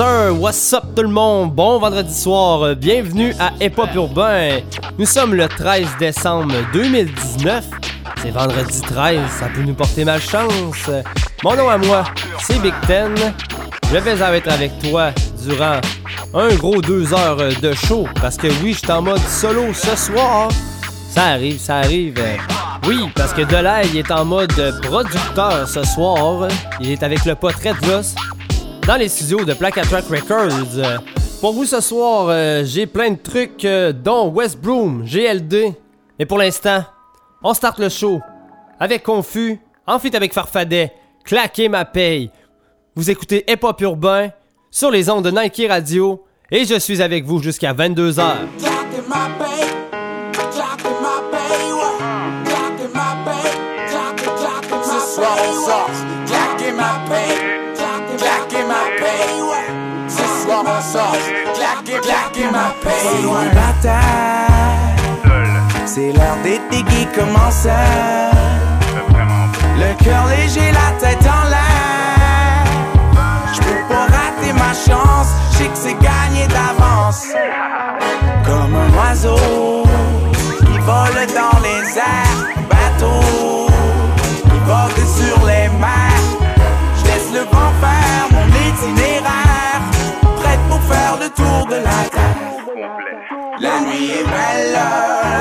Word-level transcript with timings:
What's 0.00 0.72
up 0.72 0.84
tout 0.96 1.02
le 1.02 1.08
monde? 1.08 1.52
Bon 1.54 1.78
vendredi 1.78 2.14
soir, 2.14 2.62
euh, 2.62 2.74
bienvenue 2.74 3.34
à 3.38 3.52
Hip 3.60 3.72
Hop 3.76 3.90
Urbain. 3.94 4.60
Nous 4.98 5.04
sommes 5.04 5.34
le 5.34 5.46
13 5.46 5.88
décembre 5.98 6.54
2019. 6.72 7.66
C'est 8.22 8.30
vendredi 8.30 8.80
13, 8.80 9.20
ça 9.38 9.48
peut 9.54 9.60
nous 9.60 9.74
porter 9.74 10.06
malchance. 10.06 10.90
Mon 11.44 11.54
nom 11.54 11.68
à 11.68 11.76
moi, 11.76 12.04
c'est 12.38 12.58
Big 12.62 12.72
Ten. 12.86 13.14
Je 13.92 13.98
vais 13.98 14.36
être 14.38 14.48
avec 14.50 14.72
toi 14.78 15.10
durant 15.44 15.80
un 16.32 16.54
gros 16.54 16.80
deux 16.80 17.12
heures 17.12 17.60
de 17.60 17.72
show 17.74 18.06
parce 18.22 18.38
que 18.38 18.46
oui, 18.62 18.72
je 18.72 18.78
suis 18.78 18.90
en 18.90 19.02
mode 19.02 19.20
solo 19.28 19.74
ce 19.74 19.96
soir. 19.96 20.48
Ça 21.10 21.24
arrive, 21.24 21.58
ça 21.58 21.76
arrive. 21.76 22.14
Oui, 22.86 23.10
parce 23.14 23.34
que 23.34 23.42
Delay 23.42 23.98
est 23.98 24.10
en 24.10 24.24
mode 24.24 24.80
producteur 24.82 25.68
ce 25.68 25.84
soir. 25.84 26.48
Il 26.80 26.90
est 26.90 27.02
avec 27.02 27.26
le 27.26 27.34
pote 27.34 27.56
Red 27.56 27.76
Ross 27.84 28.14
dans 28.90 28.96
les 28.96 29.08
studios 29.08 29.44
de 29.44 29.54
Black 29.54 29.74
Track 29.74 30.06
Records. 30.06 30.76
Euh, 30.78 30.98
Pour 31.40 31.52
vous 31.52 31.64
ce 31.64 31.80
soir, 31.80 32.26
euh, 32.28 32.64
j'ai 32.64 32.86
plein 32.86 33.12
de 33.12 33.18
trucs 33.22 33.64
euh, 33.64 33.92
dont 33.92 34.30
West 34.30 34.58
Broom, 34.60 35.04
GLD. 35.04 35.74
Et 36.18 36.26
pour 36.26 36.38
l'instant, 36.38 36.84
on 37.40 37.54
start 37.54 37.78
le 37.78 37.88
show 37.88 38.20
avec 38.80 39.04
Confus, 39.04 39.60
en 39.86 40.00
feat 40.00 40.16
avec 40.16 40.34
Farfadet, 40.34 40.92
Claquer 41.22 41.68
ma 41.68 41.84
paye. 41.84 42.32
Vous 42.96 43.08
écoutez 43.08 43.44
Hip 43.48 43.60
Hop 43.62 43.80
Urbain 43.80 44.30
sur 44.72 44.90
les 44.90 45.08
ondes 45.08 45.24
de 45.24 45.30
Nike 45.30 45.62
Radio 45.68 46.24
et 46.50 46.64
je 46.64 46.76
suis 46.76 47.00
avec 47.00 47.24
vous 47.24 47.40
jusqu'à 47.40 47.72
22h. 47.72 48.38
Ma 62.52 62.72
paye, 62.82 63.26
ouais. 63.26 63.54
bataille, 63.54 64.96
c'est 65.86 66.12
l'heure 66.12 66.36
d'été 66.42 66.82
qui 66.84 67.06
commence. 67.06 67.66
Le 69.76 70.04
cœur 70.04 70.26
léger, 70.26 70.72
la 70.72 70.90
tête 70.98 71.26
en 71.26 71.48
l'air. 71.48 72.64
Je 73.52 73.60
peux 73.60 73.82
pas 73.88 74.06
rater 74.06 74.52
ma 74.52 74.72
chance, 74.72 75.28
je 75.52 75.58
sais 75.58 75.64
que 75.68 75.76
c'est 75.76 75.98
gagné 76.00 76.46
d'avance. 76.48 77.26
Comme 78.44 78.74
un 78.74 78.90
oiseau 78.98 79.84
qui 80.58 80.78
vole 80.78 81.26
dans 81.34 81.59
de 91.70 91.76
la 93.60 93.80
nuit 93.80 94.10
est 94.10 94.24
belle, 94.24 94.78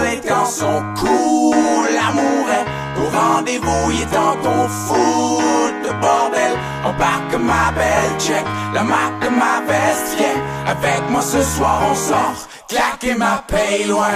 les 0.04 0.20
temps 0.20 0.46
sont 0.46 0.84
cool, 1.00 1.88
l'amour 1.96 2.46
est 2.60 2.66
au 3.00 3.06
rendez-vous, 3.18 3.92
il 3.92 4.02
est 4.02 4.06
temps 4.06 4.36
qu'on 4.44 4.68
fout 4.68 5.74
le 5.84 5.92
bordel. 6.02 6.54
Embarque 6.86 7.36
ma 7.40 7.72
belle, 7.72 8.20
check 8.20 8.46
la 8.74 8.84
marque 8.84 9.24
de 9.24 9.30
ma 9.30 9.62
veste, 9.68 10.20
yeah. 10.20 10.72
Avec 10.72 11.10
moi 11.10 11.22
ce 11.22 11.42
soir 11.42 11.82
on 11.90 11.96
sort, 11.96 12.48
claquer 12.68 13.16
ma 13.16 13.44
paye 13.48 13.86
loin. 13.86 14.10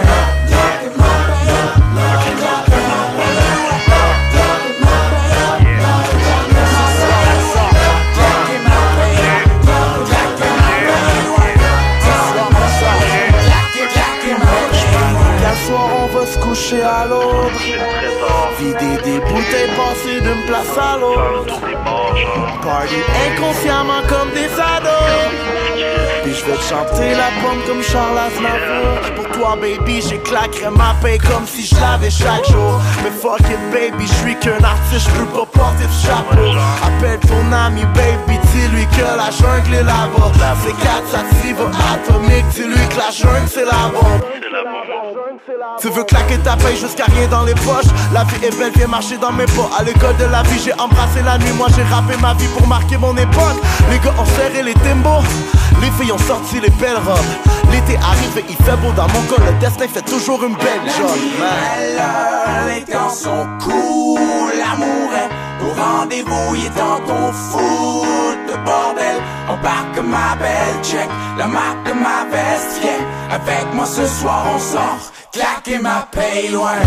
Coucher 16.53 16.83
à 16.83 17.05
l'aube 17.07 17.51
Vider 18.59 18.97
des 19.03 19.19
bouteilles, 19.19 19.71
passer 19.75 20.21
d'une 20.21 20.45
place 20.45 20.77
à 20.77 20.97
l'autre. 20.99 21.59
Party 22.61 22.95
inconsciemment 23.25 24.03
comme 24.07 24.29
des 24.35 24.51
ados 24.53 24.82
Puis 26.23 26.33
je 26.35 26.45
vais 26.45 26.57
te 26.57 26.63
chanter 26.63 27.11
la 27.15 27.29
pomme 27.41 27.61
comme 27.67 27.83
Charles 27.83 28.17
Aznavour. 28.17 29.15
Pour 29.15 29.27
toi 29.37 29.57
baby 29.59 30.01
j'éclaquerai 30.01 30.69
ma 30.71 30.95
paix 31.01 31.17
comme 31.17 31.45
si 31.45 31.65
je 31.65 31.75
l'avais 31.75 32.09
chaque 32.09 32.45
jour. 32.47 32.79
Mais 33.03 33.11
fuck 33.11 33.41
it 33.41 33.59
baby, 33.71 34.07
je 34.07 34.13
suis 34.13 34.35
qu'un 34.39 34.63
artiste, 34.63 35.09
je 35.09 35.19
peux 35.19 35.25
pas 35.25 35.45
porter 35.45 35.85
de 35.85 36.07
chapeau. 36.07 36.57
Appelle 36.87 37.19
ton 37.27 37.51
ami 37.51 37.83
baby, 37.93 38.39
dis-lui 38.53 38.85
que 38.87 39.01
la 39.01 39.29
jungle 39.31 39.75
est 39.75 39.83
là-bas. 39.83 40.31
C'est 40.63 40.77
4 40.77 41.07
sativa 41.09 41.65
atomique, 41.93 42.47
dis-lui 42.49 42.87
que 42.87 42.97
la 42.97 43.11
jungle 43.11 43.47
c'est 43.47 43.65
la 43.65 43.89
bombe. 43.91 44.21
Tu 45.81 45.89
veux 45.89 46.03
claquer 46.03 46.37
ta 46.37 46.55
paye 46.55 46.77
jusqu'à 46.77 47.05
rien 47.05 47.27
dans 47.27 47.43
les 47.43 47.55
poches. 47.55 47.91
La 48.13 48.23
vie 48.23 48.45
est 48.45 48.57
belle, 48.57 48.71
viens 48.75 48.87
marcher 48.87 49.17
dans 49.17 49.31
mes 49.31 49.45
pas. 49.45 49.69
À 49.77 49.83
l'école 49.83 50.15
de 50.17 50.25
la 50.25 50.43
vie, 50.43 50.61
j'ai 50.63 50.73
embrassé 50.73 51.21
la 51.25 51.37
nuit. 51.37 51.51
Moi 51.57 51.67
j'ai 51.75 51.83
rappé 51.83 52.15
ma 52.21 52.33
vie 52.35 52.47
pour 52.47 52.65
marquer 52.67 52.97
mon 52.97 53.15
époque. 53.17 53.57
Les 53.89 53.99
gars 53.99 54.13
ont 54.17 54.25
serré 54.25 54.63
les 54.63 54.75
Les 55.81 55.91
filles 55.91 56.11
ont 56.11 56.17
sorti 56.19 56.59
les 56.59 56.69
belles 56.69 57.01
robes. 57.05 57.71
L'été 57.71 57.97
arrive 57.97 58.37
et 58.37 58.45
il 58.47 58.55
fait 58.63 58.77
beau. 58.77 58.91
Dans 58.95 59.07
mon 59.07 59.21
col 59.27 59.43
Le 59.45 59.59
destin 59.59 59.87
fait 59.87 60.01
toujours 60.01 60.43
une 60.43 60.55
belle 60.55 60.85
job. 60.85 61.17
man. 61.39 61.49
belle, 61.87 62.75
les 62.75 62.93
temps 62.93 63.09
sont 63.09 63.47
cool, 63.63 64.51
l'amour 64.57 65.09
est 65.13 65.31
au 65.63 65.81
rendez-vous, 65.81 66.55
il 66.55 66.65
est 66.65 66.69
temps 66.69 66.99
qu'on 67.07 67.31
fout 67.31 68.37
le 68.47 68.53
bordel. 68.65 69.17
Embarque 69.49 69.97
ma 70.05 70.35
belle, 70.35 70.83
check. 70.83 71.09
La 71.37 71.47
marque 71.47 71.87
de 71.87 71.93
ma 71.93 72.25
veste, 72.31 72.83
yeah. 72.83 73.35
Avec 73.35 73.73
moi 73.73 73.85
ce 73.85 74.05
soir 74.05 74.45
on 74.55 74.59
sort, 74.59 75.11
claquer 75.31 75.79
ma 75.79 76.07
paye 76.11 76.49
loin. 76.49 76.77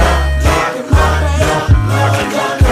Claquer 0.41 0.85
ma 0.91 1.07
paye, 1.23 2.31
claquer 2.31 2.66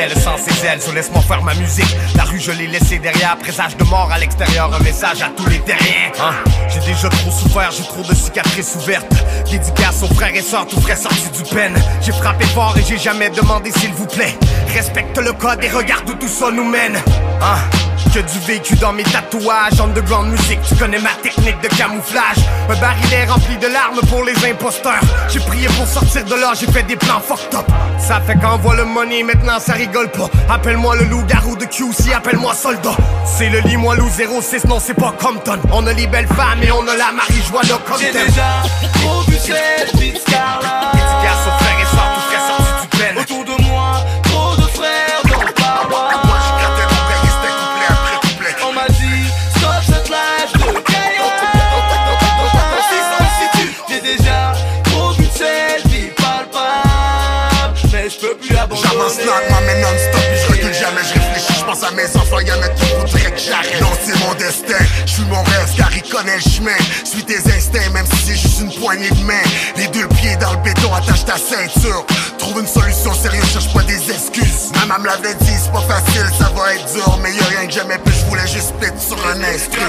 ciel 0.00 0.22
sans 0.22 0.36
ses 0.36 0.66
ailes. 0.66 0.80
So 0.80 0.92
laisse-moi 0.92 1.20
faire 1.22 1.42
ma 1.42 1.54
musique. 1.54 1.96
La 2.16 2.24
rue, 2.24 2.40
je 2.40 2.52
l'ai 2.52 2.66
laissé 2.66 2.98
derrière. 2.98 3.36
Présage 3.38 3.76
de 3.76 3.84
mort 3.84 4.10
à 4.12 4.18
l'extérieur. 4.18 4.72
Un 4.74 4.82
message 4.82 5.22
à 5.22 5.28
tous 5.36 5.48
les 5.48 5.60
terriens. 5.60 6.10
Hein? 6.20 6.34
J'ai 6.68 6.80
déjà 6.80 7.08
trop 7.08 7.30
souffert, 7.30 7.70
j'ai 7.70 7.82
trop 7.84 8.02
de 8.02 8.14
cicatrices 8.14 8.76
ouvertes. 8.76 9.12
Dédicace 9.50 10.02
aux 10.02 10.14
frères 10.14 10.34
et 10.34 10.42
sœurs, 10.42 10.66
tout 10.66 10.80
frais 10.80 10.96
sortis 10.96 11.30
du 11.30 11.42
peine. 11.54 11.74
J'ai 12.00 12.12
frappé 12.12 12.44
fort 12.46 12.74
et 12.78 12.82
j'ai 12.82 12.98
jamais 12.98 13.30
demandé 13.30 13.70
s'il 13.72 13.92
vous 13.92 14.06
plaît. 14.06 14.36
Respecte 14.74 15.18
le 15.18 15.32
code 15.32 15.62
et 15.62 15.68
regarde 15.68 16.08
où 16.08 16.14
tout 16.14 16.28
ça 16.28 16.50
nous 16.50 16.64
mène. 16.64 16.96
Hein? 17.42 17.89
Que 18.12 18.18
du 18.18 18.38
vécu 18.40 18.74
dans 18.74 18.92
mes 18.92 19.04
tatouages, 19.04 19.80
underground 19.80 20.32
musique, 20.32 20.58
tu 20.68 20.74
connais 20.74 20.98
ma 20.98 21.10
technique 21.22 21.60
de 21.62 21.68
camouflage. 21.68 22.38
Un 22.68 22.74
barillet 22.74 23.24
rempli 23.26 23.56
de 23.56 23.68
larmes 23.68 24.00
pour 24.08 24.24
les 24.24 24.34
imposteurs. 24.50 25.00
J'ai 25.28 25.38
prié 25.38 25.68
pour 25.68 25.86
sortir 25.86 26.24
de 26.24 26.34
là, 26.34 26.52
j'ai 26.58 26.66
fait 26.66 26.82
des 26.82 26.96
plans 26.96 27.20
fucked 27.20 27.54
up. 27.54 27.66
Ça 27.98 28.20
fait 28.20 28.34
qu'envoie 28.36 28.74
le 28.74 28.84
money, 28.84 29.22
maintenant 29.22 29.60
ça 29.60 29.74
rigole 29.74 30.08
pas. 30.08 30.28
Appelle-moi 30.52 30.96
le 30.96 31.04
loup-garou 31.04 31.56
de 31.56 31.66
QC, 31.66 32.12
appelle-moi 32.12 32.52
soldat. 32.54 32.96
C'est 33.24 33.48
le 33.48 33.60
lit, 33.60 33.76
moi 33.76 33.94
loup 33.94 34.10
06, 34.10 34.64
non 34.64 34.80
c'est 34.80 34.94
pas 34.94 35.14
Compton. 35.20 35.60
On 35.70 35.86
a 35.86 35.92
les 35.92 36.08
belles 36.08 36.26
femmes 36.26 36.62
et 36.64 36.72
on 36.72 36.82
a 36.88 36.96
la 36.96 37.12
marijuana 37.12 37.78
comme 37.86 38.00
J'ai 38.00 38.10
déjà 38.10 38.62
trop 38.94 39.20
vu 39.28 39.36
cette 39.38 39.92
petite 39.92 40.18
Scarla. 40.20 40.90
Dédicace 40.94 41.59
à 61.84 61.90
mes 61.92 62.16
enfants, 62.16 62.40
y'en 62.40 62.60
a 62.62 62.68
qui 62.68 62.84
voudraient 62.94 63.32
que 63.32 63.40
j'arrête. 63.40 63.80
Non 63.80 63.90
c'est 64.04 64.18
mon 64.18 64.34
destin, 64.34 64.84
je 65.06 65.12
suis 65.12 65.24
mon 65.24 65.42
rêve 65.42 65.70
car 65.76 65.90
il 65.94 66.02
connaît 66.02 66.36
le 66.36 66.40
chemin. 66.40 66.76
Suis 67.04 67.24
tes 67.24 67.38
instincts 67.38 67.90
même 67.90 68.06
si 68.06 68.26
c'est 68.26 68.36
juste 68.36 68.60
une 68.60 68.72
poignée 68.74 69.10
de 69.10 69.24
main. 69.24 69.42
Les 69.76 69.86
deux 69.88 70.06
pieds 70.08 70.36
dans 70.36 70.52
le 70.52 70.58
béton, 70.58 70.92
attache 70.94 71.24
ta 71.24 71.36
ceinture. 71.36 72.04
Trouve 72.38 72.60
une 72.60 72.66
solution 72.66 73.14
sérieuse, 73.14 73.44
cherche 73.52 73.72
pas 73.72 73.82
des 73.82 74.10
excuses. 74.10 74.72
Ma 74.74 74.86
maman 74.86 75.04
l'avait 75.04 75.34
dit, 75.34 75.52
c'est 75.62 75.72
pas 75.72 75.82
facile, 75.82 76.26
ça 76.38 76.50
va 76.56 76.74
être 76.74 76.92
dur. 76.92 77.18
Mais 77.22 77.32
y'a 77.32 77.44
rien 77.44 77.66
que 77.66 77.72
j'aimais 77.72 77.98
plus, 77.98 78.14
je 78.14 78.24
voulais 78.26 78.46
juste 78.46 78.72
péter 78.80 78.98
sur 78.98 79.18
un 79.26 79.42
instru. 79.42 79.80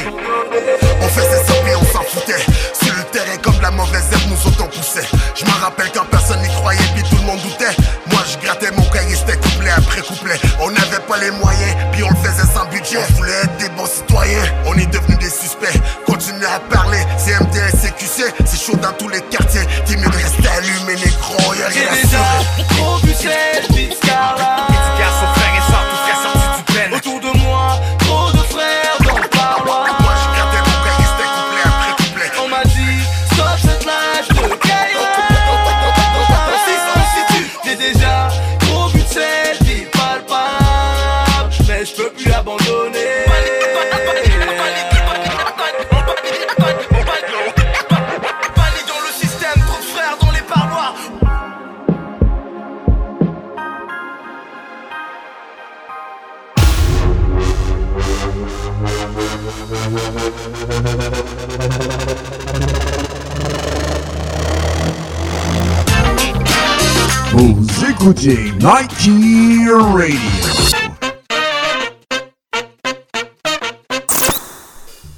On 1.02 1.08
faisait 1.08 1.44
ça 1.46 1.54
puis 1.64 1.74
on 1.76 1.86
s'en 1.86 2.04
foutait. 2.04 2.44
Sur 2.82 2.94
le 2.96 3.04
terrain 3.12 3.38
comme 3.42 3.60
la 3.62 3.72
mauvaise 3.72 4.04
herbe, 4.12 4.30
nous 4.30 4.52
on 4.60 4.68
poussait. 4.68 5.08
Je 5.36 5.46
m'en 5.46 5.58
rappelle 5.64 5.92
quand 5.94 6.06
personne 6.06 6.42
n'y 6.42 6.50
croyait 6.50 6.80
puis 6.94 7.04
tout 7.10 7.16
le 7.18 7.24
monde 7.24 7.40
doutait. 7.42 7.76
Moi 8.12 8.22
je 8.32 8.46
grattais 8.46 8.72
mon 8.72 8.84
cahier, 8.90 9.16
c'était 9.16 9.38
couplet 9.38 9.72
après 9.72 10.02
couplet. 10.02 10.40
On 10.60 10.70
n'avait 10.70 10.91
pas 11.11 11.18
les 11.18 11.31
moyens, 11.31 11.75
puis 11.91 12.03
on 12.03 12.09
le 12.09 12.15
faisait 12.15 12.47
sans 12.53 12.65
budget. 12.68 12.97
On 12.97 13.13
voulait 13.15 13.31
être 13.44 13.57
des 13.57 13.69
bons 13.69 13.85
citoyens, 13.85 14.44
on 14.65 14.73
est 14.75 14.85
devenus 14.85 15.19
des 15.19 15.30
suspects. 15.30 15.80
Continuez 16.06 16.45
à 16.45 16.59
parler, 16.73 16.99
c'est 17.18 17.33
MDS, 17.33 17.71
CQC, 17.81 18.33
c'est 18.45 18.61
chaud 18.65 18.77
dans 18.77 18.94
tous 18.94 19.09
les 19.09 19.21
quartiers. 19.21 19.61
T'es 19.85 19.97
mieux 19.97 20.09
de 20.09 20.15
rester 20.15 20.47
allumé, 20.47 20.95
négro, 20.95 21.53
y'a 21.53 21.69
J'ai 21.69 21.80
rien 21.80 21.91
à 21.91 21.95
déjà 21.95 22.75
trop 22.75 22.99
cette 23.07 23.71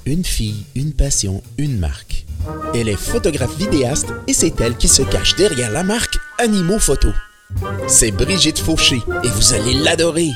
Une 0.05 0.25
fille, 0.25 0.65
une 0.75 0.91
passion, 0.91 1.41
une 1.57 1.79
marque. 1.79 2.25
Elle 2.75 2.89
est 2.89 2.97
photographe 2.97 3.55
vidéaste 3.57 4.07
et 4.27 4.33
c'est 4.33 4.59
elle 4.59 4.75
qui 4.75 4.89
se 4.89 5.01
cache 5.01 5.37
derrière 5.37 5.71
la 5.71 5.83
marque 5.83 6.17
Animaux 6.39 6.79
Photo. 6.79 7.07
C'est 7.87 8.11
Brigitte 8.11 8.59
Fauché 8.59 9.01
et 9.23 9.29
vous 9.29 9.53
allez 9.53 9.75
l'adorer. 9.75 10.31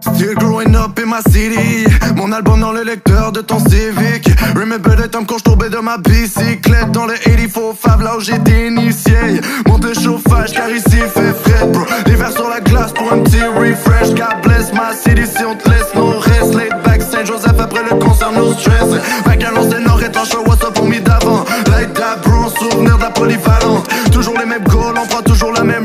Still 0.01 0.33
growing 0.38 0.75
up 0.75 0.98
in 0.98 1.05
my 1.05 1.22
city 1.31 1.86
album 2.34 2.60
dans 2.62 2.72
le 2.72 2.84
lecteur 2.84 3.32
de 3.32 3.42
ton 3.42 3.60
Civic 3.60 4.28
Remember 4.56 4.96
the 4.96 5.10
time 5.10 5.25
quand 5.25 5.38
je 5.38 5.44
tombais 5.44 5.70
de 5.70 5.78
ma 5.78 5.98
bicyclette. 5.98 6.92
Dans 6.92 7.06
le 7.06 7.13
84 7.13 7.75
Fab 7.80 8.02
là 8.02 8.18
où 8.18 8.20
j'étais 8.20 8.68
initié. 8.68 9.42
Monte 9.68 9.86
le 9.86 9.94
chauffage 9.94 10.54
car 10.54 10.70
ici 10.70 10.98
fait 10.98 11.34
frais 11.44 11.68
bro. 11.68 11.86
L'hiver 12.08 12.32
sur 12.32 12.50
la 12.50 12.60
glace 12.60 12.92
pour 12.94 13.12
un 13.13 13.20
refresh. 13.60 14.10
God 14.16 14.42
bless 14.44 14.72
my 14.74 14.94
city 14.96 15.24
on 15.46 15.56
te 15.56 15.70
laisse 15.70 15.94
nos 15.96 16.20
restes 16.20 16.56
Laid 16.56 16.74
back 16.84 17.02
Saint-Joseph 17.02 17.60
après 17.60 17.84
le 17.84 17.98
concert 17.98 18.32
no 18.32 18.54
stress. 18.54 18.90
Vacances 19.25 19.70
des 19.70 19.80
nord 19.80 20.02
étanche 20.02 20.34
what's 20.48 20.63
up 20.63 20.74
pour 20.74 20.88
mis 20.88 21.02
d'avant. 21.02 21.46
Light 21.72 21.94
that 21.94 22.18
bro 22.24 22.50
souvenir 22.50 22.98
de 22.98 23.04
la 23.04 23.12
polyvalente. 23.12 23.88
Toujours 24.12 24.38
les 24.40 24.46
mêmes 24.46 24.63
goals 24.63 24.96
on 24.98 25.22
toujours 25.22 25.52
la 25.54 25.63
même 25.63 25.84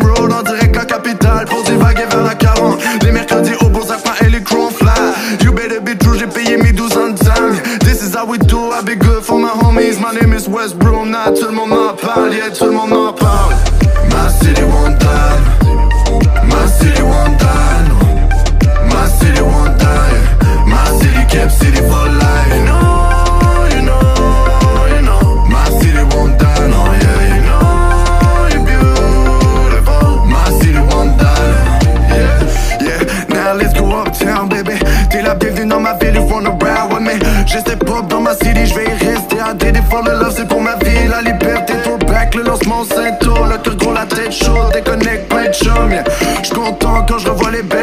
West 10.48 10.76
Broom 10.76 11.10
Nah 11.10 11.30
tout 11.32 11.46
le 11.46 11.52
monde 11.52 11.70
m'en 11.70 11.94
parle 11.94 12.30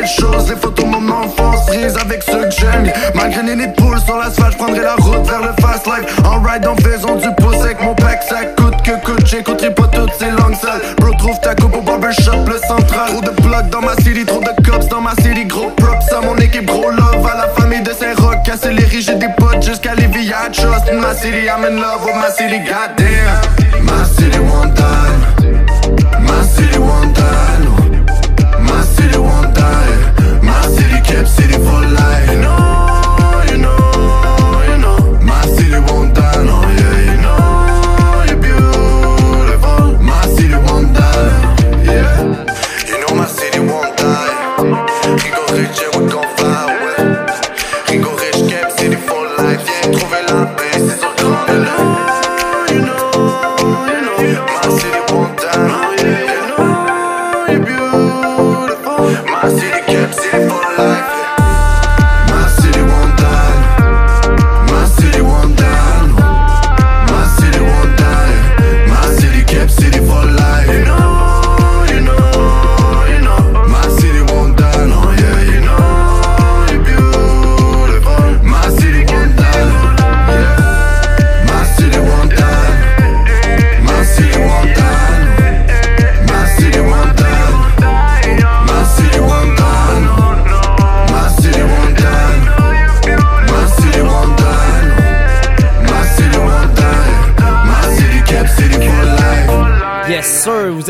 les 0.05 0.55
photos 0.55 0.85
de 0.85 0.89
mon 0.89 1.09
enfance, 1.09 1.65
prises 1.65 1.97
avec 1.97 2.21
ceux 2.24 2.43
que 2.43 2.51
j'aime, 2.59 2.91
Malgré 3.15 3.41
les 3.41 3.55
nids 3.55 3.67
de 3.67 3.74
poules 3.74 4.00
sur 4.00 4.17
l'asphalte, 4.17 4.53
j'prendrai 4.53 4.81
la 4.81 4.95
route 4.95 5.27
vers 5.27 5.41
le 5.41 5.50
fast 5.62 5.88
life. 5.88 6.19
En 6.24 6.41
ride 6.41 6.67
en 6.67 6.75
faisant 6.75 7.15
du 7.15 7.27
pouce 7.38 7.63
avec 7.63 7.81
mon 7.81 7.95
pack, 7.95 8.21
ça 8.29 8.45
coûte 8.55 8.75
que 8.83 9.03
coûte, 9.03 9.25
j'écouterai 9.25 9.74
pas 9.74 9.88
toutes 9.88 10.13
ces 10.19 10.29
langues 10.29 10.55
sales. 10.55 10.81
Bro, 11.00 11.13
trouve 11.17 11.39
ta 11.41 11.55
coupe 11.55 11.75
au 11.75 11.81
barbershop, 11.81 12.45
le 12.47 12.59
central. 12.67 13.07
Trop 13.07 13.21
de 13.21 13.29
plugs 13.41 13.69
dans 13.71 13.81
ma 13.81 13.95
city, 13.95 14.25
trop 14.25 14.41
de 14.41 14.69
cops 14.69 14.88
dans 14.89 15.01
ma 15.01 15.15
city, 15.15 15.45
gros 15.45 15.71
props 15.71 16.12
à 16.13 16.21
mon 16.21 16.38
équipe, 16.38 16.65
gros 16.65 16.91
love 16.91 17.25
à 17.25 17.35
la 17.38 17.47
famille 17.57 17.81
de 17.81 17.91
Saint-Roch, 17.91 18.43
casser 18.45 18.74
les 18.74 18.85
riches, 18.85 19.07
des 19.07 19.29
potes 19.38 19.63
jusqu'à 19.63 19.95
les 19.95 20.05
I 20.05 20.51
trust 20.51 20.91
my 20.93 21.15
city, 21.15 21.47
I'm 21.50 21.65
in 21.65 21.81
love 21.81 22.05
with 22.05 22.15
my 22.15 22.29
city, 22.29 22.59
goddamn. 22.59 23.83
My 23.83 24.03
city 24.05 24.39
won't 24.39 24.75
die. 24.75 25.25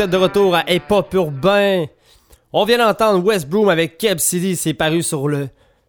De 0.06 0.16
retour 0.16 0.54
à 0.54 0.64
Hip 0.68 0.82
Hop 0.90 1.12
Urbain. 1.14 1.86
On 2.52 2.64
vient 2.64 2.78
d'entendre 2.78 3.24
West 3.24 3.48
Broom 3.48 3.68
avec 3.68 3.98
Keb 3.98 4.18
City, 4.18 4.54
c'est 4.54 4.74
paru 4.74 5.02
sur 5.02 5.26
le 5.28 5.48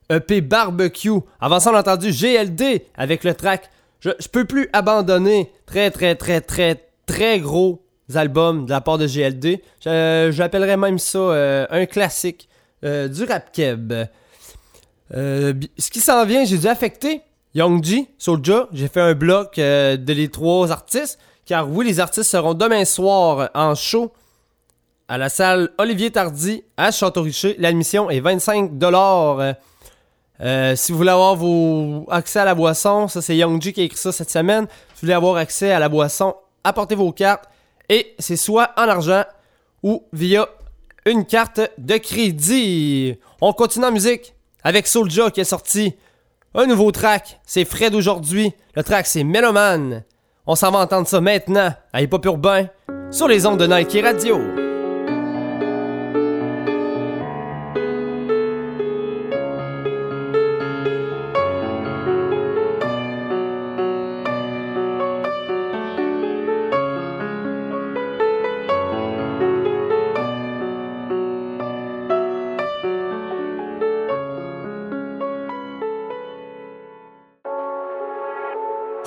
EP 0.09 0.41
Barbecue. 0.41 1.19
Avant 1.39 1.59
ça, 1.59 1.71
on 1.71 1.75
a 1.75 1.79
entendu 1.79 2.12
GLD 2.12 2.83
avec 2.95 3.24
le 3.24 3.33
track 3.33 3.69
Je, 4.00 4.09
je 4.19 4.27
peux 4.27 4.45
plus 4.45 4.69
abandonner. 4.74 5.51
Très, 5.65 5.91
très, 5.91 6.15
très, 6.15 6.41
très, 6.41 6.89
très 7.05 7.39
gros 7.39 7.83
album 8.15 8.65
de 8.65 8.71
la 8.71 8.81
part 8.81 8.97
de 8.97 9.05
GLD. 9.05 9.62
J'appellerais 9.83 10.77
même 10.77 10.97
ça 10.97 11.19
euh, 11.19 11.67
un 11.69 11.86
classique 11.86 12.50
euh, 12.83 13.07
du 13.07 13.24
rap 13.24 13.51
keb. 13.51 13.93
Euh, 15.13 15.53
ce 15.77 15.89
qui 15.89 16.00
s'en 16.00 16.25
vient, 16.25 16.43
j'ai 16.45 16.57
dû 16.57 16.67
affecter 16.67 17.21
Young 17.53 17.83
G, 17.83 18.07
Soulja. 18.17 18.67
J'ai 18.74 18.88
fait 18.88 19.01
un 19.01 19.13
bloc 19.13 19.57
de 19.57 20.13
les 20.13 20.29
trois 20.29 20.71
artistes. 20.71 21.19
Car 21.48 21.70
oui, 21.72 21.86
les 21.86 22.01
artistes 22.01 22.30
seront 22.30 22.54
demain 22.54 22.84
soir 22.84 23.50
en 23.56 23.74
show 23.74 24.12
à 25.08 25.18
la 25.18 25.30
salle 25.30 25.70
Olivier 25.77 26.12
Tardy 26.12 26.66
à 26.75 26.92
Château-Richer. 26.92 27.56
L'admission 27.58 28.10
est 28.10 28.20
25$. 28.20 29.56
Euh, 30.42 30.75
si 30.75 30.92
vous 30.92 30.98
voulez 30.98 31.10
avoir 31.10 31.38
vos 31.38 32.06
accès 32.10 32.39
à 32.39 32.46
la 32.46 32.54
boisson, 32.54 33.08
ça 33.08 33.22
c'est 33.22 33.38
Young 33.38 33.62
G 33.62 33.72
qui 33.72 33.80
a 33.80 33.86
écrit 33.86 33.98
ça 33.98 34.12
cette 34.12 34.30
semaine. 34.30 34.68
Si 34.68 34.96
vous 34.96 35.00
voulez 35.04 35.13
avoir 35.13 35.38
accès 35.38 35.72
à 35.72 35.80
la 35.80 35.88
boisson, 35.88 36.36
apportez 36.66 36.96
vos 36.96 37.13
cartes. 37.13 37.46
Et 37.88 38.13
c'est 38.20 38.36
soit 38.36 38.72
en 38.75 38.82
argent 38.82 39.24
ou 39.84 40.04
via 40.12 40.50
une 41.06 41.25
carte 41.25 41.62
de 41.77 41.96
crédit. 41.96 43.18
On 43.39 43.54
continue 43.54 43.86
en 43.86 43.94
musique 43.94 44.36
avec 44.66 44.86
Soulja 44.86 45.32
qui 45.32 45.39
est 45.39 45.46
sorti 45.46 45.96
un 46.54 46.66
nouveau 46.66 46.92
track. 46.92 47.39
C'est 47.46 47.63
Fred 47.63 47.96
aujourd'hui. 47.96 48.51
Le 48.75 48.84
track 48.84 49.08
c'est 49.08 49.24
Meloman. 49.24 50.04
On 50.50 50.56
s'en 50.56 50.72
va 50.72 50.80
entendre 50.80 51.08
ça 51.08 51.20
maintenant 51.20 51.74
à 51.92 52.01
Hip 52.01 52.13
Hop 52.13 52.25
Urbain 52.25 52.68
sur 53.12 53.27
les 53.27 53.46
ondes 53.46 53.60
de 53.60 53.68
Nike 53.68 54.00
Radio. 54.01 54.39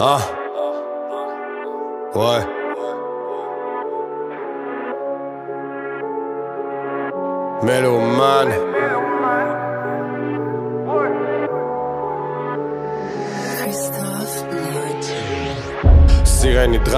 Ah. 0.02 0.29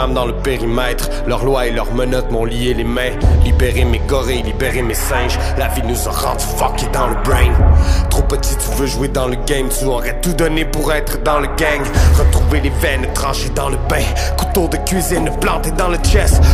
Dans 0.02 0.26
le 0.26 0.34
périmètre. 0.34 1.08
Leurs 1.28 1.44
lois 1.44 1.68
et 1.68 1.70
leurs 1.70 1.94
menottes 1.94 2.30
m'ont 2.32 2.44
lié 2.44 2.74
les 2.74 2.82
mains. 2.82 3.12
Libérer 3.44 3.84
mes 3.84 4.00
gorilles, 4.00 4.42
libérer 4.42 4.82
mes 4.82 4.94
singes. 4.94 5.38
La 5.56 5.68
vie 5.68 5.82
nous 5.86 6.08
a 6.08 6.10
rendu 6.10 6.44
fuckés 6.44 6.90
dans 6.92 7.06
le 7.06 7.14
brain. 7.22 7.52
Trop 8.10 8.22
petit, 8.22 8.56
tu 8.56 8.76
veux 8.76 8.86
jouer 8.86 9.08
dans 9.08 9.28
le 9.28 9.36
game. 9.46 9.68
Tu 9.68 9.84
aurais 9.84 10.20
tout 10.20 10.32
donné 10.32 10.64
pour 10.64 10.92
être 10.92 11.22
dans 11.22 11.38
le 11.38 11.46
gang. 11.56 11.80
Retrouver 12.18 12.60
les 12.62 12.70
veines 12.70 13.06
tranchées 13.14 13.50
dans 13.50 13.68
le 13.68 13.76
bain. 13.88 14.02
Couteau 14.36 14.66
de 14.66 14.76
cuisine 14.78 15.30
planté 15.40 15.70
dans 15.70 15.88
le 15.88 15.98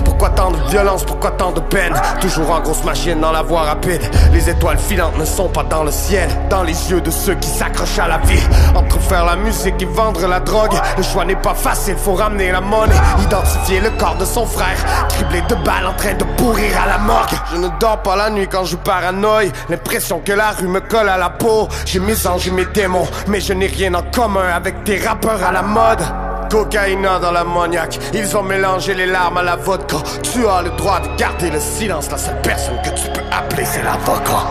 Pourquoi 0.04 0.30
tant 0.30 0.52
de 0.52 0.70
violence, 0.70 1.04
pourquoi 1.04 1.32
tant 1.32 1.50
de 1.50 1.58
peine? 1.58 1.92
Toujours 2.20 2.48
en 2.50 2.60
grosse 2.60 2.84
machine 2.84 3.18
dans 3.20 3.32
la 3.32 3.42
voie 3.42 3.62
rapide. 3.62 4.00
Les 4.32 4.48
étoiles 4.48 4.78
filantes 4.78 5.18
ne 5.18 5.24
sont 5.24 5.48
pas 5.48 5.64
dans 5.64 5.82
le 5.82 5.90
ciel. 5.90 6.28
Dans 6.48 6.62
les 6.62 6.90
yeux 6.90 7.00
de 7.00 7.10
ceux 7.10 7.34
qui 7.34 7.48
s'accrochent 7.48 7.98
à 7.98 8.06
la 8.06 8.18
vie. 8.18 8.42
Entre 8.76 9.00
faire 9.00 9.24
la 9.24 9.34
musique 9.34 9.82
et 9.82 9.84
vendre 9.86 10.26
la 10.28 10.38
drogue. 10.38 10.78
Le 10.96 11.02
choix 11.02 11.24
n'est 11.24 11.34
pas 11.34 11.54
facile, 11.54 11.96
faut 11.96 12.14
ramener 12.14 12.52
la 12.52 12.60
monnaie. 12.60 12.94
Identifier 13.22 13.80
le 13.80 13.90
corps 13.90 14.16
de 14.16 14.24
son 14.24 14.46
frère. 14.46 14.78
Criblé 15.08 15.42
de 15.48 15.56
balles 15.56 15.86
en 15.88 15.94
train 15.94 16.14
de 16.14 16.24
pourrir 16.36 16.70
à 16.80 16.86
la 16.86 16.98
morgue. 16.98 17.34
Je 17.52 17.56
ne 17.56 17.68
dors 17.80 18.00
pas 18.02 18.14
la 18.14 18.30
nuit 18.30 18.46
quand 18.46 18.64
je 18.64 18.76
paranoïe. 18.76 19.50
L'impression 19.68 20.20
que 20.24 20.32
la 20.32 20.50
rue 20.52 20.68
me 20.68 20.80
colle 20.80 21.08
à 21.08 21.16
la 21.16 21.30
peau. 21.30 21.68
J'ai 21.84 21.98
mes 21.98 22.26
anges 22.28 22.46
et 22.46 22.52
mes 22.52 22.66
démons. 22.66 23.08
Mais 23.26 23.40
je 23.40 23.52
n'ai 23.54 23.66
rien 23.66 23.92
en 23.94 24.02
commun 24.02 24.50
avec 24.54 24.84
tes 24.84 24.98
rappeurs 24.98 25.42
à 25.42 25.50
la 25.50 25.62
mode. 25.62 26.04
Cocaïna 26.48 27.18
dans 27.18 27.30
l'ammoniaque, 27.30 27.98
ils 28.14 28.36
ont 28.36 28.42
mélangé 28.42 28.94
les 28.94 29.06
larmes 29.06 29.38
à 29.38 29.42
la 29.42 29.56
vodka. 29.56 29.96
Tu 30.22 30.46
as 30.46 30.62
le 30.62 30.70
droit 30.70 31.00
de 31.00 31.08
garder 31.16 31.50
le 31.50 31.60
silence, 31.60 32.10
la 32.10 32.18
seule 32.18 32.40
personne 32.42 32.80
que 32.82 32.90
tu 32.90 33.08
peux 33.10 33.20
appeler 33.30 33.64
c'est 33.64 33.82
l'avocat. 33.82 34.46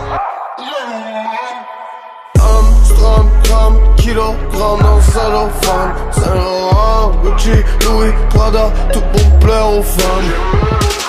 Armstrong, 2.40 3.28
gramme, 3.44 3.94
kilogramme 3.96 4.82
dans 4.82 5.00
cellophane 5.00 5.94
Saint 6.12 6.34
Laurent, 6.34 7.12
Gucci, 7.22 7.50
Louis, 7.84 8.12
Prada, 8.30 8.70
tout 8.92 9.02
pour 9.12 9.38
plaire 9.40 9.68
aux 9.68 9.82
Le 9.82 11.07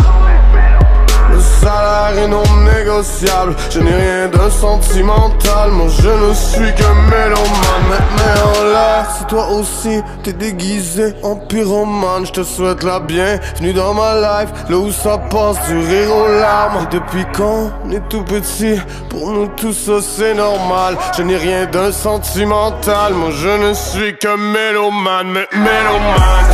salaire 1.61 2.23
est 2.23 2.27
non 2.27 2.43
négociable. 2.63 3.55
Je 3.69 3.79
n'ai 3.79 3.93
rien 3.93 4.27
de 4.27 4.49
sentimental 4.49 5.71
Moi 5.71 5.87
je 6.01 6.09
ne 6.09 6.33
suis 6.33 6.73
qu'un 6.75 6.93
mélomane. 7.09 7.91
Mais, 8.17 8.41
en 8.41 8.63
l'air, 8.71 9.05
si 9.17 9.25
toi 9.25 9.49
aussi 9.49 10.01
t'es 10.23 10.33
déguisé 10.33 11.13
en 11.23 11.35
pyromane 11.35 12.25
Je 12.25 12.31
te 12.31 12.43
souhaite 12.43 12.83
la 12.83 12.99
bienvenue 12.99 13.73
dans 13.73 13.93
ma 13.93 14.15
life. 14.15 14.49
Là 14.69 14.77
où 14.77 14.91
ça 14.91 15.17
passe 15.17 15.57
du 15.67 15.77
rire 15.77 16.15
aux 16.15 16.27
larmes. 16.27 16.87
Depuis 16.91 17.25
quand 17.35 17.71
on 17.85 17.91
est 17.91 18.07
tout 18.09 18.23
petit 18.23 18.79
Pour 19.09 19.31
nous 19.31 19.47
tous 19.47 19.73
ça 19.73 19.99
c'est 20.01 20.33
normal. 20.33 20.97
Je 21.17 21.23
n'ai 21.23 21.37
rien 21.37 21.65
de 21.65 21.91
sentimental 21.91 23.13
Moi 23.13 23.31
je 23.31 23.67
ne 23.67 23.73
suis 23.73 24.17
que 24.17 24.35
mélomane. 24.35 25.45
Mélomane. 25.53 26.49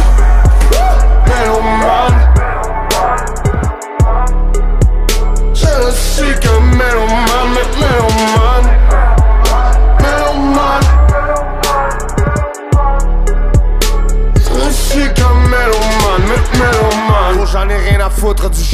Mélomane 1.28 2.25
Chica 6.16 6.60
melomane, 6.60 7.62
melomane 7.78 8.72
Melomane 10.00 10.88
Chica 14.72 15.28
melomane, 15.52 16.38
meloman. 16.58 17.46
J'en 17.52 17.68
ai 17.68 17.76
rien 17.76 18.00
à 18.00 18.10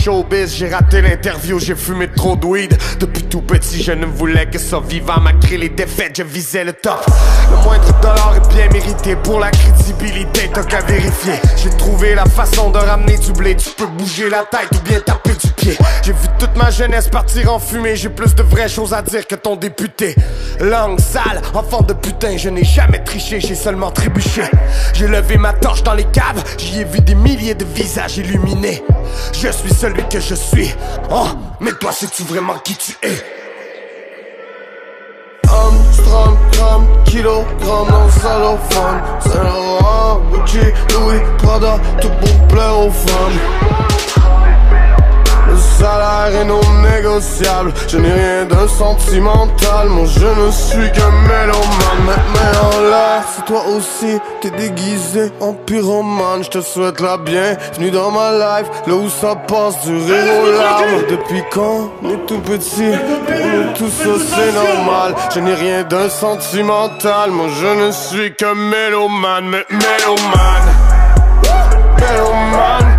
showbiz, 0.02 0.56
j'ai 0.56 0.70
raté 0.70 1.02
l'interview, 1.02 1.60
j'ai 1.60 1.76
fumé 1.76 2.08
trop 2.16 2.36
de 2.36 2.46
weed. 2.46 2.78
Depuis 3.00 3.24
tout 3.24 3.42
petit, 3.42 3.84
je 3.84 3.92
ne 3.92 4.06
voulais 4.06 4.46
que 4.50 4.58
ça 4.58 4.80
vivant, 4.80 5.20
malgré 5.22 5.58
les 5.58 5.70
défaites, 5.70 6.18
je 6.18 6.24
visais 6.24 6.64
le 6.64 6.74
top. 6.74 7.06
Le 7.50 7.58
moindre 7.64 8.00
dollar 8.02 8.36
est 8.38 8.54
bien 8.54 8.70
mérité 8.72 9.16
pour 9.16 9.40
la 9.40 9.52
crédibilité, 9.52 10.50
t'as 10.54 10.64
qu'à 10.64 10.80
vérifier. 10.82 11.34
J'ai 11.62 11.70
trouvé 11.72 12.16
la 12.16 12.26
façon 12.26 12.70
de 12.72 12.78
ramener 12.78 13.18
du 13.18 13.32
blé, 13.34 13.56
tu 13.56 13.70
peux 13.72 13.88
bouger 13.88 14.30
la 14.30 14.44
tête 14.44 14.70
ou 14.74 14.88
bien 14.88 15.00
taper 15.00 15.34
du 15.34 15.52
pied. 15.52 15.78
J'ai 16.04 16.14
vu 16.14 16.28
toute 16.40 16.56
ma 16.56 16.72
jeunesse 16.72 17.10
partir 17.10 17.54
en 17.54 17.60
fumée, 17.60 17.96
j'ai 17.96 18.10
plus 18.10 18.34
de 18.34 18.44
vraies 18.44 18.70
choses 18.70 18.94
à 18.94 19.02
dire 19.02 19.28
que 19.28 19.36
ton 19.36 19.56
député. 19.56 20.16
Langue 20.60 21.00
sale, 21.00 21.42
enfant 21.54 21.82
de 21.82 21.94
putain, 21.94 22.38
je 22.38 22.50
n'ai 22.50 22.64
jamais 22.64 23.04
triché, 23.04 23.40
j'ai 23.42 23.56
seulement 23.56 23.92
trébuché. 23.92 24.44
J'ai 24.94 25.08
levé 25.08 25.38
ma 25.38 25.54
torche 25.54 25.84
dans 25.84 25.94
les 25.94 26.06
caves, 26.06 26.44
j'y 26.58 26.82
ai 26.82 26.86
vu 26.86 27.02
des 27.02 27.16
milliers 27.16 27.56
de 27.56 27.66
visages 27.66 28.18
illuminés. 28.18 28.84
Je 29.42 29.48
suis 29.48 29.74
celui 29.74 30.08
que 30.08 30.20
je 30.20 30.36
suis. 30.36 30.72
Oh, 31.10 31.26
mais 31.60 31.72
toi, 31.72 31.92
sais-tu 31.92 32.22
vraiment 32.24 32.60
qui 32.60 32.76
tu 32.76 32.92
es? 33.02 33.24
Armstrong, 35.48 36.38
gramme, 36.52 36.88
kilogramme 37.06 37.88
dans 37.90 38.06
le 38.06 38.12
cellophane 38.12 39.02
Saint 39.22 39.44
Laurent, 39.44 40.22
Gucci, 40.32 40.60
Louis, 40.94 41.22
Prada, 41.40 41.80
tout 42.00 42.10
pour 42.22 42.48
plaire 42.50 42.80
aux 42.82 42.92
femmes 42.92 43.40
le 43.90 44.01
salaire 45.82 46.42
est 46.42 46.46
non 46.46 46.62
négociable. 46.94 47.74
Je 47.88 47.98
n'ai 47.98 48.12
rien 48.12 48.46
de 48.46 48.68
sentimental 48.68 49.90
Mon 49.90 50.06
je 50.06 50.26
ne 50.42 50.52
suis 50.52 50.92
qu'un 50.92 51.12
mélomane. 51.30 52.10
Mais 52.34 52.58
en 52.68 52.82
l'air, 52.90 53.24
c'est 53.36 53.46
toi 53.46 53.64
aussi 53.76 54.20
T'es 54.42 54.52
déguisé 54.52 55.32
en 55.40 55.54
pyromane 55.54 56.44
Je 56.44 56.50
te 56.50 56.62
souhaite 56.62 57.00
la 57.02 57.18
bienvenue 57.18 57.92
dans 57.92 58.12
ma 58.12 58.32
life. 58.32 58.68
Là 58.88 58.94
où 58.96 59.10
ça 59.10 59.36
passe 59.36 59.82
du 59.86 59.96
rire 59.96 60.34
aux 60.44 60.52
larmes. 60.58 61.04
Depuis 61.10 61.44
quand 61.52 61.92
on 62.04 62.10
est 62.10 62.26
tout 62.28 62.40
petit 62.40 62.92
Pour 63.28 63.48
nous 63.54 63.74
tous 63.76 63.90
ça 63.90 64.16
c'est 64.30 64.54
normal. 64.54 65.16
Je 65.34 65.40
n'ai 65.40 65.54
rien 65.54 65.84
de 65.84 66.10
sentimental 66.10 67.32
Moi 67.32 67.48
je 67.60 67.86
ne 67.86 67.92
suis 67.92 68.36
qu'un 68.36 68.56
mélomane. 68.56 69.50
Mélomane. 69.70 70.70
Mélomane 71.98 72.91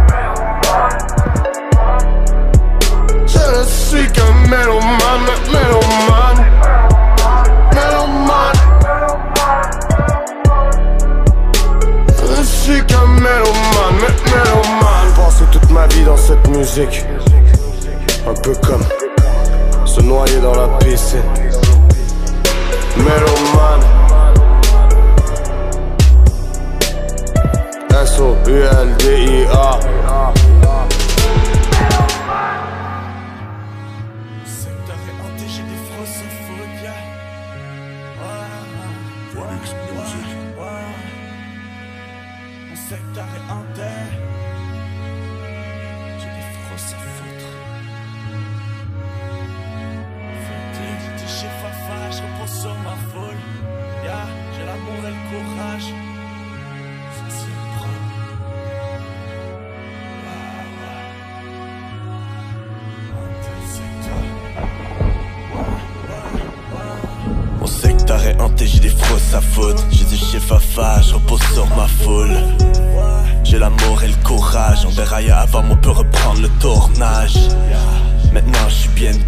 mélomane. 4.53 5.23
Je 12.37 12.43
suis 12.45 12.87
qu'un 12.87 13.07
toute 15.51 15.71
ma 15.71 15.87
vie 15.89 16.05
dans 16.05 16.17
cette 16.17 16.49
musique, 16.49 17.05
un 18.29 18.35
peu 18.43 18.55
comme 18.67 18.85
se 19.87 20.01
noyer 20.01 20.41
dans 20.41 20.55
la 20.55 20.69
piscine. 20.79 21.23
Mélomane. 22.97 23.85
S-O-U-L-D-I-A. 28.05 29.79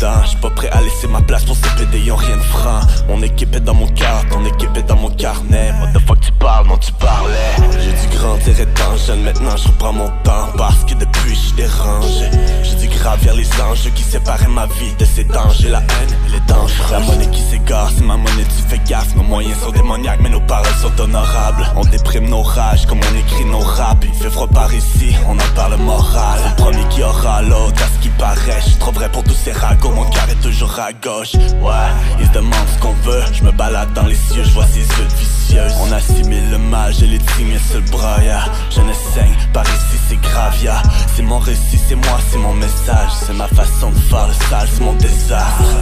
Je 0.05 0.11
suis 0.11 0.13
bien 0.13 0.13
dedans, 0.13 0.23
je 0.23 0.29
suis 0.29 0.37
pas 0.39 0.51
prêt 0.51 0.69
à 0.71 0.81
laisser 0.81 1.09
ma 1.09 1.21
place 1.21 1.45
pour 1.45 1.57
ces 1.57 1.69
PD, 1.77 2.01
y'ont 2.01 2.17
rien 2.17 2.37
de 2.37 2.43
franc. 2.43 2.81
Mon 3.09 3.23
équipe 3.23 3.55
est 3.55 3.61
dans 3.61 3.75
mon 3.75 3.89
cœur, 3.89 4.25
ton 4.31 4.45
équipe 4.45 4.77
est 4.77 4.83
dans 4.83 4.97
mon 4.97 5.11
carnet. 5.11 5.73
What 5.81 5.99
the 5.99 6.07
fuck 6.07 6.21
tu 6.21 6.33
parles, 6.33 6.67
non 6.67 6.77
tu 6.79 6.93
parlais. 6.93 7.55
J'ai 7.81 7.93
dû 7.93 8.17
grandir 8.17 8.61
étant 8.61 8.97
jeune, 8.97 9.23
maintenant 9.23 9.57
je 9.57 9.69
mon 9.93 10.09
temps 10.23 10.49
parce 10.57 10.85
que 10.85 10.95
depuis 10.95 11.35
je 11.35 11.55
dérangé. 11.55 12.31
J'ai 12.63 12.77
dû 12.77 12.89
gravir 12.89 13.35
les 13.35 13.49
enjeux 13.61 13.91
qui 13.95 14.03
séparaient 14.03 14.49
ma 14.49 14.67
vie 14.67 14.95
de 14.99 15.05
ces 15.05 15.25
dangers. 15.25 15.69
La 15.69 15.81
haine, 15.81 16.17
elle 16.27 16.35
est 16.37 16.47
dangereuse. 16.47 16.91
La 16.91 17.01
monnaie 17.01 17.31
qui 17.31 17.41
s'égare, 17.41 17.91
c'est 17.95 18.05
ma 18.05 18.17
monnaie, 18.17 18.45
tu 18.45 18.63
fais 18.69 18.81
gaffe. 18.89 19.15
Nos 19.15 19.23
moyens 19.23 19.59
sont 19.61 19.71
démoniaques, 19.71 20.21
mais 20.23 20.31
nos 20.31 20.41
paroles 20.41 20.67
sont 20.81 21.01
honorables. 21.01 21.67
On 21.77 21.85
déprime 21.85 22.29
nos 22.29 22.43
rages 22.43 22.87
comme 22.87 22.99
on 22.99 23.19
écrit 23.19 23.45
nos 23.45 23.61
raps. 23.61 24.07
Il 24.07 24.15
fait 24.15 24.31
froid 24.31 24.49
par 24.49 24.73
ici, 24.73 25.15
on 25.29 25.39
en 25.39 25.55
parle 25.55 25.77
moral. 25.77 26.41
Le 26.51 26.63
premier 26.63 26.89
qui 26.89 27.03
aura 27.03 27.43
l'autre, 27.43 27.83
à 27.83 27.87
ce 27.95 28.03
qui 28.03 28.09
paraît. 28.11 28.61
Je 28.67 28.79
trop 28.79 28.93
vrai 28.93 29.11
pour 29.11 29.23
tous 29.23 29.37
ces 29.45 29.53
ragots, 29.53 29.94
mon 29.95 30.05
cœur 30.11 30.29
est 30.29 30.43
toujours 30.43 30.79
à 30.79 30.93
gauche. 30.93 31.35
Ouais, 31.35 31.91
ils 32.21 32.27
se 32.27 32.33
demandent 32.33 32.69
ce 32.75 32.79
qu'on 32.81 32.93
veut. 32.93 33.23
Je 33.33 33.43
me 33.45 33.53
balade 33.53 33.93
dans 33.95 34.07
les 34.07 34.15
cieux, 34.15 34.43
je 34.45 34.51
vois 34.51 34.67
ces 34.67 34.81
yeux 34.81 35.09
vicieuses. 35.19 35.75
On 35.81 35.93
assimile 35.93 36.51
le 36.51 36.59
mal, 36.59 36.93
j'ai 36.93 37.07
les 37.07 37.21
signes 37.37 37.59
sur 37.59 37.81
le 37.81 37.91
bras, 37.91 38.23
yeah. 38.23 38.45
Je 38.71 38.81
ne 38.81 38.93
saigne, 38.93 39.35
par 39.53 39.65
ici 39.65 39.99
c'est 40.09 40.21
grave, 40.21 40.57
yeah. 40.63 40.83
C'est 41.15 41.23
mon 41.23 41.39
récit, 41.39 41.79
c'est 41.89 41.95
moi, 41.95 42.19
c'est 42.31 42.39
mon 42.39 42.55
message. 42.55 43.11
C'est 43.27 43.35
ma 43.35 43.49
façon 43.49 43.91
de 43.91 43.99
faire 43.99 44.29
le 44.29 44.35
sale, 44.49 44.69
c'est 44.73 44.85
mon 44.85 44.95
désastre. 44.95 45.75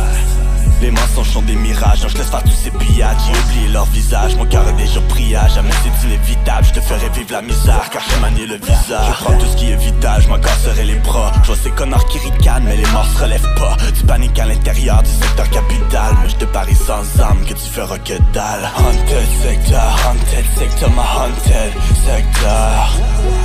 Les 0.82 0.90
mensonges 0.90 1.30
sont 1.30 1.42
des 1.42 1.54
mirages, 1.54 2.02
non, 2.02 2.08
je 2.08 2.18
laisse 2.18 2.28
faire 2.28 2.42
tous 2.42 2.50
ces 2.50 2.72
pillages. 2.72 3.16
J'ai 3.24 3.38
oublié 3.38 3.68
leur 3.68 3.84
visage, 3.84 4.34
mon 4.34 4.44
cœur 4.46 4.68
est 4.68 4.72
déjà 4.72 5.00
pris 5.02 5.36
à 5.36 5.46
Jamais 5.46 5.70
c'est 5.84 6.08
inévitable, 6.08 6.66
je 6.66 6.72
te 6.72 6.80
ferai 6.80 7.08
vivre 7.10 7.30
la 7.30 7.40
misère 7.40 7.88
Car 7.92 8.02
je 8.02 8.20
manie 8.20 8.46
le 8.46 8.56
visage. 8.56 9.06
Je 9.06 9.24
prends 9.24 9.38
tout 9.38 9.46
ce 9.46 9.56
qui 9.56 9.70
est 9.70 9.76
vital, 9.76 10.20
je 10.20 10.28
m'en 10.28 10.40
casserai 10.40 10.84
les 10.84 10.96
bras. 10.96 11.30
Je 11.42 11.46
vois 11.46 11.56
ces 11.62 11.70
connards 11.70 12.04
qui 12.06 12.18
ricanent, 12.18 12.64
mais 12.64 12.76
les 12.76 12.86
morts 12.86 13.06
se 13.14 13.22
relèvent 13.22 13.54
pas. 13.54 13.76
Tu 13.96 14.04
paniques 14.04 14.36
à 14.40 14.46
l'intérieur 14.46 15.04
du 15.04 15.10
secteur 15.10 15.50
capital. 15.50 16.16
Mais 16.20 16.28
je 16.30 16.36
te 16.36 16.44
parie 16.46 16.74
sans 16.74 17.22
âme 17.22 17.44
que 17.46 17.54
tu 17.54 17.70
feras 17.70 17.98
que 17.98 18.14
dalle. 18.34 18.68
Haunted 18.76 19.28
sector, 19.40 19.96
haunted 20.04 20.46
sector, 20.58 20.90
ma 20.90 21.02
haunted 21.02 21.72
sector. 22.04 22.98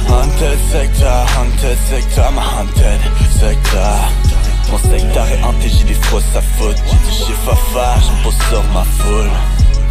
Haunted 0.10 0.60
sector, 0.72 1.26
haunted 1.38 1.78
sector, 1.88 2.32
ma 2.32 2.42
haunted 2.42 3.00
sector 3.40 4.47
mon 4.72 4.78
secteur 4.78 5.28
est 5.28 5.44
hanté, 5.44 5.70
j'ai 5.70 5.84
des 5.86 5.94
frosses 5.94 6.36
à 6.36 6.42
faute. 6.42 6.78
J'ai 6.86 6.98
du 6.98 7.18
chez 7.18 7.34
Fafa, 7.46 7.96
je 8.02 8.24
pose 8.24 8.38
sur 8.50 8.64
ma 8.74 8.84
foule. 8.84 9.32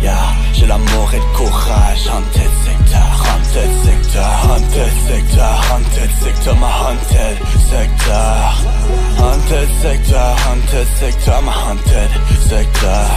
Yeah, 0.03 0.15
j'ai 0.53 0.67
l'amour 0.67 1.11
et 1.15 1.17
le 1.17 1.37
courage. 1.37 2.07
Haunted 2.13 2.51
sector, 2.65 3.01
haunted 3.25 3.71
sector 3.83 4.23
Haunted 4.23 4.93
sector, 5.09 5.53
haunted 5.71 6.11
sector, 6.23 6.55
ma 6.57 6.69
haunted 6.69 7.39
sector 7.71 8.53
Haunted 9.19 9.69
sector, 9.81 10.37
haunted 10.45 10.87
sector, 11.01 11.43
ma 11.43 11.53
haunted 11.53 12.11
sector 12.47 13.09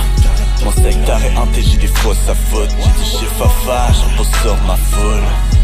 Mon 0.63 0.72
secteur 0.72 1.19
est 1.22 1.38
hanté, 1.38 1.62
j'ai 1.62 1.78
des 1.78 1.88
frosses 1.88 2.30
à 2.30 2.36
faute. 2.36 2.69
J'ai 2.69 3.04
du 3.04 3.10
chez 3.10 3.26
Fafa, 3.38 3.91
je 3.91 4.17
pose 4.17 4.32
sur 4.41 4.56
ma 4.65 4.78
foule 4.78 5.59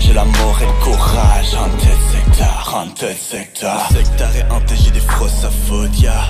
J'ai 0.00 0.12
l'amour 0.14 0.58
et 0.60 0.66
le 0.66 0.84
courage 0.84 1.54
Haunted 1.54 1.98
sector, 2.10 2.74
haunted 2.74 3.16
sector 3.16 3.86
Le 3.90 3.96
secteur. 3.96 4.28
Est 4.36 4.50
hanté, 4.50 4.74
j'ai 4.76 4.90
des 4.90 5.00
frosses 5.00 5.44
à 5.44 5.50
faute, 5.50 5.98
yeah. 6.00 6.24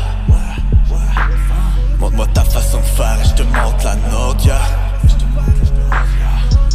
Montre-moi 1.98 2.26
ta 2.34 2.44
façon 2.44 2.78
de 2.78 2.84
faire 2.84 3.18
et 3.20 3.28
je 3.28 3.34
te 3.34 3.42
montre 3.42 3.84
la 3.84 3.94
nôtre, 3.96 4.44
yeah. 4.44 4.60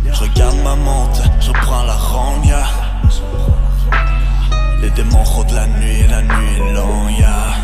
Je 0.05 0.19
regarde 0.21 0.57
ma 0.63 0.75
montre, 0.75 1.21
je 1.41 1.51
prends 1.51 1.83
la 1.83 1.95
ronde, 1.95 2.45
yeah. 2.45 2.65
Les 4.81 4.89
démons 4.91 5.23
rôdent 5.23 5.51
la 5.51 5.67
nuit, 5.67 6.07
la 6.09 6.21
nuit 6.21 6.55
est 6.57 6.73
longue, 6.73 7.11
yeah. 7.11 7.55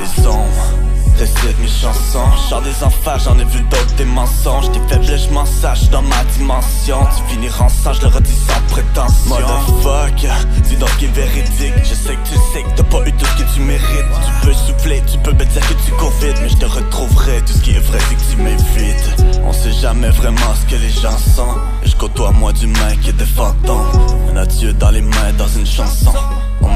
Les 0.00 0.26
ombres 0.26 0.77
récite 1.18 1.58
mes 1.60 1.68
chansons. 1.68 2.30
Genre 2.48 2.62
des 2.62 2.84
enfants, 2.84 3.18
j'en 3.18 3.38
ai 3.38 3.44
vu 3.44 3.60
d'autres, 3.62 3.94
des 3.96 4.04
mensonges. 4.04 4.70
Tes 4.72 4.80
faiblesses, 4.88 5.26
je 5.28 5.30
m'en 5.30 5.44
sache 5.44 5.90
dans 5.90 6.02
ma 6.02 6.22
dimension. 6.36 6.98
Tu 7.16 7.34
finiras 7.34 7.64
ensemble, 7.64 7.96
je 7.96 8.02
le 8.02 8.08
redis 8.08 8.38
sans 8.46 8.60
prétention. 8.72 9.28
Motherfuck, 9.28 10.26
dis 10.64 10.76
donc 10.76 10.96
qui 10.98 11.06
est 11.06 11.14
véridique. 11.14 11.74
Je 11.82 11.94
sais 11.94 12.14
que 12.14 12.28
tu 12.28 12.34
sais 12.52 12.62
que 12.62 12.76
t'as 12.76 12.84
pas 12.84 13.06
eu 13.06 13.12
tout 13.12 13.26
ce 13.26 13.42
que 13.42 13.54
tu 13.54 13.60
mérites. 13.60 14.12
Tu 14.26 14.46
peux 14.46 14.52
souffler, 14.52 15.02
tu 15.10 15.18
peux 15.18 15.32
me 15.32 15.44
dire 15.44 15.68
que 15.68 15.74
tu 15.84 15.90
cours. 15.92 16.12
Mais 16.20 16.48
je 16.48 16.56
te 16.56 16.66
retrouverai, 16.66 17.42
tout 17.42 17.52
ce 17.52 17.60
qui 17.60 17.72
est 17.72 17.80
vrai, 17.80 17.98
c'est 18.08 18.14
que 18.14 18.30
tu 18.32 18.36
m'évites. 18.42 19.24
On 19.44 19.52
sait 19.52 19.72
jamais 19.72 20.10
vraiment 20.10 20.54
ce 20.54 20.70
que 20.70 20.80
les 20.80 20.90
gens 20.90 21.16
sentent. 21.18 21.58
Et 21.82 21.88
je 21.88 21.96
côtoie 21.96 22.32
moi 22.32 22.52
d'humains 22.52 22.96
qui 23.02 23.10
est 23.10 23.12
des 23.12 23.26
fantômes. 23.26 23.86
Un 24.32 24.36
adieu 24.36 24.72
dans 24.72 24.90
les 24.90 25.02
mains 25.02 25.32
dans 25.36 25.48
une 25.48 25.66
chanson. 25.66 26.12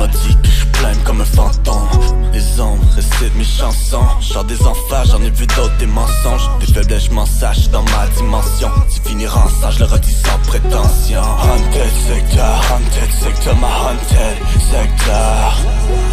On 0.02 0.06
m'a 0.06 0.12
dit 0.12 0.36
que 0.42 0.48
je 0.48 0.66
plains 0.66 0.96
comme 1.04 1.20
un 1.20 1.24
fantôme. 1.24 1.88
Les 2.32 2.60
ombres 2.60 2.82
récitent 2.96 3.36
mes 3.36 3.44
chansons. 3.44 4.02
Genre 4.20 4.42
des 4.42 4.60
enfants, 4.62 5.04
j'en 5.08 5.22
ai 5.22 5.30
vu 5.30 5.46
d'autres, 5.46 5.76
des 5.78 5.86
mensonges. 5.86 6.42
Des 6.58 6.66
faiblesses, 6.66 7.04
je 7.04 7.10
m'en 7.12 7.24
sache 7.24 7.68
dans 7.68 7.84
ma 7.84 8.08
dimension. 8.16 8.68
Tu 8.92 9.08
finiras 9.08 9.44
en 9.44 9.48
sang, 9.48 9.70
je 9.70 9.78
le 9.78 9.84
redis 9.84 10.12
sans 10.12 10.38
prétention. 10.48 11.22
Haunted 11.22 11.92
sector, 12.08 12.64
haunted 12.72 13.12
sector, 13.22 13.56
ma 13.58 13.68
haunted 13.68 14.38
sector. 14.72 15.54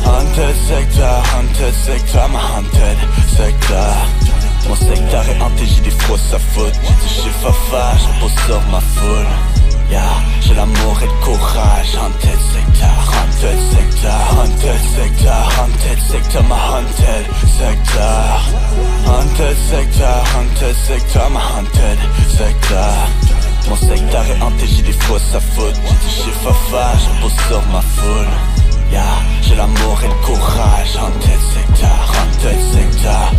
Haunted 0.06 0.56
sector, 0.68 1.24
haunted 1.34 1.74
sector, 1.74 2.30
ma 2.30 2.40
haunted 2.40 2.98
sector. 3.36 3.96
Mon 4.68 4.76
secteur 4.76 5.24
est 5.30 5.42
hanté, 5.42 5.66
j'ai 5.66 5.82
des 5.82 5.98
fausses 6.06 6.32
à 6.32 6.38
foutre. 6.38 6.80
J'ai 7.08 7.32
Fafa, 7.42 7.98
je 7.98 8.22
pose 8.22 8.36
sur 8.46 8.62
ma 8.70 8.82
foule. 8.82 9.59
Yeah, 9.90 10.02
j'ai 10.42 10.54
l'amour 10.54 11.00
et 11.02 11.06
le 11.08 11.26
courage. 11.26 11.96
Haunted 11.96 12.40
sector, 12.54 12.96
haunted 13.12 13.60
sector, 13.72 14.20
haunted 14.38 14.82
sector, 14.96 15.42
haunted 15.58 16.00
sector, 16.00 16.44
ma 16.44 16.56
haunted 16.56 17.26
sector. 17.58 18.40
Haunted 19.08 19.58
sector, 19.70 20.16
haunted 20.36 20.76
sector, 20.76 21.30
ma 21.32 21.40
haunted 21.40 22.00
sector. 22.38 22.94
Mon 23.68 23.76
secteur 23.76 24.24
est 24.26 24.42
hanté, 24.42 24.68
j'ai 24.68 24.84
des 24.84 24.94
fausses 24.94 25.34
à 25.34 25.40
foutre. 25.40 25.80
J'ai 25.84 25.96
touché 25.96 26.32
Fafa, 26.44 26.94
je 26.98 27.22
pose 27.22 27.38
sur 27.48 27.62
ma 27.74 27.82
foule. 27.82 28.34
Yeah, 28.92 29.02
j'ai 29.42 29.56
l'amour 29.56 30.00
et 30.04 30.08
le 30.08 30.26
courage. 30.26 30.96
Haunted 31.02 31.42
sector, 31.54 31.98
haunted 32.14 32.60
sector. 32.74 33.34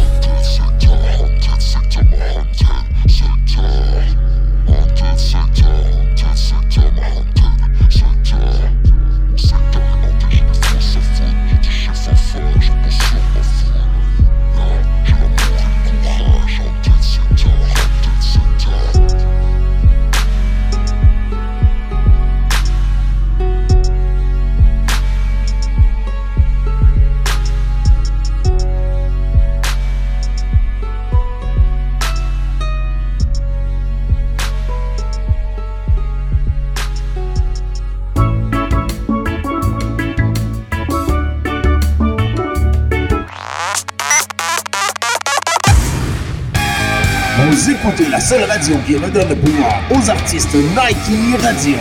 La 48.10 48.20
seule 48.20 48.44
radio 48.44 48.74
qui 48.86 48.96
redonne 48.96 49.28
le 49.28 49.36
pouvoir 49.36 49.82
aux 49.90 50.10
artistes 50.10 50.54
Nike 50.54 51.42
Radio. 51.42 51.76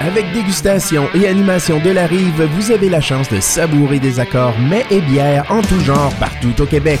Avec 0.00 0.32
dégustation 0.32 1.08
et 1.14 1.28
animation 1.28 1.78
de 1.78 1.90
la 1.90 2.06
rive, 2.06 2.42
vous 2.56 2.72
avez 2.72 2.88
la 2.88 3.00
chance 3.00 3.28
de 3.28 3.38
savourer 3.38 4.00
des 4.00 4.18
accords 4.18 4.58
mets 4.58 4.84
et 4.90 5.00
bières 5.00 5.46
en 5.48 5.62
tout 5.62 5.78
genre 5.78 6.12
partout 6.18 6.60
au 6.60 6.66
Québec. 6.66 7.00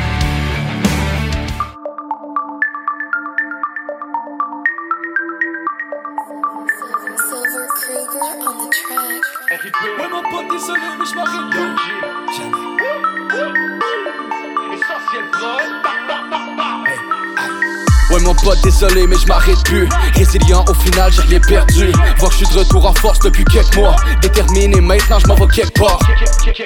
Désolé 18.63 19.05
mais 19.07 19.15
je 19.17 19.27
m'arrête 19.27 19.63
plus. 19.63 19.87
Résilient 20.15 20.65
au 20.67 20.73
final 20.73 21.11
j'ai 21.11 21.21
rien 21.21 21.39
perdu. 21.39 21.91
Vois 22.17 22.29
que 22.29 22.35
je 22.35 22.45
suis 22.45 22.55
de 22.55 22.59
retour 22.59 22.85
en 22.85 22.93
force 22.95 23.19
depuis 23.19 23.43
quelques 23.45 23.75
mois. 23.75 23.95
Déterminé 24.21 24.81
maintenant 24.81 25.19
je 25.19 25.27
m'en 25.27 25.35
vais 25.35 25.47
quelque 25.47 25.79
part. 25.79 25.99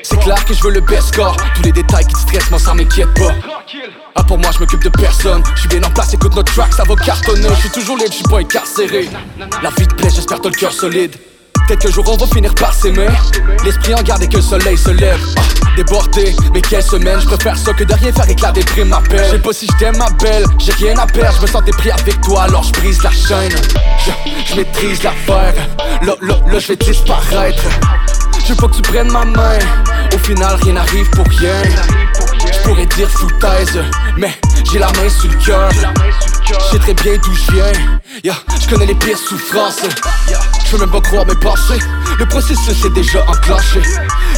C'est 0.04 0.20
clair 0.22 0.46
que 0.46 0.54
je 0.54 0.64
veux 0.64 0.72
le 0.72 0.82
best 0.82 1.14
score. 1.14 1.36
Tous 1.56 1.64
les 1.64 1.74
détails 1.74 2.06
qui 2.06 2.14
te 2.14 2.20
stressent 2.20 2.50
moi 2.50 2.60
ça 2.60 2.74
m'inquiète 2.74 3.14
pas. 3.16 3.36
Ah 4.16 4.24
pour 4.24 4.38
moi 4.38 4.52
je 4.54 4.60
m'occupe 4.60 4.84
de 4.84 4.90
personne. 4.90 5.44
Je 5.56 5.60
suis 5.62 5.70
bien 5.70 5.84
en 5.84 5.92
place 5.92 6.14
écoute 6.14 6.34
notre 6.36 6.54
track 6.54 6.74
ça 6.74 6.84
va 6.84 6.96
cartonner. 6.96 7.50
Je 7.50 7.56
suis 7.56 7.72
toujours 7.72 7.98
libre 7.98 8.12
je 8.12 8.16
suis 8.16 8.24
pas 8.24 8.40
incarcéré. 8.40 9.10
La 9.62 9.70
vie 9.72 9.88
te 9.88 9.96
plaît 9.96 10.10
j'espère 10.14 10.40
t'as 10.40 10.50
le 10.50 10.56
cœur 10.56 10.72
solide 10.72 11.16
Peut-être 11.68 11.82
que 11.82 11.92
jour 11.92 12.06
on 12.08 12.18
va 12.18 12.28
finir 12.28 12.54
par 12.54 12.74
s'aimer. 12.74 13.08
L'esprit 13.64 13.96
en 13.96 14.04
garde 14.04 14.22
et 14.22 14.28
que 14.28 14.36
le 14.36 14.42
soleil 14.44 14.78
se 14.78 14.92
lève. 14.92 15.20
Ah, 15.36 15.42
Débordé, 15.76 16.36
mais 16.54 16.62
quelle 16.62 16.84
semaine? 16.84 17.20
Je 17.20 17.26
préfère 17.26 17.58
ça 17.58 17.74
que 17.74 17.84
de 17.84 17.94
rien 17.94 18.14
faire 18.14 18.30
éclater 18.30 18.62
prime 18.62 18.90
ma 18.90 19.02
pelle 19.02 19.26
Je 19.26 19.32
sais 19.32 19.40
pas 19.40 19.52
si 19.52 19.68
je 19.68 19.78
t'aime 19.78 19.98
ma 19.98 20.10
belle, 20.12 20.46
j'ai 20.60 20.74
rien 20.74 20.96
à 21.00 21.08
perdre. 21.08 21.36
Je 21.38 21.42
me 21.42 21.48
sentais 21.48 21.72
pris 21.72 21.90
avec 21.90 22.22
toi 22.22 22.44
alors 22.44 22.64
je 22.64 22.72
brise 22.74 23.02
la 23.02 23.10
chaîne. 23.10 23.52
Je, 24.48 24.56
maîtrise 24.56 25.02
l'affaire. 25.02 25.56
Là, 26.04 26.14
là, 26.22 26.36
là 26.52 26.60
je 26.60 26.68
vais 26.68 26.76
disparaître. 26.76 27.64
Je 28.44 28.54
veux 28.54 28.56
pas 28.56 28.68
que 28.68 28.76
tu 28.76 28.82
prennes 28.84 29.12
ma 29.12 29.26
main. 29.26 29.58
Au 30.14 30.20
final 30.20 30.56
rien 30.62 30.74
n'arrive 30.74 31.10
pour 31.10 31.26
rien. 31.40 31.64
Je 32.54 32.60
pourrais 32.68 32.86
dire 32.86 33.10
foutaise 33.10 33.80
Mais 34.18 34.34
j'ai 34.72 34.78
la 34.78 34.92
main 34.94 35.10
sur 35.10 35.32
le 35.32 35.38
cœur. 35.44 35.72
Je 36.48 36.72
sais 36.72 36.80
très 36.80 36.94
bien 36.94 37.14
d'où 37.24 37.34
je 37.34 37.52
viens. 37.54 38.34
Je 38.62 38.70
connais 38.70 38.86
les 38.86 38.96
pires 38.96 39.18
souffrances 39.18 39.82
Je 40.66 40.72
veux 40.72 40.80
même 40.80 40.90
pas 40.90 41.02
croire 41.02 41.26
mes 41.26 41.36
pensées 41.36 41.80
Le 42.18 42.26
processus 42.26 42.84
est 42.86 42.90
déjà 42.90 43.22
enclenché. 43.28 43.82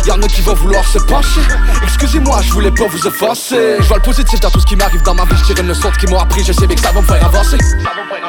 Y'en 0.05 0.21
a 0.21 0.27
qui 0.27 0.41
vont 0.41 0.53
vouloir 0.55 0.85
se 0.85 0.99
pencher. 0.99 1.41
Excusez-moi, 1.83 2.41
je 2.41 2.51
voulais 2.51 2.71
pas 2.71 2.85
vous 2.87 3.07
offenser 3.07 3.77
Je 3.79 3.87
vois 3.87 3.97
le 3.97 4.03
positif 4.03 4.39
dans 4.41 4.49
tout 4.49 4.59
ce 4.59 4.65
qui 4.65 4.75
m'arrive 4.75 5.01
dans 5.03 5.15
ma 5.15 5.23
vie. 5.23 5.35
Je 5.47 5.61
une 5.61 5.67
leçon 5.67 5.89
qui 5.99 6.05
m'ont 6.07 6.19
appris, 6.19 6.43
je 6.43 6.51
sais 6.51 6.67
bien 6.67 6.75
que 6.75 6.81
ça 6.81 6.91
va 6.91 7.01
me 7.01 7.05
faire 7.05 7.25
avancer. 7.25 7.57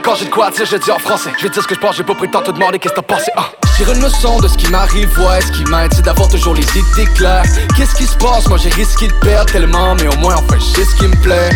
Quand 0.05 0.15
j'ai 0.15 0.27
de 0.27 0.31
quoi 0.31 0.51
dire, 0.51 0.65
je 0.65 0.77
dis 0.77 0.91
en 0.91 0.99
français. 0.99 1.31
Je 1.39 1.45
vais 1.45 1.49
dire 1.51 1.63
ce 1.63 1.69
que 1.69 1.75
je 1.75 1.81
pense, 1.81 1.97
j'ai 1.97 2.05
pas 2.05 2.15
prétendre 2.15 2.47
te 2.47 2.51
demander 2.53 2.79
qu'est-ce 2.79 2.95
que 2.95 3.01
t'as 3.01 3.15
pensé 3.15 3.31
ah. 3.37 3.51
Tire 3.77 3.93
une 3.93 4.03
leçon 4.03 4.39
de 4.41 4.49
ce 4.49 4.57
qui 4.57 4.69
m'arrive, 4.71 5.19
ouais, 5.19 5.41
ce 5.41 5.53
qui 5.53 5.65
m'aide 5.65 5.93
c'est 5.95 6.03
d'avoir 6.03 6.29
toujours 6.29 6.55
les 6.55 6.67
idées 6.71 7.07
claires. 7.15 7.45
Qu'est-ce 7.77 7.95
qui 7.95 8.07
se 8.07 8.17
passe, 8.17 8.49
moi 8.49 8.59
j'ai 8.59 8.71
risqué 8.71 9.09
de 9.09 9.13
perdre 9.15 9.51
tellement 9.53 9.95
Mais 9.97 10.07
au 10.09 10.17
moins 10.19 10.37
enfin 10.37 10.57
je 10.59 10.65
sais 10.65 10.85
ce 10.85 10.97
qui 10.97 11.07
me 11.07 11.17
plaît. 11.17 11.51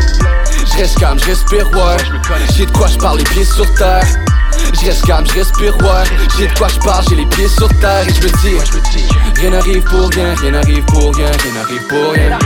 Je 0.66 0.78
reste 0.78 0.98
calme, 0.98 1.18
je 1.18 1.26
respire, 1.26 1.70
ouais. 1.72 1.96
J'ai 2.57 2.66
de 2.66 2.70
quoi 2.72 2.88
je 2.88 2.98
parle 2.98 3.18
les 3.18 3.24
pieds 3.24 3.44
sur 3.44 3.72
terre 3.74 4.05
je 4.72 4.87
reste 4.87 5.05
calme, 5.07 5.27
je 5.27 5.35
respire, 5.35 5.77
ouais 5.79 6.05
J'ai 6.38 6.46
de 6.46 6.59
quoi 6.59 6.68
je 6.68 6.79
parle, 6.79 7.05
j'ai 7.09 7.16
les 7.16 7.27
pieds 7.27 7.48
sur 7.48 7.68
terre 7.81 8.07
Et 8.09 8.14
je 8.14 8.22
me 8.22 8.31
dis, 8.40 9.09
rien 9.37 9.51
n'arrive 9.51 9.83
pour 9.85 10.09
rien, 10.11 10.35
rien 10.35 10.51
n'arrive 10.53 10.85
pour 10.85 11.14
rien, 11.14 11.31
rien 11.42 11.53
n'arrive 11.53 11.87
pour 11.88 12.12
rien 12.12 12.38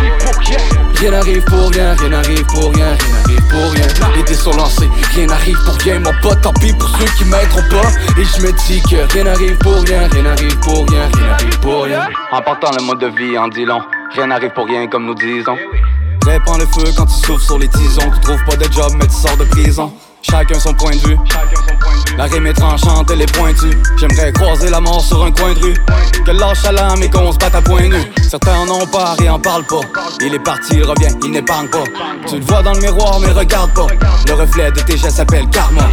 Rien 0.96 1.10
n'arrive 1.10 1.44
pour 1.44 1.70
rien, 1.70 1.94
rien 1.94 2.08
n'arrive 2.08 2.44
pour 2.46 2.72
rien, 2.74 2.96
rien 2.98 3.12
n'arrive 3.12 3.48
pour 3.48 3.72
rien 3.72 3.86
Les 4.16 4.22
dés 4.22 4.34
sont 4.34 4.52
lancés, 4.52 4.88
rien 5.14 5.26
n'arrive 5.26 5.58
pour 5.64 5.74
rien 5.74 6.00
Mon 6.00 6.12
pote, 6.22 6.40
tant 6.40 6.52
pis 6.54 6.72
pour 6.72 6.88
ceux 6.88 7.04
qui 7.18 7.24
m'aideront 7.24 7.68
pas 7.70 7.88
Et 8.18 8.24
je 8.24 8.42
me 8.42 8.52
dis 8.66 8.80
que 8.82 9.12
rien 9.12 9.24
n'arrive 9.24 9.56
pour 9.58 9.82
rien, 9.82 10.08
rien 10.08 10.22
n'arrive 10.22 10.58
pour 10.60 10.88
rien, 10.88 11.08
rien 11.14 11.26
n'arrive 11.26 11.60
pour 11.60 11.82
rien 11.84 12.08
En 12.32 12.40
partant 12.40 12.70
le 12.76 12.82
mode 12.82 13.00
de 13.00 13.08
vie 13.08 13.36
en 13.38 13.48
dit 13.48 13.64
long 13.64 13.80
Rien 14.14 14.28
n'arrive 14.28 14.52
pour 14.54 14.66
rien 14.66 14.86
comme 14.86 15.06
nous 15.06 15.14
disons 15.14 15.56
Répand 16.24 16.58
le 16.58 16.66
feu 16.66 16.90
quand 16.96 17.06
tu 17.06 17.26
souffles 17.26 17.44
sur 17.44 17.58
les 17.58 17.68
tisons 17.68 18.10
Tu 18.14 18.20
trouves 18.20 18.44
pas 18.44 18.56
de 18.56 18.72
job 18.72 18.92
mais 18.98 19.06
tu 19.06 19.14
sors 19.14 19.36
de 19.36 19.44
prison 19.44 19.92
Chacun 20.28 20.58
son 20.58 20.74
point 20.74 20.90
de 20.90 21.08
vue. 21.08 21.16
La 22.18 22.24
rime 22.24 22.46
est 22.46 22.54
tranchante, 22.54 23.10
elle 23.12 23.22
est 23.22 23.32
pointue. 23.32 23.78
J'aimerais 23.98 24.32
croiser 24.32 24.70
la 24.70 24.80
mort 24.80 25.00
sur 25.00 25.22
un 25.22 25.30
coin 25.30 25.52
de 25.54 25.60
rue. 25.60 25.74
Qu'elle 26.24 26.38
lâche 26.38 26.64
à 26.64 26.72
l'âme 26.72 27.00
et 27.02 27.10
qu'on 27.10 27.30
se 27.32 27.38
batte 27.38 27.54
à 27.54 27.62
point 27.62 27.88
nu. 27.88 28.00
Certains 28.28 28.58
en 28.58 28.68
ont 28.68 28.86
peur 28.86 29.16
et 29.22 29.28
en 29.28 29.38
parlent 29.38 29.66
pas. 29.66 29.80
Il 30.20 30.34
est 30.34 30.42
parti, 30.42 30.74
il 30.74 30.84
revient, 30.84 31.14
il 31.22 31.30
n'épargne 31.30 31.68
pas. 31.68 31.84
Tu 32.26 32.38
le 32.38 32.44
vois 32.44 32.62
dans 32.62 32.72
le 32.72 32.80
miroir, 32.80 33.20
mais 33.20 33.30
regarde 33.30 33.72
pas. 33.72 33.86
Le 34.26 34.34
reflet 34.34 34.72
de 34.72 34.80
tes 34.80 34.96
gestes 34.96 35.18
s'appelle 35.18 35.48
karma. 35.50 35.88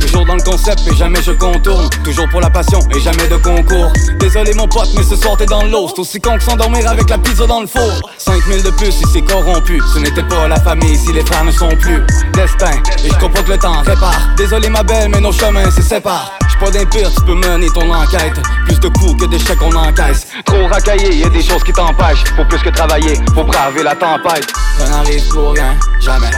Toujours 0.00 0.24
dans 0.24 0.36
le 0.36 0.42
concept 0.42 0.80
et 0.90 0.94
jamais 0.94 1.20
je 1.22 1.32
contourne. 1.32 1.90
Toujours 2.04 2.28
pour 2.30 2.40
la 2.40 2.50
passion 2.50 2.78
et 2.94 3.00
jamais 3.00 3.28
de 3.28 3.36
concours. 3.36 3.92
Désolé 4.18 4.54
mon 4.54 4.68
pote, 4.68 4.88
mais 4.96 5.02
ce 5.02 5.16
soir 5.16 5.36
t'es 5.36 5.46
dans 5.46 5.64
l'eau. 5.64 5.88
C'est 5.88 6.00
aussi 6.00 6.20
con 6.20 6.36
que 6.38 6.44
s'endormir 6.44 6.88
avec 6.88 7.10
la 7.10 7.18
pizza 7.18 7.46
dans 7.46 7.60
le 7.60 7.66
four. 7.66 8.10
5000 8.16 8.62
de 8.62 8.70
plus 8.70 8.92
si 8.92 9.04
c'est 9.12 9.22
corrompu. 9.22 9.82
Ce 9.92 9.98
n'était 9.98 10.22
pas 10.22 10.48
la 10.48 10.60
famille 10.60 10.96
si 10.96 11.12
les 11.12 11.24
frères 11.24 11.44
ne 11.44 11.50
sont 11.50 11.68
plus. 11.76 12.02
Destin, 12.32 12.70
et 13.04 13.08
je 13.08 13.18
comprends 13.18 13.42
que 13.42 13.50
le 13.50 13.58
temps 13.58 13.73
temps 13.74 13.82
répare. 13.82 14.34
Désolé 14.36 14.68
ma 14.68 14.82
belle, 14.82 15.10
mais 15.10 15.20
nos 15.20 15.32
chemins 15.32 15.70
se 15.70 15.82
séparent. 15.82 16.32
J'suis 16.48 16.58
pas 16.58 16.70
d'un 16.70 16.84
pire, 16.86 17.10
tu 17.14 17.22
peux 17.22 17.34
mener 17.34 17.68
ton 17.70 17.92
enquête. 17.92 18.40
Plus 18.66 18.78
de 18.80 18.88
coups 18.88 19.22
que 19.22 19.26
d'échecs 19.26 19.58
qu'on 19.58 19.74
encaisse. 19.74 20.26
Trop 20.44 20.66
racaillé, 20.66 21.14
y 21.14 21.24
a 21.24 21.28
des 21.28 21.42
choses 21.42 21.62
qui 21.64 21.72
t'empêchent. 21.72 22.24
Faut 22.36 22.44
plus 22.44 22.58
que 22.58 22.70
travailler, 22.70 23.20
faut 23.34 23.44
braver 23.44 23.82
la 23.82 23.94
tempête. 23.94 24.46
Rien 24.78 24.88
n'arrive 24.88 25.28
pour 25.28 25.52
rien, 25.52 25.74
jamais. 26.00 26.30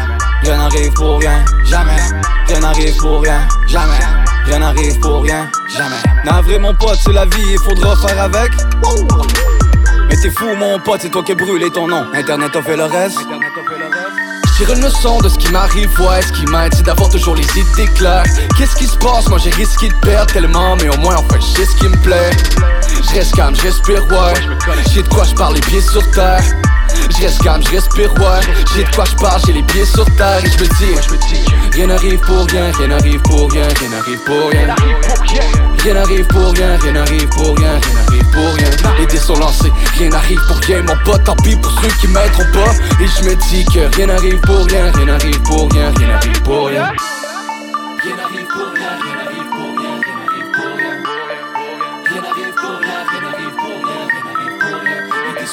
Rien 0.42 0.56
n'arrive 0.56 0.92
pour 0.92 1.18
rien, 1.18 1.44
jamais. 1.64 2.02
Rien 2.46 2.60
n'arrive 2.60 2.96
pour 2.96 3.22
rien, 3.22 3.40
jamais. 3.66 4.04
Rien 4.46 4.58
n'arrive 4.58 5.00
pour 5.00 5.22
rien, 5.22 5.50
jamais. 5.76 6.02
Navré 6.24 6.58
mon 6.58 6.74
pote, 6.74 6.98
c'est 7.02 7.12
la 7.12 7.24
vie, 7.26 7.52
il 7.52 7.58
faudra 7.58 7.96
faire 7.96 8.22
avec. 8.22 8.52
Mais 10.08 10.16
t'es 10.16 10.30
fou 10.30 10.54
mon 10.56 10.78
pote, 10.78 11.00
c'est 11.02 11.10
toi 11.10 11.22
qui 11.24 11.34
brûlé 11.34 11.70
ton 11.70 11.88
nom. 11.88 12.06
Internet 12.14 12.54
a 12.54 12.62
fait 12.62 12.76
le 12.76 12.84
reste. 12.84 13.18
Tire 14.56 14.72
une 14.72 14.80
leçon 14.80 15.20
de 15.20 15.28
ce 15.28 15.36
qui 15.36 15.52
m'arrive, 15.52 15.90
ouais, 16.00 16.22
ce 16.22 16.32
qui 16.32 16.46
m'aide, 16.46 16.72
c'est 16.74 16.82
d'avoir 16.82 17.10
toujours 17.10 17.34
les 17.34 17.44
idées 17.58 17.92
claires. 17.94 18.24
Qu'est-ce 18.56 18.74
qui 18.74 18.86
se 18.86 18.96
passe? 18.96 19.28
Moi 19.28 19.36
j'ai 19.36 19.50
risqué 19.50 19.88
de 19.88 19.94
perdre 19.96 20.32
tellement, 20.32 20.76
mais 20.76 20.88
au 20.88 20.96
moins 20.98 21.16
on 21.18 21.28
fait 21.30 21.42
juste 21.42 21.72
ce 21.72 21.76
qui 21.76 21.88
me 21.88 21.96
plaît. 21.98 22.30
Je 22.88 23.14
reste 23.14 23.34
calme, 23.34 23.54
j'espère, 23.54 24.06
ouais. 24.08 24.34
J'ai 24.94 25.02
de 25.02 25.08
quoi 25.08 25.24
je 25.24 25.34
parle 25.34 25.56
les 25.56 25.60
pieds 25.60 25.82
sur 25.82 26.10
terre. 26.10 26.42
Je 27.10 27.22
reste 27.22 27.42
calme, 27.42 27.62
je 27.64 27.70
respire. 27.70 28.10
J'ai 28.74 28.84
de 28.84 28.94
quoi 28.94 29.04
je 29.04 29.16
parle, 29.16 29.40
j'ai 29.46 29.52
les 29.52 29.62
pieds 29.62 29.84
sur 29.84 30.04
terre. 30.16 30.44
Et 30.44 30.50
je 30.50 30.64
me 30.64 31.18
dis, 31.28 31.44
rien 31.72 31.86
n'arrive 31.86 32.18
pour 32.20 32.46
rien, 32.46 32.70
rien 32.72 32.88
n'arrive 32.88 33.20
pour 33.22 33.50
rien, 33.50 33.68
rien 33.80 33.88
n'arrive 33.90 34.18
pour 34.24 34.50
rien. 34.50 34.74
Rien 35.82 35.94
n'arrive 35.94 36.26
pour 36.26 36.52
rien, 36.52 36.76
rien 36.78 36.92
n'arrive 36.92 37.28
pour 37.28 37.56
rien, 37.56 37.78
rien 37.80 37.94
n'arrive 37.94 38.30
pour 38.32 38.54
rien. 38.54 38.70
Les 38.98 39.06
dés 39.06 39.18
sont 39.18 39.36
lancés, 39.38 39.72
rien 39.96 40.08
n'arrive 40.08 40.40
pour 40.48 40.56
rien, 40.56 40.82
mon 40.82 40.96
pote, 41.04 41.24
tant 41.24 41.36
pis 41.36 41.56
pour 41.56 41.72
ceux 41.80 41.88
qui 42.00 42.08
m'aideront 42.08 42.50
pas. 42.52 42.72
Et 43.00 43.06
je 43.06 43.24
me 43.28 43.34
dis 43.48 43.64
que 43.66 43.94
rien 43.96 44.06
n'arrive 44.06 44.40
pour 44.40 44.64
rien, 44.66 44.90
rien 44.92 45.06
n'arrive 45.06 45.40
pour 45.42 45.70
rien, 45.72 45.92
rien 45.96 46.08
n'arrive 46.08 46.42
pour 46.42 46.66
rien. 46.66 46.86
Rien 48.02 48.16
n'arrive 48.16 48.46
pour 48.46 48.72
rien, 48.74 48.90
rien 49.02 49.14
n'arrive 49.14 49.48
pour 49.50 49.70
rien, 49.78 49.85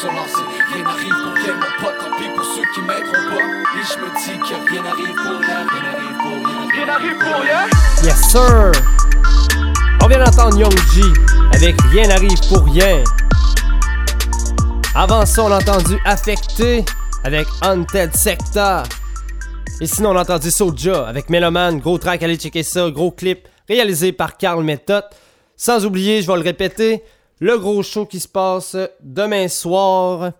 Rien 0.05 0.83
n'arrive 0.83 1.13
pour 1.13 1.31
mon 1.55 1.71
pote, 1.79 1.95
pour 2.35 2.45
ceux 2.45 2.61
qui. 2.73 2.81
Et 2.81 3.83
dis 4.19 4.81
n'arrive 4.81 5.15
pour 5.15 5.39
rien, 5.39 5.65
rien 6.71 6.85
n'arrive 6.85 7.17
pour 7.17 7.41
rien. 7.41 7.61
Yes, 8.03 8.29
sir! 8.29 8.71
On 10.03 10.07
vient 10.07 10.23
d'entendre 10.25 10.59
Young 10.59 10.77
G 10.93 11.01
avec 11.53 11.81
Rien 11.91 12.07
n'arrive 12.07 12.39
pour 12.49 12.65
rien. 12.65 13.01
Avant 14.93 15.25
ça, 15.25 15.43
on 15.43 15.51
a 15.51 15.59
entendu 15.59 15.97
Affecté 16.03 16.83
avec 17.23 17.47
Unted 17.61 18.13
Sector. 18.13 18.83
Et 19.79 19.87
sinon, 19.87 20.09
on 20.11 20.17
a 20.17 20.21
entendu 20.23 20.51
Soulja 20.51 21.07
avec 21.07 21.29
Meloman, 21.29 21.79
gros 21.79 21.97
track, 21.97 22.23
allez 22.23 22.35
checker 22.35 22.63
ça, 22.63 22.89
gros 22.91 23.11
clip 23.11 23.47
réalisé 23.69 24.11
par 24.11 24.35
Carl 24.35 24.63
Method. 24.63 25.05
Sans 25.55 25.85
oublier, 25.85 26.21
je 26.21 26.27
vais 26.27 26.35
le 26.35 26.43
répéter, 26.43 27.03
le 27.43 27.59
gros 27.59 27.83
show 27.83 28.05
qui 28.05 28.21
se 28.21 28.27
passe 28.29 28.77
demain 29.01 29.49
soir 29.49 30.31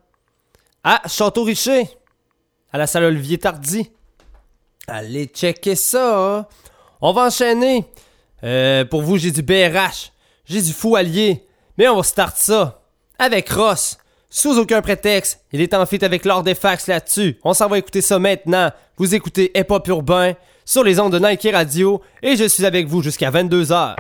à 0.86 1.02
Château-Richer, 1.06 1.90
à 2.72 2.78
la 2.78 2.88
salle 2.88 3.04
Olivier 3.04 3.38
Tardy. 3.38 3.92
Allez 4.88 5.26
checker 5.26 5.76
ça. 5.76 6.48
On 7.02 7.12
va 7.12 7.24
enchaîner. 7.24 7.84
Euh, 8.46 8.86
pour 8.86 9.02
vous, 9.02 9.18
j'ai 9.18 9.32
du 9.32 9.42
BRH, 9.42 10.14
j'ai 10.46 10.62
du 10.62 10.72
fou 10.72 10.96
allié, 10.96 11.46
mais 11.78 11.90
on 11.90 11.98
va 11.98 12.04
start 12.04 12.38
ça 12.38 12.82
avec 13.20 13.50
Ross. 13.50 13.98
Sous 14.30 14.58
aucun 14.58 14.82
prétexte, 14.82 15.44
il 15.52 15.60
est 15.60 15.74
en 15.74 15.86
fit 15.86 16.04
avec 16.06 16.24
Lord 16.24 16.46
Fax 16.58 16.88
là-dessus. 16.88 17.38
On 17.44 17.54
s'en 17.54 17.68
va 17.68 17.80
écouter 17.80 18.02
ça 18.02 18.18
maintenant. 18.18 18.72
Vous 18.96 19.14
écoutez 19.14 19.52
Hip 19.60 19.68
Urbain 19.88 20.36
sur 20.64 20.86
les 20.86 21.02
ondes 21.02 21.12
de 21.12 21.20
Nike 21.20 21.50
Radio 21.52 22.02
et 22.22 22.38
je 22.38 22.46
suis 22.46 22.66
avec 22.66 22.88
vous 22.88 23.02
jusqu'à 23.02 23.30
22h. 23.30 23.98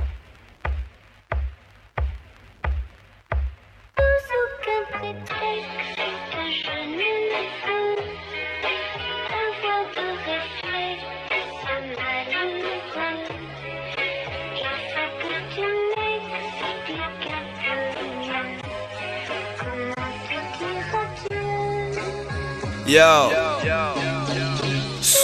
Yo. 22.94 23.43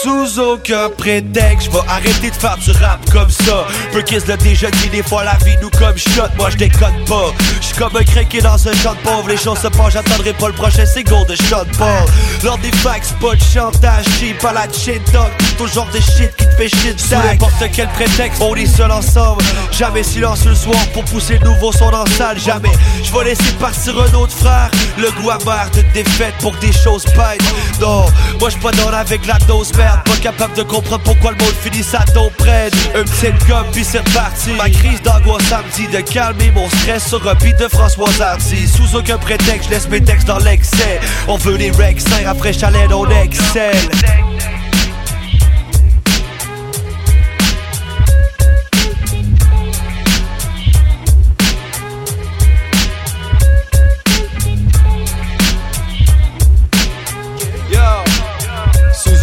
Sous 0.02 0.38
aucun 0.38 0.88
prétexte, 0.88 1.66
je 1.66 1.70
vais 1.70 1.86
arrêter 1.86 2.30
de 2.30 2.34
faire 2.34 2.56
du 2.56 2.70
rap 2.70 2.98
comme 3.12 3.28
ça. 3.28 3.66
Peu 3.92 4.00
qu'ils 4.00 4.22
l'a 4.26 4.36
déjà 4.38 4.70
dit, 4.70 4.88
des 4.88 5.02
fois 5.02 5.24
la 5.24 5.36
vie 5.44 5.56
nous 5.60 5.68
comme 5.70 5.96
shot, 5.98 6.22
moi 6.38 6.48
je 6.48 6.56
déconne 6.56 7.04
pas. 7.06 7.32
Je 7.60 7.66
suis 7.66 7.76
comme 7.76 7.94
un 7.94 8.04
craqué 8.04 8.40
dans 8.40 8.68
un 8.68 8.72
champ 8.72 8.94
de 8.94 8.98
pauvre, 9.00 9.28
les 9.28 9.36
choses 9.36 9.58
se 9.58 9.68
passent, 9.68 9.92
j'attendrai 9.92 10.32
pas 10.32 10.48
le 10.48 10.54
prochain 10.54 10.86
single 10.86 11.26
de 11.28 11.36
Sean 11.36 11.64
Paul. 11.76 12.06
Lors 12.42 12.56
des 12.58 12.72
fax, 12.72 13.12
pas 13.20 13.34
de 13.34 13.42
chantage, 13.42 14.06
cheap, 14.18 14.38
pas 14.38 14.54
la 14.54 14.66
shit 14.72 15.02
dog, 15.12 15.28
tout 15.58 15.66
genre 15.66 15.88
de 15.92 16.00
shit 16.00 16.34
qui 16.36 16.46
te 16.46 16.54
fait 16.56 16.68
shit 16.68 16.98
Sous 16.98 17.16
n'importe 17.16 17.62
quel 17.74 17.88
prétexte, 17.88 18.40
on 18.40 18.54
est 18.54 18.64
seul 18.64 18.90
ensemble. 18.90 19.42
Jamais 19.70 20.02
silence 20.02 20.46
le 20.46 20.54
soir 20.54 20.80
pour 20.94 21.04
pousser 21.04 21.38
le 21.38 21.50
nouveau 21.50 21.72
son 21.72 21.90
dans 21.90 22.04
la 22.04 22.10
salle, 22.12 22.38
jamais. 22.38 22.72
Je 23.02 23.12
vais 23.12 23.24
laisser 23.24 23.52
partir 23.60 23.94
un 24.00 24.14
autre 24.14 24.32
frère, 24.32 24.70
le 24.96 25.10
goût 25.10 25.30
amer 25.30 25.70
de 25.74 25.82
défaite 25.92 26.34
pour 26.40 26.58
que 26.58 26.66
des 26.66 26.72
choses 26.72 27.04
pètent. 27.04 27.42
Non, 27.80 28.06
moi 28.38 28.48
je 28.48 28.56
pas 28.56 28.70
dans 28.72 28.88
avec 28.88 29.26
la 29.26 29.38
dose 29.46 29.72
pas 29.98 30.16
capable 30.20 30.54
de 30.54 30.62
comprendre 30.62 31.02
pourquoi 31.02 31.32
le 31.32 31.36
monde 31.38 31.54
finit 31.60 31.84
dos 32.14 32.30
prenne. 32.38 32.72
Un 32.94 33.04
petit 33.04 33.32
gomme 33.48 33.66
puis 33.72 33.84
c'est 33.84 33.98
reparti. 33.98 34.50
Ma 34.56 34.68
crise 34.68 35.02
d'angoisse 35.02 35.44
samedi 35.44 35.86
de 35.88 36.00
calmer 36.00 36.50
mon 36.50 36.68
stress 36.68 37.08
sur 37.08 37.26
un 37.28 37.34
beat 37.34 37.58
de 37.58 37.68
François 37.68 38.08
Hardy. 38.20 38.68
Sous 38.68 38.96
aucun 38.96 39.18
prétexte, 39.18 39.68
je 39.68 39.74
laisse 39.74 39.88
mes 39.88 40.02
textes 40.02 40.26
dans 40.26 40.38
l'excès. 40.38 41.00
On 41.28 41.36
veut 41.36 41.56
les 41.56 41.70
rex 41.70 42.04
après 42.26 42.52
chalet, 42.52 42.90
on 42.92 43.08
excelle. 43.10 44.19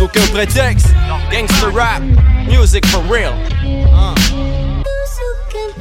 Aucun 0.07 0.27
prétexte, 0.31 0.87
gangster 1.29 1.69
rap, 1.69 2.01
music 2.47 2.85
for 2.87 3.01
real. 3.11 3.33
Uh. 3.93 4.26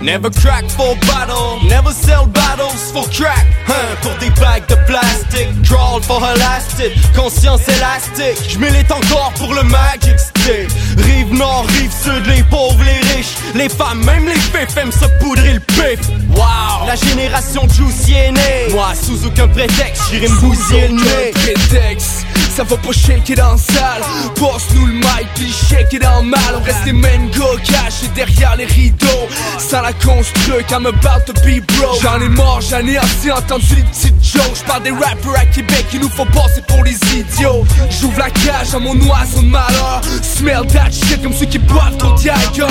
Never 0.00 0.30
crack 0.30 0.64
for 0.70 0.94
bottle, 1.06 1.58
never 1.68 1.90
sell 1.90 2.26
bottles 2.26 2.92
for 2.92 3.08
crack. 3.10 3.46
Hein, 3.68 3.96
pour 4.02 4.14
des 4.18 4.30
bagues 4.40 4.66
de 4.68 4.76
plastique, 4.86 5.48
crawl 5.64 6.02
for 6.02 6.22
elastic, 6.22 6.92
conscience 7.14 7.66
élastique. 7.68 8.50
J'milite 8.50 8.90
encore 8.92 9.32
pour 9.38 9.54
le 9.54 9.62
Magic 9.62 10.18
Stick. 10.18 10.68
Rive 10.98 11.32
nord, 11.32 11.66
rive 11.68 11.90
sud, 11.90 12.26
les 12.26 12.42
pauvres, 12.44 12.82
les 12.84 13.14
riches, 13.14 13.36
les 13.54 13.68
femmes, 13.68 14.04
même 14.04 14.26
les 14.26 14.34
fifs 14.34 14.76
aiment 14.76 14.92
se 14.92 15.06
poudrer 15.20 15.54
le 15.54 15.60
pif. 15.60 16.00
Wow, 16.30 16.86
la 16.86 16.96
génération 16.96 17.62
Juicy 17.68 18.12
est 18.12 18.32
née. 18.32 18.72
Moi, 18.72 18.88
sous 18.94 19.26
aucun 19.26 19.48
prétexte, 19.48 20.02
j'irai 20.10 20.28
me 20.28 20.40
bousiller 20.40 20.88
le 20.88 20.94
nez. 20.94 21.30
prétexte 21.32 22.26
Ça 22.54 22.62
va 22.62 22.76
pas 22.76 22.92
shaker 22.92 23.36
dans 23.36 23.52
la 23.52 23.58
salle 23.58 24.02
Passe-nous 24.34 24.86
le 24.86 24.92
mic 24.94 25.28
puis 25.34 25.52
shaker 25.52 26.00
dans 26.00 26.20
le 26.22 26.28
mal 26.28 26.40
On 26.54 26.62
reste 26.62 26.84
les 26.86 26.92
mêmes 26.92 27.30
gars 27.30 27.62
cachés 27.64 28.08
derrière 28.14 28.56
les 28.56 28.64
rideaux 28.64 29.28
Sans 29.58 29.82
la 29.86 30.76
I'm 30.76 30.86
about 30.86 31.26
to 31.26 31.32
be 31.44 31.60
broke 31.60 32.00
J'en 32.02 32.20
ai 32.20 32.28
mort, 32.28 32.60
j'en 32.60 32.84
ai 32.86 32.96
assez 32.96 33.30
entendu 33.30 33.76
les 33.76 33.82
petites 33.82 34.24
jokes 34.24 34.56
J'parle 34.56 34.82
des 34.82 34.90
rappers 34.90 35.36
à 35.36 35.46
Québec 35.46 35.86
qui 35.90 35.98
nous 35.98 36.08
font 36.08 36.26
passer 36.26 36.62
pour 36.66 36.82
les 36.84 36.96
idiots. 37.14 37.64
J'ouvre 37.90 38.18
la 38.18 38.30
cage 38.30 38.74
à 38.74 38.78
mon 38.78 38.94
oiseau 38.94 39.42
de 39.42 39.46
malheur. 39.46 40.00
Smell 40.22 40.66
that 40.72 40.90
shit 40.90 41.22
comme 41.22 41.32
ceux 41.32 41.46
qui 41.46 41.58
boivent 41.58 41.96
trop 41.98 42.16
Jagger 42.16 42.66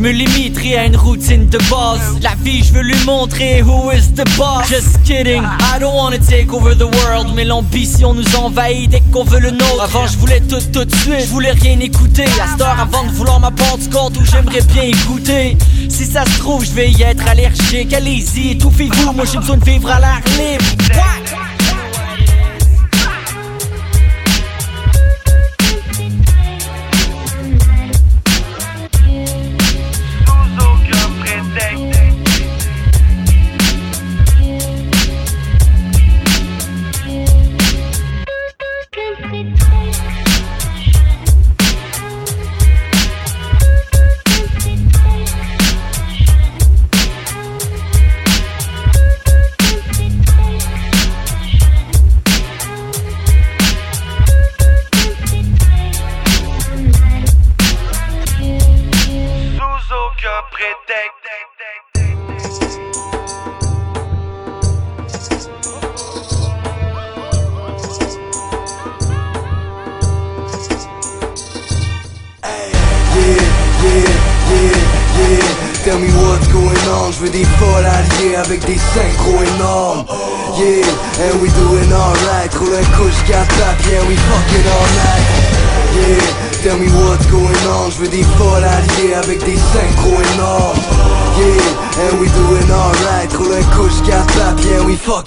Me 0.00 0.12
limiterai 0.12 0.78
à 0.78 0.86
une 0.86 0.96
routine 0.96 1.46
de 1.50 1.58
base. 1.70 2.00
La 2.22 2.34
vie, 2.42 2.64
je 2.64 2.72
veux 2.72 2.80
lui 2.80 2.96
montrer 3.04 3.62
who 3.62 3.92
is 3.92 4.14
the 4.14 4.24
boss. 4.38 4.66
Just 4.66 5.02
kidding, 5.04 5.42
I 5.42 5.78
don't 5.78 5.94
wanna 5.94 6.16
take 6.18 6.50
over 6.54 6.74
the 6.74 6.88
world. 7.04 7.34
Mais 7.34 7.44
l'ambition 7.44 8.14
nous 8.14 8.34
envahit 8.34 8.88
dès 8.88 9.02
qu'on 9.12 9.24
veut 9.24 9.40
le 9.40 9.50
nôtre. 9.50 9.82
Avant, 9.82 10.06
je 10.06 10.16
voulais 10.16 10.40
tout 10.40 10.62
tout 10.72 10.86
de 10.86 10.94
suite, 10.94 11.20
je 11.20 11.26
voulais 11.26 11.52
rien 11.52 11.78
écouter. 11.80 12.24
À 12.42 12.48
cette 12.50 12.62
heure, 12.62 12.80
avant 12.80 13.04
de 13.04 13.10
vouloir 13.10 13.40
ma 13.40 13.50
porte 13.50 13.90
compte 13.92 14.16
où 14.16 14.24
j'aimerais 14.24 14.62
bien 14.72 14.84
écouter. 14.84 15.58
Si 15.90 16.06
ça 16.06 16.24
se 16.24 16.38
trouve, 16.38 16.64
je 16.64 16.72
vais 16.72 16.90
y 16.90 17.02
être 17.02 17.28
allergique. 17.28 17.92
Allez-y, 17.92 18.52
étouffez-vous. 18.52 19.12
Moi, 19.12 19.26
j'ai 19.30 19.36
besoin 19.36 19.58
de 19.58 19.64
vivre 19.66 19.90
à 19.90 20.00
l'air 20.00 20.20
libre. 20.38 20.64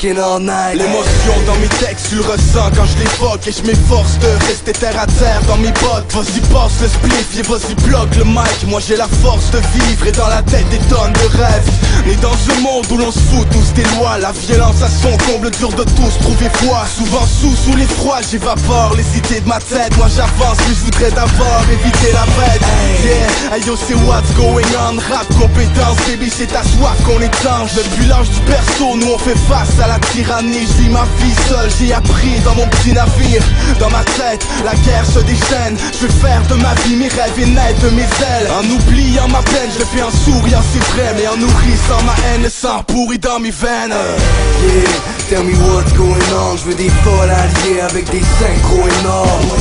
Fucking 0.04 0.18
all 0.18 0.39
night. 0.39 0.76
L'émotion 0.78 1.34
dans 1.46 1.56
mes 1.60 1.68
textes, 1.68 2.10
tu 2.10 2.16
le 2.16 2.22
ressens 2.22 2.72
quand 2.76 2.86
je 2.86 2.98
l'évoque 3.00 3.48
Et 3.48 3.52
je 3.52 3.63
m'efforce 3.63 4.18
de 4.20 4.28
rester 4.48 4.73
terre 4.84 5.00
à 5.00 5.08
terre 5.08 5.41
dans 5.48 5.58
mes 5.58 5.72
bottes. 5.72 6.12
Vas-y 6.12 6.41
le 6.82 6.88
spliff, 6.88 7.39
et 7.39 7.41
vas-y 7.43 7.76
bloque 7.88 8.15
le 8.17 8.26
mic. 8.26 8.67
Moi 8.67 8.82
j'ai 8.86 8.98
la 8.98 9.08
force 9.08 9.50
de 9.52 9.60
vivre 9.60 10.08
et 10.08 10.12
dans 10.12 10.28
la 10.28 10.41
tête 10.41 10.67
des 10.69 10.84
tonnes 10.89 11.13
de 11.13 11.38
rêves. 11.38 11.69
Mais 12.06 12.15
dans 12.15 12.36
ce 12.36 12.60
monde 12.62 12.86
où 12.91 12.98
l'on 12.98 13.12
se 13.12 13.19
fout 13.19 13.48
tous 13.50 13.74
des 13.74 13.88
lois. 13.96 14.17
La 14.19 14.34
violence 14.34 14.82
à 14.84 14.89
son 14.89 15.15
comble, 15.26 15.52
dur 15.52 15.69
de 15.69 15.84
tous 15.84 16.17
trouver 16.19 16.50
foi 16.56 16.84
Souvent 16.98 17.26
sous, 17.26 17.56
sous 17.56 17.78
les 17.78 17.86
froids, 17.86 18.19
j'évapore 18.30 18.93
les 18.98 19.04
cités 19.04 19.39
de 19.39 19.48
ma 19.48 19.60
tête. 19.60 19.96
Moi 19.96 20.08
j'avance, 20.13 20.58
mais 20.67 20.76
je 20.76 20.84
voudrais 20.84 21.12
d'abord 21.12 21.63
éviter 21.72 22.12
la 22.12 22.26
bête 22.36 22.62
Yeah, 23.06 23.56
hey 23.56 23.63
yo 23.65 23.78
c'est 23.78 23.96
what's 23.96 24.32
going 24.36 24.67
on? 24.88 24.98
Rap 25.10 25.28
compétence 25.39 25.98
baby 26.08 26.30
c'est 26.30 26.48
ta 26.48 26.63
soif 26.63 26.98
qu'on 27.06 27.22
étanche. 27.22 27.74
Depuis 27.76 28.06
l'âge 28.08 28.30
du 28.30 28.39
perso 28.41 28.98
nous 28.98 29.13
on 29.15 29.17
fait 29.17 29.39
face 29.48 29.80
à 29.82 29.88
la 29.88 30.00
tyrannie. 30.12 30.67
Je 30.67 30.84
vis 30.84 30.89
ma 30.89 31.06
vie 31.19 31.36
seule 31.48 31.69
j'ai 31.80 31.93
appris 31.93 32.39
dans 32.43 32.56
mon 32.56 32.67
petit 32.67 32.91
navire 32.91 33.43
Dans 33.80 33.89
ma 33.89 34.04
tête 34.19 34.46
guerre 34.86 35.06
se 35.06 35.20
déchaîne. 35.20 35.78
Je 35.94 36.08
veux 36.08 36.14
faire 36.22 36.42
de 36.50 36.56
ma 36.56 36.74
vie 36.86 36.96
mes 36.96 37.08
rêves 37.08 37.40
et 37.40 37.46
naître 37.46 37.82
de 37.82 37.90
mes 37.90 38.02
ailes. 38.04 38.50
En 38.52 38.66
oubliant 38.66 39.28
ma 39.28 39.42
peine 39.42 39.70
je 39.74 39.80
le 39.80 39.86
fais 39.86 40.04
en 40.04 40.12
souriant 40.12 40.64
c'est 40.72 40.84
vrai 40.94 41.14
Mais 41.16 41.28
en 41.28 41.38
nourrissant 41.38 42.02
ma 42.06 42.16
haine 42.28 42.44
le 42.44 42.50
sang 42.50 42.84
pourri 42.88 43.20
dans 43.20 43.40
mes 43.40 43.52
veines. 43.52 43.94
Yeah, 43.94 45.30
tell 45.30 45.44
me 45.44 45.54
what's 45.74 45.94
going 45.94 46.30
on. 46.34 46.58
Je 46.58 46.64
veux 46.66 46.76
des 46.76 46.92
folles 47.04 47.32
alliées 47.32 47.82
avec 47.82 48.10
des 48.12 48.24
synchros 48.40 48.88
énormes. 49.00 49.52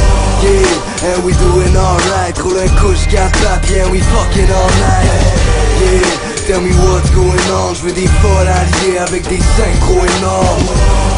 Yeah, 0.42 1.14
and 1.14 1.24
we 1.24 1.32
doing 1.36 1.76
alright. 1.76 2.38
Roule 2.38 2.58
un 2.58 2.68
couche 2.80 3.06
4 3.10 3.42
yeah 3.70 3.88
we 3.90 4.00
fucking 4.00 4.50
all 4.50 4.70
night 4.80 5.12
Yeah 5.80 6.31
Tell 6.52 6.60
me 6.60 6.74
what's 6.84 7.08
going 7.12 7.32
on, 7.50 7.72
je 7.72 7.80
veux 7.80 7.92
des 7.92 8.06
folles 8.20 8.46
alliées 8.46 8.98
avec 8.98 9.26
des 9.26 9.38
synchros 9.38 10.04
énormes. 10.18 10.68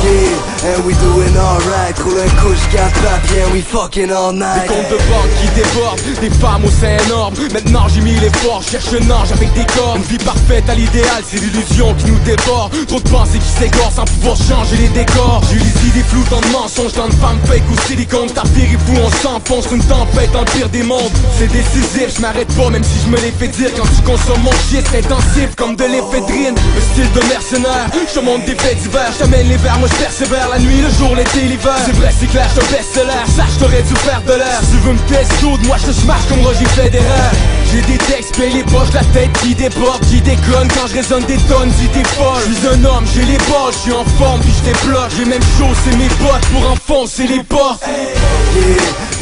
Yeah, 0.04 0.76
and 0.76 0.84
we 0.84 0.94
doing 0.98 1.34
alright, 1.34 1.98
roule 1.98 2.20
un 2.20 2.28
couche 2.40 2.60
4 2.70 2.92
yeah 3.34 3.50
we 3.52 3.62
fucking 3.62 4.12
all 4.12 4.32
night. 4.32 4.68
Des 4.68 4.74
comptes 4.74 4.90
de 4.90 4.96
banque 5.10 5.32
qui 5.40 5.48
débordent, 5.56 6.00
des 6.20 6.30
femmes 6.30 6.64
au 6.64 6.70
sein 6.70 6.98
énorme. 7.06 7.34
Maintenant 7.52 7.88
j'ai 7.88 8.02
mis 8.02 8.12
l'effort, 8.20 8.62
cherche 8.62 8.92
un 8.92 9.10
ange 9.10 9.32
avec 9.32 9.52
des 9.54 9.64
corps. 9.74 9.96
Une 9.96 10.02
vie 10.02 10.22
parfaite 10.22 10.68
à 10.68 10.74
l'idéal, 10.74 11.24
c'est 11.26 11.40
l'illusion 11.40 11.94
qui 11.94 12.12
nous 12.12 12.18
déborde. 12.20 12.70
Trop 12.86 13.00
de 13.00 13.08
pensées 13.08 13.38
qui 13.38 13.48
s'égorent 13.58 13.92
sans 13.92 14.04
pouvoir 14.04 14.36
changer 14.36 14.76
les 14.76 14.88
décors. 14.88 15.40
J'ai 15.50 15.58
les 15.58 15.88
idées 15.88 16.06
floues 16.06 16.28
dans 16.30 16.42
de 16.42 16.52
mensonges, 16.52 16.92
dans 16.92 17.08
de 17.08 17.14
femmes 17.14 17.40
fake 17.46 17.64
ou 17.72 17.88
silicone. 17.88 18.28
Tapir 18.28 18.64
et 18.64 18.78
fou, 18.86 19.00
on 19.02 19.10
s'enfonce, 19.10 19.66
une 19.72 19.82
tempête 19.82 20.30
dans 20.32 20.40
le 20.40 20.50
pire 20.52 20.68
des 20.68 20.82
mondes. 20.82 21.10
C'est 21.38 21.50
décisif, 21.50 22.14
je 22.14 22.20
m'arrête 22.20 22.54
pas 22.54 22.68
même 22.68 22.84
si 22.84 23.00
je 23.04 23.10
me 23.10 23.16
l'ai 23.16 23.32
fait 23.32 23.48
dire. 23.48 23.70
Quand 23.74 23.88
tu 23.88 24.02
consommes 24.02 24.42
mon 24.42 24.52
shit, 24.68 24.84
c'est 24.92 25.08
comme 25.56 25.76
de 25.76 25.84
l'éphédrine 25.84 26.54
Le 26.74 26.80
style 26.80 27.12
de 27.12 27.28
mercenaire, 27.28 27.86
je 27.92 28.18
te 28.18 28.24
montre 28.24 28.44
des 28.44 28.54
faits 28.54 28.78
divers 28.78 29.10
Je 29.12 29.18
t'amène 29.18 29.48
les 29.48 29.56
verres, 29.56 29.78
moi 29.78 29.88
je 29.90 29.96
persévère. 29.96 30.48
La 30.48 30.58
nuit, 30.58 30.80
le 30.80 30.90
jour, 30.90 31.14
l'été, 31.16 31.42
l'hiver. 31.42 31.76
C'est 31.84 31.96
vrai, 31.96 32.10
c'est 32.18 32.26
clair, 32.26 32.48
je 32.54 32.60
te 32.60 32.66
baisse 32.70 32.94
l'air. 32.94 33.26
Ça, 33.36 33.44
je 33.52 33.58
t'aurais 33.58 33.82
dû 33.82 33.94
faire 33.96 34.22
de 34.22 34.32
l'air. 34.32 34.60
Si 34.62 34.70
tu 34.72 34.76
veux 34.78 34.92
me 34.92 34.98
tester 35.08 35.34
moi 35.66 35.76
je 35.78 35.86
te 35.86 35.92
smash 35.92 36.24
comme 36.28 36.40
Roger 36.40 36.64
Federer. 36.76 37.30
J'ai 37.72 37.82
des 37.82 37.98
textes, 37.98 38.34
plein 38.36 38.50
les 38.50 38.62
poches, 38.64 38.92
la 38.92 39.04
tête 39.12 39.32
qui 39.42 39.54
déborde 39.54 40.00
Qui 40.06 40.20
déconne. 40.20 40.68
Quand 40.68 40.86
je 40.88 40.94
résonne 40.94 41.24
des 41.24 41.38
tonnes, 41.48 41.72
t'es 41.92 42.04
folle 42.16 42.42
Je 42.48 42.54
suis 42.54 42.68
un 42.68 42.84
homme, 42.84 43.04
j'ai 43.14 43.24
les 43.24 43.38
balles, 43.38 43.72
je 43.72 43.78
suis 43.78 43.92
en 43.92 44.04
forme 44.18 44.40
puis 44.40 44.52
je 44.58 44.72
débloque. 44.72 45.10
J'ai 45.16 45.24
même 45.24 45.42
chaussé 45.58 45.96
mes 45.96 46.08
bottes 46.22 46.46
pour 46.52 46.70
enfoncer 46.70 47.26
les 47.26 47.42
portes 47.42 47.82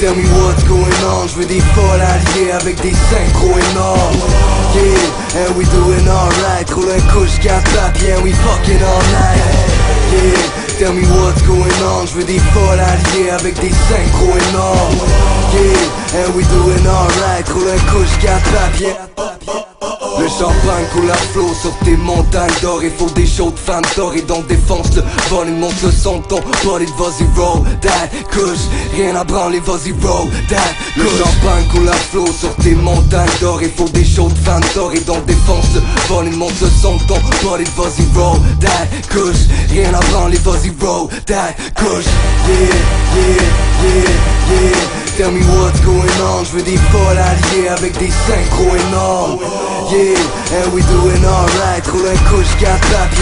tell 0.03 0.16
me 0.16 0.26
what's 0.42 0.64
going 0.64 1.00
on. 1.14 1.28
Je 1.28 1.36
veux 1.36 1.46
des 1.46 1.61
folles 1.61 2.00
alliées 2.00 2.50
avec 2.50 2.74
des 2.82 2.90
synchros 2.90 3.57
énormes. 3.70 4.18
Yeah, 4.74 5.46
and 5.46 5.57
we 5.57 5.64
doing 5.70 6.09
alright. 6.09 6.68
Roule 6.70 6.90
un 6.90 7.00
couche 7.12 7.38
4 7.40 7.62
yeah 8.03 8.20
we 8.20 8.32
fucking 8.32 8.82
all 8.82 9.03
night 9.14 9.38
Yeah, 10.11 10.78
tell 10.78 10.92
me 10.92 11.07
what's 11.20 11.42
going 11.42 11.78
on. 11.94 12.07
Je 12.07 12.14
veux 12.14 12.24
des 12.24 12.40
folles 12.53 12.80
alliées 12.80 13.30
avec 13.30 13.55
des 13.61 13.70
synchros 13.70 14.36
énormes. 14.50 14.98
Yeah, 15.55 16.26
and 16.26 16.34
we 16.34 16.42
doing 16.48 16.84
alright. 16.84 17.48
Roule 17.48 17.70
un 17.70 17.92
couche 17.92 18.18
4 18.20 18.80
yeah 18.80 19.72
le 20.19 20.29
champagne 20.29 20.85
coule 20.93 21.11
à 21.11 21.15
flot 21.15 21.53
sur 21.61 21.77
tes 21.85 21.97
montagnes. 21.97 22.51
D'or 22.61 22.83
Il 22.83 22.91
faut 22.91 23.11
des 23.11 23.27
chaudes 23.27 23.57
fans 23.57 23.81
d'or 23.97 24.15
et 24.15 24.23
donc 24.23 24.47
défonce 24.47 24.95
le 24.97 25.03
volume 25.29 25.59
Monte 25.59 25.83
le 25.83 25.91
son 25.91 26.19
de 26.19 26.25
ton 26.25 26.41
body 26.65 26.87
Vas-y 26.99 27.27
roll. 27.37 27.63
That 27.81 28.09
couche 28.31 28.67
Rien 28.95 29.17
à 29.17 29.25
branler 29.25 29.61
vas-y 29.61 29.93
roll. 30.03 30.29
That 30.49 30.75
Le 30.97 31.05
champagne 31.05 31.65
coule 31.73 31.89
à 31.89 31.93
flot 31.93 32.27
sur 32.27 32.55
tes 32.57 32.75
montagnes. 32.75 33.29
D'or 33.41 33.63
Il 33.63 33.71
faut 33.71 33.89
des 33.89 34.05
chaudes 34.05 34.37
fans 34.45 34.61
d'or 34.75 34.93
et 34.95 35.01
donc 35.01 35.25
défonce 35.27 35.75
le 35.75 35.81
volume 36.09 36.37
Monte 36.37 36.61
le 36.61 36.69
son 36.69 36.97
de 36.97 37.03
ton 37.05 37.19
body 37.43 37.65
Vas-y 37.77 38.19
roll. 38.19 38.39
That 38.61 38.89
couche 39.11 39.47
Rien 39.71 39.93
à 39.95 40.01
branler 40.11 40.39
vas-y 40.39 40.73
roll. 40.85 41.09
That 41.27 41.55
couche. 41.77 42.05
Yeah, 42.49 42.57
yeah, 43.15 43.43
yeah, 43.83 44.11
yeah. 44.51 45.03
Tell 45.17 45.31
me 45.31 45.41
what's 45.41 45.79
going 45.83 46.09
on, 46.25 46.43
je 46.43 46.57
veux 46.57 46.63
des 46.63 46.79
folles 46.91 47.19
alliées 47.19 47.69
avec 47.69 47.99
des 47.99 48.09
synchros 48.09 48.75
énormes. 48.89 49.39
Yeah, 49.91 50.01
and 50.11 50.72
we 50.72 50.82
doing 50.82 51.24
alright, 51.24 51.86
roule 51.86 52.09
un 52.09 52.18
couche 52.28 52.55
4 52.59 52.66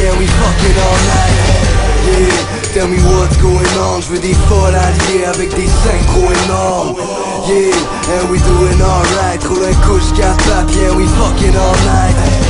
yeah 0.01 0.19
we 0.19 0.27
fucking 0.27 0.79
all 0.87 0.99
night 1.13 1.71
Yeah, 2.01 2.73
tell 2.73 2.89
me 2.89 2.97
what's 3.13 3.37
going 3.37 3.75
on, 3.79 4.01
je 4.01 4.13
veux 4.13 4.19
des 4.19 4.35
folles 4.49 4.75
alliées 4.75 5.27
avec 5.27 5.55
des 5.55 5.69
synchros 5.69 6.33
énormes 6.45 6.97
Yeah, 7.47 7.75
and 8.15 8.31
we 8.31 8.39
doing 8.41 8.81
alright, 8.81 9.43
roule 9.45 9.65
un 9.65 9.75
couche 9.87 10.13
4 10.15 10.37
yeah 10.75 10.97
we 10.97 11.07
fucking 11.07 11.57
all 11.57 12.50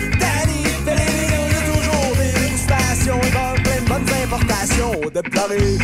de. 4.39 5.05
Au 5.05 5.09
Dep 5.09 5.29
de 5.29 5.39
Rive. 5.39 5.81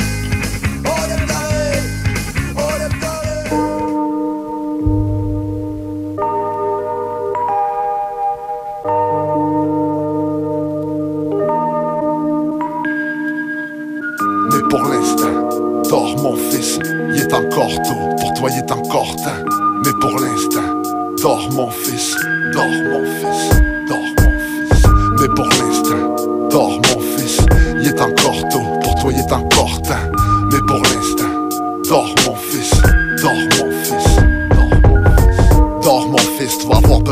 Mais 14.49 14.61
pour 14.69 14.83
l'instant, 14.83 15.83
dors 15.89 16.17
mon 16.17 16.35
fils, 16.35 16.79
il 17.13 17.21
est 17.21 17.33
encore 17.33 17.67
tôt, 17.83 18.15
pour 18.19 18.33
toi 18.33 18.49
il 18.51 18.57
est 18.59 18.71
encore 18.71 19.15
temps. 19.17 19.43
Mais 19.83 19.91
pour 19.99 20.19
l'instant, 20.19 20.81
dors 21.21 21.51
mon 21.51 21.69
fils, 21.69 22.15
dors 22.53 22.65
mon 22.65 23.05
fils, 23.19 23.49
dors 23.89 23.99
mon 24.19 24.39
fils. 24.39 24.83
Mais 25.19 25.27
pour 25.35 25.47
l'instant, 25.47 26.49
dors 26.49 26.71
mon 26.71 27.01
fils, 27.17 27.39
il 27.81 27.87
est 27.87 28.01
encore 28.01 28.16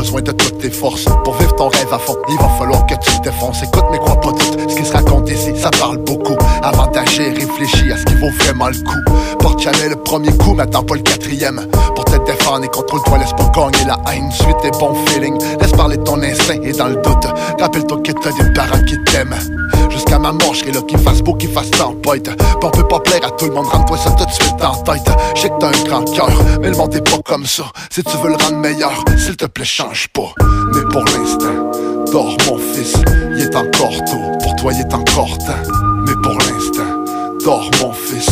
besoin 0.06 0.22
de 0.22 0.32
toutes 0.32 0.58
tes 0.58 0.70
forces 0.70 1.04
Pour 1.24 1.34
vivre 1.34 1.54
ton 1.56 1.68
rêve 1.68 1.92
à 1.92 1.98
fond, 1.98 2.16
il 2.28 2.36
va 2.36 2.48
falloir 2.58 2.86
que 2.86 2.94
tu 2.94 3.10
te 3.18 3.22
défonces 3.22 3.62
Écoute 3.62 3.84
mais 3.90 3.98
crois 3.98 4.20
pas 4.20 4.32
tout, 4.32 4.68
ce 4.68 4.76
qui 4.76 4.84
se 4.84 4.92
raconte 4.92 5.28
ici, 5.30 5.52
ça 5.56 5.70
parle 5.70 5.98
beaucoup. 5.98 6.36
Avant 6.62 6.86
d'agir, 6.86 7.26
réfléchis 7.34 7.90
à 7.92 7.96
ce 7.96 8.04
qui 8.04 8.14
vaut 8.14 8.30
vraiment 8.38 8.68
le 8.68 8.76
coup. 8.76 9.12
Porte 9.38 9.60
jamais 9.60 9.88
le 9.88 9.96
premier 9.96 10.30
coup, 10.36 10.54
mais 10.54 10.62
attends 10.62 10.82
pas 10.82 10.94
le 10.94 11.02
quatrième. 11.02 11.66
Pour 11.94 12.04
te 12.04 12.16
défendre 12.24 12.64
et 12.64 12.68
contrôle-toi, 12.68 13.18
laisse 13.18 13.32
pas 13.32 13.50
gagner 13.54 13.84
la 13.86 13.98
haine. 14.12 14.30
Suis 14.30 14.54
tes 14.62 14.70
bons 14.78 14.94
feelings, 15.06 15.38
laisse 15.60 15.72
parler 15.72 15.98
ton 15.98 16.22
instinct 16.22 16.60
et 16.62 16.72
dans 16.72 16.88
le 16.88 16.96
doute. 16.96 17.26
Rappelle-toi 17.60 17.98
que 18.04 18.12
t'as 18.12 18.32
des 18.32 18.52
parents 18.52 18.84
qui 18.86 18.96
t'aiment 19.04 19.36
Jusqu'à 20.06 20.20
ma 20.20 20.30
mort, 20.30 20.54
je 20.54 20.70
là 20.70 20.82
qu'il 20.82 20.98
fasse 20.98 21.20
beau, 21.20 21.34
qu'il 21.34 21.50
fasse 21.50 21.70
tempête. 21.70 22.30
Pis 22.36 22.66
on 22.66 22.70
peut 22.70 22.86
pas 22.86 23.00
plaire 23.00 23.26
à 23.26 23.30
tout 23.32 23.46
le 23.46 23.52
monde, 23.52 23.66
rends-toi 23.66 23.98
ça 23.98 24.10
tout 24.12 24.24
de 24.24 24.30
suite 24.30 24.62
en 24.62 24.76
tête. 24.82 25.10
Je 25.34 25.48
que 25.48 25.52
t'as 25.58 25.68
un 25.68 25.84
grand 25.84 26.04
cœur, 26.04 26.30
mais 26.60 26.70
le 26.70 26.76
monde 26.76 26.94
est 26.94 27.02
pas 27.02 27.18
comme 27.24 27.44
ça. 27.44 27.64
Si 27.90 28.04
tu 28.04 28.16
veux 28.18 28.28
le 28.28 28.36
rendre 28.36 28.58
meilleur, 28.58 28.92
s'il 29.18 29.36
te 29.36 29.46
plaît 29.46 29.64
change 29.64 30.08
pas. 30.08 30.32
Mais 30.74 30.82
pour 30.92 31.04
l'instant, 31.06 31.72
dors 32.12 32.36
mon 32.46 32.58
fils, 32.58 32.94
il 33.32 33.42
est 33.42 33.56
encore 33.56 34.04
tôt. 34.04 34.38
Pour 34.42 34.56
toi 34.56 34.72
il 34.72 34.80
est 34.80 34.94
encore 34.94 35.38
temps, 35.38 35.72
mais 36.06 36.14
pour 36.22 36.34
l'instant 36.34 37.06
Dors 37.44 37.70
mon 37.80 37.92
fils, 37.92 38.26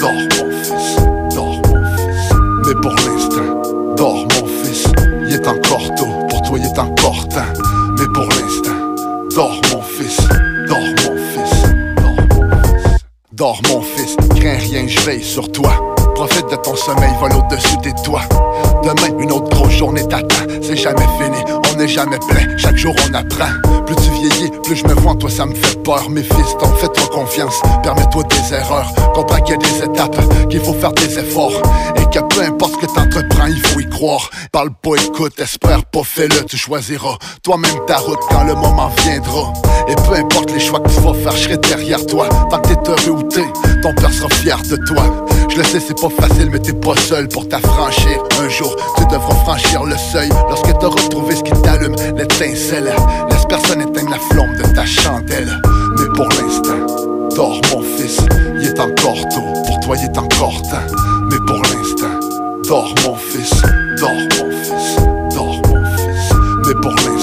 dors 0.00 0.12
mon 0.12 0.50
fils, 0.62 0.96
dors 1.34 1.60
mon 1.68 1.84
fils. 1.96 2.32
Mais 2.66 2.74
pour 2.80 2.92
l'instant, 2.92 3.94
dors 3.96 4.26
mon 4.26 4.46
fils, 4.64 4.84
il 5.26 5.34
est 5.34 5.46
encore 5.46 5.89
sur 15.30 15.52
toi. 15.52 15.70
Profite 16.16 16.50
de 16.50 16.56
ton 16.56 16.74
sommeil, 16.74 17.12
vole 17.20 17.32
au-dessus 17.34 17.76
des 17.84 17.94
toits. 18.02 18.24
Demain, 18.82 19.16
une 19.20 19.30
autre 19.30 19.48
grosse 19.48 19.72
journée 19.72 20.06
t'attend. 20.08 20.44
C'est 20.60 20.76
jamais 20.76 21.06
fini, 21.18 21.38
on 21.72 21.76
n'est 21.76 21.86
jamais 21.86 22.18
plein. 22.28 22.56
Chaque 22.58 22.76
jour, 22.76 22.94
on 23.08 23.14
apprend. 23.14 23.79
Plus 24.64 24.76
je 24.76 24.86
me 24.86 24.92
vois 24.94 25.12
en 25.12 25.16
toi, 25.16 25.30
ça 25.30 25.46
me 25.46 25.54
fait 25.54 25.82
peur. 25.82 26.10
Mes 26.10 26.22
fils, 26.22 26.56
t'en 26.58 26.72
fais-toi 26.74 27.06
confiance. 27.12 27.60
Permets-toi 27.82 28.22
des 28.24 28.54
erreurs. 28.54 28.92
Comprends 29.14 29.40
qu'il 29.40 29.54
y 29.54 29.58
a 29.58 29.58
des 29.58 29.84
étapes, 29.84 30.48
qu'il 30.48 30.60
faut 30.60 30.74
faire 30.74 30.92
des 30.92 31.18
efforts. 31.18 31.62
Et 31.96 32.04
que 32.04 32.20
peu 32.34 32.42
importe 32.42 32.74
ce 32.74 32.86
que 32.86 32.86
t'entreprends, 32.86 33.46
il 33.46 33.60
faut 33.66 33.80
y 33.80 33.88
croire. 33.88 34.30
Parle 34.52 34.70
pas, 34.82 34.96
écoute, 34.96 35.38
espère 35.40 35.84
pas, 35.86 36.02
fais-le, 36.04 36.44
tu 36.44 36.56
choisiras. 36.56 37.16
Toi-même 37.42 37.78
ta 37.86 37.98
route 37.98 38.20
quand 38.28 38.44
le 38.44 38.54
moment 38.54 38.90
viendra. 39.04 39.52
Et 39.88 39.94
peu 39.94 40.14
importe 40.14 40.52
les 40.52 40.60
choix 40.60 40.80
que 40.80 40.90
tu 40.90 41.00
vas 41.00 41.14
faire, 41.14 41.32
je 41.32 41.44
serai 41.44 41.56
derrière 41.56 42.04
toi. 42.04 42.28
Tant 42.50 42.58
que 42.58 42.68
t'es 42.68 42.90
heureux 42.90 43.20
ou 43.20 43.22
t'es, 43.22 43.46
ton 43.82 43.94
père 43.94 44.12
sera 44.12 44.28
fier 44.28 44.58
de 44.62 44.76
toi. 44.76 45.04
Je 45.50 45.56
le 45.56 45.64
sais, 45.64 45.80
c'est 45.80 46.00
pas 46.00 46.08
facile, 46.08 46.48
mais 46.50 46.60
t'es 46.60 46.72
pas 46.72 46.96
seul 46.96 47.28
pour 47.28 47.48
t'affranchir. 47.48 48.22
Un 48.40 48.48
jour, 48.48 48.76
tu 48.96 49.04
devras 49.06 49.34
franchir 49.44 49.82
le 49.84 49.96
seuil. 49.96 50.28
Lorsque 50.48 50.78
t'as 50.78 50.86
retrouvé 50.88 51.34
ce 51.34 51.42
qui 51.42 51.52
t'allume, 51.62 51.96
l'étincelle. 52.16 52.94
Laisse 53.30 53.44
personne 53.48 53.80
éteindre 53.80 54.10
la 54.10 54.18
flamme 54.18 54.56
de 54.56 54.74
ta 54.74 54.86
chandelle. 54.86 55.60
Mais 55.98 56.06
pour 56.14 56.28
l'instant, 56.28 56.86
dors 57.34 57.60
mon 57.72 57.82
fils, 57.82 58.20
il 58.60 58.68
est 58.68 58.80
encore 58.80 59.28
tôt. 59.28 59.62
Pour 59.66 59.80
toi, 59.80 59.96
il 59.98 60.04
est 60.04 60.18
encore 60.18 60.62
temps. 60.62 60.94
Mais 61.30 61.38
pour 61.46 61.56
l'instant, 61.56 62.20
dors 62.68 62.94
mon 63.04 63.16
fils, 63.16 63.50
dors 63.98 64.10
mon 64.10 64.50
fils, 64.62 64.96
dors 65.34 65.60
mon 65.68 65.84
fils. 65.96 66.32
Mais 66.66 66.74
pour 66.80 66.92
l'instant, 66.92 67.19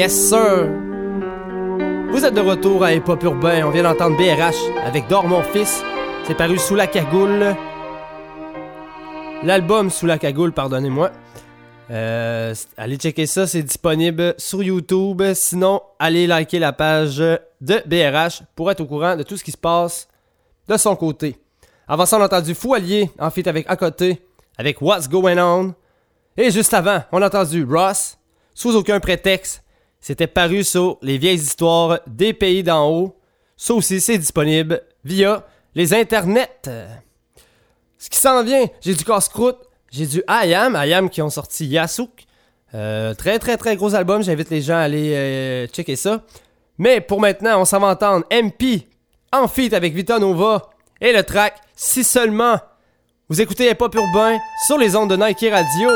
Yes, 0.00 0.30
sir! 0.30 0.66
Vous 2.10 2.24
êtes 2.24 2.32
de 2.32 2.40
retour 2.40 2.82
à 2.82 2.94
Hip 2.94 3.02
Hop 3.06 3.22
Urbain. 3.22 3.66
On 3.66 3.70
vient 3.70 3.82
d'entendre 3.82 4.16
BRH 4.16 4.56
avec 4.82 5.06
Dors 5.08 5.26
mon 5.26 5.42
fils. 5.42 5.82
C'est 6.24 6.34
paru 6.34 6.56
sous 6.56 6.74
la 6.74 6.86
cagoule. 6.86 7.54
L'album 9.42 9.90
sous 9.90 10.06
la 10.06 10.16
cagoule, 10.16 10.52
pardonnez-moi. 10.52 11.10
Euh, 11.90 12.54
allez 12.78 12.96
checker 12.96 13.26
ça, 13.26 13.46
c'est 13.46 13.62
disponible 13.62 14.34
sur 14.38 14.62
YouTube. 14.62 15.22
Sinon, 15.34 15.82
allez 15.98 16.26
liker 16.26 16.60
la 16.60 16.72
page 16.72 17.18
de 17.18 17.82
BRH 17.84 18.44
pour 18.56 18.70
être 18.70 18.80
au 18.80 18.86
courant 18.86 19.16
de 19.16 19.22
tout 19.22 19.36
ce 19.36 19.44
qui 19.44 19.52
se 19.52 19.58
passe 19.58 20.08
de 20.66 20.78
son 20.78 20.96
côté. 20.96 21.36
Avant 21.86 22.06
ça, 22.06 22.16
on 22.16 22.22
a 22.22 22.24
entendu 22.24 22.54
Fou 22.54 22.72
Allier 22.72 23.10
en 23.18 23.28
feat 23.28 23.46
avec 23.46 23.68
À 23.68 23.76
côté, 23.76 24.22
avec 24.56 24.80
What's 24.80 25.10
Going 25.10 25.36
On. 25.36 25.74
Et 26.38 26.50
juste 26.50 26.72
avant, 26.72 27.02
on 27.12 27.20
a 27.20 27.26
entendu 27.26 27.64
Ross, 27.64 28.16
sous 28.54 28.74
aucun 28.74 28.98
prétexte. 28.98 29.62
C'était 30.00 30.26
paru 30.26 30.64
sur 30.64 30.98
Les 31.02 31.18
vieilles 31.18 31.38
histoires 31.38 32.00
des 32.06 32.32
pays 32.32 32.62
d'en 32.62 32.88
haut. 32.88 33.16
Ça 33.56 33.74
aussi, 33.74 34.00
c'est 34.00 34.18
disponible 34.18 34.82
via 35.04 35.44
les 35.74 35.92
internets. 35.92 36.48
Ce 37.98 38.08
qui 38.08 38.18
s'en 38.18 38.42
vient, 38.42 38.66
j'ai 38.80 38.94
du 38.94 39.04
casse-croûte, 39.04 39.58
j'ai 39.90 40.06
du 40.06 40.22
IAM, 40.28 40.78
IAM 40.82 41.10
qui 41.10 41.20
ont 41.20 41.28
sorti 41.28 41.66
Yasuk. 41.66 42.24
Euh, 42.72 43.14
très 43.14 43.38
très 43.38 43.56
très 43.56 43.76
gros 43.76 43.94
album, 43.94 44.22
j'invite 44.22 44.48
les 44.48 44.62
gens 44.62 44.76
à 44.76 44.80
aller 44.80 45.12
euh, 45.14 45.66
checker 45.66 45.96
ça. 45.96 46.22
Mais 46.78 47.00
pour 47.00 47.20
maintenant, 47.20 47.60
on 47.60 47.64
s'en 47.64 47.80
va 47.80 47.88
entendre 47.88 48.24
MP 48.30 48.86
en 49.32 49.48
feat 49.48 49.74
avec 49.74 49.92
Vita 49.92 50.18
Nova 50.18 50.70
et 51.00 51.12
le 51.12 51.22
track 51.22 51.56
Si 51.76 52.04
seulement. 52.04 52.58
Vous 53.28 53.40
écoutez 53.40 53.70
Hip 53.70 53.76
Hop 53.80 53.94
Urbain 53.94 54.38
sur 54.66 54.78
les 54.78 54.96
ondes 54.96 55.10
de 55.10 55.16
Nike 55.16 55.46
Radio. 55.52 55.90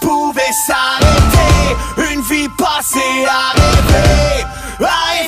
Pouvait 0.00 0.52
s'arrêter, 0.66 2.12
une 2.12 2.20
vie 2.22 2.48
passée 2.48 3.24
à 3.28 3.52
rêver, 3.52 4.44
à 4.80 5.24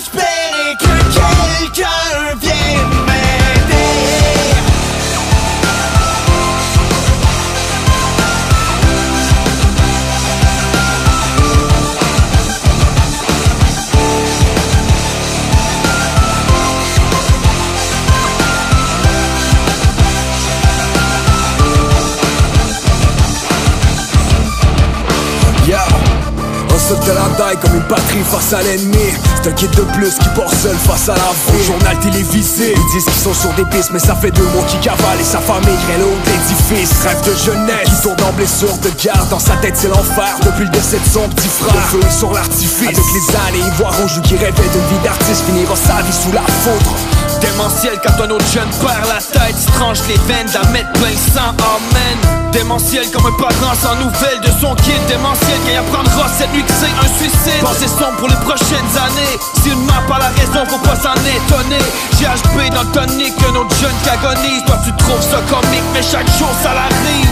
comme 27.60 27.74
une 27.74 27.82
patrie 27.82 28.22
face 28.22 28.52
à 28.52 28.62
l'ennemi. 28.62 29.12
C'est 29.42 29.50
un 29.50 29.52
de 29.52 29.82
plus 29.92 30.14
qui 30.14 30.28
porte 30.34 30.54
seul 30.54 30.76
face 30.76 31.08
à 31.08 31.14
la 31.14 31.32
vie. 31.52 31.64
Journal 31.64 31.98
télévisé, 31.98 32.74
ils 32.76 32.92
disent 32.92 33.04
qu'ils 33.04 33.22
sont 33.22 33.34
sur 33.34 33.52
des 33.54 33.64
pistes 33.64 33.90
Mais 33.92 33.98
ça 33.98 34.14
fait 34.14 34.30
deux 34.30 34.46
mois 34.54 34.64
qu'ils 34.64 34.80
cavalent 34.80 35.20
et 35.20 35.24
sa 35.24 35.40
famille 35.40 35.76
grêle 35.86 36.02
au 36.02 36.14
d'édifice 36.24 36.92
Rêve 37.02 37.20
de 37.26 37.34
jeunesse, 37.34 37.88
qui 37.88 38.02
tourne 38.02 38.22
en 38.28 38.32
blessure 38.32 38.76
de 38.78 38.90
guerre 38.90 39.26
Dans 39.30 39.40
sa 39.40 39.56
tête 39.56 39.76
c'est 39.76 39.88
l'enfer, 39.88 40.38
depuis 40.44 40.64
le 40.64 40.70
décès 40.70 40.98
de 40.98 41.10
son 41.10 41.28
petit 41.30 41.48
frère 41.48 41.74
feu 41.90 42.00
sur 42.10 42.32
l'artifice, 42.32 42.88
avec 42.88 42.96
les 42.96 43.36
années 43.36 43.64
il 43.66 43.72
voit 43.72 43.90
rouge 43.90 44.18
ou 44.18 44.20
qui 44.22 44.36
rêvait 44.36 44.52
d'une 44.52 44.86
vie 44.86 45.02
d'artiste 45.02 45.44
Finira 45.46 45.74
sa 45.74 46.02
vie 46.02 46.12
sous 46.12 46.32
la 46.32 46.42
foudre 46.42 46.96
Démentiel 47.42 47.98
quand 48.02 48.22
un 48.22 48.30
autre 48.30 48.46
jeune 48.52 48.70
perd 48.80 49.06
la 49.08 49.20
tête, 49.20 49.56
se 49.58 49.66
tranche 49.72 49.98
les 50.08 50.18
veines, 50.32 50.46
d'à 50.46 50.62
mettre 50.70 50.92
plein 50.92 51.10
le 51.10 51.16
sang, 51.16 51.50
amen. 51.58 52.50
Démentiel 52.52 53.10
comme 53.10 53.26
un 53.26 53.32
parent 53.32 53.74
sans 53.74 53.96
nouvelles 53.96 54.40
de 54.40 54.50
son 54.60 54.74
kid. 54.76 55.00
Démentiel 55.08 55.58
qu'il 55.64 55.76
apprendra 55.76 56.28
cette 56.28 56.52
nuit 56.52 56.62
que 56.62 56.72
c'est 56.72 56.86
un 56.86 57.08
suicide. 57.18 57.60
Pensez 57.60 57.88
son 57.88 58.12
pour 58.18 58.28
les 58.28 58.36
prochaines 58.36 58.92
années. 58.94 59.38
S'il 59.62 59.76
m'a 59.76 60.02
pas 60.06 60.18
la 60.18 60.28
raison, 60.28 60.64
faut 60.68 60.78
pas 60.78 60.94
s'en 60.94 61.14
étonner. 61.14 61.82
GHP 62.20 62.72
dans 62.72 62.82
le 62.82 62.92
tonique, 62.92 63.34
un 63.50 63.56
autre 63.56 63.74
jeune 63.80 63.96
qui 64.02 64.08
agonise. 64.08 64.64
Toi 64.66 64.78
tu 64.84 64.92
trouves 64.96 65.22
ça 65.22 65.40
comique, 65.48 65.82
mais 65.92 66.02
chaque 66.02 66.28
jour 66.38 66.50
ça 66.62 66.74
l'arrive. 66.74 67.30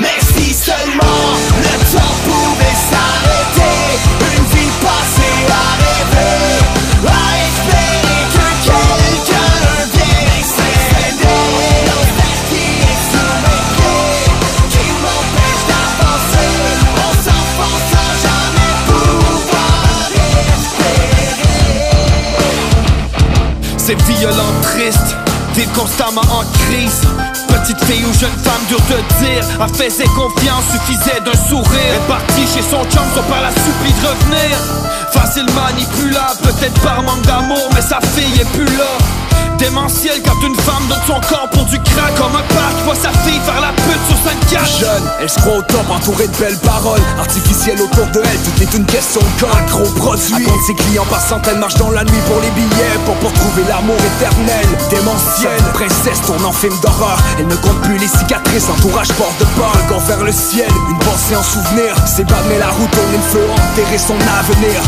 Mais 0.00 0.18
si 0.34 0.54
seulement 0.54 1.28
le 1.60 1.96
temps 1.96 2.14
pouvait 2.24 2.76
s'arrêter 2.90 3.17
C'est 23.88 24.02
violent, 24.02 24.52
triste, 24.60 25.16
t'es 25.54 25.64
constamment 25.74 26.20
en 26.20 26.44
crise. 26.66 27.00
Petite 27.48 27.82
fille 27.86 28.04
ou 28.04 28.12
jeune 28.12 28.36
femme, 28.44 28.60
dur 28.68 28.78
de 28.80 29.24
dire. 29.24 29.42
Elle 29.62 29.74
faisait 29.74 30.04
confiance, 30.08 30.64
suffisait 30.72 31.20
d'un 31.24 31.32
sourire. 31.48 31.94
Elle 31.94 32.06
partie 32.06 32.46
chez 32.46 32.60
son 32.60 32.84
chum, 32.90 33.02
son 33.14 33.22
père 33.22 33.40
la 33.40 33.50
supplie 33.50 33.94
de 34.02 34.06
revenir. 34.06 34.58
Facile 35.10 35.46
manipulable, 35.54 36.36
peut-être 36.42 36.78
par 36.82 37.02
manque 37.02 37.22
d'amour, 37.22 37.66
mais 37.74 37.80
sa 37.80 37.98
fille 38.14 38.38
est 38.38 38.52
plus 38.52 38.76
là. 38.76 39.27
Démentiel 39.58 40.22
quand 40.24 40.46
une 40.46 40.54
femme 40.54 40.86
donne 40.88 41.02
son 41.06 41.20
corps 41.28 41.48
pour 41.50 41.64
du 41.66 41.78
crack 41.80 42.14
Comme 42.14 42.34
un 42.36 42.42
qui 42.42 42.82
voit 42.84 42.94
sa 42.94 43.10
fille 43.22 43.40
faire 43.44 43.60
la 43.60 43.72
pute 43.72 44.00
sur 44.06 44.16
5 44.24 44.38
Jeune, 44.80 45.02
elle 45.20 45.28
se 45.28 45.38
croit 45.40 45.58
au 45.58 45.62
top, 45.62 45.90
entourée 45.90 46.28
de 46.28 46.36
belles 46.36 46.58
paroles. 46.58 47.00
Artificielles 47.18 47.80
autour 47.80 48.06
de 48.06 48.22
elle, 48.24 48.38
tout 48.38 48.62
est 48.62 48.76
une 48.76 48.86
question 48.86 49.20
de 49.20 49.40
corps 49.40 49.56
Un 49.56 49.92
produit, 49.98 50.44
compte 50.44 50.62
ses 50.66 50.74
clients 50.74 51.06
par 51.10 51.20
centaines 51.20 51.58
Marche 51.58 51.74
dans 51.74 51.90
la 51.90 52.04
nuit 52.04 52.22
pour 52.26 52.40
les 52.40 52.50
billets, 52.50 52.98
pour, 53.04 53.16
pour 53.16 53.32
trouver 53.32 53.62
l'amour 53.68 53.96
éternel. 53.96 54.66
Démentielle, 54.90 55.62
princesse 55.74 56.22
tourne 56.22 56.44
en 56.44 56.52
film 56.52 56.74
d'horreur. 56.80 57.18
Elle 57.38 57.48
ne 57.48 57.56
compte 57.56 57.80
plus 57.82 57.98
les 57.98 58.08
cicatrices, 58.08 58.68
entourage 58.68 59.12
porte 59.12 59.38
de 59.40 59.44
peur 59.56 59.72
Un 59.74 59.88
corps 59.88 60.06
vers 60.06 60.22
le 60.22 60.32
ciel, 60.32 60.70
une 60.88 60.98
pensée 60.98 61.36
en 61.36 61.42
souvenir. 61.42 61.94
C'est 62.06 62.28
mais 62.48 62.58
la 62.58 62.70
route, 62.70 62.90
tourner 62.90 63.16
le 63.16 63.22
feu, 63.22 63.46
enterrer 63.50 63.98
son 63.98 64.14
avenir 64.14 64.80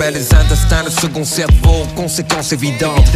Les 0.00 0.34
intestins 0.34 0.82
le 0.82 0.90
second 0.90 1.24
cerveau, 1.24 1.86
conséquence 1.94 2.52
évidente. 2.52 3.06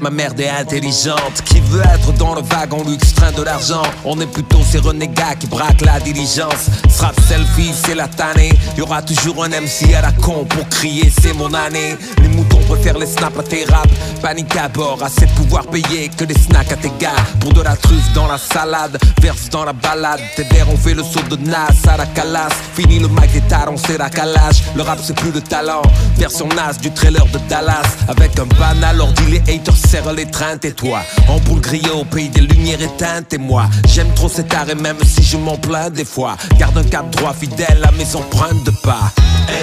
Ma 0.00 0.10
merde 0.10 0.38
est 0.40 0.48
intelligente, 0.48 1.42
qui 1.44 1.60
veut 1.60 1.82
être 1.82 2.12
dans 2.12 2.34
le 2.34 2.42
wagon 2.42 2.84
luxe, 2.84 3.14
train 3.14 3.32
de 3.32 3.42
l'argent. 3.42 3.82
On 4.04 4.20
est 4.20 4.26
plutôt 4.26 4.60
ces 4.62 4.78
renégats 4.78 5.34
qui 5.38 5.48
braquent 5.48 5.80
la 5.80 5.98
diligence. 5.98 6.68
Strap 6.88 7.18
selfie, 7.26 7.72
c'est 7.74 7.94
la 7.94 8.06
tannée. 8.06 8.52
Y 8.76 8.82
aura 8.82 9.02
toujours 9.02 9.42
un 9.42 9.48
MC 9.48 9.92
à 9.96 10.02
la 10.02 10.12
con 10.12 10.44
pour 10.44 10.68
crier, 10.68 11.10
c'est 11.20 11.32
mon 11.32 11.52
année. 11.52 11.96
Les 12.22 12.28
moutons 12.28 12.60
préfèrent 12.68 12.98
les 12.98 13.06
snaps 13.06 13.38
à 13.38 13.42
tes 13.42 13.64
raps. 13.64 13.90
Panique 14.22 14.54
à 14.56 14.68
bord, 14.68 15.02
assez 15.02 15.26
de 15.26 15.32
pouvoir 15.32 15.66
payer 15.66 16.10
que 16.16 16.24
des 16.24 16.38
snacks 16.38 16.70
à 16.70 16.76
tes 16.76 16.92
gars. 17.00 17.10
Pour 17.40 17.52
de 17.52 17.62
la 17.62 17.76
truffe 17.76 18.12
dans 18.14 18.28
la 18.28 18.38
salade, 18.38 18.98
verse 19.20 19.48
dans 19.50 19.64
la 19.64 19.72
balade. 19.72 20.20
Tes 20.36 20.44
verres 20.44 20.70
ont 20.70 20.76
fait 20.76 20.94
le 20.94 21.02
saut 21.02 21.22
de 21.28 21.36
Nas 21.36 21.68
à 21.88 21.96
la 21.96 22.06
calasse. 22.06 22.54
Fini 22.74 23.00
le 23.00 23.08
mic 23.08 23.32
des 23.32 23.40
talons, 23.42 23.76
c'est 23.76 23.98
la 23.98 24.10
calage. 24.10 24.62
Le 24.76 24.82
rap 24.82 25.00
c'est 25.02 25.16
plus 25.16 25.32
le 25.32 25.40
talent. 25.40 25.82
Version 26.16 26.48
Nas 26.48 26.74
du 26.80 26.90
trailer 26.90 27.24
de 27.26 27.38
Dallas. 27.48 27.96
Avec 28.08 28.38
un 28.38 28.46
banal 28.58 29.00
ordi, 29.00 29.22
les 29.30 29.40
haters 29.54 29.76
serrent 29.76 30.12
les 30.12 30.26
trains. 30.26 30.58
Et 30.62 30.72
toi, 30.72 31.00
en 31.28 31.38
boule 31.40 31.60
grillée 31.60 31.90
au 31.90 32.04
pays 32.04 32.28
des 32.28 32.42
lumières 32.42 32.80
éteintes. 32.82 33.32
Et 33.32 33.38
moi, 33.38 33.64
j'aime 33.86 34.12
trop 34.14 34.28
cet 34.28 34.52
art 34.54 34.68
et 34.68 34.74
même 34.74 34.98
si 35.04 35.22
je 35.22 35.36
m'en 35.36 35.56
plains 35.56 35.90
des 35.90 36.04
fois. 36.04 36.36
Garde 36.58 36.76
un 36.78 36.84
cap 36.84 37.10
droit 37.10 37.32
fidèle 37.32 37.82
à 37.84 37.92
mes 37.92 38.14
empreintes 38.14 38.64
de 38.64 38.70
pas. 38.82 39.12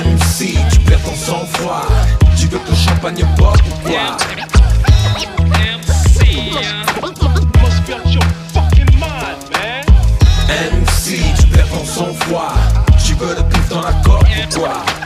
MC, 0.03 0.55
tu 0.71 0.79
perds 0.79 1.01
ton 1.03 1.15
sang-froid. 1.15 1.87
Tu 2.37 2.47
veux 2.47 2.59
que 2.59 2.69
le 2.69 2.75
champagne 2.75 3.25
porte 3.37 3.61
ou 3.61 3.87
quoi? 3.87 4.17
MC, 10.49 11.19
tu 11.39 11.47
perds 11.47 11.69
ton 11.69 11.85
sang-froid. 11.85 12.53
Tu 13.05 13.13
veux 13.13 13.35
le 13.35 13.43
pif 13.49 13.69
dans 13.69 13.81
la 13.81 13.93
corde 14.03 14.25
ou 14.25 14.59
quoi? 14.59 14.96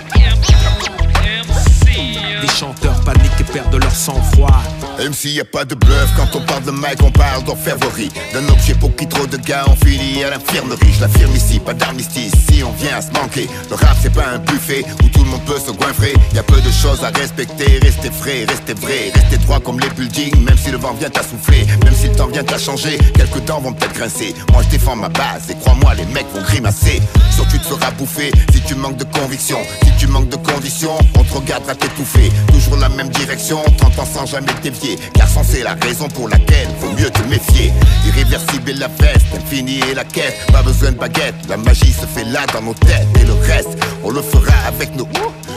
Et 4.10 4.81
perdent 5.02 5.10
leur 5.10 5.10
sang-froid. 5.10 5.10
MC, 5.10 5.30
y 5.30 5.40
a 5.40 5.46
pas 5.46 5.66
de 5.66 5.76
bluff 5.76 6.10
quand 6.16 6.36
on 6.36 6.42
parle 6.42 6.64
de 6.64 6.72
Mike, 6.72 7.00
on 7.04 7.12
parle 7.12 7.44
d'orfèvrerie. 7.44 8.10
D'un 8.34 8.48
objet 8.50 8.74
pour 8.76 8.96
qui 8.96 9.08
trop 9.08 9.26
de 9.26 9.38
gars 9.38 9.66
ont 9.68 9.76
fini 9.86 10.24
à 10.24 10.30
l'infirmerie. 10.30 10.94
Je 10.94 11.02
l'affirme 11.02 11.36
ici, 11.36 11.60
pas 11.60 11.74
d'armistice, 11.74 12.34
si 12.50 12.64
on 12.64 12.72
vient 12.72 12.98
à 12.98 13.02
se 13.02 13.12
manquer. 13.12 13.48
Le 13.70 13.76
rap, 13.76 13.98
c'est 14.02 14.14
pas 14.14 14.28
un 14.36 14.40
buffet 14.40 14.84
où 15.04 15.10
tout 15.10 15.24
le 15.24 15.30
monde 15.30 15.46
peut 15.46 15.60
se 15.60 15.72
goinfrer. 15.72 16.14
Y 16.34 16.40
a 16.40 16.44
peu 16.44 16.60
de 16.62 16.72
choses 16.72 17.04
à 17.04 17.10
respecter, 17.10 17.80
restez 17.82 18.12
frais, 18.12 18.46
restez 18.48 18.74
vrai, 18.74 19.12
restez 19.14 19.38
droit 19.38 19.60
comme 19.60 19.80
les 19.80 19.90
buildings, 19.90 20.44
même 20.44 20.58
si 20.58 20.72
le 20.72 20.78
vent 20.78 20.94
vient 20.94 21.12
à 21.16 21.24
souffler, 21.24 21.66
même 21.84 21.96
si 21.96 22.08
le 22.08 22.16
temps 22.16 22.28
vient 22.28 22.46
à 22.46 22.58
changer. 22.58 22.98
Quelques 23.16 23.44
dents 23.46 23.62
vont 23.62 23.74
peut-être 23.74 23.94
grincer. 23.94 24.36
Moi, 24.52 24.62
je 24.64 24.70
défends 24.70 24.96
ma 24.96 25.10
base 25.10 25.50
et 25.50 25.56
crois-moi, 25.56 25.94
les 25.96 26.06
mecs 26.06 26.28
vont 26.34 26.42
grimacer. 26.42 27.02
Soit 27.36 27.46
tu 27.52 27.60
te 27.60 27.66
feras 27.66 27.92
bouffer 27.92 28.32
si 28.54 28.62
tu 28.62 28.76
manques 28.76 28.98
de 28.98 29.06
conviction. 29.06 29.58
Si 29.84 29.92
tu 29.98 30.08
manques 30.08 30.30
de 30.30 30.36
conditions, 30.36 30.98
on 31.18 31.24
te 31.24 31.34
regardera 31.34 31.76
t'étouffer. 31.76 32.32
Toujours 32.52 32.78
la 32.78 32.90
même 32.90 33.10
direction, 33.10 33.64
30 33.78 34.00
ans 34.00 34.06
sans 34.06 34.26
jamais 34.26 34.54
dévier. 34.62 34.91
Car 35.14 35.28
sans 35.28 35.44
c'est 35.44 35.64
la 35.64 35.76
raison 35.82 36.08
pour 36.10 36.28
laquelle 36.30 36.68
vaut 36.80 36.92
mieux 36.92 37.10
te 37.10 37.22
méfier. 37.24 37.72
Irréversible 38.08 38.72
la 38.74 38.88
veste, 38.88 39.28
infini 39.36 39.80
est 39.80 39.94
la 39.94 40.04
quête. 40.04 40.36
Pas 40.52 40.62
besoin 40.64 40.92
de 40.92 40.98
baguette, 40.98 41.36
la 41.50 41.58
magie 41.58 41.92
se 41.94 42.06
fait 42.06 42.26
là 42.26 42.46
dans 42.54 42.62
nos 42.62 42.74
têtes. 42.74 43.08
Et 43.20 43.26
le 43.26 43.34
reste, 43.34 43.78
on 44.04 44.12
le 44.12 44.22
fera 44.22 44.56
avec 44.68 44.96
nos 44.96 45.08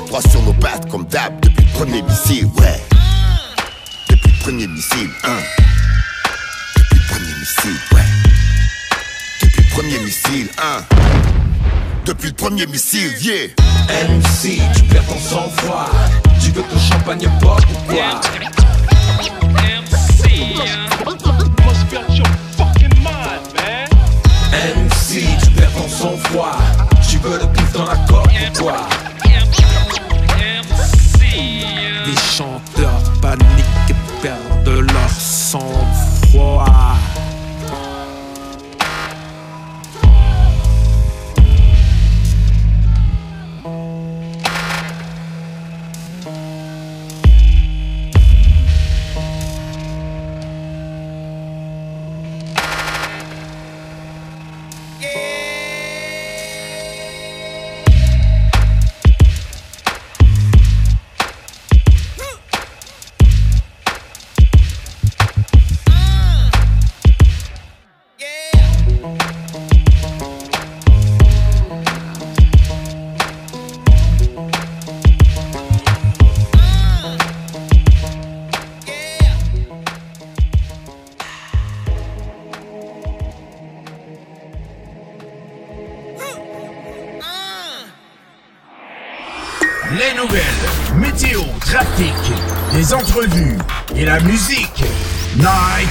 droits 0.07 0.22
sur 0.30 0.43
nos 0.43 0.53
pattes, 0.55 0.89
comme 0.91 1.07
d'hab, 1.07 1.41
depuis 1.41 1.64
le 1.64 1.72
premier 1.72 2.03
missile, 2.03 2.47
ouais. 2.59 2.80
Depuis 4.09 4.30
le 4.30 4.43
premier 4.43 4.66
missile, 4.66 5.11
hein. 5.24 5.39
Depuis 6.76 6.99
le 6.99 7.07
premier 7.09 7.35
missile, 7.41 7.80
ouais. 7.93 8.03
Depuis 9.43 9.62
le 9.62 9.74
premier 9.74 9.99
missile, 9.99 10.49
hein. 10.59 10.85
Depuis 12.05 12.28
le 12.28 12.35
premier 12.35 12.66
missile, 12.66 13.12
yeah. 13.22 13.49
MC, 14.09 14.61
tu 14.74 14.82
perds 14.85 15.07
ton 15.07 15.18
sang-froid. 15.18 15.91
Tu 16.43 16.51
veux 16.51 16.62
que 16.62 16.74
le 16.74 16.80
champagne 16.80 17.28
porte 17.41 17.64
ou 17.64 17.93
quoi? 17.93 18.20
MC, 24.53 25.22
tu 25.43 25.51
perds 25.51 25.72
ton 25.72 25.89
sang-froid. 25.89 26.57
Tu 27.09 27.18
veux 27.18 27.39
le 27.39 27.47
pif 27.53 27.72
dans 27.72 27.85
la 27.85 27.97
corde 28.09 28.28
ou 28.28 28.62
quoi? 28.62 28.76
Les 32.07 32.16
chanteurs 32.37 33.12
paniquent 33.20 33.91
et 33.91 33.95
perdent 34.22 34.80
leur 34.80 35.11
sang-froid. 35.11 36.97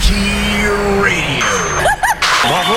Radio. 0.04 0.74
Bravo! 2.44 2.76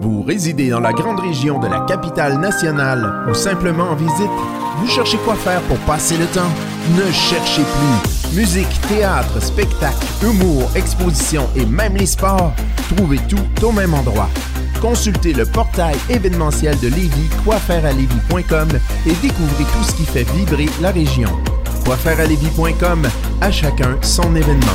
Vous 0.00 0.22
résidez 0.22 0.68
dans 0.68 0.80
la 0.80 0.92
grande 0.92 1.20
région 1.20 1.58
de 1.58 1.66
la 1.66 1.80
capitale 1.80 2.38
nationale 2.38 3.24
ou 3.30 3.34
simplement 3.34 3.90
en 3.90 3.94
visite? 3.94 4.30
Vous 4.78 4.86
cherchez 4.86 5.16
quoi 5.18 5.34
faire 5.34 5.62
pour 5.62 5.78
passer 5.78 6.16
le 6.18 6.26
temps? 6.26 6.50
Ne 6.96 7.10
cherchez 7.10 7.62
plus. 7.62 8.36
Musique, 8.36 8.80
théâtre, 8.88 9.40
spectacle, 9.40 10.06
humour, 10.22 10.70
exposition 10.74 11.48
et 11.56 11.64
même 11.64 11.96
les 11.96 12.06
sports. 12.06 12.52
Trouvez 12.94 13.18
tout 13.28 13.64
au 13.66 13.72
même 13.72 13.94
endroit. 13.94 14.28
Consultez 14.82 15.32
le 15.32 15.46
portail 15.46 15.96
événementiel 16.10 16.78
de 16.80 16.88
Lévis, 16.88 17.30
quoifairealévis.com 17.44 18.68
et 19.06 19.12
découvrez 19.22 19.64
tout 19.64 19.84
ce 19.84 19.94
qui 19.94 20.04
fait 20.04 20.30
vibrer 20.34 20.66
la 20.80 20.90
région. 20.90 21.30
Quoifairealévis.com, 21.88 23.08
à 23.40 23.50
chacun 23.50 23.96
son 24.02 24.36
événement. 24.36 24.66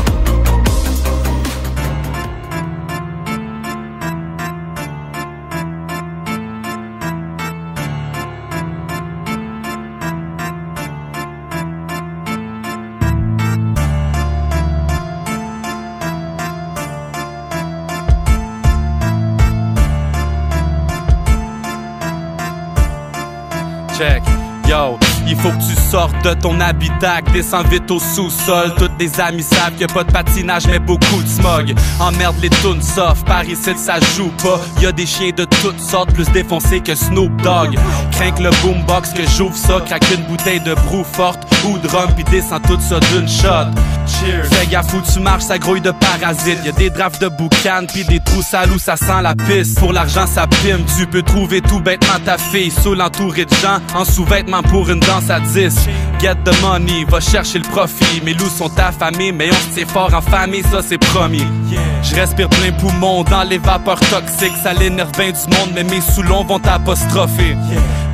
check. 23.96 24.24
Yo, 24.68 25.03
il 25.34 25.40
faut 25.40 25.50
que 25.50 25.64
tu 25.64 25.76
sortes 25.90 26.24
de 26.24 26.34
ton 26.34 26.60
habitacle, 26.60 27.32
descends 27.32 27.64
vite 27.64 27.90
au 27.90 28.00
sous-sol. 28.00 28.74
Toutes 28.78 28.92
les 29.00 29.20
amis 29.20 29.42
savent 29.44 29.74
qu'il 29.74 29.86
a 29.86 29.88
pas 29.88 30.04
de 30.04 30.12
patinage, 30.12 30.68
mais 30.68 30.80
beaucoup 30.80 31.22
de 31.22 31.28
smog. 31.28 31.74
Emmerde 32.00 32.36
les 32.42 32.50
tunes 32.50 32.82
soft, 32.82 33.26
par 33.26 33.44
ici 33.44 33.72
ça 33.76 33.96
joue 34.16 34.32
pas. 34.44 34.60
Y 34.82 34.86
a 34.86 34.92
des 34.92 35.06
chiens 35.08 35.32
de 35.36 35.46
toutes 35.62 35.80
sortes, 35.80 36.14
plus 36.14 36.30
défoncés 36.32 36.82
que 36.82 36.94
Snoop 36.94 37.36
Dogg. 37.42 37.78
Crains 38.12 38.34
le 38.40 38.52
boombox 38.62 39.12
que 39.12 39.24
j'ouvre 39.38 39.56
ça, 39.56 39.80
craque 39.86 40.06
une 40.14 40.24
bouteille 40.26 40.60
de 40.60 40.76
brou 40.76 41.04
forte 41.04 41.44
ou 41.66 41.78
de 41.80 41.88
rhum, 41.88 42.12
puis 42.14 42.24
descends 42.26 42.60
tout 42.60 42.80
ça 42.80 43.00
d'une 43.00 43.28
shot. 43.28 43.72
Cheers. 44.06 44.46
Fais 44.52 44.68
gaffe 44.68 44.94
où 44.94 45.02
tu 45.02 45.20
marches, 45.20 45.44
ça 45.44 45.58
grouille 45.58 45.82
de 45.82 45.92
parasites. 45.92 46.60
Y 46.64 46.70
a 46.70 46.72
des 46.74 46.90
drafts 46.90 47.22
de 47.22 47.30
boucan, 47.30 47.86
puis 47.92 48.04
des 48.06 48.20
trous 48.20 48.44
sales 48.44 48.72
où 48.72 48.78
ça 48.78 48.98
sent 48.98 49.22
la 49.24 49.34
pisse. 49.34 49.76
Pour 49.76 49.94
l'argent, 49.94 50.28
ça 50.28 50.46
prime. 50.46 50.84
Tu 50.98 51.08
peux 51.08 51.24
trouver 51.24 51.62
tout 51.62 51.80
bêtement 51.80 52.20
ta 52.24 52.38
fille, 52.38 52.72
sous 52.72 53.00
entourée 53.00 53.46
de 53.46 53.56
gens, 53.56 53.80
en 53.96 54.06
sous-vêtements 54.06 54.64
pour 54.64 54.90
une 54.90 55.00
danse 55.00 55.23
à 55.30 55.40
10. 55.40 55.88
Get 56.20 56.36
the 56.46 56.62
money, 56.62 57.06
va 57.08 57.20
chercher 57.20 57.60
le 57.60 57.68
profit. 57.70 58.22
Mes 58.24 58.34
loups 58.34 58.50
sont 58.50 58.72
affamés, 58.80 59.32
mais 59.32 59.50
on 59.52 59.72
se 59.72 59.76
tient 59.76 59.88
fort 59.88 60.14
en 60.14 60.22
famille, 60.22 60.64
ça 60.64 60.82
c'est 60.82 60.98
promis. 60.98 61.46
Je 62.02 62.16
respire 62.16 62.50
plein 62.50 62.72
poumon 62.72 63.24
dans 63.24 63.44
les 63.44 63.58
vapeurs 63.58 64.00
toxiques, 64.00 64.58
ça 64.62 64.74
l'énerve 64.74 65.12
du 65.12 65.24
monde, 65.24 65.72
mais 65.74 65.84
mes 65.84 66.02
sous-longs 66.02 66.46
vont 66.46 66.60
t'apostropher. 66.60 67.56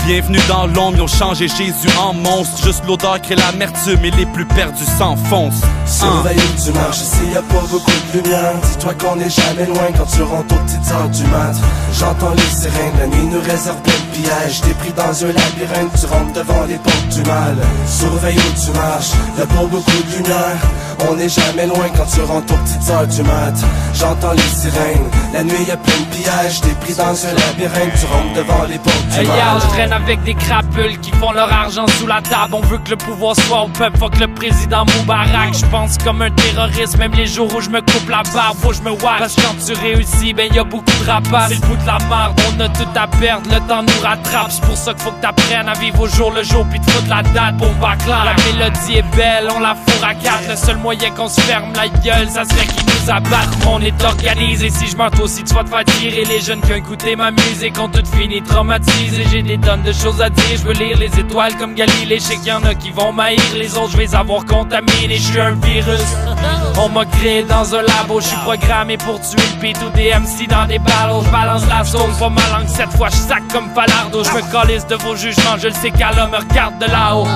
Bienvenue 0.06 0.40
dans 0.48 0.66
l'ombre, 0.66 0.98
ils 0.98 1.02
ont 1.02 1.08
changé 1.08 1.48
Jésus 1.48 1.88
en 2.00 2.14
monstre. 2.14 2.64
Juste 2.64 2.84
l'odeur 2.88 3.22
crée 3.22 3.36
l'amertume 3.36 4.04
et 4.04 4.12
les 4.12 4.26
plus 4.26 4.46
perdus 4.46 4.84
s'enfoncent. 4.98 5.62
Surveille 5.86 6.38
où 6.38 6.64
tu 6.64 6.72
marches, 6.72 7.02
ici 7.02 7.32
y 7.34 7.38
a 7.38 7.42
pas 7.42 7.62
beaucoup 7.70 7.92
de 7.92 8.18
lumière. 8.20 8.54
Dis-toi 8.64 8.94
qu'on 8.96 9.20
est 9.20 9.30
jamais 9.30 9.66
loin 9.66 9.92
quand 9.96 10.06
tu 10.06 10.24
rentres 10.24 10.56
aux 10.56 10.58
petites 10.66 10.92
heures 10.92 11.10
du 11.10 11.24
mat. 11.26 11.56
J'entends 11.94 12.34
les 12.34 12.42
sirènes, 12.42 12.98
la 13.00 13.08
nuit 13.08 13.26
nous 13.26 13.42
réserve 13.42 13.82
de 13.84 13.92
pièges. 14.18 14.62
T'es 14.62 14.74
pris 14.74 14.94
dans 14.94 15.26
un 15.26 15.28
labyrinthe, 15.28 15.92
tu 16.00 16.06
rentres 16.08 16.34
devant 16.34 16.66
les 16.66 16.78
portes 16.78 17.10
du 17.10 17.22
mal. 17.24 17.58
Surveille 17.88 18.38
où 18.38 18.66
tu 18.66 18.72
marches, 18.72 19.12
y 19.38 19.42
a 19.42 19.46
pas 19.46 19.66
beaucoup 19.66 19.92
de 19.92 20.18
lumière. 20.18 20.58
On 21.08 21.18
est 21.18 21.30
jamais 21.30 21.66
loin 21.66 21.88
quand 21.96 22.06
tu 22.14 22.22
rentres 22.22 22.54
aux 22.54 22.58
petites 22.58 22.90
heures 22.90 23.08
du 23.08 23.24
mat. 23.24 23.54
J'entends 23.94 24.34
les 24.34 24.42
sirènes, 24.42 25.10
la 25.34 25.44
nuit 25.44 25.64
y 25.68 25.72
a 25.72 25.78
plein 25.78 26.00
de 26.00 26.16
pièges. 26.16 26.62
T'es 26.62 26.74
pris 26.82 26.94
dans 26.94 27.26
un 27.26 27.34
labyrinthe, 27.34 27.94
tu 28.00 28.06
rentres 28.06 28.34
devant 28.36 28.64
les 28.64 28.78
portes 28.78 29.08
du 29.08 29.20
Hey, 29.20 29.26
yo, 29.26 29.60
je 29.62 29.68
traîne 29.68 29.94
avec 29.94 30.24
des 30.24 30.34
crapules 30.34 31.00
qui 31.00 31.12
font 31.12 31.32
leur 31.32 31.52
argent 31.52 31.86
sous 31.98 32.08
la 32.08 32.22
table. 32.22 32.54
On 32.54 32.62
veut 32.62 32.80
que 32.80 32.92
le 32.92 32.98
pouvoir 32.98 33.36
soit 33.36 33.64
au 33.64 33.68
peuple, 33.70 33.98
fuck 33.98 34.20
le 34.20 34.28
président 34.28 34.86
Moubarak. 34.98 35.54
Je 35.54 35.66
pense 35.68 35.98
comme 35.98 36.22
un 36.22 36.32
terroriste, 36.32 36.98
même 36.98 37.14
les 37.14 37.28
jours 37.28 37.54
où 37.56 37.62
je 37.62 37.70
me 37.70 37.80
coupe 37.82 38.10
la 38.10 38.24
barbe, 38.34 38.58
faut 38.62 38.70
que 38.70 38.76
je 38.76 38.82
me 38.82 38.92
watch. 38.92 39.20
Parce 39.20 39.36
que 39.36 39.42
quand 39.42 39.56
tu 39.66 39.74
réussis, 39.74 40.34
ben 40.34 40.52
y 40.54 40.60
a 40.60 40.64
beaucoup 40.64 40.86
de 40.86 41.06
rapaces. 41.10 41.50
C'est 41.50 41.62
le 41.62 41.68
bout 41.68 41.78
de 41.78 41.88
la 41.88 41.98
merde, 42.10 42.40
on 42.50 42.60
a 42.60 42.70
tout 42.70 42.88
à 42.96 43.08
perdre, 43.08 43.50
le 43.50 43.60
temps 43.68 43.84
nous 43.84 44.04
rattrape. 44.04 44.50
C'est 44.50 44.62
pour 44.66 44.78
ça 44.78 44.94
qu'il 44.94 45.04
faut 45.04 45.12
que 45.12 45.22
t'apprennes 45.22 45.70
à 45.70 45.74
vivre 45.74 46.02
au 46.02 46.08
jour 46.08 46.32
le 46.32 46.44
jour, 46.44 46.66
puis 46.70 46.80
te 46.80 46.92
foutre 46.92 47.10
la 47.10 47.24
date 47.24 47.58
pour 47.58 47.72
bâcler. 47.76 48.14
La 48.26 48.36
mélodie 48.46 48.98
est 48.98 49.16
belle, 49.16 49.48
on 49.56 49.60
la 49.60 49.76
fourre 49.76 50.08
à 50.08 50.14
quatre. 50.14 50.48
Le 50.50 50.56
seul 50.56 50.78
moyen 50.78 50.89
qu'on 50.98 51.30
se 51.30 51.40
ferme 51.42 51.72
la 51.76 51.88
gueule, 51.88 52.28
ça 52.30 52.44
serait 52.46 52.66
qu'ils 52.66 52.86
nous 52.86 53.12
abattent. 53.12 53.50
On 53.68 53.80
est 53.80 54.04
organisé, 54.04 54.72
si 54.72 54.88
je 54.88 54.96
toi 54.96 55.10
aussi 55.22 55.44
tu 55.44 55.54
vas 55.54 55.64
te 55.64 55.70
faire 55.70 55.86
tirer. 55.86 56.24
Les 56.26 56.42
jeunes 56.42 56.62
qui 56.62 56.72
ont 56.72 56.78
écouté 56.78 57.16
ma 57.16 57.30
musique 57.30 57.80
ont 57.80 57.90
tout 57.90 58.04
fini 58.18 58.42
traumatisés. 58.42 59.26
J'ai 59.32 59.44
des 59.44 59.60
tonnes 59.60 59.84
de 59.84 59.94
choses 59.94 60.20
à 60.20 60.30
dire, 60.30 60.58
je 60.58 60.64
veux 60.64 60.74
lire 60.74 60.98
les 60.98 61.20
étoiles 61.20 61.56
comme 61.58 61.76
Galilée. 61.76 62.18
Je 62.18 62.24
sais 62.24 62.38
qu'il 62.38 62.48
y 62.48 62.52
en 62.52 62.64
a 62.64 62.74
qui 62.74 62.90
vont 62.90 63.12
m'haïr, 63.12 63.40
les 63.56 63.78
autres 63.78 63.92
je 63.92 63.98
vais 63.98 64.16
avoir 64.16 64.46
contaminés. 64.46 65.18
Je 65.18 65.32
suis 65.32 65.40
un 65.40 65.52
virus. 65.52 66.02
On 66.78 66.90
m'a 66.90 67.06
créé 67.06 67.44
dans 67.44 67.76
un 67.76 67.82
labo, 67.82 68.20
je 68.22 68.28
suis 68.28 68.38
programmé 68.38 68.98
pour 68.98 69.20
tuer 69.20 69.38
le 69.56 69.62
beat 69.62 69.78
ou 69.86 69.90
des 69.96 70.10
MC 70.12 70.48
dans 70.48 70.66
des 70.66 70.80
battles. 70.80 71.26
Je 71.26 71.30
balance 71.30 71.64
la 71.70 71.84
sauce, 71.84 72.18
pas 72.18 72.30
ma 72.30 72.42
langue 72.58 72.68
cette 72.68 72.92
fois, 72.94 73.10
je 73.10 73.16
sac 73.16 73.44
comme 73.54 73.70
Falardo. 73.76 74.24
Je 74.24 74.32
me 74.32 74.52
calisse 74.52 74.88
de 74.88 74.96
vos 74.96 75.16
jugements, 75.16 75.58
je 75.62 75.68
le 75.68 75.74
sais 75.74 75.92
qu'Allah 75.92 76.28
me 76.28 76.38
regarde 76.38 76.80
de 76.80 76.86
là-haut. 76.86 77.28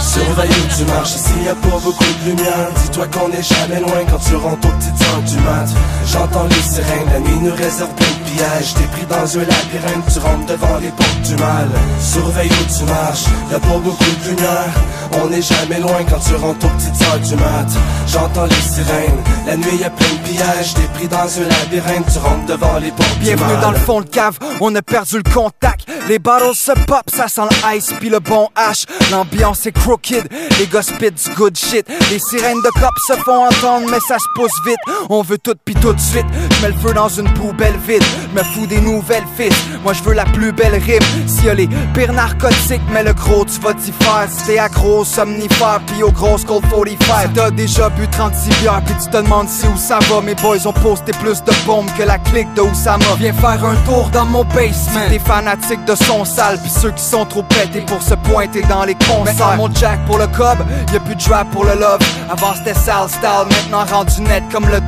Surveille 0.00 0.50
où 0.50 0.76
tu 0.76 0.84
marches, 0.84 1.16
ici 1.16 1.32
y 1.44 1.48
a 1.48 1.54
pas 1.54 1.78
beaucoup 1.82 2.04
de 2.04 2.30
lumière. 2.30 2.68
Dis-toi 2.92 3.08
qu'on 3.08 3.32
est 3.32 3.42
jamais 3.42 3.80
loin 3.80 4.04
quand 4.10 4.18
tu 4.18 4.34
rentres 4.34 4.68
aux 4.68 4.72
petites 4.72 5.01
heures 5.12 5.22
du 5.22 5.36
mat. 5.40 5.68
J'entends 6.06 6.46
les 6.46 6.62
sirènes, 6.62 7.08
la 7.12 7.20
nuit 7.20 7.38
nous 7.40 7.54
réserve 7.54 7.90
plein 7.94 8.06
de 8.06 8.30
pièges. 8.30 8.74
T'es 8.74 8.88
pris 8.92 9.06
dans 9.08 9.38
un 9.38 9.40
labyrinthe, 9.40 10.12
tu 10.12 10.18
rentres 10.18 10.46
devant 10.46 10.78
les 10.80 10.88
portes 10.88 11.22
du 11.22 11.36
mal. 11.36 11.68
Surveille 12.00 12.50
où 12.50 12.78
tu 12.78 12.84
marches, 12.84 13.24
y 13.50 13.54
a 13.54 13.60
pas 13.60 13.78
beaucoup 13.78 14.04
de 14.04 14.28
lumière. 14.30 14.74
On 15.22 15.30
est 15.30 15.42
jamais 15.42 15.80
loin 15.80 16.04
quand 16.08 16.18
tu 16.26 16.34
rentres 16.36 16.66
aux 16.66 16.70
petites 16.70 17.02
heures 17.02 17.18
du 17.18 17.36
mat. 17.36 17.68
J'entends 18.06 18.46
les 18.46 18.54
sirènes, 18.54 19.22
la 19.46 19.56
nuit 19.56 19.76
y 19.80 19.84
a 19.84 19.90
plein 19.90 20.08
de 20.08 20.28
pièges. 20.28 20.74
T'es 20.74 20.88
pris 20.94 21.08
dans 21.08 21.18
un 21.18 21.48
labyrinthe, 21.48 22.06
tu 22.12 22.18
rentres 22.18 22.46
devant 22.46 22.78
les 22.78 22.90
portes 22.90 23.18
du 23.18 23.26
mal. 23.26 23.36
Bienvenue 23.36 23.60
dans 23.60 23.70
le 23.70 23.78
fond 23.78 24.00
de 24.00 24.08
cave, 24.08 24.38
on 24.60 24.74
a 24.74 24.82
perdu 24.82 25.18
le 25.18 25.30
contact. 25.32 25.86
Les 26.08 26.18
battles 26.18 26.54
se 26.54 26.72
pop, 26.86 27.04
ça 27.14 27.28
sent 27.28 27.42
le 27.50 27.76
ice 27.76 27.92
puis 28.00 28.08
le 28.08 28.18
bon 28.18 28.48
H. 28.56 28.86
L'ambiance 29.10 29.66
est 29.66 29.72
crooked, 29.72 30.28
les 30.58 30.66
gars 30.66 30.80
du 30.82 31.34
good 31.34 31.56
shit. 31.56 31.86
Les 32.10 32.18
sirènes 32.18 32.60
de 32.62 32.80
cop 32.80 32.92
se 33.06 33.12
font 33.14 33.46
entendre, 33.46 33.86
mais 33.90 34.00
ça 34.00 34.18
se 34.18 34.26
pousse 34.34 34.52
vite. 34.66 34.78
On 35.10 35.22
veut 35.22 35.38
tout 35.38 35.54
puis 35.64 35.74
tout 35.74 35.92
de 35.92 36.00
suite. 36.00 36.26
Je 36.56 36.62
mets 36.62 36.72
le 36.72 36.78
feu 36.78 36.92
dans 36.94 37.08
une 37.08 37.32
poubelle 37.34 37.76
vide. 37.86 38.02
Me 38.34 38.42
fous 38.42 38.66
des 38.66 38.80
nouvelles 38.80 39.24
fils. 39.36 39.54
Moi 39.82 39.92
je 39.92 40.02
veux 40.02 40.14
la 40.14 40.24
plus 40.24 40.52
belle 40.52 40.74
rime. 40.74 41.02
S'il 41.26 41.46
y 41.46 41.50
a 41.50 41.54
les 41.54 41.68
pires 41.94 42.12
narcotiques, 42.12 42.82
mais 42.92 43.02
le 43.02 43.12
gros 43.12 43.44
tu 43.44 43.60
vas 43.60 43.74
t'y 43.74 43.92
faire. 43.92 44.28
Si 44.28 44.46
t'es 44.46 44.58
accro 44.58 45.04
somnifère 45.04 45.80
puis 45.86 46.02
au 46.02 46.10
gros 46.10 46.36
Cold 46.46 46.64
45. 46.70 47.28
Si 47.28 47.32
t'as 47.34 47.50
déjà 47.50 47.88
bu 47.90 48.08
36 48.08 48.48
bières 48.60 48.82
puis 48.84 48.94
tu 49.02 49.08
te 49.10 49.16
demandes 49.16 49.48
si 49.48 49.66
où 49.66 49.76
ça 49.76 49.98
va. 50.08 50.20
Mes 50.20 50.34
boys 50.34 50.66
ont 50.66 50.72
posté 50.72 51.12
plus 51.12 51.42
de 51.42 51.52
bombes 51.66 51.90
que 51.96 52.02
la 52.02 52.18
clique 52.18 52.52
de 52.54 52.62
Oussama. 52.62 53.04
Viens 53.18 53.32
faire 53.32 53.64
un 53.64 53.76
tour 53.86 54.08
dans 54.12 54.24
mon 54.24 54.44
basement. 54.44 55.08
T'es 55.08 55.18
fanatique 55.18 55.84
de 55.84 55.94
son 55.94 56.24
sale 56.24 56.58
puis 56.60 56.70
ceux 56.70 56.90
qui 56.90 57.02
sont 57.02 57.24
trop 57.24 57.42
pétés 57.42 57.82
pour 57.86 58.02
se 58.02 58.14
pointer 58.14 58.62
dans 58.62 58.84
les 58.84 58.94
concerts. 58.94 59.56
mon 59.56 59.72
jack 59.74 60.04
pour 60.06 60.18
le 60.18 60.26
cob, 60.26 60.58
y 60.92 60.96
a 60.96 61.00
plus 61.00 61.16
de 61.16 61.32
rap 61.32 61.50
pour 61.50 61.64
le 61.64 61.74
love. 61.74 62.00
Avant 62.30 62.54
c'était 62.54 62.74
sale 62.74 63.08
style, 63.08 63.46
maintenant 63.50 63.84
rendu 63.84 64.22
net 64.22 64.42
comme 64.50 64.68
le 64.68 64.80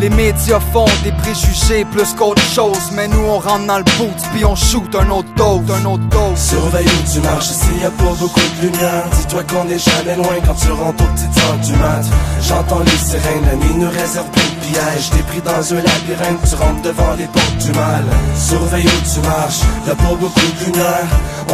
Les 0.00 0.10
médias 0.10 0.60
font 0.72 0.86
des 1.02 1.12
préjugés 1.12 1.84
plus 1.84 2.14
qu'autre 2.14 2.42
chose 2.42 2.92
Mais 2.92 3.08
nous 3.08 3.18
on 3.18 3.38
rentre 3.38 3.66
dans 3.66 3.78
le 3.78 3.84
boot 3.98 4.16
puis 4.32 4.44
on 4.44 4.54
shoot 4.54 4.94
un 4.94 5.10
autre 5.10 5.28
dose, 5.36 5.70
un 5.70 5.84
autre 5.84 6.04
dose 6.08 6.38
Surveille 6.38 6.86
où 6.86 7.12
tu 7.12 7.20
marches, 7.20 7.50
ici 7.50 7.68
y 7.82 7.84
a 7.84 7.90
pas 7.90 8.14
beaucoup 8.18 8.40
de 8.40 8.66
lumière. 8.66 9.04
Dis-toi 9.18 9.42
qu'on 9.44 9.68
est 9.68 9.78
jamais 9.78 10.16
loin 10.16 10.36
quand 10.46 10.54
tu 10.54 10.70
rentres 10.70 11.02
aux 11.02 11.06
petites 11.08 11.38
heures 11.44 11.58
du 11.58 11.72
mat. 11.76 12.04
J'entends 12.40 12.80
les 12.80 12.90
sirènes, 12.90 13.44
la 13.44 13.56
nuit 13.56 13.74
nous 13.74 13.90
réserve 13.90 14.30
plein 14.30 14.57
de 14.68 14.74
pièges. 14.74 15.10
T'es 15.10 15.22
pris 15.22 15.40
dans 15.40 15.72
un 15.72 15.76
labyrinthe, 15.76 16.40
tu 16.48 16.54
rentres 16.54 16.82
devant 16.82 17.14
les 17.16 17.26
portes 17.26 17.58
du 17.58 17.72
mal. 17.72 18.04
Surveille 18.34 18.86
où 18.86 19.14
tu 19.14 19.20
marches, 19.20 19.60
a 19.90 19.94
pas 19.94 20.14
beaucoup 20.14 20.40
de 20.40 20.64
lumière. 20.64 21.08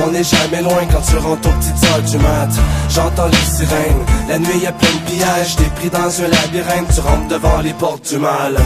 On 0.05 0.15
est 0.15 0.25
jamais 0.25 0.63
loin 0.63 0.85
quand 0.91 1.01
tu 1.01 1.17
rentres 1.17 1.49
aux 1.49 1.53
petites 1.53 1.85
heures 1.91 2.03
du 2.03 2.19
mat. 2.19 2.51
J'entends 2.89 3.27
les 3.27 3.37
sirènes, 3.37 4.05
la 4.29 4.39
nuit 4.39 4.59
y 4.63 4.67
a 4.67 4.73
plein 4.73 4.89
de 4.89 5.11
pièges. 5.11 5.57
T'es 5.57 5.71
pris 5.77 5.91
dans 5.91 6.23
un 6.23 6.29
labyrinthe, 6.29 6.95
tu 6.95 7.01
rentres 7.01 7.29
devant 7.29 7.61
les 7.61 7.73
portes 7.73 8.09
du 8.09 8.19
mal. 8.19 8.57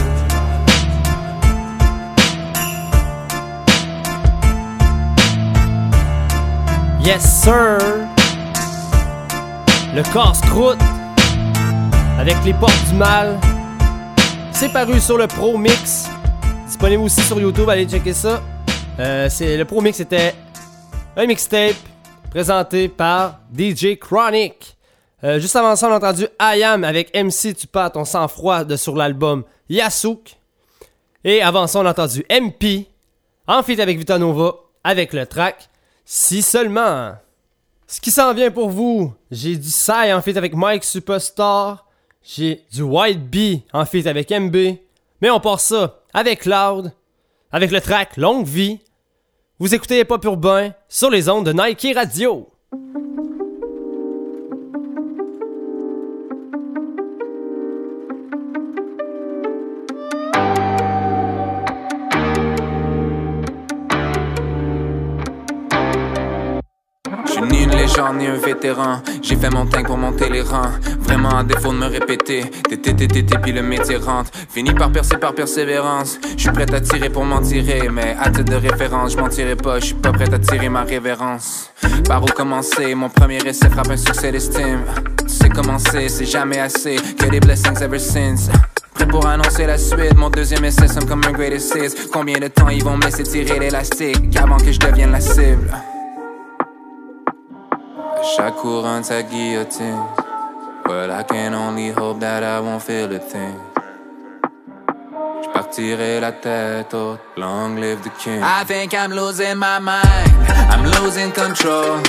Yes, 7.03 7.23
sir! 7.23 7.77
Le 9.95 10.03
casse-croûte 10.13 10.77
avec 12.19 12.35
les 12.45 12.53
portes 12.53 12.85
du 12.89 12.95
mal. 12.95 13.39
C'est 14.59 14.73
paru 14.73 14.99
sur 14.99 15.17
le 15.17 15.25
Pro 15.25 15.57
Mix. 15.57 16.09
Disponible 16.65 17.03
aussi 17.03 17.21
sur 17.21 17.39
YouTube, 17.39 17.69
allez 17.69 17.87
checker 17.87 18.11
ça. 18.11 18.43
Euh, 18.99 19.29
le 19.39 19.63
Pro 19.63 19.79
Mix 19.79 20.01
était 20.01 20.35
un 21.15 21.25
mixtape 21.25 21.77
présenté 22.29 22.89
par 22.89 23.39
DJ 23.57 23.97
Chronic. 23.97 24.75
Euh, 25.23 25.39
juste 25.39 25.55
avant 25.55 25.77
ça, 25.77 25.87
on 25.87 25.93
a 25.93 25.95
entendu 25.95 26.27
I 26.41 26.61
Am 26.61 26.83
avec 26.83 27.15
MC 27.15 27.55
Tu 27.55 27.67
ton 27.67 27.89
ton 27.89 28.03
sang-froid 28.03 28.75
sur 28.75 28.97
l'album 28.97 29.45
Yasouk. 29.69 30.35
Et 31.23 31.41
avant 31.41 31.65
ça, 31.65 31.79
on 31.79 31.85
a 31.85 31.91
entendu 31.91 32.25
MP 32.29 32.85
en 33.47 33.63
feat 33.63 33.79
avec 33.79 33.97
Vitanova 33.97 34.55
avec 34.83 35.13
le 35.13 35.25
track 35.25 35.69
Si 36.03 36.41
seulement. 36.41 37.13
Ce 37.87 38.01
qui 38.01 38.11
s'en 38.11 38.33
vient 38.33 38.51
pour 38.51 38.71
vous, 38.71 39.13
j'ai 39.31 39.55
du 39.55 39.69
Sai 39.69 40.13
en 40.13 40.21
feat 40.21 40.35
avec 40.35 40.53
Mike 40.53 40.83
Superstar. 40.83 41.85
J'ai 42.23 42.65
du 42.71 42.81
White 42.81 43.29
Bee 43.29 43.63
en 43.73 43.85
feat 43.85 44.07
avec 44.07 44.29
MB. 44.31 44.55
Mais 45.21 45.29
on 45.29 45.39
part 45.39 45.59
ça 45.59 46.01
avec 46.13 46.45
Loud, 46.45 46.93
avec 47.51 47.71
le 47.71 47.81
track 47.81 48.17
Longue 48.17 48.45
Vie. 48.45 48.79
Vous 49.59 49.73
écoutez 49.73 50.03
Pop 50.05 50.23
Urbain 50.23 50.73
sur 50.87 51.09
les 51.09 51.29
ondes 51.29 51.45
de 51.45 51.53
Nike 51.53 51.87
Radio. 51.95 52.49
Légende 67.89 68.17
ni 68.17 68.27
un 68.27 68.35
vétéran. 68.35 69.01
J'ai 69.21 69.35
fait 69.35 69.49
mon 69.49 69.65
tank 69.65 69.87
pour 69.87 69.97
monter 69.97 70.29
les 70.29 70.41
rangs. 70.41 70.71
Vraiment 71.01 71.37
à 71.37 71.43
défaut 71.43 71.71
de 71.71 71.77
me 71.77 71.87
répéter. 71.87 72.43
T'étais, 72.69 73.37
puis 73.41 73.51
le 73.51 73.61
métier 73.61 73.97
rentre. 73.97 74.31
Fini 74.49 74.73
par 74.73 74.91
percer 74.91 75.17
par 75.17 75.33
persévérance. 75.33 76.19
Je 76.37 76.41
suis 76.43 76.51
prêt 76.51 76.71
à 76.73 76.81
tirer 76.81 77.09
pour 77.09 77.25
m'en 77.25 77.41
tirer. 77.41 77.89
Mais 77.89 78.15
à 78.19 78.29
titre 78.29 78.51
de 78.51 78.55
référence, 78.55 79.13
je 79.13 79.17
m'en 79.17 79.29
tirerai 79.29 79.55
pas. 79.55 79.79
Je 79.79 79.85
suis 79.85 79.95
pas 79.95 80.11
prêt 80.11 80.31
à 80.33 80.39
tirer 80.39 80.69
ma 80.69 80.83
révérence. 80.83 81.71
Par 82.07 82.23
où 82.23 82.27
commencer? 82.27 82.93
Mon 82.95 83.09
premier 83.09 83.37
essai 83.37 83.69
frappe 83.69 83.89
un 83.89 83.97
succès 83.97 84.31
d'estime. 84.31 84.83
C'est 85.27 85.49
commencé, 85.49 86.09
c'est 86.09 86.25
jamais 86.25 86.59
assez. 86.59 86.97
Que 87.17 87.29
des 87.29 87.39
blessings 87.39 87.81
ever 87.81 87.99
since. 87.99 88.49
Prêt 88.93 89.07
pour 89.07 89.25
annoncer 89.25 89.65
la 89.65 89.77
suite, 89.77 90.15
mon 90.15 90.29
deuxième 90.29 90.65
essai 90.65 90.87
sonne 90.87 91.05
comme 91.05 91.21
un 91.27 91.31
greatest 91.31 91.75
hits. 91.75 92.09
Combien 92.11 92.37
de 92.39 92.47
temps 92.47 92.69
ils 92.69 92.83
vont 92.83 92.97
me 92.97 93.03
laisser 93.03 93.23
tirer 93.23 93.59
l'élastique 93.59 94.35
avant 94.37 94.57
que 94.57 94.71
je 94.71 94.79
devienne 94.79 95.11
la 95.11 95.21
cible? 95.21 95.71
Chaque 98.23 98.55
courant 98.55 98.99
de 98.99 99.05
sa 99.05 99.21
guillotine. 99.23 100.03
Well, 100.85 101.11
I 101.11 101.23
can 101.23 101.53
only 101.53 101.91
hope 101.91 102.19
that 102.19 102.43
I 102.43 102.59
won't 102.59 102.81
feel 102.81 103.11
a 103.13 103.19
thing. 103.19 103.59
J'partirai 105.43 106.19
la 106.19 106.31
tête 106.31 106.93
haute, 106.93 107.19
long 107.37 107.75
live 107.75 108.01
the 108.01 108.09
king. 108.17 108.41
I 108.41 108.63
think 108.65 108.93
I'm 108.93 109.11
losing 109.11 109.57
my 109.57 109.79
mind, 109.79 110.31
I'm 110.69 110.85
losing 110.85 111.31
control. 111.31 111.99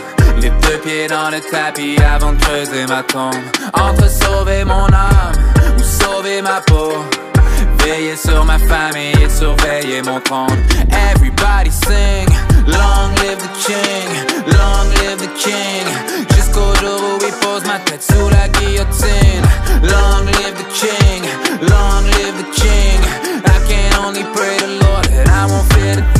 Les 0.41 0.51
deux 0.51 0.79
pieds 0.79 1.09
dans 1.09 1.31
le 1.31 1.41
tapis 1.41 1.97
avant 2.03 2.33
de 2.33 2.41
creuser 2.43 2.87
ma 2.87 3.03
tombe. 3.03 3.35
Entre 3.75 4.09
sauver 4.09 4.65
mon 4.65 4.87
âme 4.87 5.33
ou 5.77 5.83
sauver 5.83 6.41
ma 6.41 6.61
peau. 6.67 6.93
Veiller 7.85 8.17
sur 8.17 8.45
ma 8.45 8.59
famille 8.59 9.23
et 9.23 9.29
surveiller 9.29 10.03
mon 10.03 10.21
trône. 10.21 10.59
Everybody 11.13 11.71
sing, 11.71 12.29
long 12.67 13.15
live 13.23 13.39
the 13.39 13.53
king, 13.67 14.09
long 14.59 14.87
live 15.01 15.19
the 15.19 15.33
king. 15.39 15.85
Jusqu'au 16.35 16.75
jour 16.81 17.01
où 17.01 17.25
il 17.27 17.35
pose 17.41 17.65
ma 17.67 17.79
tête 17.81 18.03
sous 18.03 18.29
la 18.29 18.49
guillotine. 18.49 19.45
Long 19.83 20.25
live 20.27 20.57
the 20.63 20.69
king, 20.83 21.23
long 21.69 22.05
live 22.17 22.37
the 22.43 22.49
king. 22.63 23.01
I 23.45 23.59
can 23.69 23.95
only 24.05 24.25
pray 24.35 24.57
the 24.59 24.85
Lord 24.85 25.05
that 25.07 25.29
I 25.29 25.47
won't 25.47 25.73
fear 25.73 25.97
the 25.97 26.20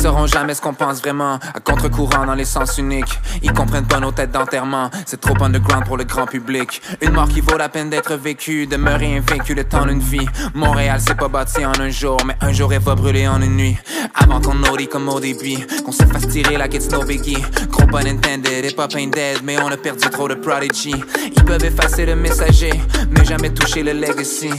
sauront 0.00 0.26
jamais 0.26 0.54
ce 0.54 0.60
qu'on 0.60 0.72
pense 0.72 1.00
vraiment. 1.00 1.38
À 1.54 1.60
contre-courant 1.60 2.24
dans 2.24 2.34
les 2.34 2.44
sens 2.44 2.78
uniques. 2.78 3.18
Ils 3.42 3.52
comprennent 3.52 3.86
pas 3.86 4.00
nos 4.00 4.12
têtes 4.12 4.30
d'enterrement. 4.30 4.90
C'est 5.04 5.20
trop 5.20 5.34
underground 5.42 5.84
pour 5.84 5.96
le 5.96 6.04
grand 6.04 6.26
public. 6.26 6.80
Une 7.02 7.12
mort 7.12 7.28
qui 7.28 7.40
vaut 7.40 7.58
la 7.58 7.68
peine 7.68 7.90
d'être 7.90 8.14
vécue. 8.14 8.66
Demeurer 8.66 9.18
invaincu 9.18 9.54
le 9.54 9.64
temps 9.64 9.84
d'une 9.84 10.00
vie. 10.00 10.26
Montréal 10.54 11.00
s'est 11.00 11.14
pas 11.14 11.28
bâti 11.28 11.64
en 11.64 11.78
un 11.78 11.90
jour. 11.90 12.16
Mais 12.26 12.36
un 12.40 12.52
jour 12.52 12.72
elle 12.72 12.80
va 12.80 12.94
brûler 12.94 13.28
en 13.28 13.42
une 13.42 13.56
nuit. 13.56 13.76
Avant 14.14 14.40
qu'on 14.40 14.62
audit 14.72 14.88
comme 14.88 15.08
au 15.08 15.20
début. 15.20 15.66
Qu'on 15.84 15.92
se 15.92 16.04
fasse 16.04 16.28
tirer 16.28 16.56
la 16.56 16.66
it's 16.66 16.90
no 16.90 17.04
biggie. 17.04 17.44
Gros 17.70 17.86
pun 17.86 18.06
intended 18.06 18.64
et 18.64 18.74
pas 18.74 18.86
dead. 18.86 19.40
Mais 19.44 19.60
on 19.60 19.68
a 19.68 19.76
perdu 19.76 20.08
trop 20.08 20.28
de 20.28 20.34
prodigy. 20.34 20.94
Ils 21.36 21.44
peuvent 21.44 21.64
effacer 21.64 22.06
le 22.06 22.16
messager. 22.16 22.72
Mais 23.10 23.24
jamais 23.24 23.50
toucher 23.50 23.82
le 23.82 23.92
legacy. 23.92 24.50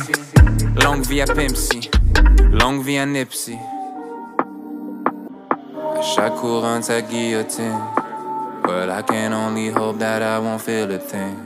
Longue 0.84 1.06
vie 1.08 1.22
à 1.22 1.26
Pimpsy. 1.26 1.90
Longue 2.52 2.84
vie 2.84 3.00
à 3.00 3.06
Nipsey. 3.06 3.58
Chaque 6.02 6.36
courant 6.36 6.80
de 6.80 6.84
sa 6.84 7.02
guillotine. 7.02 7.80
But 8.64 8.90
I 8.90 9.02
can 9.04 9.34
only 9.34 9.70
hope 9.70 10.00
that 10.00 10.22
I 10.22 10.40
won't 10.40 10.62
feel 10.62 10.92
a 10.92 10.98
thing. 10.98 11.38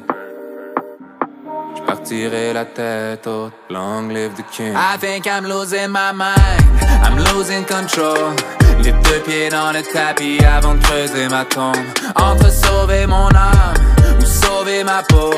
J'partirai 1.76 2.54
la 2.54 2.66
tête 2.66 3.28
haute, 3.28 3.54
long 3.70 4.10
live 4.10 4.36
the 4.36 4.44
king. 4.44 4.74
I 4.76 4.98
think 4.98 5.28
I'm 5.28 5.46
losing 5.46 5.92
my 5.92 6.12
mind, 6.14 6.64
I'm 7.04 7.18
losing 7.18 7.66
control. 7.66 8.34
Les 8.84 8.92
deux 8.92 9.20
pieds 9.26 9.50
dans 9.50 9.72
le 9.72 9.82
tapis 9.82 10.40
avant 10.46 10.76
de 10.76 10.84
creuser 10.84 11.28
ma 11.30 11.46
tombe. 11.46 11.76
Entre 12.16 12.50
sauver 12.52 13.08
mon 13.08 13.30
âme 13.30 13.74
ou 14.20 14.26
sauver 14.26 14.84
ma 14.84 15.04
peau. 15.04 15.34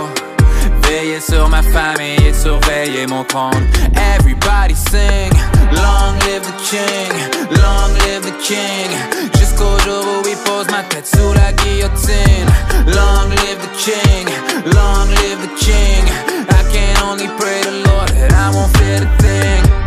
Veiller 0.87 1.19
sur 1.19 1.49
ma 1.49 1.61
famille 1.61 2.27
et 2.27 2.33
surveiller 2.33 3.07
mon 3.07 3.23
trône. 3.25 3.67
Everybody 3.95 4.75
sing, 4.75 5.31
long 5.71 6.13
live 6.25 6.43
the 6.43 6.55
king, 6.63 7.11
long 7.51 7.93
live 8.05 8.23
the 8.23 8.37
king. 8.41 8.89
Jusqu'au 9.37 9.77
jour 9.83 10.05
où 10.23 10.27
il 10.27 10.37
pose 10.45 10.67
ma 10.71 10.83
tête 10.83 11.07
sous 11.07 11.33
la 11.33 11.51
guillotine. 11.53 12.47
Long 12.87 13.29
live 13.29 13.59
the 13.61 13.71
king, 13.77 14.27
long 14.73 15.07
live 15.09 15.41
the 15.41 15.53
king. 15.59 16.05
I 16.49 16.63
can 16.71 17.03
only 17.03 17.27
pray 17.37 17.61
the 17.63 17.89
Lord 17.89 18.09
that 18.09 18.31
I 18.33 18.49
won't 18.53 18.71
fear 18.77 18.99
the 19.01 19.23
thing. 19.23 19.86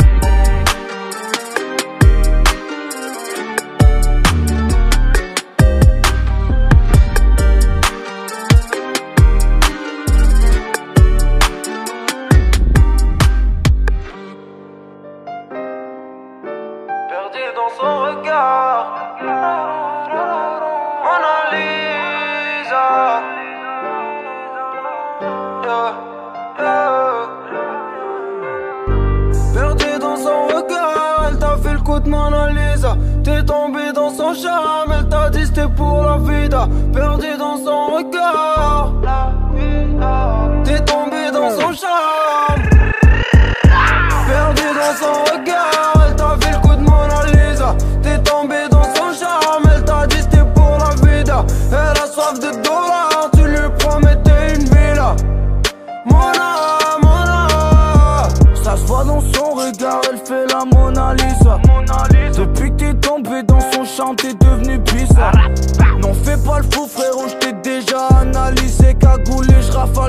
Perdu 36.93 37.37
dans 37.39 37.57
son 37.57 37.97
regard. 37.97 38.40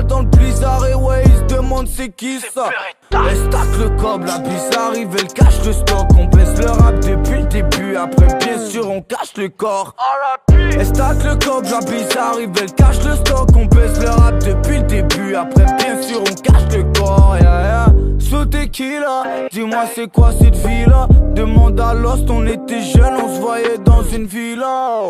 J'rafale 0.02 0.06
dans 0.06 0.20
le 0.20 0.26
blizzard. 0.26 0.86
Et 0.86 0.94
ouais, 0.94 1.22
ils 1.26 1.36
se 1.36 1.56
demandent 1.56 1.88
c'est 1.88 2.08
qui 2.10 2.40
ça. 2.40 2.70
Elle 3.10 3.36
stack 3.36 3.78
le 3.78 3.88
cob, 4.00 4.24
la 4.24 4.38
bise 4.38 4.70
arrive, 4.76 5.08
elle 5.18 5.28
cache 5.28 5.64
le 5.64 5.72
stock. 5.72 6.06
On 6.18 6.24
baisse 6.26 6.58
le 6.58 6.70
rap 6.70 6.94
depuis 7.00 7.38
le 7.38 7.44
début. 7.44 7.96
Après, 7.96 8.38
bien 8.38 8.58
sûr, 8.58 8.88
on 8.88 9.02
cache 9.02 9.36
le 9.36 9.48
corps. 9.48 9.94
Elle 10.48 10.86
stack 10.86 11.22
le 11.24 11.36
cob, 11.36 11.64
la 11.64 11.80
bise 11.80 12.16
arrive, 12.16 12.50
elle 12.60 12.72
cache 12.72 13.04
le 13.04 13.16
stock. 13.16 13.48
On 13.56 13.66
baisse 13.66 14.00
le 14.00 14.10
rap 14.10 14.38
depuis 14.38 14.78
le 14.78 14.84
début. 14.84 15.34
Après, 15.34 15.66
bien 15.78 16.00
sûr, 16.02 16.20
on 16.20 16.34
cache 16.34 16.74
le 16.74 16.84
corps. 16.98 17.36
Yeah, 17.40 17.62
yeah. 17.62 18.01
Sous 18.32 18.46
tequila, 18.46 19.24
dis-moi 19.50 19.84
c'est 19.94 20.10
quoi 20.10 20.30
cette 20.32 20.56
vie 20.56 20.86
là 20.86 21.06
Demande 21.34 21.78
à 21.78 21.92
Lost, 21.92 22.30
on 22.30 22.46
était 22.46 22.80
jeunes, 22.80 23.18
on 23.22 23.28
se 23.28 23.38
voyait 23.38 23.76
dans 23.84 24.02
une 24.04 24.24
villa 24.24 25.00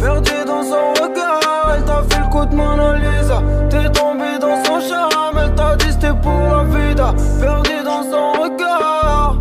Perdu 0.00 0.32
dans 0.46 0.62
son 0.62 1.04
regard, 1.04 1.76
elle 1.76 1.84
t'a 1.84 2.02
fait 2.08 2.22
le 2.22 2.30
coup 2.30 2.46
de 2.46 2.54
Mona 2.54 2.96
Lisa. 2.96 3.42
T'es 3.68 3.90
tombé 3.90 4.38
dans 4.40 4.64
son 4.64 4.80
charme, 4.80 5.38
elle 5.38 5.54
t'a 5.54 5.76
dit 5.76 5.92
c'était 5.92 6.14
pour 6.22 6.32
la 6.32 6.64
vida. 6.64 7.14
Perdu 7.42 7.84
dans 7.84 8.02
son 8.04 8.42
regard. 8.42 9.36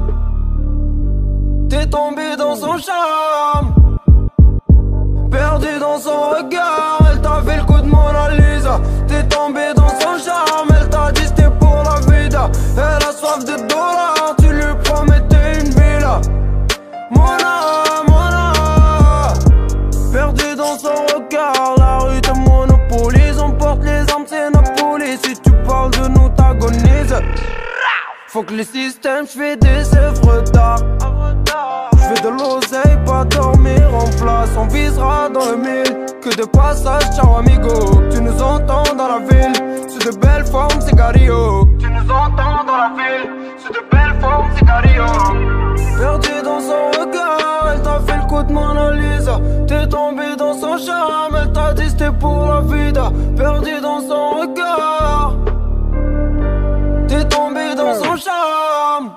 T'es 1.70 1.86
tombé 1.86 2.36
dans 2.38 2.56
son 2.58 2.78
charme. 2.80 3.76
Perdu 5.32 5.80
dans 5.80 6.00
son 6.00 6.20
regard, 6.32 7.00
elle 7.14 7.22
t'a 7.22 7.42
fait 7.46 7.60
le 7.60 7.64
coup 7.64 7.80
de 7.80 7.88
Mona 7.88 8.32
Lisa. 8.32 8.82
T'es 9.08 9.24
tombé 9.24 9.74
dans 9.74 9.79
Elle 12.78 13.08
a 13.08 13.12
soif 13.12 13.44
de 13.46 13.56
dollars, 13.68 14.19
Faut 28.32 28.44
que 28.44 28.54
le 28.54 28.64
système, 28.64 29.26
j'fais 29.26 29.58
des 29.58 29.98
œuvres 29.98 30.44
d'art. 30.52 30.84
J'fais 31.98 32.22
de 32.22 32.30
l'oseille, 32.30 33.04
pas 33.04 33.26
dormir 33.26 33.90
en 33.92 34.08
place. 34.22 34.52
On 34.56 34.68
visera 34.68 35.30
dans 35.30 35.50
le 35.50 35.58
mille. 35.58 36.06
Que 36.22 36.36
de 36.36 36.46
passage, 36.46 37.02
ciao 37.16 37.38
amigo. 37.38 38.04
Tu 38.12 38.22
nous 38.22 38.40
entends 38.40 38.84
dans 38.96 39.08
la 39.08 39.20
ville. 39.28 39.88
C'est 39.88 40.12
de 40.12 40.16
belles 40.20 40.46
formes, 40.46 40.80
c'est 40.80 40.96
Gario. 40.96 41.68
Tu 41.80 41.90
nous 41.90 42.12
entends 42.12 42.64
dans 42.68 42.78
la 42.78 42.92
ville. 42.96 43.32
C'est 43.58 43.74
de 43.74 43.90
belles 43.90 44.22
formes, 44.22 44.50
c'est 44.56 44.64
Gario. 44.64 45.06
Perdu 45.98 46.44
dans 46.44 46.60
son 46.60 47.02
regard, 47.02 47.74
elle 47.74 47.82
t'a 47.82 48.00
fait 48.06 48.18
le 48.18 48.28
coup 48.28 48.44
de 48.44 48.54
Mona 48.54 48.92
Lisa. 48.92 49.42
T'es 49.68 49.88
tombé 49.88 50.36
dans 50.38 50.54
son 50.54 50.78
charme, 50.78 51.36
elle 51.36 51.52
t'a 51.52 51.74
dit 51.74 51.90
c'était 51.90 52.12
pour 52.12 52.46
la 52.46 52.62
vida. 52.62 53.12
Perdu 53.36 53.82
dans 53.82 54.02
son 54.02 54.42
regard. 54.42 55.49
T'es 57.10 57.26
tombé 57.28 57.74
dans 57.76 57.96
son 57.96 58.16
charme. 58.16 59.12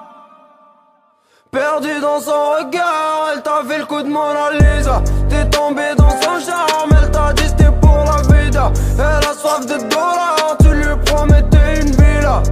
Perdu 1.50 2.00
dans 2.00 2.18
son 2.20 2.50
regard, 2.56 3.32
elle 3.34 3.42
t'a 3.42 3.62
fait 3.68 3.78
le 3.78 3.84
coup 3.84 4.00
de 4.02 4.08
Mona 4.08 4.50
Lisa. 4.52 5.02
T'es 5.28 5.44
tombé 5.50 5.94
dans 5.98 6.08
son 6.08 6.40
charme, 6.40 6.90
elle 7.02 7.10
t'a 7.10 7.34
dit 7.34 7.46
c'était 7.46 7.70
pour 7.82 7.98
la 8.06 8.22
vida. 8.34 8.72
Elle 8.94 9.28
a 9.28 9.34
soif 9.34 9.66
de 9.66 9.76
dollars, 9.90 10.56
tu 10.62 10.68
lui 10.68 10.96
promettais 11.04 11.80
une 11.82 11.90
villa. 11.90 12.42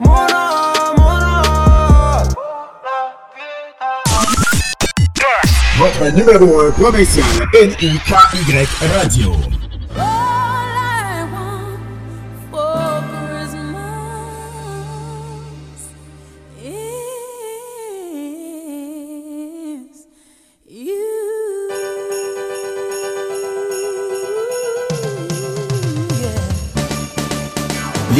Mona, 0.00 0.50
Mona. 0.98 2.22
Votre 5.78 6.14
numéro 6.14 6.60
1 6.60 6.70
provincial, 6.72 7.24
NIKY 7.54 7.98
Radio. 8.94 9.32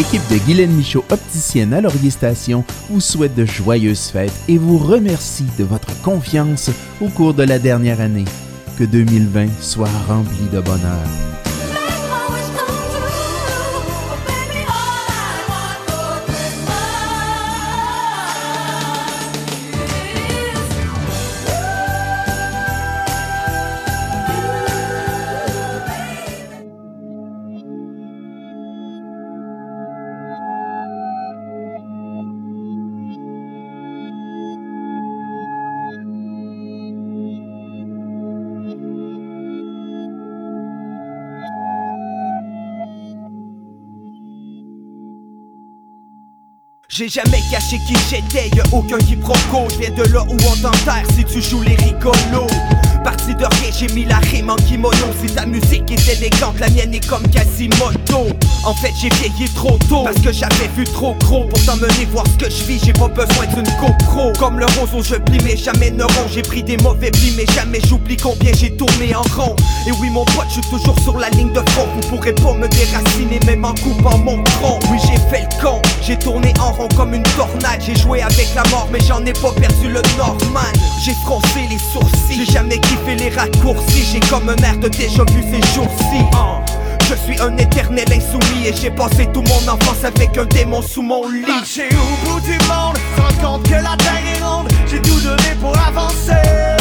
L'équipe 0.01 0.27
de 0.31 0.39
Guylaine 0.39 0.75
Michaud, 0.75 1.05
opticienne 1.11 1.75
à 1.75 1.83
Laurier 1.83 2.09
Station, 2.09 2.65
vous 2.89 3.01
souhaite 3.01 3.35
de 3.35 3.45
joyeuses 3.45 4.09
fêtes 4.09 4.33
et 4.49 4.57
vous 4.57 4.79
remercie 4.79 5.45
de 5.59 5.65
votre 5.65 5.95
confiance 6.01 6.71
au 7.03 7.09
cours 7.09 7.35
de 7.35 7.43
la 7.43 7.59
dernière 7.59 8.01
année. 8.01 8.25
Que 8.79 8.85
2020 8.85 9.49
soit 9.61 9.91
rempli 10.09 10.47
de 10.51 10.61
bonheur. 10.61 11.07
J'ai 47.01 47.09
jamais 47.09 47.41
caché 47.51 47.79
qui 47.79 47.95
j'étais, 48.11 48.55
y'a 48.55 48.63
aucun 48.73 48.99
quiproquo. 48.99 49.71
Je 49.71 49.79
viens 49.79 49.91
de 49.91 50.03
là 50.13 50.23
où 50.29 50.35
on 50.35 50.57
t'enterre 50.61 51.07
si 51.17 51.25
tu 51.25 51.41
joues 51.41 51.63
les 51.63 51.75
rigolos. 51.77 52.47
Parti 53.05 53.35
de 53.35 53.45
rien, 53.45 53.71
j'ai 53.77 53.89
mis 53.95 54.05
la 54.05 54.19
rime 54.19 54.51
en 54.51 54.57
kimono. 54.57 55.07
Si 55.21 55.33
ta 55.33 55.47
musique 55.47 55.91
est 55.91 56.09
élégante, 56.09 56.59
la 56.61 56.69
mienne 56.71 56.95
est 56.95 57.07
comme 57.07 57.27
Quasimodo. 57.29 58.29
En 58.65 58.75
fait, 58.75 58.93
j'ai 59.01 59.09
vieilli 59.09 59.49
trop 59.55 59.79
tôt 59.89 60.05
parce 60.05 60.21
que 60.21 60.33
j'avais 60.33 60.69
vu 60.77 60.85
trop 60.85 61.15
gros. 61.21 61.45
Pour 61.45 61.65
t'emmener 61.65 62.07
voir 62.13 62.25
ce 62.27 62.45
que 62.45 62.51
je 62.51 62.65
vis, 62.65 62.81
j'ai 62.85 62.93
pas 62.93 63.09
besoin 63.09 63.47
d'une 63.55 63.69
GoPro. 63.81 64.33
Comme 64.39 64.59
le 64.59 64.67
roseau, 64.79 65.03
je 65.03 65.17
plie, 65.17 65.39
mais 65.45 65.57
jamais 65.57 65.91
ne 65.91 66.05
rond. 66.05 66.29
J'ai 66.33 66.43
pris 66.43 66.63
des 66.63 66.77
mauvais 66.79 67.11
plis, 67.11 67.33
mais 67.37 67.47
jamais 67.55 67.81
j'oublie 67.89 68.17
combien 68.17 68.53
j'ai 68.53 68.77
tourné 68.77 69.15
en 69.15 69.23
rond. 69.35 69.57
Et 69.87 69.93
oui, 69.93 70.11
mon 70.11 70.25
pote, 70.25 70.47
je 70.49 70.55
suis 70.55 70.71
toujours 70.71 70.99
sur 71.03 71.19
la 71.19 71.31
ligne 71.31 71.53
de 71.53 71.63
front. 71.71 71.87
Vous 71.95 72.09
pourrez 72.09 72.35
pas 72.35 72.53
me 72.53 72.69
déraciner, 72.69 73.41
même 73.47 73.65
en 73.65 73.75
coupant 73.75 74.19
mon 74.19 74.43
tronc. 74.43 74.79
Oui, 74.91 74.99
j'ai 75.07 75.19
fait 75.31 75.47
le 75.51 75.63
con, 75.63 75.81
j'ai 76.03 76.19
tourné 76.19 76.53
en 76.61 76.73
rond 76.73 76.89
comme 76.97 77.15
une 77.15 77.23
tornade. 77.23 77.81
J'ai 77.81 77.97
joué 77.97 78.23
avec 78.23 78.49
la 78.55 78.63
mort, 78.71 78.89
mais 78.93 79.01
j'en 79.01 79.25
ai 79.25 79.33
pas 79.33 79.53
perdu 79.53 79.89
le 79.89 80.03
normal. 80.19 80.73
J'ai 81.03 81.15
froncé 81.25 81.67
les 81.71 81.79
sourcils, 81.79 82.45
j'ai 82.45 82.53
jamais 82.53 82.80
kiffé 82.81 83.17
les 83.17 83.31
raccourcis. 83.31 84.05
J'ai 84.13 84.21
comme 84.21 84.49
un 84.49 84.57
air 84.57 84.77
de 84.79 84.89
déjà 84.89 85.25
vu 85.25 85.43
ces 85.51 85.75
jours-ci. 85.75 86.19
hein. 86.35 86.61
Je 87.09 87.15
suis 87.17 87.41
un 87.41 87.57
éternel 87.57 88.07
insoumis 88.13 88.69
et 88.69 88.75
j'ai 88.81 88.91
passé 88.91 89.27
tout 89.35 89.43
mon 89.43 89.69
enfance 89.73 90.05
avec 90.05 90.37
un 90.39 90.45
démon 90.45 90.81
sous 90.81 91.03
mon 91.03 91.27
lit. 91.29 91.43
Marcher 91.47 91.89
au 91.93 92.29
bout 92.31 92.41
du 92.41 92.53
monde, 92.69 92.97
rendre 93.17 93.41
compte 93.43 93.69
que 93.69 93.75
la 93.75 93.97
terre 93.97 94.23
est 94.37 94.43
ronde. 94.45 94.69
J'ai 94.89 95.03
tout 95.03 95.21
donné 95.21 95.55
pour 95.61 95.77
avancer. 95.77 96.80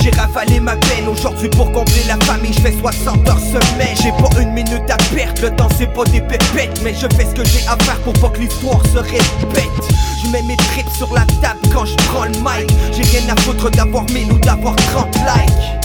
J'ai 0.00 0.10
rafalé 0.10 0.58
ma 0.60 0.76
peine. 0.76 1.08
Aujourd'hui 1.08 1.48
pour 1.50 1.70
combler 1.72 2.04
la 2.06 2.16
famille, 2.24 2.52
je 2.52 2.60
fais 2.60 2.72
60 2.72 3.28
heures 3.28 3.38
semaine. 3.38 3.94
J'ai 4.02 4.10
pas 4.12 4.40
une 4.40 4.52
minute 4.52 4.88
à 4.90 4.96
perdre, 5.14 5.42
le 5.42 5.50
temps 5.54 5.68
c'est 5.76 5.92
pas 5.92 6.04
des 6.04 6.20
pépettes 6.20 6.80
Mais 6.82 6.94
je 6.94 7.06
fais 7.14 7.24
ce 7.24 7.34
que 7.34 7.44
j'ai 7.44 7.66
à 7.66 7.76
faire 7.84 8.00
pour 8.00 8.14
pas 8.14 8.30
que 8.30 8.40
l'histoire 8.40 8.80
se 8.86 8.98
répète. 8.98 9.94
Je 10.22 10.30
mets 10.30 10.42
mes 10.42 10.56
tripes 10.56 10.90
sur 10.96 11.12
la 11.12 11.26
table 11.42 11.60
quand 11.72 11.84
je 11.84 11.96
prends 12.08 12.24
le 12.24 12.30
mic. 12.30 12.70
J'ai 12.92 13.18
rien 13.18 13.28
à 13.28 13.40
foutre 13.42 13.70
d'avoir 13.70 14.04
1000 14.06 14.32
ou 14.32 14.38
d'avoir 14.38 14.76
30 14.76 15.14
likes 15.16 15.81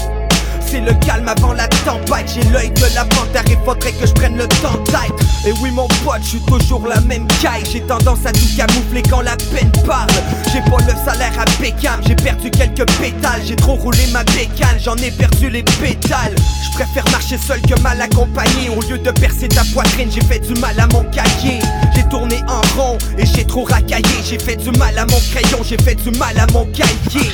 c'est 0.69 0.81
le 0.81 0.93
calme 1.05 1.27
avant 1.27 1.53
la 1.53 1.67
tempête. 1.67 2.31
J'ai 2.33 2.43
l'œil 2.49 2.69
de 2.71 2.95
la 2.95 3.05
panthère 3.05 3.43
et 3.49 3.57
faudrait 3.65 3.91
que 3.93 4.05
je 4.05 4.11
prenne 4.13 4.37
le 4.37 4.47
temps 4.47 4.77
d'être. 4.85 5.15
Et 5.45 5.53
oui 5.61 5.71
mon 5.71 5.87
pote, 6.03 6.21
je 6.21 6.29
suis 6.29 6.41
toujours 6.41 6.87
la 6.87 6.99
même 7.01 7.27
caille. 7.41 7.63
J'ai 7.71 7.81
tendance 7.81 8.25
à 8.25 8.31
tout 8.31 8.47
camoufler 8.55 9.03
quand 9.03 9.21
la 9.21 9.35
peine 9.37 9.71
parle. 9.85 10.09
J'ai 10.51 10.61
pas 10.61 10.77
le 10.85 10.93
salaire 11.05 11.33
à 11.39 11.45
Beckham 11.61 12.01
J'ai 12.05 12.15
perdu 12.15 12.51
quelques 12.51 12.85
pétales. 12.99 13.41
J'ai 13.45 13.55
trop 13.55 13.75
roulé 13.75 14.05
ma 14.11 14.23
bécane. 14.23 14.79
J'en 14.83 14.95
ai 14.97 15.11
perdu 15.11 15.49
les 15.49 15.63
pétales. 15.63 16.35
Je 16.63 16.71
préfère 16.75 17.05
marcher 17.11 17.37
seul 17.37 17.61
que 17.61 17.79
mal 17.81 18.01
accompagné. 18.01 18.69
Au 18.75 18.81
lieu 18.81 18.97
de 18.97 19.11
percer 19.11 19.47
ta 19.47 19.63
poitrine 19.73 20.09
J'ai 20.11 20.21
fait 20.21 20.39
du 20.39 20.59
mal 20.59 20.79
à 20.79 20.87
mon 20.87 21.03
cahier. 21.05 21.59
J'ai 21.95 22.03
tourné 22.09 22.37
en 22.47 22.61
rond 22.79 22.97
et 23.17 23.25
j'ai 23.25 23.45
trop 23.45 23.63
racaillé. 23.63 24.03
J'ai 24.23 24.39
fait 24.39 24.57
du 24.57 24.71
mal 24.77 24.97
à 24.97 25.05
mon 25.05 25.19
crayon. 25.31 25.59
J'ai 25.63 25.77
fait 25.77 25.95
du 25.95 26.11
mal 26.17 26.37
à 26.37 26.47
mon 26.51 26.65
cahier 26.65 27.31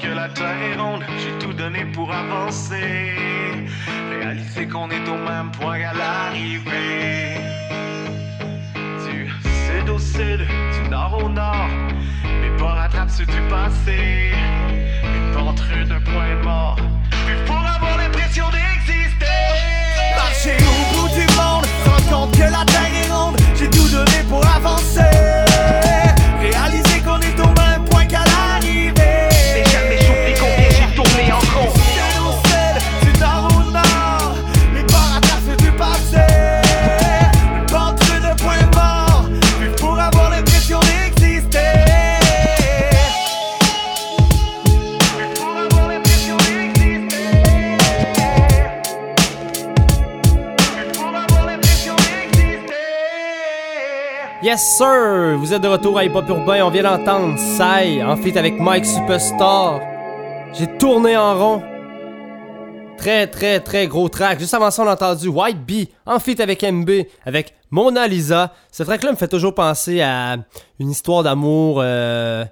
que 0.00 0.08
la 0.08 0.28
terre 0.28 0.62
est 0.72 0.76
ronde. 0.76 1.02
J'ai 1.18 1.38
tout 1.44 1.52
donné 1.52 1.84
pour 1.86 2.12
avancer. 2.12 3.12
Réaliser 4.10 4.66
qu'on 4.66 4.90
est 4.90 5.08
au 5.08 5.16
même 5.16 5.50
point 5.52 5.78
qu'à 5.78 5.92
l'arrivée. 5.92 7.40
Du 9.04 9.28
sud 9.28 9.88
au 9.88 9.98
sud, 9.98 10.40
du 10.74 10.88
nord 10.88 11.18
au 11.22 11.28
nord. 11.28 11.68
Mes 12.24 12.56
pas 12.58 12.74
rattrapent 12.74 13.10
ceux 13.10 13.26
du 13.26 13.40
passé. 13.48 14.32
Une 15.02 15.32
pente 15.34 15.60
rude, 15.60 15.92
un 15.92 16.00
point 16.00 16.36
mort. 16.42 16.76
Plus 17.26 17.44
pour 17.46 17.58
avoir 17.58 17.98
l'impression 17.98 18.46
d'exister. 18.50 19.26
Marcher 20.16 20.56
au 20.64 20.96
bout 20.96 21.08
du 21.08 21.26
monde, 21.36 21.66
rendre 21.86 22.10
compte 22.10 22.36
que 22.36 22.44
la 22.44 22.64
terre 22.64 22.94
est 23.04 23.10
ronde. 23.12 23.36
J'ai 23.54 23.68
tout 23.68 23.88
donné 23.88 24.20
Yes 54.50 54.78
sir! 54.78 55.38
Vous 55.38 55.54
êtes 55.54 55.62
de 55.62 55.68
retour 55.68 55.96
à 55.96 56.04
Hip 56.04 56.10
Hop 56.12 56.28
Urbain, 56.28 56.64
on 56.64 56.70
vient 56.70 56.82
d'entendre 56.82 57.38
Sai 57.38 58.02
en 58.02 58.16
feat 58.16 58.36
avec 58.36 58.58
Mike 58.58 58.84
Superstar. 58.84 59.80
J'ai 60.52 60.66
tourné 60.76 61.16
en 61.16 61.38
rond. 61.38 61.62
Très 62.98 63.28
très 63.28 63.60
très 63.60 63.86
gros 63.86 64.08
track. 64.08 64.40
Juste 64.40 64.52
avant 64.52 64.72
ça, 64.72 64.82
on 64.82 64.88
a 64.88 64.94
entendu 64.94 65.28
White 65.28 65.64
Bee 65.64 65.88
en 66.04 66.18
feat 66.18 66.40
avec 66.40 66.64
MB, 66.64 66.90
avec 67.24 67.54
Mona 67.70 68.08
Lisa. 68.08 68.52
Ce 68.72 68.82
track-là 68.82 69.12
me 69.12 69.16
fait 69.16 69.28
toujours 69.28 69.54
penser 69.54 70.00
à 70.00 70.38
une 70.80 70.90
histoire 70.90 71.22
d'amour 71.22 71.78
euh, 71.80 72.44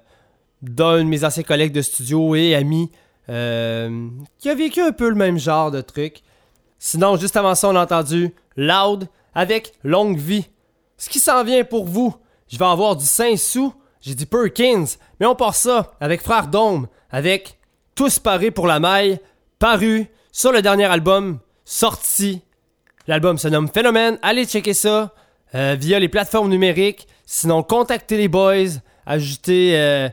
d'un 0.61 0.99
de 0.99 1.03
mes 1.03 1.25
anciens 1.25 1.43
collègues 1.43 1.73
de 1.73 1.81
studio 1.81 2.33
et 2.33 2.55
amis 2.55 2.89
euh, 3.27 4.07
qui 4.37 4.49
a 4.49 4.55
vécu 4.55 4.79
un 4.79 4.93
peu 4.93 5.09
le 5.09 5.15
même 5.15 5.37
genre 5.37 5.69
de 5.69 5.81
truc. 5.81 6.21
Sinon, 6.77 7.17
juste 7.17 7.35
avant 7.35 7.55
ça, 7.55 7.67
on 7.67 7.75
a 7.75 7.83
entendu 7.83 8.33
Loud 8.55 9.09
avec 9.35 9.73
Longue 9.83 10.17
Vie. 10.17 10.45
Ce 10.99 11.09
qui 11.09 11.21
s'en 11.21 11.45
vient 11.45 11.63
pour 11.63 11.85
vous, 11.85 12.13
je 12.49 12.57
vais 12.57 12.65
avoir 12.65 12.97
du 12.97 13.05
Saint-Sou, 13.05 13.73
j'ai 14.01 14.15
dit 14.15 14.25
Perkins, 14.25 14.83
mais 15.19 15.25
on 15.25 15.33
part 15.33 15.55
ça 15.55 15.93
avec 16.01 16.21
Frère 16.21 16.47
Dôme, 16.47 16.87
avec 17.09 17.57
Tous 17.95 18.19
parés 18.19 18.51
pour 18.51 18.67
la 18.67 18.81
maille, 18.81 19.19
paru 19.59 20.07
sur 20.33 20.51
le 20.51 20.61
dernier 20.61 20.85
album 20.85 21.39
sorti. 21.63 22.41
L'album 23.07 23.37
se 23.37 23.47
nomme 23.47 23.69
Phénomène, 23.69 24.19
allez 24.21 24.45
checker 24.45 24.73
ça 24.73 25.13
euh, 25.55 25.77
via 25.79 25.99
les 25.99 26.09
plateformes 26.09 26.49
numériques. 26.49 27.07
Sinon, 27.25 27.63
contactez 27.63 28.17
les 28.17 28.27
boys, 28.27 28.79
ajoutez 29.05 29.79
euh, 29.79 30.09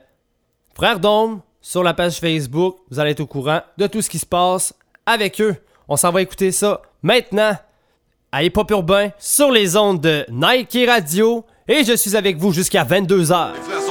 Frère 0.75 1.01
Dôme 1.01 1.43
sur 1.61 1.83
la 1.83 1.95
page 1.95 2.21
Facebook, 2.21 2.79
vous 2.91 3.01
allez 3.01 3.11
être 3.11 3.21
au 3.21 3.27
courant 3.27 3.61
de 3.77 3.89
tout 3.89 4.03
ce 4.03 4.11
qui 4.11 4.21
se 4.21 4.27
passe 4.27 4.73
avec 5.05 5.41
eux. 5.41 5.57
On 5.89 5.97
s'en 5.97 6.13
va 6.13 6.23
écouter 6.23 6.53
ça 6.53 6.81
maintenant 7.03 7.57
à 8.37 8.43
Hip 8.43 8.53
Hop 8.57 8.71
Urbain 8.71 9.09
sur 9.19 9.51
les 9.51 9.79
ondes 9.79 10.03
de 10.03 10.27
Nike 10.31 10.87
Radio 10.87 11.43
et 11.67 11.85
je 11.85 11.97
suis 11.97 12.17
avec 12.17 12.37
vous 12.37 12.53
jusqu'à 12.53 12.85
22h. 12.85 13.86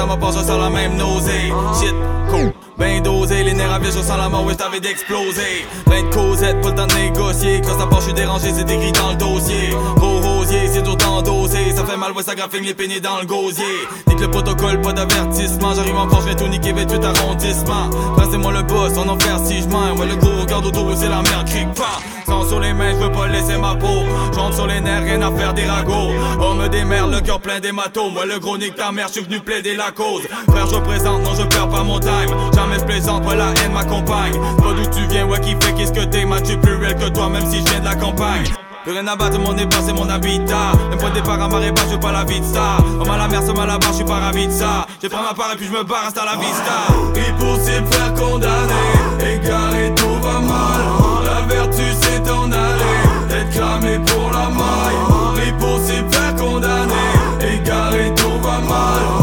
Je 0.00 0.06
ma 0.06 0.16
part, 0.16 0.32
je 0.32 0.38
sens 0.38 0.58
la 0.58 0.70
même 0.70 0.96
nausée. 0.96 1.52
Shit, 1.78 1.94
cool 2.30 2.69
Ben 2.80 3.02
dosé, 3.02 3.42
les 3.44 3.52
nerfs 3.52 3.74
à 3.74 3.78
vie, 3.78 3.88
je 3.88 4.00
sens 4.00 4.16
la 4.16 4.30
mort, 4.30 4.42
ouais, 4.46 4.54
j't'avais 4.54 4.80
d'exploser. 4.80 5.66
Plein 5.84 6.02
de 6.02 6.14
causettes, 6.14 6.62
pas 6.62 6.70
le 6.70 6.74
temps 6.74 6.86
de 6.86 6.94
négocier. 6.94 7.60
Quand 7.60 7.78
ça 7.78 7.86
part, 7.86 8.00
j'suis 8.00 8.14
dérangé, 8.14 8.52
c'est 8.56 8.70
écrit 8.70 8.90
dans 8.92 9.10
le 9.10 9.16
dossier. 9.16 9.68
Gros 9.96 10.18
rosier, 10.18 10.66
c'est 10.66 10.80
dur 10.80 10.96
d'endosser 10.96 11.72
Ça 11.76 11.84
fait 11.84 11.98
mal, 11.98 12.12
ouais, 12.12 12.22
ça 12.22 12.34
graphine 12.34 12.64
les 12.64 12.72
pénis 12.72 13.02
dans 13.02 13.20
le 13.20 13.26
gosier. 13.26 13.64
Nique 14.08 14.20
le 14.20 14.30
protocole, 14.30 14.80
pas 14.80 14.94
d'avertissement. 14.94 15.74
J'arrive 15.74 15.98
encore, 15.98 16.22
j'viens 16.22 16.36
tout 16.36 16.48
niquer, 16.48 16.72
28 16.72 17.04
arrondissements 17.04 17.90
Passez-moi 18.16 18.50
le 18.50 18.62
boss, 18.62 18.96
en 18.96 19.18
fait 19.18 19.44
si 19.44 19.60
j'mens 19.60 19.98
Ouais, 19.98 20.06
le 20.06 20.16
gros 20.16 20.40
regarde 20.40 20.64
autour, 20.64 20.90
c'est 20.96 21.10
la 21.10 21.20
merde, 21.20 21.46
crique 21.46 21.74
pas. 21.74 22.00
Sang 22.24 22.48
sur 22.48 22.60
les 22.60 22.72
mains, 22.72 22.92
j'veux 22.98 23.12
pas 23.12 23.26
laisser 23.26 23.58
ma 23.58 23.74
peau. 23.74 24.06
J'entre 24.34 24.54
sur 24.54 24.66
les 24.66 24.80
nerfs, 24.80 25.02
rien 25.02 25.20
à 25.20 25.30
faire 25.32 25.52
des 25.52 25.66
ragots. 25.66 26.12
On 26.40 26.54
me 26.54 26.68
démerde, 26.68 27.12
le 27.12 27.20
cœur 27.20 27.40
plein 27.40 27.60
d'hématomes. 27.60 28.14
Moi 28.14 28.24
le 28.24 28.38
gros 28.38 28.56
nique 28.56 28.76
ta 28.76 28.90
mère, 28.90 29.08
j'suis 29.08 29.22
venu 29.22 29.40
plaider 29.40 29.76
la 29.76 29.90
cause. 29.90 30.22
Frère 30.48 30.66
je 30.66 30.76
présente, 30.76 31.22
non 31.24 31.34
je 31.34 31.42
perds 31.42 31.68
pas 31.68 31.82
mon 31.82 31.98
time 31.98 32.30
je 32.78 32.84
plaisante, 32.84 33.26
ouais 33.26 33.36
la 33.36 33.50
haine 33.62 33.72
m'accompagne. 33.72 34.38
Pas 34.58 34.72
d'où 34.72 34.84
tu 34.90 35.06
viens, 35.08 35.26
ouais 35.26 35.40
qui 35.40 35.56
fait 35.60 35.72
qu'est-ce 35.74 35.92
que 35.92 36.04
t'es 36.04 36.24
Match 36.24 36.54
plus 36.62 36.76
réel 36.76 36.96
que 36.96 37.08
toi, 37.08 37.28
même 37.28 37.46
si 37.50 37.58
je 37.58 37.70
viens 37.70 37.80
de 37.80 37.84
la 37.84 37.94
campagne. 37.94 38.44
Plus 38.84 38.92
rien 38.92 39.06
à 39.08 39.16
battre, 39.16 39.38
mon 39.38 39.52
départ 39.52 39.80
c'est 39.84 39.92
mon 39.92 40.08
habitat. 40.08 40.72
Même 40.88 40.98
point 40.98 41.10
de 41.10 41.16
départ 41.16 41.40
à 41.42 41.48
marée 41.48 41.70
basse, 41.70 41.84
je 41.88 41.94
veux 41.94 42.00
pas 42.00 42.12
la 42.12 42.24
vie 42.24 42.40
de 42.40 42.44
ça. 42.46 42.78
Homme 42.98 43.10
à 43.10 43.18
la 43.18 43.28
mer, 43.28 43.42
somme 43.42 43.58
à 43.58 43.66
la 43.66 43.76
barre, 43.78 43.90
je 43.90 43.96
suis 43.96 44.04
pas 44.04 44.20
ravi 44.20 44.46
de 44.46 44.52
ça. 44.52 44.86
J'ai 45.02 45.08
pris 45.10 45.18
ma 45.22 45.34
part 45.34 45.52
et 45.52 45.56
puis 45.56 45.66
je 45.66 45.72
me 45.72 45.84
barre, 45.84 46.06
hasta 46.06 46.24
la 46.24 46.36
vista. 46.36 46.88
Impossible 47.14 47.86
faire 47.92 48.14
condamner, 48.14 49.34
égaré 49.34 49.92
tout 49.96 50.18
va 50.22 50.40
mal. 50.40 50.80
La 51.24 51.54
vertu 51.54 51.82
c'est 52.00 52.30
en 52.30 52.50
aller, 52.50 53.38
être 53.38 53.50
cramé 53.50 53.98
pour 54.06 54.30
la 54.32 54.48
maille. 54.48 55.48
Impossible 55.50 56.10
faire 56.10 56.34
condamner, 56.36 57.52
égaré 57.52 58.14
tout 58.16 58.38
va 58.42 58.60
mal. 58.60 59.19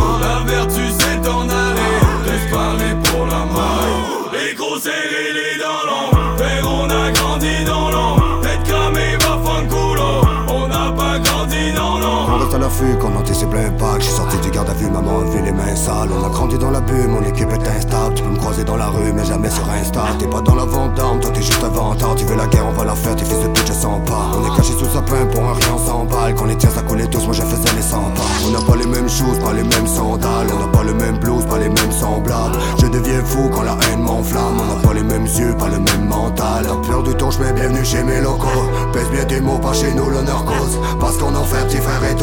On 12.68 12.70
l'affût 12.70 12.98
quand 13.00 13.16
anticipe 13.18 13.54
l'impact. 13.54 14.02
J'suis 14.02 14.14
sorti 14.14 14.38
du 14.40 14.52
garde 14.52 14.70
à 14.70 14.74
vue, 14.74 14.90
maman 14.90 15.20
a 15.22 15.24
vu 15.24 15.42
les 15.42 15.54
mains 15.54 15.74
sales. 15.74 16.10
On 16.12 16.26
a 16.26 16.30
grandi 16.30 16.58
dans 16.58 16.70
la 16.70 16.82
bulle, 16.82 17.08
mon 17.08 17.24
équipe 17.24 17.50
est 17.50 17.66
instable. 17.66 18.16
Tu 18.16 18.24
peux 18.24 18.30
me 18.30 18.38
croiser 18.38 18.66
dans 18.66 18.76
la 18.76 18.88
rue, 18.88 19.14
mais 19.14 19.24
jamais 19.24 19.50
sur 19.50 19.64
Insta. 19.70 20.04
T'es 20.20 20.28
pas 20.28 20.42
dans 20.42 20.56
la 20.56 20.66
vente 20.66 20.94
d'armes, 20.96 21.22
toi 21.22 21.32
t'es 21.34 21.42
juste 21.42 21.64
un 21.64 21.70
vantard. 21.70 22.16
Tu 22.16 22.26
veux 22.26 22.36
la 22.36 22.46
guerre, 22.48 22.66
on 22.68 22.74
va 22.74 22.84
la 22.84 22.96
faire, 22.96 23.16
tes 23.16 23.24
fils 23.24 23.40
de 23.40 23.48
pute, 23.48 23.68
je 23.68 23.72
sens 23.72 24.02
pas. 24.06 24.32
On 24.36 24.46
est 24.46 24.58
caché 24.58 24.74
sous 24.74 24.86
sapin 24.86 25.26
pour 25.32 25.44
un 25.46 25.54
rien, 25.54 25.76
on 25.76 25.88
s'emballe. 25.88 26.36
Quand 26.36 26.44
les 26.44 26.58
tiens 26.58 26.70
ça 26.70 26.82
tous, 26.82 27.24
moi 27.24 27.34
je 27.34 27.42
faisais 27.42 27.74
les 27.74 27.82
100 27.82 27.98
pas. 28.00 28.22
On 28.46 28.52
n'a 28.52 28.60
pas 28.60 28.76
les 28.76 28.88
mêmes 28.88 29.10
choses, 29.10 29.40
pas 29.40 29.54
les 29.54 29.64
mêmes 29.64 29.88
sandales. 29.88 30.48
On 30.54 30.60
n'a 30.60 30.68
pas 30.68 30.84
le 30.84 30.94
même 30.94 31.18
blues, 31.20 31.46
pas 31.46 31.60
les 31.60 31.70
mêmes 31.70 31.94
semblables. 31.94 32.58
Je 32.82 32.88
deviens 32.88 33.24
fou 33.24 33.50
quand 33.50 33.64
la 33.64 33.78
haine 33.88 34.02
m'enflamme. 34.02 34.60
On 34.60 34.76
n'a 34.76 34.82
pas 34.86 34.94
les 34.94 35.04
mêmes 35.04 35.26
yeux, 35.26 35.56
pas 35.58 35.70
le 35.70 35.80
même 35.80 36.06
mental. 36.10 36.66
La 36.66 36.76
peur 36.86 37.02
du 37.04 37.16
temps, 37.16 37.32
j'mets 37.32 37.54
bienvenue 37.54 37.86
chez 37.86 38.04
mes 38.04 38.20
locaux. 38.20 38.68
Pèse 38.92 39.10
bien 39.10 39.24
des 39.24 39.40
mots, 39.40 39.58
pas 39.58 39.72
chez 39.72 39.94
nous, 39.94 40.10
l'honneur 40.10 40.44
cause. 40.44 40.78
Parce 41.00 41.16
qu'on 41.16 41.34
en 41.34 41.46
fait, 41.46 41.64
petit 41.68 41.78
frère 41.78 42.04
est. 42.04 42.18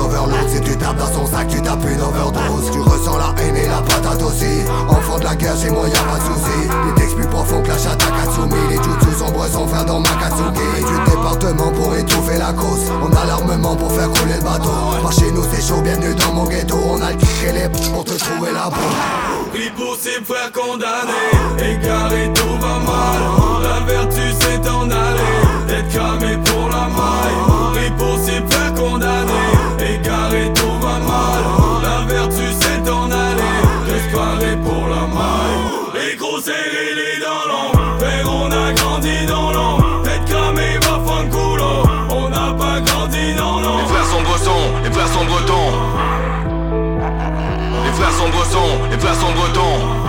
Si 0.48 0.60
tu 0.60 0.76
tapes 0.76 0.96
dans 0.96 1.12
son 1.12 1.26
sac, 1.26 1.48
tu 1.48 1.60
tapes 1.62 1.84
une 1.84 2.00
overdose. 2.00 2.70
Tu 2.72 2.80
ressens 2.80 3.16
la 3.18 3.34
haine 3.42 3.56
et 3.56 3.66
la 3.66 3.82
patate 3.82 4.22
aussi. 4.22 4.62
Enfant 4.88 5.18
de 5.18 5.24
la 5.24 5.34
guerre, 5.34 5.56
chez 5.60 5.70
moi 5.70 5.88
y'a 5.88 6.00
pas 6.00 6.18
de 6.18 6.24
soucis. 6.24 6.68
Les 6.86 6.94
textes 6.94 7.16
plus 7.16 7.26
profonds 7.26 7.62
que 7.62 7.68
la 7.68 7.78
chatte 7.78 8.02
à 8.02 8.10
Katsumi. 8.10 8.54
Les 8.70 8.76
jutsu 8.76 9.18
sombres 9.18 9.46
sont 9.46 9.66
frères 9.68 9.84
dans 9.84 10.00
Makatsuki. 10.00 10.66
Et 10.78 10.82
du 10.82 11.10
département 11.10 11.70
pour 11.72 11.94
étouffer 11.94 12.38
la 12.38 12.52
cause. 12.52 12.90
On 13.02 13.14
a 13.16 13.24
l'armement 13.24 13.76
pour 13.76 13.92
faire 13.92 14.10
couler 14.10 14.36
le 14.38 14.44
bateau. 14.44 14.70
Par 15.02 15.12
chez 15.12 15.30
nous, 15.30 15.44
c'est 15.52 15.62
chaud, 15.62 15.80
bienvenue 15.82 16.14
dans 16.14 16.32
mon 16.32 16.44
ghetto. 16.44 16.76
On 16.88 17.00
a 17.02 17.10
le 17.10 17.16
kick 17.16 17.44
et 17.48 17.52
les 17.52 17.68
pour 17.68 18.04
te 18.04 18.14
trouver 18.18 18.52
la 18.52 18.70
peau. 18.70 19.34
Impossible 19.54 20.24
faire 20.26 20.50
condamner, 20.52 21.30
égaré 21.58 22.32
tout 22.34 22.58
va 22.60 22.78
mal. 22.80 23.20
La 23.62 23.86
vertu 23.86 24.20
c'est 24.40 24.68
en 24.68 24.90
aller, 24.90 25.78
être 25.78 25.88
cramé 25.90 26.36
pour 26.44 26.68
la 26.70 26.88
maille. 26.88 27.86
Impossible 27.86 28.46
faire 28.50 28.74
condamner, 28.74 29.06
égaré 29.06 29.63
les 37.00 37.20
dents 37.20 37.46
longues, 37.48 38.00
frère 38.00 38.28
on 38.30 38.50
a 38.50 38.72
grandi 38.72 39.26
dans 39.26 39.50
l'ombre. 39.52 40.02
Être 40.06 40.24
cramé 40.24 40.78
va 40.82 41.00
fanculo, 41.06 41.72
on 42.10 42.28
n'a 42.28 42.52
pas 42.54 42.80
grandi 42.80 43.34
dans 43.34 43.58
Les 43.58 43.64
l'ombre. 43.66 43.88
frères 43.88 44.06
sont 44.06 44.22
bretons, 44.22 44.64
les 44.84 44.90
frères 44.90 45.08
sont 45.08 45.24
bretons. 45.24 45.70
Les 47.84 47.92
frères 47.92 48.12
sont 48.12 48.28
bretons, 48.28 48.72
les 48.90 48.98
frères 48.98 49.14
sont 49.14 49.32
bretons. 49.32 50.03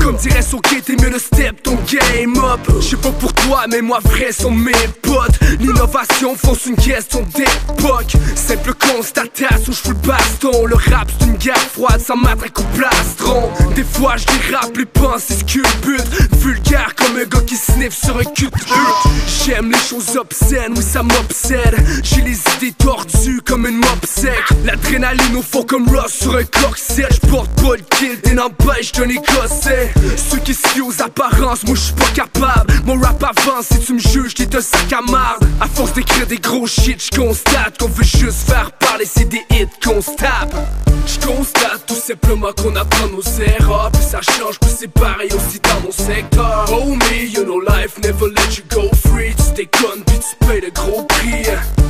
Comme 0.00 0.16
dirait 0.16 0.42
Soké, 0.42 0.82
t'es 0.82 0.96
mieux 0.96 1.10
de 1.10 1.18
step 1.18 1.62
ton 1.62 1.76
game 1.90 2.01
up. 2.20 2.60
J'sais 2.80 2.96
pas 2.96 3.10
pour 3.12 3.32
toi, 3.32 3.64
mais 3.70 3.80
moi 3.80 4.00
vrai 4.04 4.32
sont 4.32 4.50
mes 4.50 4.72
potes. 5.00 5.40
L'innovation 5.60 6.34
fonce 6.36 6.66
une 6.66 6.76
question 6.76 7.24
d'époque. 7.34 8.14
Simple 8.34 8.74
constatation, 8.74 9.72
j'fous 9.72 9.90
le 9.90 10.06
baston. 10.06 10.66
Le 10.66 10.74
rap 10.74 11.08
c'est 11.18 11.26
une 11.26 11.36
guerre 11.36 11.56
froide 11.56 12.00
sans 12.00 12.16
matraque 12.16 12.58
ou 12.58 12.64
plastron. 12.76 13.50
fois 13.84 14.16
je 14.16 14.24
dérape 14.26 14.76
les 14.76 14.84
pensées 14.84 15.34
sculptent 15.34 15.72
Vulgaire 16.38 16.94
comme 16.96 17.16
un 17.16 17.24
gars 17.24 17.44
qui 17.46 17.56
sniffe 17.56 17.98
sur 17.98 18.16
un 18.16 18.24
cul 18.24 18.46
de 18.46 19.44
J'aime 19.44 19.70
les 19.70 19.78
choses 19.78 20.16
obscènes, 20.16 20.74
oui 20.76 20.82
ça 20.82 21.02
m'obsède 21.02 21.76
J'ai 22.02 22.20
les 22.22 22.38
idées 22.56 22.72
tordues 22.72 23.40
comme 23.44 23.66
une 23.66 23.76
mop 23.76 24.06
sec 24.06 24.42
L'adrénaline 24.64 25.36
au 25.36 25.42
fond 25.42 25.62
comme 25.62 25.88
Ross 25.88 26.12
sur 26.12 26.36
un 26.36 26.44
corset 26.44 27.06
J'porte 27.10 27.50
pas 27.60 27.76
le 27.76 27.82
kill, 27.96 28.20
t'es 28.22 28.34
n'empêche 28.34 28.92
d'un 28.92 29.08
écossais 29.08 29.92
Ceux 30.16 30.38
qui 30.38 30.54
se 30.54 30.80
aux 30.80 31.02
apparences, 31.02 31.64
moi 31.64 31.76
j'suis 31.76 31.92
pas 32.40 32.64
Mon 32.84 32.98
rap 33.00 33.22
avance, 33.22 33.66
si 33.72 33.80
tu 33.80 33.94
me 33.94 33.98
juges, 33.98 34.34
t'es 34.34 34.54
un 34.56 34.60
sac 34.60 34.92
à 34.92 35.00
marde. 35.10 35.46
À 35.60 35.66
force 35.66 35.92
d'écrire 35.92 36.26
des 36.26 36.38
gros 36.38 36.66
shit, 36.66 37.02
j'constate 37.02 37.78
qu'on 37.78 37.88
veut 37.88 38.04
juste 38.04 38.48
faire 38.48 38.72
parler, 38.72 39.04
c'est 39.06 39.28
des 39.28 39.42
hits 39.50 39.68
qu'on 39.82 40.00
se 40.00 40.14
tape 40.16 40.54
J'constate 41.06 41.84
tout 41.86 41.94
simplement 41.94 42.52
qu'on 42.52 42.74
apprend 42.76 43.08
nos 43.08 43.22
erreurs. 43.42 43.90
Puis 43.92 44.02
ça 44.02 44.20
change, 44.20 44.58
puis 44.60 44.70
c'est 44.76 44.90
pareil 44.90 45.30
aussi 45.32 45.60
dans 45.60 45.80
mon 45.84 45.90
secteur. 45.90 46.66
Oh 46.72 46.94
me, 46.94 47.26
you 47.26 47.44
know 47.44 47.60
life 47.60 47.98
never 48.02 48.28
let 48.30 48.56
you 48.56 48.64
go 48.70 48.88
free. 49.06 49.34
Tu 49.34 49.64
déconnes, 49.64 50.02
puis 50.06 50.18
tu 50.18 50.46
payes 50.46 50.60
le 50.60 50.70
gros 50.70 51.02
prix. 51.04 51.44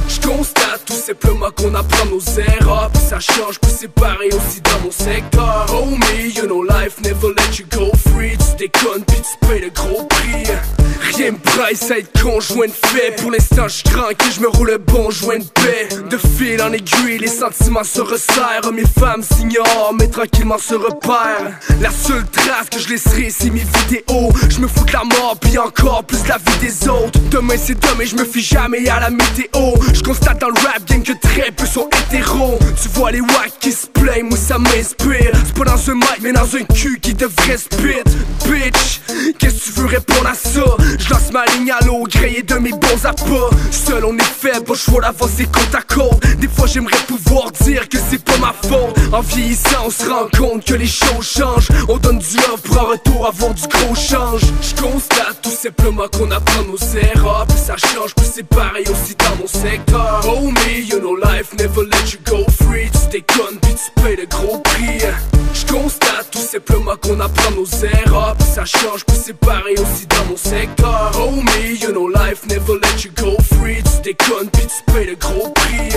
J'constate 0.08 0.84
tout 0.86 0.94
simplement 0.94 1.50
qu'on 1.56 1.74
apprend 1.74 2.06
nos 2.06 2.20
erreurs. 2.20 2.90
Puis 2.92 3.02
ça 3.08 3.20
change, 3.20 3.58
puis 3.60 3.70
c'est 3.76 3.92
pareil 3.92 4.30
aussi 4.32 4.60
dans 4.62 4.84
mon 4.84 4.90
secteur. 4.90 5.66
Oh 5.74 5.86
me, 5.86 6.28
you 6.34 6.46
know 6.46 6.62
life 6.62 7.00
never 7.02 7.28
let 7.36 7.58
you 7.58 7.66
go 7.70 7.90
free 8.08 8.41
Tu 8.62 8.68
déconnes, 8.68 9.02
puis 9.04 9.16
tu 9.16 9.46
payes 9.48 9.60
le 9.60 9.70
gros 9.70 10.04
prix. 10.04 10.44
Rien 11.16 11.32
me 11.32 11.38
presse 11.38 11.90
à 11.90 11.98
être 11.98 12.22
conjoint 12.22 12.68
fait. 12.68 13.16
Pour 13.20 13.32
l'instant 13.32 13.66
je 13.66 13.82
crains 13.82 14.14
que 14.14 14.30
je 14.30 14.40
me 14.40 14.48
roule 14.48 14.70
un 14.70 14.78
bon 14.78 15.10
joint 15.10 15.38
de 15.38 15.44
paix. 15.44 15.88
De 16.08 16.16
fil 16.16 16.62
en 16.62 16.72
aiguille 16.72 17.18
les 17.18 17.26
sentiments 17.26 17.82
se 17.82 18.00
resserrent. 18.00 18.72
Mes 18.72 18.84
femmes 18.98 19.22
s'ignorent 19.22 19.94
mais 19.98 20.06
tranquillement 20.06 20.58
se 20.58 20.74
repèrent. 20.74 21.58
La 21.80 21.90
seule 21.90 22.24
trace 22.30 22.68
que 22.70 22.78
je 22.78 22.88
laisserai 22.88 23.30
c'est 23.30 23.50
mes 23.50 23.64
vidéos. 23.78 24.30
Je 24.48 24.60
me 24.60 24.68
fous 24.68 24.84
de 24.84 24.92
la 24.92 25.02
mort 25.04 25.36
puis 25.40 25.58
encore 25.58 26.04
plus 26.04 26.24
la 26.28 26.38
vie 26.38 26.58
des 26.60 26.88
autres. 26.88 27.18
Demain 27.30 27.56
c'est 27.58 27.78
demain 27.78 28.04
je 28.04 28.14
me 28.14 28.24
fie 28.24 28.42
jamais 28.42 28.88
à 28.88 29.00
la 29.00 29.10
météo. 29.10 29.74
Je 29.92 30.02
constate 30.02 30.40
dans 30.40 30.48
le 30.48 30.60
rap 30.60 30.84
game 30.86 31.02
que 31.02 31.12
très 31.20 31.50
peu 31.50 31.66
sont 31.66 31.88
hétéros. 31.88 32.58
Tu 32.80 32.88
vois 32.90 33.10
les 33.10 33.20
wack 33.20 33.52
qui 33.60 33.72
se 33.72 33.86
ça 34.36 34.58
m'inspire. 34.58 35.32
C'est 35.44 35.54
pas 35.54 35.64
dans 35.64 35.90
un 35.90 35.94
mic 35.94 36.18
mais 36.22 36.32
dans 36.32 36.56
un 36.56 36.64
cul 36.74 36.98
qui 37.00 37.14
devrait 37.14 37.56
spit 37.56 38.02
Bitch 38.44 39.00
Qu'est-ce 39.38 39.54
que 39.54 39.64
tu 39.64 39.80
veux 39.80 39.86
répondre 39.86 40.26
à 40.26 40.34
ça? 40.34 40.64
Je 40.98 41.10
lance 41.10 41.32
ma 41.32 41.44
ligne 41.46 41.70
à 41.70 41.84
l'eau, 41.84 42.04
grillé 42.08 42.42
de 42.42 42.54
mes 42.54 42.70
bons 42.70 43.04
appâts. 43.04 43.50
Seul 43.70 44.04
on 44.04 44.16
est 44.16 44.22
faible, 44.22 44.64
pas 44.64 44.74
choix 44.74 45.00
d'avancer 45.00 45.44
côte 45.44 45.74
à 45.74 45.82
côte. 45.82 46.20
Des 46.38 46.48
fois 46.48 46.66
j'aimerais 46.66 46.96
pouvoir 47.06 47.50
dire 47.52 47.88
que 47.88 47.98
c'est 48.10 48.22
pas 48.22 48.38
ma 48.38 48.52
faute. 48.68 48.96
En 49.12 49.20
vieillissant 49.20 49.86
on 49.86 49.90
se 49.90 50.08
rend 50.08 50.28
compte 50.36 50.64
que 50.64 50.74
les 50.74 50.86
choses 50.86 51.26
changent. 51.26 51.68
On 51.88 51.98
donne 51.98 52.18
du 52.18 52.36
love 52.36 52.60
pour 52.62 52.78
un 52.78 52.92
retour 52.92 53.26
avant 53.26 53.50
du 53.50 53.62
gros 53.68 53.94
change. 53.94 54.42
Je 54.60 54.82
constate 54.82 55.40
tout 55.42 55.50
simplement 55.50 56.08
qu'on 56.08 56.30
apprend 56.30 56.62
nos 56.64 56.98
erreurs. 56.98 57.46
Puis 57.48 57.58
ça 57.58 57.76
change, 57.76 58.14
puis 58.16 58.26
c'est 58.32 58.46
pareil 58.46 58.84
aussi 58.90 59.14
dans 59.16 59.36
mon 59.40 59.46
secteur. 59.46 60.20
Oh 60.26 60.50
me, 60.50 60.80
you 60.80 60.98
know 60.98 61.16
life 61.16 61.52
never 61.58 61.84
let 61.84 62.12
you 62.12 62.18
go 62.24 62.44
free. 62.50 62.90
Tu 62.90 63.18
déconnes, 63.18 63.58
puis 63.60 63.74
tu 63.74 63.91
payes 64.00 64.16
le 64.16 64.26
gros 64.26 64.58
prix. 64.58 65.00
Je 65.54 65.66
constate 65.72 66.30
tout 66.30 66.38
simplement 66.38 66.96
qu'on 66.96 67.20
apprend 67.20 67.50
nos 67.52 67.66
erreurs. 67.66 68.36
Puis 68.38 68.48
ça 68.54 68.64
change, 68.64 69.04
puis 69.04 69.16
c'est 69.22 69.36
pareil 69.36 69.74
aussi 69.74 70.06
dans 70.06 70.24
mon 70.30 70.36
secteur. 70.36 71.12
Oh 71.18 71.30
me, 71.30 71.74
you 71.80 71.92
know 71.92 72.08
life 72.08 72.46
never 72.48 72.74
let 72.82 73.04
you 73.04 73.10
go 73.14 73.36
free. 73.54 73.82
Tu 73.82 74.12
déconnes, 74.12 74.50
puis 74.50 74.66
tu 74.66 74.92
payes 74.92 75.06
le 75.06 75.16
gros 75.16 75.48
prix 75.50 75.92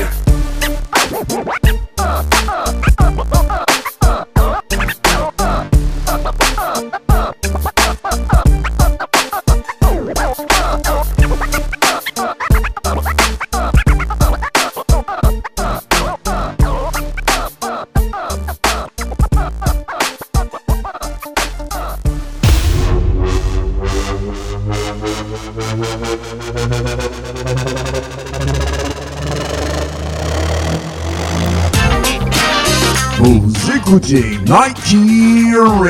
écoutez 33.85 34.39
Nike 34.47 34.79
Radio. 34.79 35.85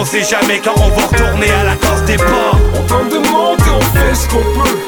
on 0.00 0.04
sait 0.04 0.24
jamais 0.24 0.60
quand 0.64 0.74
on 0.76 0.88
va 0.88 1.06
retourner 1.06 1.50
à 1.50 1.64
la 1.64 1.76
case 1.76 2.02
des 2.06 2.16
ports. 2.16 2.58
On 2.74 2.82
tente 2.86 3.10
de 3.10 3.18
monter, 3.18 3.70
on 3.70 3.80
fait 3.80 4.14
ce 4.14 4.28
qu'on 4.28 4.38
peut. 4.38 4.78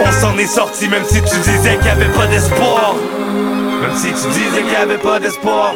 On 0.00 0.12
s'en 0.12 0.38
est 0.38 0.46
sorti 0.46 0.88
même 0.88 1.04
si 1.04 1.20
tu 1.22 1.36
disais 1.38 1.76
qu'il 1.76 1.86
y 1.86 1.90
avait 1.90 2.12
pas 2.12 2.26
d'espoir. 2.28 2.94
Même 3.82 3.96
si 3.96 4.08
tu 4.12 4.28
disais 4.28 4.62
qu'il 4.62 4.72
y 4.72 4.76
avait 4.76 4.98
pas 4.98 5.18
d'espoir. 5.18 5.74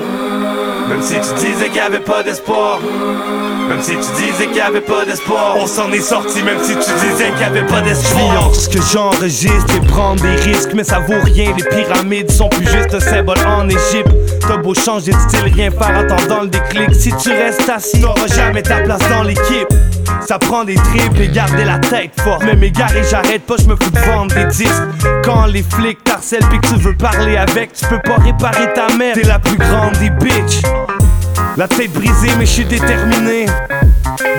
Même 0.88 1.02
si 1.02 1.14
tu 1.14 1.34
disais 1.34 1.66
qu'il 1.66 1.76
y 1.76 1.80
avait 1.80 1.98
pas 1.98 2.22
d'espoir. 2.22 2.78
Même 3.68 3.80
si 3.80 3.92
tu 3.92 4.22
disais 4.22 4.46
qu'il 4.46 4.56
y 4.56 4.60
avait 4.60 4.80
pas 4.80 5.04
d'espoir. 5.04 5.56
On 5.56 5.66
s'en 5.66 5.90
est 5.92 6.00
sorti 6.00 6.42
même 6.42 6.58
si 6.62 6.74
tu 6.74 6.90
disais 7.08 7.30
qu'il 7.30 7.40
y 7.40 7.44
avait 7.44 7.66
pas 7.66 7.80
d'espoir. 7.80 8.54
ce 8.54 8.68
que 8.68 8.80
j'enregistre 8.92 9.74
et 9.76 9.86
prendre 9.86 10.22
des 10.22 10.36
risques, 10.36 10.72
mais 10.74 10.84
ça 10.84 10.98
vaut 11.00 11.22
rien. 11.24 11.52
Les 11.56 11.64
pyramides 11.64 12.30
sont 12.30 12.48
plus 12.48 12.66
juste 12.66 12.94
un 12.94 13.00
symbole 13.00 13.38
en 13.46 13.68
Égypte. 13.68 14.10
t'as 14.40 14.56
beau 14.58 14.74
changer 14.74 15.12
de 15.12 15.18
style, 15.18 15.52
rien 15.54 15.70
faire 15.70 15.98
attendant 15.98 16.42
le 16.42 16.48
déclic. 16.48 16.94
Si 16.94 17.10
tu 17.16 17.30
restes 17.30 17.68
assis, 17.68 18.00
t'auras 18.00 18.26
jamais 18.26 18.62
ta 18.62 18.80
place 18.80 19.02
dans 19.08 19.22
l'équipe. 19.22 19.68
Ça 20.26 20.38
prend 20.38 20.64
des 20.64 20.74
tripes 20.74 21.20
et 21.20 21.28
garder 21.28 21.64
la 21.64 21.78
tête 21.78 22.12
forte. 22.20 22.44
Gars, 22.44 22.86
et 22.96 23.04
j'arrête 23.08 23.42
pas, 23.42 23.56
je 23.58 23.66
me 23.66 23.76
fous 23.76 23.90
de 23.90 23.98
vendre 23.98 24.34
des 24.34 24.46
disques. 24.46 24.82
Quand 25.22 25.46
les 25.46 25.62
flics 25.62 26.02
t'harcèlent 26.02 26.46
pis 26.50 26.58
que 26.60 26.68
tu 26.68 26.76
veux 26.76 26.96
parler 26.96 27.36
avec, 27.36 27.72
tu 27.72 27.86
peux 27.86 28.00
pas 28.00 28.16
réparer 28.16 28.72
ta 28.74 28.94
mère. 28.94 29.14
T'es 29.14 29.22
la 29.22 29.38
plus 29.38 29.56
grande 29.56 29.92
des 29.98 30.10
bitches. 30.10 30.62
La 31.56 31.68
tête 31.68 31.92
brisée, 31.92 32.30
mais 32.38 32.46
je 32.46 32.50
suis 32.50 32.64
déterminé. 32.64 33.46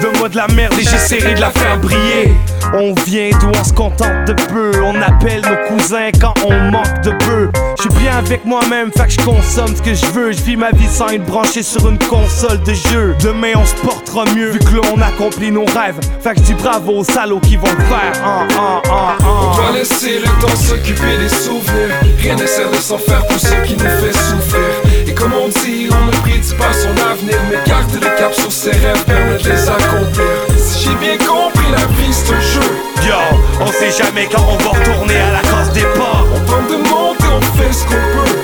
Donne-moi 0.02 0.30
de 0.30 0.36
la 0.36 0.48
merde 0.48 0.74
et 0.80 0.84
j'essaierai 0.84 1.36
de 1.36 1.42
la 1.42 1.50
faire 1.50 1.80
briller. 1.80 2.34
On 2.74 2.94
vient 3.06 3.30
d'où 3.40 3.50
on 3.58 3.64
se 3.64 3.74
contente 3.74 4.26
de 4.28 4.34
peu. 4.34 4.72
On 4.84 5.02
appelle 5.02 5.42
nos 5.42 5.76
cousins 5.76 6.10
quand 6.20 6.34
on 6.46 6.72
manque 6.72 7.02
de 7.04 7.12
peu. 7.12 7.50
Je 7.78 7.84
suis 7.84 8.02
bien 8.02 8.18
avec 8.18 8.46
moi-même, 8.46 8.92
fait 8.92 9.06
que 9.06 9.12
je 9.12 9.22
consomme 9.22 9.76
ce 9.76 9.82
que 9.82 9.94
je 9.94 10.06
veux. 10.08 10.32
Je 10.32 10.42
vis 10.42 10.58
ma 10.58 10.72
vie 10.72 10.88
sans 10.88 11.10
être 11.10 11.26
branché 11.26 11.64
sur 11.64 11.88
une 11.88 12.00
console 12.00 12.62
de 12.64 12.74
jeu. 12.74 13.16
Demain 13.22 13.54
on 13.56 13.66
se 13.66 13.76
portera 13.76 14.26
mieux, 14.36 14.50
vu 14.50 14.60
que 14.60 14.76
là 14.76 14.82
on 14.94 15.02
accomplit 15.02 15.52
nos 15.52 15.66
rêves. 15.66 16.00
Fait 16.22 16.34
que 16.34 16.40
je 16.40 16.46
dis 16.46 16.54
bravo 16.54 17.00
aux 17.00 17.04
salauds 17.04 17.40
qui 17.40 17.56
vont 17.58 17.72
le 17.78 17.84
faire. 17.86 18.12
Ah, 18.24 18.48
ah, 18.58 18.82
ah, 18.90 19.18
ah. 19.20 19.26
On 19.26 19.56
doit 19.56 19.72
laisser 19.74 20.20
le 20.20 20.42
temps 20.42 20.56
s'occuper 20.56 21.18
des 21.18 21.30
souvenirs. 21.30 21.96
Rien 22.20 22.36
ne 22.36 22.46
sert 22.46 22.72
de 22.72 22.78
s'en 22.78 22.98
faire 22.98 23.26
pour 23.28 23.40
ce 23.40 23.54
qui 23.66 23.74
nous 23.74 23.80
fait 23.80 24.14
souffrir. 24.14 24.95
Et 25.26 25.30
comme 25.30 25.34
on 25.42 25.48
dit, 25.48 25.90
on 25.92 26.06
ne 26.06 26.12
prédit 26.12 26.54
pas 26.56 26.74
son 26.74 26.90
avenir, 27.04 27.38
mais 27.50 27.58
garde 27.66 27.92
le 27.94 28.18
cap 28.18 28.34
sur 28.34 28.52
ses 28.52 28.72
rêves, 28.72 29.04
permet 29.06 29.38
de 29.38 29.50
les 29.50 29.70
accomplir. 29.70 30.26
Si 30.58 30.86
j'ai 30.86 30.96
bien 30.96 31.18
compris, 31.18 31.66
la 31.72 31.86
vie 31.98 32.12
c'est 32.14 32.34
un 32.34 32.40
jeu. 32.40 32.62
Yo, 33.08 33.16
on 33.60 33.68
sait 33.68 33.92
jamais 33.92 34.28
quand 34.32 34.44
on 34.48 34.58
va 34.58 34.80
retourner 34.80 35.18
à 35.18 35.32
la 35.34 35.42
case 35.42 35.72
départ. 35.74 36.26
On 36.34 36.40
tente 36.40 36.70
de 36.70 36.78
monter, 36.90 37.26
on 37.32 37.42
fait 37.58 37.74
ce 37.74 37.84
qu'on 37.86 37.94
peut. 37.94 38.40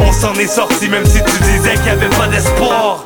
On 0.00 0.12
s'en 0.12 0.34
est 0.34 0.46
sorti 0.46 0.88
même 0.88 1.06
si 1.06 1.22
tu 1.22 1.42
disais 1.42 1.74
qu'il 1.74 1.86
y 1.86 1.90
avait 1.90 2.08
pas 2.10 2.26
d'espoir. 2.26 3.04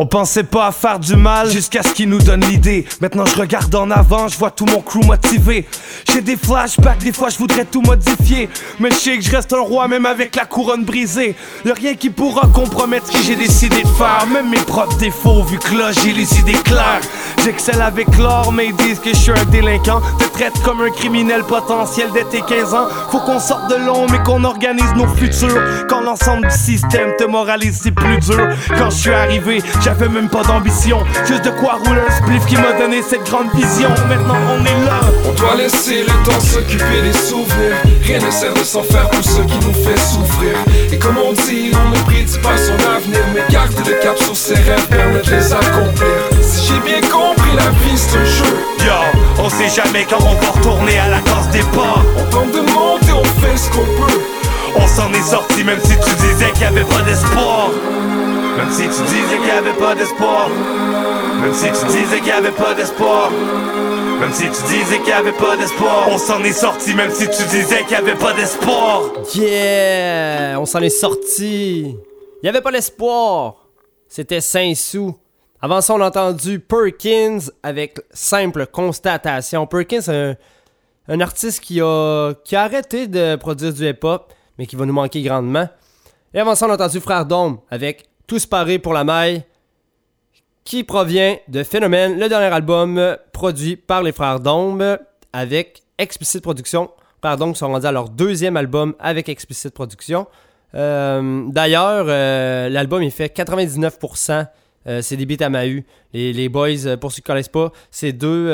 On 0.00 0.06
pensait 0.06 0.44
pas 0.44 0.68
à 0.68 0.70
faire 0.70 1.00
du 1.00 1.16
mal 1.16 1.50
jusqu'à 1.50 1.82
ce 1.82 1.88
qu'ils 1.92 2.08
nous 2.08 2.22
donnent 2.22 2.44
l'idée. 2.44 2.84
Maintenant 3.00 3.26
je 3.26 3.34
regarde 3.34 3.74
en 3.74 3.90
avant, 3.90 4.28
je 4.28 4.38
vois 4.38 4.52
tout 4.52 4.64
mon 4.64 4.80
crew 4.80 5.04
motivé. 5.04 5.66
J'ai 6.12 6.20
des 6.20 6.36
flashbacks, 6.36 6.98
des 6.98 7.12
fois 7.12 7.30
je 7.30 7.38
voudrais 7.38 7.64
tout 7.64 7.82
modifier. 7.82 8.48
Mais 8.78 8.90
je 8.90 8.94
sais 8.94 9.18
que 9.18 9.24
je 9.24 9.30
reste 9.32 9.52
un 9.52 9.60
roi 9.60 9.88
même 9.88 10.06
avec 10.06 10.36
la 10.36 10.44
couronne 10.44 10.84
brisée. 10.84 11.34
Y'a 11.64 11.74
rien 11.74 11.94
qui 11.96 12.10
pourra 12.10 12.46
compromettre 12.46 13.08
ce 13.08 13.12
que 13.12 13.24
j'ai 13.24 13.34
décidé 13.34 13.82
de 13.82 13.88
faire. 13.88 14.24
Même 14.32 14.50
mes 14.50 14.58
propres 14.58 14.96
défauts, 14.98 15.42
vu 15.42 15.58
que 15.58 15.74
là 15.74 15.90
j'ai 15.90 16.12
les 16.12 16.38
idées 16.38 16.52
claires. 16.52 17.00
J'excelle 17.42 17.82
avec 17.82 18.16
l'or, 18.18 18.52
mais 18.52 18.66
ils 18.66 18.76
disent 18.76 19.00
que 19.00 19.10
je 19.10 19.16
suis 19.16 19.32
un 19.32 19.44
délinquant. 19.46 20.00
Te 20.20 20.24
traite 20.26 20.62
comme 20.62 20.80
un 20.80 20.90
criminel 20.90 21.42
potentiel 21.42 22.10
dès 22.14 22.24
tes 22.24 22.42
15 22.42 22.72
ans. 22.74 22.86
Faut 23.10 23.18
qu'on 23.18 23.40
sorte 23.40 23.68
de 23.68 23.84
long, 23.84 24.06
mais 24.08 24.22
qu'on 24.22 24.44
organise 24.44 24.94
nos 24.94 25.08
futurs. 25.08 25.86
Quand 25.88 26.02
l'ensemble 26.02 26.46
du 26.46 26.54
système 26.56 27.16
te 27.18 27.24
moralise, 27.24 27.80
c'est 27.82 27.90
plus 27.90 28.18
dur. 28.18 28.48
Quand 28.76 28.90
je 28.90 28.96
suis 28.96 29.10
arrivé, 29.10 29.60
j'avais 29.88 30.08
même 30.10 30.28
pas 30.28 30.42
d'ambition. 30.42 31.02
Juste 31.26 31.46
de 31.46 31.50
quoi 31.50 31.78
rouler 31.82 32.02
un 32.06 32.12
spliff 32.12 32.44
qui 32.44 32.56
m'a 32.56 32.72
donné 32.78 33.00
cette 33.00 33.24
grande 33.24 33.50
vision. 33.54 33.88
Maintenant 34.06 34.36
on 34.52 34.60
est 34.62 34.84
là. 34.84 35.00
On 35.26 35.32
doit 35.32 35.54
laisser 35.56 36.02
le 36.02 36.12
temps 36.28 36.40
s'occuper 36.40 37.00
des 37.02 37.12
souvenirs. 37.14 37.76
Rien 38.02 38.18
ne 38.18 38.30
sert 38.30 38.52
de 38.52 38.64
s'en 38.64 38.82
faire 38.82 39.08
pour 39.08 39.24
ce 39.24 39.40
qui 39.40 39.58
nous 39.66 39.72
fait 39.72 39.98
souffrir. 39.98 40.56
Et 40.92 40.98
comme 40.98 41.16
on 41.16 41.32
dit, 41.32 41.72
on 41.72 41.88
ne 41.88 42.04
prédit 42.04 42.38
pas 42.38 42.58
son 42.58 42.74
avenir, 42.74 43.20
mais 43.34 43.42
garde 43.50 43.72
le 43.78 43.94
cap 44.02 44.18
sur 44.18 44.36
ses 44.36 44.56
rêves, 44.56 44.86
permet 44.88 45.22
de 45.22 45.30
les 45.30 45.52
accomplir. 45.54 46.18
Si 46.42 46.66
j'ai 46.66 46.80
bien 46.80 47.00
compris, 47.08 47.56
la 47.56 47.70
vie 47.70 47.96
c'est 47.96 48.18
un 48.18 48.24
jeu. 48.24 48.56
Yo, 48.84 49.42
on 49.42 49.48
sait 49.48 49.70
jamais 49.74 50.04
quand 50.04 50.20
on 50.20 50.34
va 50.34 50.50
retourner 50.50 50.98
à 50.98 51.08
la 51.08 51.20
case 51.20 51.48
départ. 51.50 52.04
On 52.18 52.24
tente 52.30 52.52
de 52.52 52.60
monter, 52.60 53.12
on 53.12 53.24
fait 53.40 53.56
ce 53.56 53.70
qu'on 53.70 53.86
peut. 53.86 54.20
On 54.76 54.86
s'en 54.86 55.10
est 55.14 55.30
sorti 55.30 55.64
même 55.64 55.80
si 55.82 55.96
tu 55.96 56.14
disais 56.26 56.50
qu'il 56.52 56.62
y 56.62 56.66
avait 56.66 56.84
pas 56.84 57.00
d'espoir. 57.00 57.70
Même 58.58 58.72
si 58.72 58.82
tu 58.82 59.02
disais 59.04 59.38
qu'il 59.38 59.46
y 59.46 59.50
avait 59.50 59.78
pas 59.78 59.94
d'espoir. 59.94 60.48
Même 61.40 61.54
si 61.54 61.66
tu 61.66 61.86
disais 61.86 62.18
qu'il 62.18 62.26
y 62.26 62.32
avait 62.32 62.50
pas 62.50 62.74
d'espoir. 62.74 63.30
Même 64.20 64.32
si 64.32 64.50
tu 64.50 64.62
disais 64.74 64.98
qu'il 64.98 65.08
y 65.10 65.12
avait 65.12 65.30
pas 65.30 65.56
d'espoir. 65.56 66.08
On 66.10 66.18
s'en 66.18 66.42
est 66.42 66.52
sorti 66.52 66.92
même 66.92 67.12
si 67.12 67.28
tu 67.30 67.42
disais 67.44 67.82
qu'il 67.82 67.92
y 67.92 67.94
avait 67.94 68.16
pas 68.16 68.32
d'espoir. 68.32 69.02
Yeah! 69.32 70.58
On 70.58 70.66
s'en 70.66 70.80
est 70.80 70.90
sorti. 70.90 71.96
Il 72.42 72.46
y 72.46 72.48
avait 72.48 72.60
pas 72.60 72.72
l'espoir. 72.72 73.68
C'était 74.08 74.40
Saint-Sous. 74.40 75.16
Avant 75.62 75.80
ça, 75.80 75.94
on 75.94 76.00
a 76.00 76.08
entendu 76.08 76.58
Perkins 76.58 77.38
avec 77.62 78.00
simple 78.10 78.66
constatation. 78.66 79.68
Perkins, 79.68 80.08
un, 80.08 80.34
un 81.06 81.20
artiste 81.20 81.60
qui 81.60 81.80
a, 81.80 82.32
qui 82.44 82.56
a 82.56 82.62
arrêté 82.62 83.06
de 83.06 83.36
produire 83.36 83.72
du 83.72 83.88
hip-hop, 83.88 84.32
mais 84.58 84.66
qui 84.66 84.74
va 84.74 84.84
nous 84.84 84.92
manquer 84.92 85.22
grandement. 85.22 85.68
Et 86.34 86.40
avant 86.40 86.56
ça, 86.56 86.66
on 86.66 86.70
a 86.70 86.74
entendu 86.74 86.98
Frère 86.98 87.24
Dôme 87.24 87.58
avec 87.70 88.07
Tous 88.28 88.44
parés 88.44 88.78
pour 88.78 88.92
la 88.92 89.04
maille, 89.04 89.42
qui 90.62 90.84
provient 90.84 91.38
de 91.48 91.62
Phénomène, 91.62 92.20
le 92.20 92.28
dernier 92.28 92.54
album 92.54 93.16
produit 93.32 93.76
par 93.76 94.02
les 94.02 94.12
Frères 94.12 94.38
Dôme 94.38 94.98
avec 95.32 95.82
Explicit 95.96 96.42
Production. 96.42 96.90
Frères 97.22 97.38
Dôme 97.38 97.54
sont 97.54 97.74
à 97.74 97.90
leur 97.90 98.10
deuxième 98.10 98.58
album 98.58 98.94
avec 98.98 99.30
Explicit 99.30 99.72
Production. 99.72 100.26
Euh, 100.74 101.44
D'ailleurs, 101.48 102.04
euh, 102.06 102.68
l'album 102.68 103.02
il 103.02 103.12
fait 103.12 103.34
99%. 103.34 104.46
Euh, 104.86 105.00
c'est 105.00 105.16
des 105.16 105.24
beats 105.24 105.46
à 105.46 105.48
Mahu. 105.48 105.86
Les, 106.12 106.34
les 106.34 106.50
boys, 106.50 106.98
pour 107.00 107.12
ceux 107.12 107.22
qui 107.22 107.30
ne 107.30 107.32
connaissent 107.32 107.48
pas, 107.48 107.72
c'est 107.90 108.12
deux, 108.12 108.46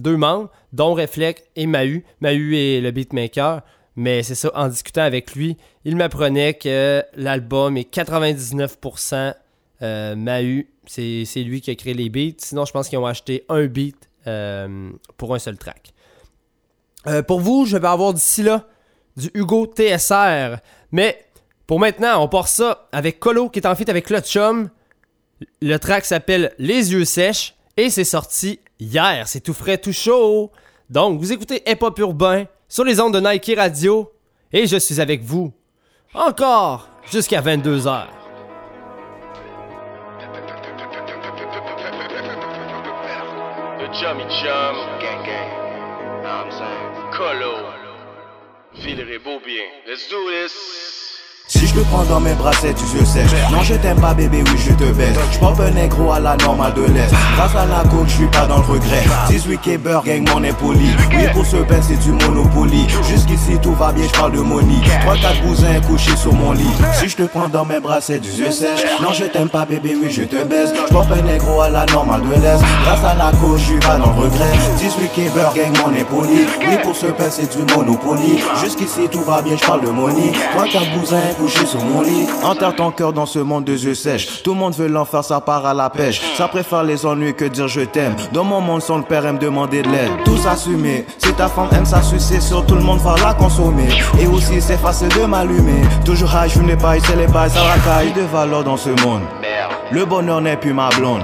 deux 0.00 0.16
membres, 0.16 0.48
dont 0.72 0.94
Reflect 0.94 1.50
et 1.56 1.66
Mahu. 1.66 2.02
Mahu 2.22 2.56
est 2.56 2.80
le 2.80 2.90
beatmaker. 2.90 3.60
Mais 3.96 4.22
c'est 4.22 4.34
ça, 4.34 4.50
en 4.54 4.68
discutant 4.68 5.02
avec 5.02 5.34
lui, 5.34 5.56
il 5.84 5.96
m'apprenait 5.96 6.54
que 6.54 7.04
l'album 7.14 7.76
est 7.76 7.92
99% 7.94 9.34
euh, 9.82 10.16
Mahu. 10.16 10.68
C'est 10.86 11.26
lui 11.36 11.60
qui 11.60 11.70
a 11.70 11.74
créé 11.74 11.94
les 11.94 12.08
beats. 12.08 12.38
Sinon, 12.38 12.64
je 12.64 12.72
pense 12.72 12.88
qu'ils 12.88 12.98
ont 12.98 13.06
acheté 13.06 13.44
un 13.48 13.66
beat 13.66 14.08
euh, 14.26 14.90
pour 15.16 15.34
un 15.34 15.38
seul 15.38 15.58
track. 15.58 15.92
Euh, 17.06 17.22
pour 17.22 17.40
vous, 17.40 17.66
je 17.66 17.76
vais 17.76 17.88
avoir 17.88 18.14
d'ici 18.14 18.42
là 18.42 18.66
du 19.16 19.30
Hugo 19.34 19.66
TSR. 19.66 20.58
Mais 20.90 21.24
pour 21.66 21.78
maintenant, 21.78 22.22
on 22.22 22.28
part 22.28 22.48
ça 22.48 22.88
avec 22.92 23.18
Colo 23.20 23.48
qui 23.48 23.58
est 23.58 23.66
en 23.66 23.74
feat 23.74 23.88
avec 23.88 24.08
le 24.10 24.20
chum. 24.20 24.70
Le 25.60 25.76
track 25.78 26.04
s'appelle 26.04 26.54
Les 26.58 26.92
yeux 26.92 27.04
sèches 27.04 27.54
et 27.76 27.90
c'est 27.90 28.04
sorti 28.04 28.60
hier. 28.78 29.28
C'est 29.28 29.40
tout 29.40 29.54
frais, 29.54 29.78
tout 29.78 29.92
chaud. 29.92 30.50
Donc, 30.90 31.18
vous 31.18 31.32
écoutez 31.32 31.62
Hip 31.66 31.80
Urbain 31.98 32.46
sur 32.72 32.84
les 32.84 33.00
ondes 33.00 33.12
de 33.12 33.20
Nike 33.20 33.52
Radio 33.54 34.10
et 34.50 34.66
je 34.66 34.78
suis 34.78 34.98
avec 34.98 35.20
vous 35.20 35.52
encore 36.14 36.88
jusqu'à 37.10 37.42
22h. 37.42 38.06
The 43.78 43.92
Chummy 43.92 44.24
Chum. 44.40 44.74
Gang 45.02 45.22
gang. 45.22 45.50
Know 46.22 46.30
what 46.30 46.46
I'm 46.46 46.50
saying? 46.50 47.12
Colo. 47.12 47.74
Let's 49.86 50.08
do 50.08 50.30
this. 50.30 51.01
Si 51.52 51.66
je 51.66 51.74
te 51.74 51.80
prends 51.80 52.02
dans 52.04 52.18
mes 52.18 52.32
bras, 52.32 52.50
c'est 52.58 52.68
yeux 52.68 53.04
sèches. 53.04 53.30
Non, 53.52 53.62
je 53.62 53.74
t'aime 53.74 54.00
pas, 54.00 54.14
bébé, 54.14 54.42
oui, 54.46 54.56
je 54.56 54.72
te 54.72 54.90
baisse. 54.92 55.14
Je 55.32 55.62
un 55.62 55.70
négro 55.70 56.10
à 56.10 56.18
la 56.18 56.34
normale 56.38 56.72
de 56.72 56.80
l'Est. 56.80 57.12
Grâce 57.36 57.54
à 57.54 57.66
la 57.66 57.86
coke, 57.90 58.06
je 58.06 58.12
suis 58.12 58.26
pas 58.26 58.46
dans 58.46 58.56
le 58.56 58.62
regret. 58.64 59.04
18 59.28 59.60
Kéber, 59.60 59.98
gang, 60.02 60.26
mon 60.30 60.42
est 60.44 60.56
poli. 60.56 60.88
Oui, 61.10 61.24
pour 61.34 61.44
ce 61.44 61.56
père, 61.56 61.82
c'est 61.82 61.98
du 61.98 62.12
Monopoly. 62.12 62.86
Jusqu'ici, 63.06 63.58
tout 63.60 63.74
va 63.74 63.92
bien, 63.92 64.06
je 64.06 64.18
parle 64.18 64.32
de 64.32 64.40
money. 64.40 64.80
3-4 65.04 65.42
cousins 65.46 65.80
couchés 65.86 66.16
sur 66.16 66.32
mon 66.32 66.52
lit. 66.52 66.64
Si 66.94 67.10
je 67.10 67.16
te 67.16 67.22
prends 67.24 67.48
dans 67.48 67.66
mes 67.66 67.80
bras, 67.80 68.00
c'est 68.00 68.24
yeux 68.24 68.50
sèches. 68.50 68.86
Non, 69.02 69.12
je 69.12 69.24
t'aime 69.24 69.50
pas, 69.50 69.66
bébé, 69.66 69.94
oui, 70.02 70.10
je 70.10 70.22
te 70.22 70.42
baisse. 70.44 70.72
Je 70.90 70.96
un 70.96 71.22
négro 71.22 71.60
à 71.60 71.68
la 71.68 71.84
normale 71.84 72.22
de 72.22 72.32
l'Est. 72.32 72.62
Grâce 72.84 73.04
à 73.04 73.14
la 73.14 73.30
coke, 73.38 73.58
je 73.58 73.64
suis 73.64 73.78
pas 73.78 73.98
dans 73.98 74.06
le 74.06 74.22
regret. 74.22 74.52
18 74.78 75.12
Kéber, 75.12 75.48
gang, 75.54 75.76
mon 75.84 75.94
est 75.94 76.04
poli. 76.04 76.46
Oui, 76.60 76.78
pour 76.82 76.96
ce 76.96 77.06
père, 77.06 77.30
c'est 77.30 77.54
du 77.54 77.62
Monopoly. 77.74 78.40
Jusqu'ici, 78.58 79.06
tout 79.10 79.20
va 79.20 79.42
bien, 79.42 79.54
je 79.54 79.66
parle 79.66 79.82
de 79.82 79.90
money. 79.90 80.32
3-4 80.56 80.98
cousins 80.98 81.20
couché 81.42 81.66
sur 81.66 81.84
mon 81.84 82.02
lit. 82.02 82.26
Enterre 82.44 82.74
ton 82.76 82.90
cœur 82.90 83.12
dans 83.12 83.26
ce 83.26 83.40
monde 83.40 83.64
de 83.64 83.72
yeux 83.72 83.94
sèches. 83.94 84.42
Tout 84.42 84.54
le 84.54 84.60
monde 84.60 84.74
veut 84.74 84.86
l'enfer, 84.86 85.24
ça 85.24 85.40
part 85.40 85.66
à 85.66 85.74
la 85.74 85.90
pêche. 85.90 86.20
Ça 86.36 86.46
préfère 86.46 86.84
les 86.84 87.04
ennuis 87.04 87.34
que 87.34 87.44
dire 87.44 87.66
je 87.66 87.80
t'aime. 87.80 88.14
Dans 88.32 88.44
mon 88.44 88.60
monde, 88.60 88.80
son 88.82 89.02
père 89.02 89.26
aime 89.26 89.38
demander 89.38 89.82
de 89.82 89.88
l'aide. 89.88 90.12
Tous 90.24 90.46
assumés. 90.46 91.04
Si 91.18 91.32
ta 91.34 91.48
femme 91.48 91.68
aime 91.72 91.84
ça 91.84 92.00
sucer 92.02 92.40
sur 92.40 92.64
tout 92.64 92.76
le 92.76 92.82
monde, 92.82 93.00
va 93.00 93.16
la 93.16 93.34
consommer. 93.34 93.88
Et 94.20 94.26
aussi, 94.26 94.60
c'est 94.60 94.76
facile 94.78 95.08
de 95.08 95.24
m'allumer. 95.24 95.82
Toujours 96.04 96.30
high, 96.32 96.50
je 96.50 96.60
n'ai 96.60 96.76
pas, 96.76 96.94
c'est 97.00 97.16
les 97.16 97.26
bails, 97.26 97.50
ça 97.50 97.62
racaille 97.62 98.12
de 98.12 98.22
valeur 98.22 98.62
dans 98.62 98.76
ce 98.76 98.90
monde. 99.04 99.22
Le 99.90 100.04
bonheur 100.04 100.40
n'est 100.40 100.56
plus 100.56 100.72
ma 100.72 100.90
blonde. 100.90 101.22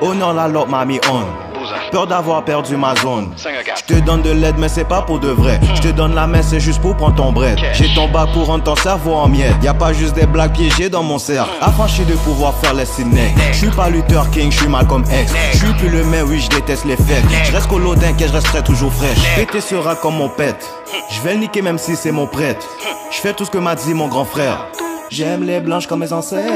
Honneur 0.00 0.32
la 0.32 0.48
lotte 0.48 0.70
m'a 0.70 0.84
mis 0.84 1.00
on. 1.12 1.49
Peur 1.90 2.06
d'avoir 2.06 2.44
perdu 2.44 2.76
ma 2.76 2.94
zone. 2.96 3.30
Je 3.36 3.94
te 3.94 4.00
donne 4.00 4.22
de 4.22 4.30
l'aide, 4.30 4.56
mais 4.58 4.68
c'est 4.68 4.84
pas 4.84 5.02
pour 5.02 5.20
de 5.20 5.28
vrai. 5.28 5.60
Je 5.74 5.80
te 5.80 5.88
donne 5.88 6.14
la 6.14 6.26
main, 6.26 6.42
c'est 6.42 6.60
juste 6.60 6.80
pour 6.80 6.96
prendre 6.96 7.16
ton 7.16 7.32
bread. 7.32 7.58
J'ai 7.72 7.92
ton 7.94 8.08
bac 8.08 8.32
pour 8.32 8.46
rendre 8.46 8.64
ton 8.64 8.76
cerveau 8.76 9.14
en 9.14 9.28
miettes. 9.28 9.56
Y 9.62 9.68
a 9.68 9.74
pas 9.74 9.92
juste 9.92 10.14
des 10.14 10.26
blagues 10.26 10.52
piégées 10.52 10.88
dans 10.88 11.02
mon 11.02 11.18
cerf. 11.18 11.48
Affranchi 11.60 12.04
de 12.04 12.14
pouvoir 12.14 12.54
faire 12.56 12.74
les 12.74 12.86
ciné. 12.86 13.34
Je 13.52 13.58
suis 13.58 13.70
pas 13.70 13.88
Luther 13.88 14.30
King, 14.30 14.50
je 14.50 14.58
suis 14.58 14.68
Malcolm 14.68 15.02
X. 15.02 15.32
Je 15.52 15.58
suis 15.58 15.74
plus 15.74 15.88
le 15.88 16.04
même, 16.04 16.28
oui, 16.28 16.40
je 16.40 16.48
déteste 16.48 16.84
les 16.84 16.96
fêtes. 16.96 17.24
Je 17.44 17.52
reste 17.52 17.66
colodin, 17.68 18.12
que 18.12 18.26
je 18.26 18.32
resterai 18.32 18.62
toujours 18.62 18.92
fraîche. 18.92 19.18
Pété 19.36 19.60
sera 19.60 19.94
comme 19.94 20.16
mon 20.16 20.28
pète. 20.28 20.68
Je 21.10 21.20
vais 21.20 21.34
le 21.34 21.40
niquer 21.40 21.62
même 21.62 21.78
si 21.78 21.96
c'est 21.96 22.12
mon 22.12 22.26
prêtre. 22.26 22.66
Je 23.10 23.16
fais 23.18 23.32
tout 23.32 23.44
ce 23.44 23.50
que 23.50 23.58
m'a 23.58 23.74
dit 23.74 23.94
mon 23.94 24.08
grand 24.08 24.24
frère. 24.24 24.66
J'aime 25.10 25.42
les 25.42 25.58
blanches 25.58 25.88
comme 25.88 26.00
mes 26.00 26.12
ancêtres. 26.12 26.46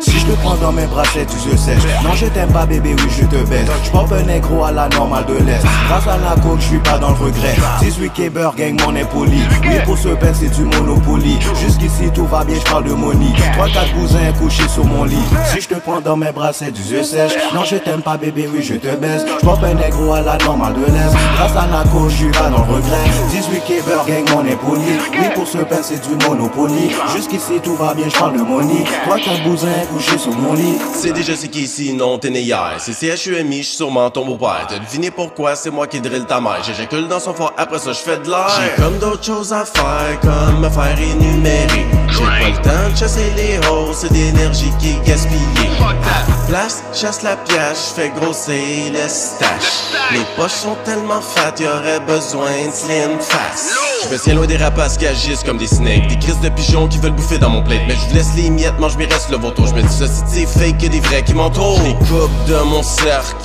Si 0.00 0.10
je 0.18 0.26
te 0.26 0.32
prends 0.40 0.56
dans 0.56 0.72
mes 0.72 0.86
bras, 0.86 1.04
c'est 1.12 1.20
yeux 1.20 1.56
sèches. 1.56 1.84
Non, 2.02 2.12
je 2.16 2.26
t'aime 2.26 2.50
pas, 2.50 2.66
bébé, 2.66 2.96
oui, 2.98 3.04
je 3.16 3.24
te 3.24 3.48
baisse. 3.48 3.68
J'porte 3.84 4.10
un 4.10 4.22
négro 4.24 4.64
à 4.64 4.72
la 4.72 4.88
normale 4.88 5.24
de 5.26 5.34
l'Est. 5.34 5.62
Grâce 5.86 6.08
à 6.08 6.16
la 6.18 6.34
coke, 6.42 6.58
je 6.58 6.66
suis 6.66 6.78
pas 6.80 6.98
dans 6.98 7.10
le 7.10 7.14
regret. 7.14 7.54
18 7.80 8.12
Kéber, 8.12 8.48
gang, 8.56 8.76
mon 8.80 9.06
poli. 9.06 9.38
Oui, 9.62 9.76
pour 9.84 9.96
ce 9.96 10.08
père, 10.08 10.34
c'est 10.34 10.48
du 10.48 10.64
monopoly. 10.64 11.38
Jusqu'ici, 11.60 12.10
tout 12.12 12.26
va 12.26 12.44
bien, 12.44 12.56
je 12.58 12.68
parle 12.68 12.84
de 12.84 12.92
money. 12.92 13.26
3-4 13.56 13.92
cousins 13.94 14.32
couchés 14.40 14.68
sur 14.68 14.84
mon 14.84 15.04
lit. 15.04 15.16
Si 15.52 15.60
je 15.60 15.68
te 15.68 15.74
prends 15.76 16.00
dans 16.00 16.16
mes 16.16 16.32
bras, 16.32 16.52
c'est 16.52 16.72
du 16.72 16.82
yeux 16.82 17.04
sèche. 17.04 17.34
Non, 17.54 17.62
je 17.62 17.76
t'aime 17.76 18.02
pas, 18.02 18.16
bébé, 18.16 18.48
oui, 18.52 18.64
je 18.64 18.74
te 18.74 18.96
baisse. 18.96 19.24
J'porte 19.40 19.62
un 19.62 19.74
négro 19.74 20.12
à 20.12 20.22
la 20.22 20.36
normale 20.38 20.74
de 20.74 20.86
l'Est. 20.86 21.14
Grâce 21.36 21.52
à 21.52 21.68
la 21.68 21.84
coke, 21.88 22.10
je 22.10 22.16
suis 22.16 22.30
pas 22.32 22.50
dans 22.50 22.66
le 22.66 22.74
regret. 22.74 23.04
18 23.30 23.62
Kéber, 23.64 24.02
gang, 24.08 24.28
mon 24.34 24.56
poli. 24.56 24.82
Oui, 25.12 25.26
pour 25.36 25.46
ce 25.46 25.58
père, 25.58 25.84
c'est 25.84 26.02
du 26.02 26.26
monopoly. 26.26 26.90
Jusqu'ici, 27.14 27.60
tout 27.62 27.76
va 27.76 27.91
bien, 27.94 28.08
je 28.08 28.16
parle 28.16 28.36
de 28.36 28.42
money. 28.42 28.84
3-4 29.08 29.42
cousins 29.44 29.68
couchés 29.92 30.18
sur 30.18 30.32
mon 30.32 30.54
lit. 30.54 30.76
C'est 30.94 31.12
déjà 31.12 31.36
ce 31.36 31.46
qui 31.46 31.62
ici, 31.62 31.92
non, 31.92 32.18
t'es 32.18 32.30
né 32.30 32.40
hier. 32.40 32.76
C'est 32.78 33.16
CHUMI, 33.16 33.58
je 33.58 33.62
suis 33.62 33.76
sûrement 33.76 34.10
ton 34.10 34.24
beau-père. 34.24 34.66
T'as 34.68 34.78
deviné 34.78 35.10
pourquoi, 35.10 35.54
c'est 35.56 35.70
moi 35.70 35.86
qui 35.86 36.00
drill 36.00 36.24
ta 36.24 36.40
mère. 36.40 36.62
J'éjacule 36.64 37.08
dans 37.08 37.20
son 37.20 37.34
fort, 37.34 37.52
après 37.56 37.78
ça, 37.78 37.92
je 37.92 37.98
fais 37.98 38.18
de 38.18 38.28
l'air. 38.28 38.48
J'ai 38.60 38.82
comme 38.82 38.98
d'autres 38.98 39.24
choses 39.24 39.52
à 39.52 39.64
faire, 39.64 40.20
comme 40.20 40.60
me 40.60 40.68
faire 40.68 40.98
énumérer. 40.98 41.86
J'ai 42.10 42.24
pas 42.24 42.48
le 42.48 42.56
temps 42.62 42.90
de 42.92 42.96
chasser 42.96 43.32
les 43.36 43.58
hausses, 43.68 43.98
c'est 44.00 44.12
d'énergie 44.12 44.70
qui 44.78 44.90
est 44.90 45.06
gaspillée. 45.06 45.70
À 45.80 46.48
place, 46.48 46.82
chasse 46.92 47.22
la 47.22 47.36
pièce, 47.36 47.94
je 47.96 48.02
fais 48.02 48.10
grossir 48.10 48.92
le 48.92 49.08
stash. 49.08 49.92
Mes 50.12 50.24
poches 50.36 50.50
sont 50.50 50.76
tellement 50.84 51.20
fat, 51.20 51.54
y'aurait 51.58 52.00
besoin 52.00 52.50
de 52.66 52.72
slim 52.72 53.18
face. 53.20 53.74
Je 54.04 54.08
me 54.12 54.18
tiens 54.18 54.34
loin 54.34 54.46
des 54.46 54.56
rapaces 54.56 54.98
qui 54.98 55.06
agissent 55.06 55.44
comme 55.44 55.58
des 55.58 55.66
snakes, 55.66 56.08
des 56.08 56.18
crises 56.18 56.40
de 56.40 56.48
pigeons 56.48 56.88
qui 56.88 56.98
veulent 56.98 57.12
bouffer 57.12 57.38
dans 57.38 57.50
mon 57.50 57.62
plate. 57.62 57.81
Mais 57.86 57.94
je 57.94 58.08
vous 58.08 58.14
laisse 58.14 58.34
les 58.36 58.50
miettes, 58.50 58.78
mange 58.78 58.96
mes 58.96 59.06
restes 59.06 59.30
le 59.30 59.38
vautour. 59.38 59.66
Je 59.66 59.74
me 59.74 59.82
dis 59.82 59.94
ça, 59.94 60.06
c'est 60.26 60.46
fake 60.46 60.78
que 60.78 60.86
des 60.86 61.00
vrais 61.00 61.22
qui 61.22 61.34
m'entourent. 61.34 61.78
Je 61.78 61.84
les 61.84 61.94
coupe 61.94 62.44
de 62.46 62.62
mon 62.64 62.82
cercle 62.82 63.36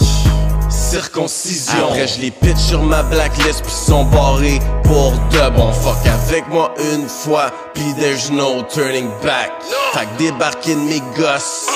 circoncision. 0.70 1.88
Après, 1.88 2.08
je 2.08 2.22
les 2.22 2.32
pitch 2.32 2.58
sur 2.58 2.84
ma 2.84 3.04
blacklist, 3.04 3.64
puis 3.64 3.72
sont 3.72 4.06
barrés 4.06 4.60
pour 4.84 5.12
de 5.12 5.50
bon. 5.56 5.72
Fuck 5.72 6.06
avec 6.06 6.48
moi 6.50 6.74
une 6.94 7.08
fois, 7.08 7.52
puis 7.74 7.94
there's 8.00 8.32
no 8.32 8.62
turning 8.64 9.10
back. 9.24 9.52
Fait 9.94 10.06
que 10.06 10.18
débarquer 10.18 10.76
de 10.76 10.80
mes 10.80 11.02
gosses. 11.18 11.68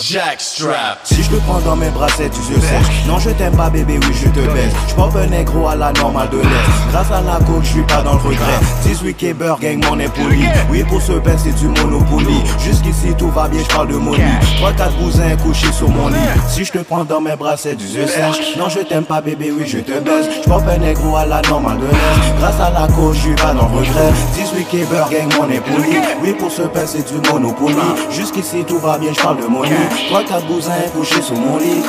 Jackstrap. 0.00 0.98
Si 1.04 1.22
je 1.22 1.30
te 1.30 1.36
prends 1.46 1.60
dans 1.60 1.76
mes 1.76 1.88
bras, 1.90 2.08
c'est 2.16 2.28
tu 2.30 2.40
yeux 2.52 2.60
sèches. 2.60 3.06
Non, 3.06 3.18
je 3.18 3.30
t'aime 3.30 3.56
pas, 3.56 3.70
bébé, 3.70 3.98
oui, 4.02 4.14
je 4.14 4.28
te 4.28 4.40
baisse. 4.52 4.72
Je 4.88 4.94
porte 4.94 5.16
un 5.16 5.26
négro 5.26 5.68
à 5.68 5.76
la 5.76 5.92
normale 5.92 6.28
de 6.30 6.38
l'Est. 6.38 6.90
Grâce 6.90 7.10
à 7.10 7.20
la 7.20 7.44
coke, 7.44 7.62
je 7.62 7.68
suis 7.68 7.82
pas 7.82 8.02
dans 8.02 8.14
le 8.14 8.18
regret. 8.18 8.58
18 8.84 9.14
Kéber, 9.14 9.54
gang, 9.60 9.84
mon 9.84 9.96
poli. 10.10 10.44
Oui, 10.70 10.84
pour 10.84 11.00
ce 11.00 11.12
père, 11.12 11.38
c'est 11.38 11.54
du 11.54 11.68
monopoly. 11.68 12.42
Jusqu'ici, 12.58 13.14
tout 13.16 13.30
va 13.30 13.48
bien, 13.48 13.60
je 13.62 13.74
parle 13.74 13.88
de 13.88 13.96
money. 13.96 14.24
3-4 14.60 14.96
cousins 15.02 15.36
couchés 15.42 15.72
sur 15.72 15.88
mon 15.88 16.08
lit. 16.08 16.16
Si 16.48 16.64
je 16.64 16.72
te 16.72 16.78
prends 16.78 17.04
dans 17.04 17.20
mes 17.20 17.36
bras, 17.36 17.56
c'est 17.56 17.76
du 17.76 17.86
yeux 17.86 18.06
sèches. 18.06 18.56
Non, 18.58 18.68
je 18.68 18.80
t'aime 18.80 19.04
pas, 19.04 19.20
bébé, 19.20 19.52
oui, 19.56 19.64
je 19.66 19.78
te 19.78 19.92
baisse. 20.00 20.26
Je 20.42 20.48
porte 20.48 20.68
un 20.68 20.78
négro 20.78 21.16
à 21.16 21.26
la 21.26 21.40
normale 21.42 21.78
de 21.78 21.86
l'Est. 21.86 22.38
Grâce 22.38 22.60
à 22.60 22.70
la 22.70 22.86
coke, 22.88 23.14
je 23.14 23.20
suis 23.20 23.34
pas 23.34 23.54
dans 23.54 23.68
le 23.68 23.78
regret. 23.78 24.12
18 24.34 24.68
Kéber, 24.68 25.04
gang, 25.10 25.32
mon 25.38 25.46
poli. 25.46 25.96
Oui, 26.22 26.32
pour 26.38 26.50
ce 26.50 26.62
père, 26.62 26.86
c'est 26.86 27.06
du 27.06 27.30
monopoly. 27.30 27.76
Jusqu'ici, 28.10 28.64
tout 28.66 28.78
va 28.78 28.98
bien, 28.98 29.12
je 29.16 29.20
parle 29.20 29.40
de 29.40 29.46
money. 29.46 29.70
3-4 29.88 30.46
cousins 30.46 30.72
couchés 30.94 31.22
sur 31.22 31.36
mon 31.36 31.58
lit. 31.58 31.82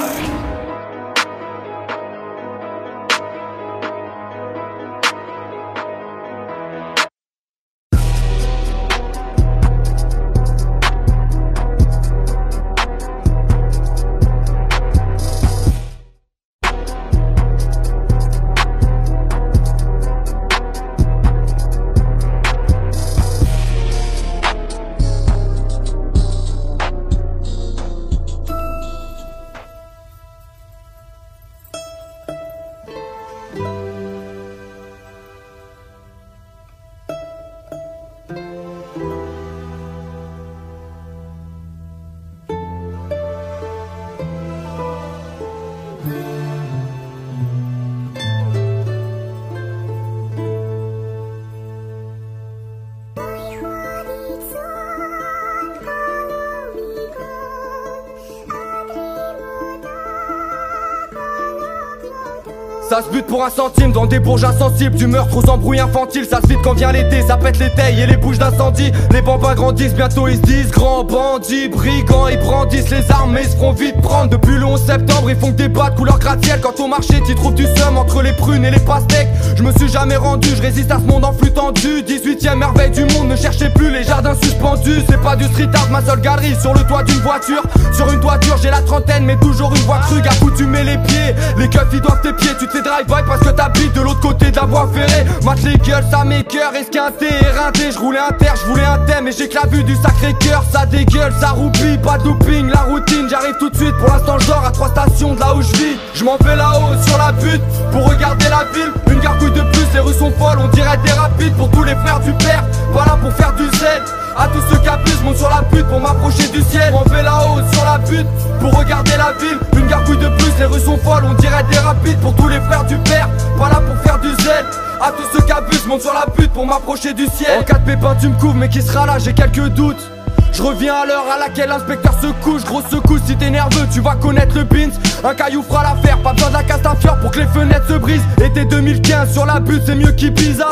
Ça 62.95 63.01
se 63.01 63.09
bute 63.09 63.25
pour 63.25 63.43
un 63.43 63.49
centime 63.49 63.91
dans 63.91 64.05
des 64.05 64.19
bourges 64.19 64.45
insensibles. 64.45 64.95
Du 64.95 65.05
meurtre 65.05 65.35
aux 65.35 65.49
embrouilles 65.49 65.81
infantiles 65.81 66.23
Ça 66.23 66.39
se 66.41 66.47
vide 66.47 66.59
quand 66.63 66.75
vient 66.75 66.93
l'été 66.93 67.21
Ça 67.23 67.35
pète 67.35 67.59
les 67.59 67.69
tailles 67.69 67.99
et 67.99 68.05
les 68.05 68.15
bouches 68.15 68.37
d'incendie. 68.37 68.89
Les 69.11 69.21
bambins 69.21 69.53
grandissent 69.53 69.93
Bientôt 69.93 70.29
ils 70.29 70.37
se 70.37 70.41
disent 70.43 70.71
Grands 70.71 71.03
bandits, 71.03 71.67
brigands 71.67 72.29
Ils 72.29 72.39
brandissent 72.39 72.91
les 72.91 73.11
armes 73.11 73.37
ils 73.37 73.49
se 73.49 73.57
feront 73.57 73.73
vite 73.73 73.99
prendre 74.01 74.29
Depuis 74.45 74.59
le 74.59 74.65
11 74.65 74.79
septembre 74.79 75.31
ils 75.31 75.35
font 75.35 75.51
que 75.51 75.57
des 75.57 75.67
bas 75.69 75.89
de 75.89 75.95
couleur 75.95 76.19
gratte-ciel. 76.19 76.61
Quand 76.61 76.79
au 76.79 76.87
marché 76.87 77.19
t'y 77.25 77.33
trouves 77.33 77.55
du 77.55 77.65
seum 77.77 77.97
entre 77.97 78.21
les 78.21 78.31
prunes 78.31 78.63
et 78.63 78.69
les 78.69 78.79
pastèques. 78.79 79.29
Je 79.55 79.63
me 79.63 79.71
suis 79.71 79.89
jamais 79.89 80.17
rendu 80.17 80.49
Je 80.55 80.61
résiste 80.61 80.91
à 80.91 80.97
ce 80.97 81.11
monde 81.11 81.25
en 81.25 81.33
flux 81.33 81.51
tendu. 81.51 82.03
18ème 82.03 82.57
merveille 82.57 82.91
du 82.91 83.05
monde 83.05 83.29
Ne 83.29 83.35
cherchez 83.35 83.69
plus 83.69 83.89
les 83.89 84.03
jardins 84.03 84.35
suspendus. 84.35 85.01
C'est 85.09 85.19
pas 85.19 85.35
du 85.35 85.45
street 85.45 85.69
art 85.73 85.89
ma 85.89 85.99
seule 86.03 86.21
galerie 86.21 86.55
Sur 86.61 86.75
le 86.75 86.81
toit 86.81 87.01
d'une 87.01 87.21
voiture. 87.21 87.63
Sur 87.91 88.13
une 88.13 88.19
toiture 88.19 88.57
j'ai 88.61 88.69
la 88.69 88.81
trentaine 88.81 89.25
Mais 89.25 89.35
toujours 89.37 89.73
une 89.73 89.81
voix 89.81 89.97
crue 90.01 90.21
Accoutumé 90.21 90.83
les 90.83 90.99
pieds. 90.99 91.33
Les 91.57 91.67
keufs 91.67 91.87
ils 91.93 92.01
doivent 92.01 92.21
tes 92.21 92.33
pieds. 92.33 92.51
Tu 92.59 92.67
te 92.67 92.71
fais 92.71 92.83
drive-by 92.83 93.23
parce 93.25 93.39
que 93.39 93.49
t'habites 93.49 93.93
de 93.93 94.01
l'autre 94.01 94.19
côté 94.19 94.51
de 94.51 94.57
la 94.57 94.65
voie 94.65 94.87
ferrée. 94.93 95.25
Mate 95.43 95.63
les 95.63 95.77
gueules, 95.77 96.05
ça 96.11 96.23
m'écoeure, 96.23 96.75
esquinté, 96.75 97.25
éreinté 97.41 97.91
Je 97.91 97.97
roulais 97.97 98.19
un 98.19 98.33
terre, 98.33 98.53
je 98.61 98.69
voulais 98.69 98.85
un 98.85 98.99
thème. 99.07 99.27
Et 99.27 99.31
j'ai 99.31 99.49
que 99.49 99.55
la 99.55 99.65
vue 99.65 99.83
du 99.83 99.95
sacré 99.95 100.35
cœur. 100.39 100.63
Ça 100.71 100.85
dégueule, 100.85 101.33
ça 101.39 101.49
roupille, 101.49 101.97
pas 101.97 102.19
de 102.19 102.25
doping 102.25 102.69
La 102.69 102.81
routine, 102.81 103.27
j'arrive 103.27 103.55
tout 103.59 103.71
de 103.71 103.75
suite. 103.75 103.95
Pour 103.97 104.09
l'instant 104.09 104.35
à 104.53 104.71
trois 104.71 104.89
stations 104.89 105.33
de 105.33 105.39
là 105.39 105.55
où 105.55 105.61
je 105.61 105.71
vis 105.73 105.97
Je 106.13 106.23
m'en 106.23 106.37
vais 106.37 106.55
là-haut 106.55 107.01
sur 107.05 107.17
la 107.17 107.31
butte 107.31 107.61
Pour 107.91 108.07
regarder 108.07 108.45
la 108.49 108.65
ville 108.73 108.91
Une 109.11 109.19
gargouille 109.19 109.51
de 109.51 109.61
plus, 109.61 109.85
les 109.93 109.99
rues 109.99 110.13
sont 110.13 110.31
folles 110.31 110.59
On 110.59 110.67
dirait 110.67 110.97
des 111.03 111.11
rapides 111.11 111.55
pour 111.55 111.69
tous 111.71 111.83
les 111.83 111.95
frères 111.95 112.19
du 112.19 112.31
père 112.33 112.63
Voilà 112.91 113.17
pour 113.21 113.33
faire 113.33 113.53
du 113.53 113.65
zèle 113.77 114.03
à 114.37 114.47
tous 114.47 114.59
ceux 114.69 114.77
qui 114.81 114.89
abusent, 114.89 115.23
monte 115.23 115.37
sur 115.37 115.49
la 115.49 115.61
butte 115.61 115.87
pour 115.87 115.97
m'approcher 115.97 116.49
du 116.49 116.61
ciel. 116.63 116.93
On 116.93 117.09
fait 117.09 117.23
là-haut 117.23 117.61
sur 117.71 117.85
la 117.85 117.97
butte 117.99 118.27
pour 118.59 118.77
regarder 118.77 119.11
la 119.11 119.31
ville. 119.39 119.57
Une 119.77 119.87
gargouille 119.87 120.17
de 120.17 120.27
plus, 120.27 120.51
les 120.59 120.65
rues 120.65 120.81
sont 120.81 120.97
folles, 120.97 121.23
on 121.23 121.35
dirait 121.35 121.63
des 121.71 121.77
rapides 121.77 122.19
pour 122.19 122.35
tous 122.35 122.49
les 122.49 122.59
frères 122.59 122.83
du 122.83 122.97
père. 122.97 123.29
Pas 123.57 123.69
là 123.69 123.79
pour 123.79 123.95
faire 124.03 124.19
du 124.19 124.27
zèle. 124.43 124.65
À 125.01 125.11
tous 125.11 125.23
ceux 125.31 125.45
qui 125.45 125.53
abusent, 125.53 125.87
monte 125.87 126.01
sur 126.01 126.13
la 126.13 126.25
butte 126.35 126.51
pour 126.51 126.65
m'approcher 126.65 127.13
du 127.13 127.27
ciel. 127.27 127.61
En 127.61 127.63
cas 127.63 127.79
de 127.79 128.19
tu 128.19 128.27
me 128.27 128.37
couvres, 128.37 128.55
mais 128.55 128.67
qui 128.67 128.81
sera 128.81 129.05
là, 129.05 129.19
j'ai 129.19 129.33
quelques 129.33 129.69
doutes. 129.69 130.11
Je 130.55 130.61
reviens 130.61 130.95
à 130.95 131.05
l'heure 131.05 131.25
à 131.29 131.37
laquelle 131.37 131.67
l'inspecteur 131.67 132.13
se 132.21 132.27
couche. 132.41 132.63
Grosse 132.63 132.85
secousse 132.89 133.21
si 133.27 133.35
t'es 133.35 133.49
nerveux 133.49 133.87
tu 133.91 133.99
vas 133.99 134.15
connaître 134.15 134.57
le 134.57 134.63
pins 134.63 134.89
Un 135.23 135.33
caillou 135.33 135.61
fera 135.61 135.83
l'affaire 135.83 136.17
Pas 136.19 136.31
besoin 136.31 136.47
de 136.47 136.53
la 136.53 136.63
casse 136.63 136.81
d'un 136.81 136.95
fior 136.95 137.19
pour 137.19 137.31
que 137.31 137.39
les 137.39 137.47
fenêtres 137.47 137.87
se 137.89 137.93
brisent. 137.95 138.23
Été 138.41 138.63
2015 138.63 139.33
sur 139.33 139.45
la 139.45 139.59
butte 139.59 139.83
c'est 139.85 139.95
mieux 139.95 140.13
qu'Ibiza 140.13 140.69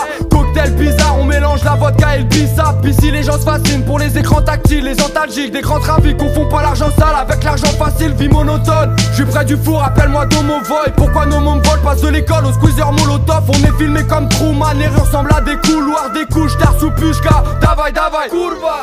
Cocktail 0.54 0.76
bizarre 0.76 1.18
on 1.20 1.26
mélange 1.26 1.64
la 1.64 1.76
vodka 1.76 2.16
et 2.16 2.20
le 2.20 2.26
bissap 2.26 2.86
Ici 2.86 3.12
les 3.12 3.24
gens 3.24 3.34
se 3.34 3.44
fascinent 3.44 3.84
pour 3.86 4.00
les 4.00 4.18
écrans 4.18 4.42
tactiles 4.42 4.84
Les 4.84 5.02
antalgiques 5.02 5.52
des 5.52 5.62
grands 5.62 5.80
trafics 5.80 6.18
Confond 6.18 6.48
pas 6.48 6.62
l'argent 6.62 6.90
sale 6.98 7.16
avec 7.20 7.44
l'argent 7.44 7.68
facile 7.78 8.14
Vie 8.14 8.30
monotone. 8.30 8.96
Je 9.12 9.16
suis 9.16 9.26
près 9.26 9.46
du 9.46 9.58
four 9.58 9.84
appelle-moi 9.84 10.26
Domo 10.28 10.56
Void. 10.66 10.94
Pourquoi 10.96 11.26
nos 11.26 11.40
mômes 11.40 11.62
volent 11.64 11.84
Passe 11.84 12.02
de 12.02 12.10
l'école 12.10 12.46
au 12.46 12.54
squeezer 12.54 12.92
molotov? 12.92 13.44
On 13.50 13.68
est 13.68 13.78
filmé 13.78 14.06
comme 14.06 14.30
Truman 14.30 14.74
Les 14.78 14.88
rues 14.88 15.00
ressemblent 15.00 15.34
à 15.34 15.42
des 15.42 15.56
couloirs 15.58 16.12
Des 16.14 16.26
couches 16.26 16.58
d'art 16.58 16.76
sous 16.80 16.92
pushka. 16.92 17.44
Davai 17.62 17.92
davai. 17.92 18.30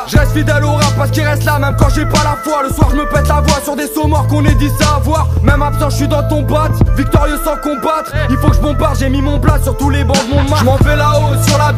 Je 0.07 0.17
reste 0.17 0.31
fidèle 0.33 0.65
au 0.65 0.73
rap 0.73 0.93
parce 0.97 1.11
qu'il 1.11 1.23
reste 1.23 1.45
là 1.45 1.59
même 1.59 1.75
quand 1.79 1.89
j'ai 1.89 2.05
pas 2.05 2.23
la 2.23 2.35
foi. 2.43 2.63
Le 2.67 2.73
soir 2.73 2.89
je 2.91 2.95
me 2.97 3.05
pète 3.05 3.27
la 3.27 3.41
voix 3.41 3.61
sur 3.63 3.75
des 3.75 3.87
sauts 3.87 4.07
morts 4.07 4.27
qu'on 4.27 4.43
est 4.45 4.55
dit 4.55 4.69
savoir. 4.79 5.27
Même 5.43 5.61
absent 5.61 5.89
je 5.89 5.95
suis 5.95 6.07
dans 6.07 6.27
ton 6.27 6.41
bat. 6.41 6.69
Victorieux 6.97 7.39
sans 7.45 7.57
combattre. 7.57 8.11
Il 8.29 8.37
faut 8.37 8.49
que 8.49 8.55
je 8.55 8.61
bombarde 8.61 8.97
j'ai 8.99 9.09
mis 9.09 9.21
mon 9.21 9.39
plat 9.39 9.59
sur 9.63 9.77
tous 9.77 9.89
les 9.89 10.03
bancs 10.03 10.17
de 10.17 10.35
mon 10.35 10.55
Je 10.55 10.63
m'en 10.63 10.75
vais 10.77 10.95
là-haut 10.95 11.35
sur 11.47 11.60
la 11.61 11.73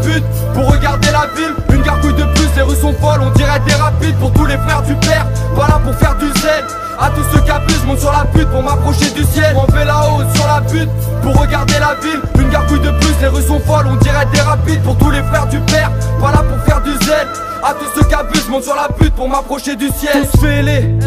Pour 0.54 0.72
regarder 0.72 1.12
la 1.12 1.28
ville 1.36 1.56
Une 1.74 1.82
gargouille 1.82 2.14
de 2.14 2.24
plus 2.36 2.48
les 2.56 2.62
rues 2.62 2.76
sont 2.76 2.94
folles 2.94 3.22
On 3.22 3.32
dirait 3.32 3.60
des 3.68 3.74
rapides 3.74 4.16
pour 4.18 4.32
tous 4.34 4.46
les 4.46 4.58
frères 4.58 4.84
du 4.84 4.96
père 4.96 5.26
Pas 5.56 5.68
là 5.68 5.80
pour 5.84 5.96
faire 5.96 6.16
du 6.16 6.28
zèle 6.42 6.66
à 7.00 7.10
tous 7.10 7.24
ceux 7.34 7.42
qui 7.42 7.52
abusent, 7.52 7.84
monte 7.86 8.00
sur 8.00 8.12
la 8.12 8.24
butte 8.24 8.48
pour 8.50 8.62
m'approcher 8.62 9.10
du 9.12 9.24
ciel. 9.24 9.58
On 9.58 9.70
fait 9.74 9.84
là-haut 9.84 10.22
sur 10.36 10.46
la 10.46 10.62
butte 10.62 10.90
pour 11.22 11.36
regarder 11.36 11.74
la 11.80 11.96
ville. 11.96 12.22
Une 12.40 12.50
gargouille 12.50 12.80
de 12.80 12.92
plus, 12.92 13.14
les 13.20 13.28
rues 13.28 13.42
sont 13.42 13.60
folles, 13.60 13.88
on 13.88 13.96
dirait 13.96 14.28
des 14.32 14.40
rapides 14.40 14.82
pour 14.84 14.96
tous 14.98 15.10
les 15.10 15.24
frères 15.24 15.48
du 15.48 15.60
père. 15.62 15.92
Pas 16.22 16.32
là 16.32 16.44
pour 16.44 16.64
faire 16.66 16.82
du 16.82 16.92
zèle. 17.06 17.28
À 17.66 17.74
tous 17.74 17.86
ceux 17.96 18.06
qui 18.06 18.14
abusent, 18.14 18.50
monte 18.50 18.64
sur 18.64 18.76
la 18.76 18.90
pute 18.90 19.16
pour 19.16 19.30
m'approcher 19.30 19.78
du 19.78 19.88
ciel. 19.88 20.28
Tous 20.30 20.42
fêlés, 20.42 20.98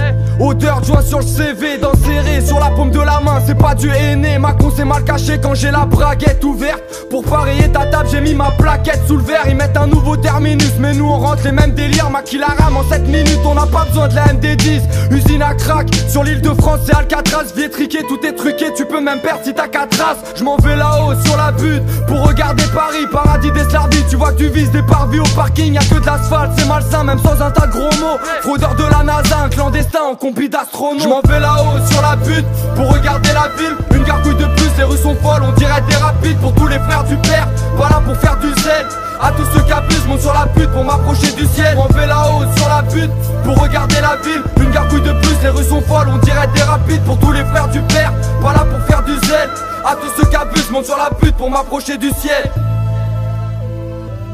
odeur 0.41 0.81
de 0.81 0.87
joint 0.87 1.03
sur 1.03 1.19
le 1.19 1.27
CV, 1.27 1.77
dans 1.77 1.93
serré 1.95 2.41
sur 2.41 2.59
la 2.59 2.71
paume 2.71 2.91
de 2.91 3.01
la 3.01 3.21
main, 3.21 3.43
c'est 3.47 3.55
pas 3.55 3.75
du 3.75 3.91
aîné. 3.91 4.39
Ma 4.39 4.53
con 4.53 4.73
c'est 4.75 4.87
mal 4.87 5.05
caché 5.05 5.39
quand 5.39 5.55
j'ai 5.55 5.71
la 5.71 5.85
braguette 5.85 6.43
ouverte. 6.43 6.83
Pour 7.11 7.25
parier 7.25 7.71
ta 7.71 7.85
table, 7.85 8.09
j'ai 8.11 8.23
mis 8.23 8.33
ma 8.33 8.51
plaquette 8.53 9.03
sous 9.07 9.19
le 9.19 9.23
verre. 9.23 9.45
Ils 9.49 9.57
mettent 9.57 9.77
un 9.77 9.87
nouveau 9.87 10.17
terminus, 10.17 10.73
mais 10.79 10.95
nous 10.95 11.07
on 11.07 11.19
rentre 11.19 11.45
les 11.45 11.53
mêmes 11.53 11.73
délires. 11.73 12.09
Ma 12.11 12.23
la 12.39 12.65
rame 12.65 12.77
en 12.77 12.85
7 12.89 13.07
minutes, 13.07 13.41
on 13.45 13.55
n'a 13.55 13.67
pas 13.67 13.85
besoin 13.85 14.09
de 14.09 14.15
la 14.15 14.27
MD10. 14.29 14.81
Usine 15.11 15.43
à 15.43 15.55
crack, 15.55 15.89
sur 16.09 16.25
l'île 16.25 16.41
de 16.41 16.51
France, 16.55 16.81
c'est 16.87 16.95
Alcatraz. 16.95 17.53
Vietriqué, 17.55 17.99
tout 18.09 18.19
est 18.27 18.33
truqué, 18.33 18.73
tu 18.75 18.87
peux 18.87 19.01
même 19.01 19.21
perdre 19.21 19.41
si 19.45 19.53
t'as 19.55 19.69
4 19.69 20.03
races. 20.03 20.19
Je 20.35 20.43
m'en 20.43 20.57
vais 20.57 20.77
là-haut 20.77 21.15
sur 21.25 21.37
la 21.37 21.53
butte 21.53 21.83
pour 22.07 22.27
regarder 22.27 22.65
Paris, 22.75 23.07
paradis 23.13 23.53
des 23.53 23.65
Slardis. 23.65 24.05
Tu 24.09 24.17
vois 24.17 24.33
que 24.33 24.39
tu 24.39 24.49
vises 24.49 24.71
des 24.71 24.83
parvis 24.83 25.21
au 25.21 25.29
parking, 25.35 25.75
y'a 25.75 25.81
que 25.81 26.01
de 26.01 26.07
l'asphalte, 26.07 26.46
c'est 26.57 26.67
malsain, 26.67 27.05
même 27.05 27.19
sans 27.19 27.41
un 27.43 27.51
tas 27.51 27.67
de 27.67 27.73
gros 27.73 27.91
mots. 28.01 28.19
Fraudeur 28.43 28.75
de 28.75 28.85
la 28.85 29.03
NASA, 29.03 29.39
un 29.45 29.49
clandestin 29.49 30.03
en 30.13 30.15
compi 30.15 30.49
d'astronautes. 30.49 31.03
Je 31.03 31.09
m'en 31.09 31.21
vais 31.21 31.41
là-haut 31.41 31.79
sur 31.91 32.03
la 32.03 32.17
butte 32.17 32.47
pour 32.75 32.93
regarder 32.93 33.31
la 33.33 33.49
ville. 33.57 33.77
Une 33.95 34.05
gargouille 34.05 34.37
de 34.37 34.47
plus, 34.57 34.71
les 34.79 34.85
rues 34.85 34.99
sont 34.99 35.17
folles, 35.17 35.43
on 35.43 35.53
dirait 35.53 35.83
des 35.89 35.97
rapides 35.97 36.39
pour 36.39 36.55
tous 36.55 36.67
les 36.67 36.79
frères 36.79 37.05
du 37.05 37.17
père. 37.17 37.49
Voilà 37.77 38.01
pour 38.05 38.17
faire 38.17 38.37
du 38.39 38.49
zèle. 38.63 38.87
À 39.21 39.31
tous 39.33 39.45
ceux 39.55 39.63
qui 39.63 39.73
abusent, 39.73 40.07
monte 40.07 40.21
sur 40.21 40.35
la 40.35 40.47
butte 40.47 40.71
pour 40.73 40.85
m'approcher 40.85 41.33
du 41.33 41.47
ciel. 41.47 41.79
On 41.79 41.93
fait 41.93 42.07
là-haut 42.07 42.45
sur 42.57 42.69
la 42.69 42.83
butte 42.83 43.11
pour 43.45 43.59
regarder 43.59 44.01
la 44.01 44.17
ville. 44.17 44.43
Une 44.61 44.71
gargouille 44.71 45.01
de 45.01 45.13
plus, 45.13 45.37
les 45.43 45.49
rues 45.49 45.65
sont 45.65 45.81
folles, 45.83 46.09
on 46.13 46.19
dirait 46.19 46.49
des 46.55 46.63
rapides 46.63 47.03
pour 47.05 47.19
tous 47.19 47.33
les 47.33 47.45
frères 47.45 47.69
du 47.69 47.81
père. 47.83 48.13
Voilà 48.41 48.61
pour 48.61 48.81
faire 48.87 49.03
du 49.03 49.15
zèle. 49.27 49.51
À 49.85 49.95
tous 49.95 50.11
ceux 50.17 50.29
qui 50.29 50.37
abusent, 50.37 50.71
monte 50.71 50.85
sur 50.85 50.97
la 50.97 51.11
butte 51.21 51.37
pour 51.37 51.51
m'approcher 51.51 51.97
du 51.97 52.11
ciel. 52.11 52.51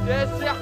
Vous 0.04 0.61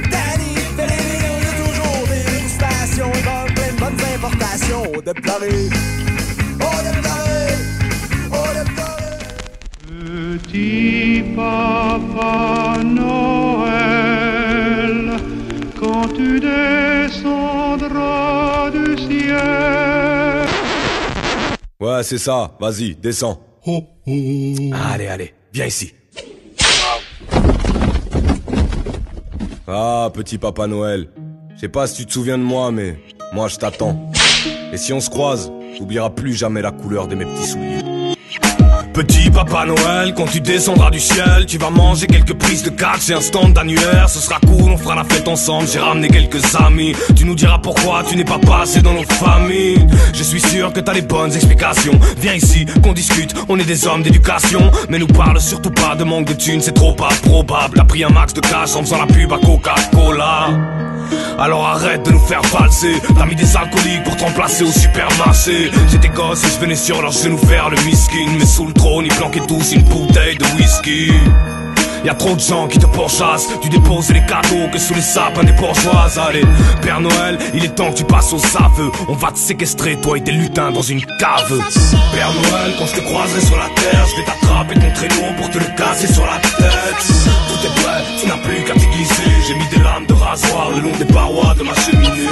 Petit 10.43 11.23
papa 11.35 12.77
Noël, 12.83 14.31
quand 15.79 16.07
tu 16.15 16.39
descendras 16.39 17.91
du 18.71 18.97
ciel. 18.97 20.47
Ouais, 21.79 22.03
c'est 22.03 22.17
ça. 22.17 22.57
Vas-y, 22.59 22.95
descends. 22.95 23.39
Allez, 24.05 25.07
allez, 25.07 25.33
viens 25.53 25.65
ici. 25.65 25.93
Ah, 29.67 30.09
petit 30.13 30.37
Papa 30.37 30.67
Noël. 30.67 31.07
Je 31.55 31.61
sais 31.61 31.69
pas 31.69 31.87
si 31.87 31.97
tu 31.97 32.05
te 32.05 32.11
souviens 32.13 32.37
de 32.37 32.43
moi, 32.43 32.71
mais 32.71 32.99
moi 33.33 33.47
je 33.47 33.57
t'attends. 33.57 34.11
Et 34.73 34.77
si 34.77 34.93
on 34.93 35.01
se 35.01 35.09
croise, 35.09 35.51
t'oublieras 35.77 36.11
plus 36.11 36.33
jamais 36.33 36.61
la 36.61 36.71
couleur 36.71 37.07
de 37.07 37.15
mes 37.15 37.25
petits 37.25 37.47
souliers. 37.47 37.90
Petit 38.93 39.29
Papa 39.29 39.65
Noël, 39.65 40.13
quand 40.15 40.25
tu 40.25 40.41
descendras 40.41 40.89
du 40.89 40.99
ciel, 40.99 41.45
tu 41.47 41.57
vas 41.57 41.69
manger 41.69 42.07
quelques 42.07 42.33
prises 42.33 42.63
de 42.63 42.69
catch 42.69 43.09
et 43.09 43.13
un 43.13 43.21
stand 43.21 43.53
d'annuaire. 43.53 44.09
Ce 44.09 44.19
sera 44.19 44.37
cool, 44.41 44.69
on 44.69 44.77
fera 44.77 44.95
la 44.95 45.05
fête 45.05 45.29
ensemble. 45.29 45.67
J'ai 45.71 45.79
ramené 45.79 46.09
quelques 46.09 46.55
amis. 46.55 46.93
Tu 47.15 47.23
nous 47.23 47.35
diras 47.35 47.59
pourquoi 47.59 48.03
tu 48.03 48.17
n'es 48.17 48.25
pas 48.25 48.39
passé 48.39 48.81
dans 48.81 48.93
nos 48.93 49.03
familles. 49.03 49.87
Je 50.13 50.23
suis 50.23 50.41
sûr 50.41 50.73
que 50.73 50.81
t'as 50.81 50.93
les 50.93 51.03
bonnes 51.03 51.33
explications. 51.33 51.97
Viens 52.17 52.33
ici, 52.33 52.65
qu'on 52.83 52.91
discute. 52.91 53.33
On 53.47 53.57
est 53.59 53.65
des 53.65 53.87
hommes 53.87 54.03
d'éducation, 54.03 54.69
mais 54.89 54.99
nous 54.99 55.07
parle 55.07 55.39
surtout 55.39 55.71
pas 55.71 55.95
de 55.95 56.03
manque 56.03 56.25
de 56.25 56.33
thunes. 56.33 56.61
C'est 56.61 56.73
trop 56.73 56.93
pas 56.93 57.09
probable. 57.23 57.75
T'as 57.77 57.85
pris 57.85 58.03
un 58.03 58.09
max 58.09 58.33
de 58.33 58.41
cash 58.41 58.75
en 58.75 58.81
faisant 58.81 58.97
la 58.97 59.07
pub 59.07 59.31
à 59.31 59.37
Coca-Cola. 59.37 60.49
Alors 61.39 61.65
arrête 61.65 62.05
de 62.05 62.11
nous 62.11 62.19
faire 62.19 62.41
valser 62.43 62.93
T'as 63.17 63.25
mis 63.25 63.35
des 63.35 63.57
alcooliques 63.57 64.03
pour 64.03 64.15
te 64.15 64.23
remplacer 64.23 64.63
au 64.63 64.71
supermarché 64.71 65.71
J'étais 65.89 66.09
gosse 66.09 66.43
et 66.43 66.47
je 66.47 66.59
venais 66.59 66.75
sur 66.75 67.01
leurs 67.01 67.11
genoux 67.11 67.37
faire 67.37 67.69
le 67.69 67.77
miskin 67.83 68.27
Mais 68.37 68.45
sous 68.45 68.67
le 68.67 68.73
trône 68.81 69.05
une 69.05 69.83
bouteille 69.83 70.37
de 70.37 70.45
whisky. 70.57 71.11
Y'a 72.03 72.15
trop 72.15 72.33
de 72.35 72.39
gens 72.39 72.67
qui 72.67 72.79
te 72.79 72.87
pourchassent. 72.87 73.47
Tu 73.61 73.69
déposes 73.69 74.09
les 74.09 74.25
cadeaux 74.25 74.67
que 74.71 74.79
sous 74.79 74.95
les 74.95 75.01
sapins 75.01 75.43
des 75.43 75.51
bourgeoises. 75.51 76.17
Allez, 76.17 76.43
Père 76.81 76.99
Noël, 76.99 77.37
il 77.53 77.63
est 77.63 77.75
temps 77.75 77.91
que 77.91 77.97
tu 77.97 78.03
passes 78.03 78.33
aux 78.33 78.43
aveux 78.57 78.91
On 79.07 79.13
va 79.13 79.31
te 79.31 79.37
séquestrer, 79.37 79.97
toi 79.97 80.17
et 80.17 80.23
tes 80.23 80.31
lutins 80.31 80.71
dans 80.71 80.81
une 80.81 81.05
cave. 81.19 81.59
Père 82.11 82.33
Noël, 82.33 82.73
quand 82.79 82.87
je 82.87 82.95
te 82.95 83.01
croiserai 83.01 83.41
sur 83.41 83.57
la 83.57 83.69
terre 83.75 84.05
Je 84.09 84.15
vais 84.15 84.25
t'attraper 84.25 84.73
ton 84.73 84.91
traîneau 84.95 85.31
pour 85.37 85.49
te 85.51 85.59
le 85.59 85.65
casser 85.77 86.11
sur 86.11 86.25
la 86.25 86.39
tête. 86.39 87.05
Tout 87.49 87.67
est 87.67 87.81
prêt, 87.83 88.03
tu 88.19 88.27
n'as 88.27 88.37
plus 88.37 88.63
qu'à 88.63 88.73
t'y 88.73 88.87
glisser 88.87 89.31
J'ai 89.47 89.53
mis 89.53 89.67
des 89.67 89.83
lames 89.83 90.07
de 90.07 90.13
rasoir 90.13 90.71
le 90.71 90.81
long 90.81 90.97
des 90.97 91.05
parois 91.05 91.53
de 91.53 91.63
ma 91.63 91.75
cheminée. 91.75 92.29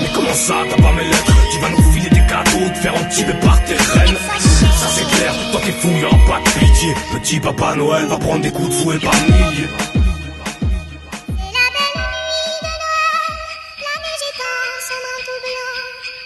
Mais 0.00 0.08
comment 0.14 0.34
ça, 0.34 0.54
t'as 0.70 0.80
pas 0.80 0.92
mes 0.92 1.04
lettres? 1.04 1.34
Tu 1.52 1.58
vas 1.58 1.70
nous 1.70 1.92
filer 1.92 2.10
des 2.10 2.26
cadeaux, 2.28 2.68
te 2.72 2.78
faire 2.78 2.94
entuber 2.94 3.34
par 3.42 3.58
tes 3.64 3.74
reines 3.74 4.59
Ça 4.80 4.88
c'est 4.88 5.04
clair, 5.14 5.34
toi 5.52 5.60
t'es 5.62 5.72
fou, 5.72 5.88
y'aura 6.00 6.16
pas 6.26 6.40
de 6.40 6.48
pitié 6.58 6.94
Petit 7.12 7.38
Papa 7.38 7.74
Noël 7.74 8.06
va 8.06 8.16
prendre 8.16 8.40
des 8.40 8.50
coups 8.50 8.68
de 8.68 8.72
fouet 8.72 8.98
par 8.98 9.12
milliers 9.24 9.68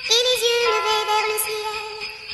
Et 0.06 0.20
les 0.28 0.38
yeux 0.44 0.62
levés 0.70 1.02
vers 1.10 1.26
le 1.32 1.36
ciel, 1.44 1.76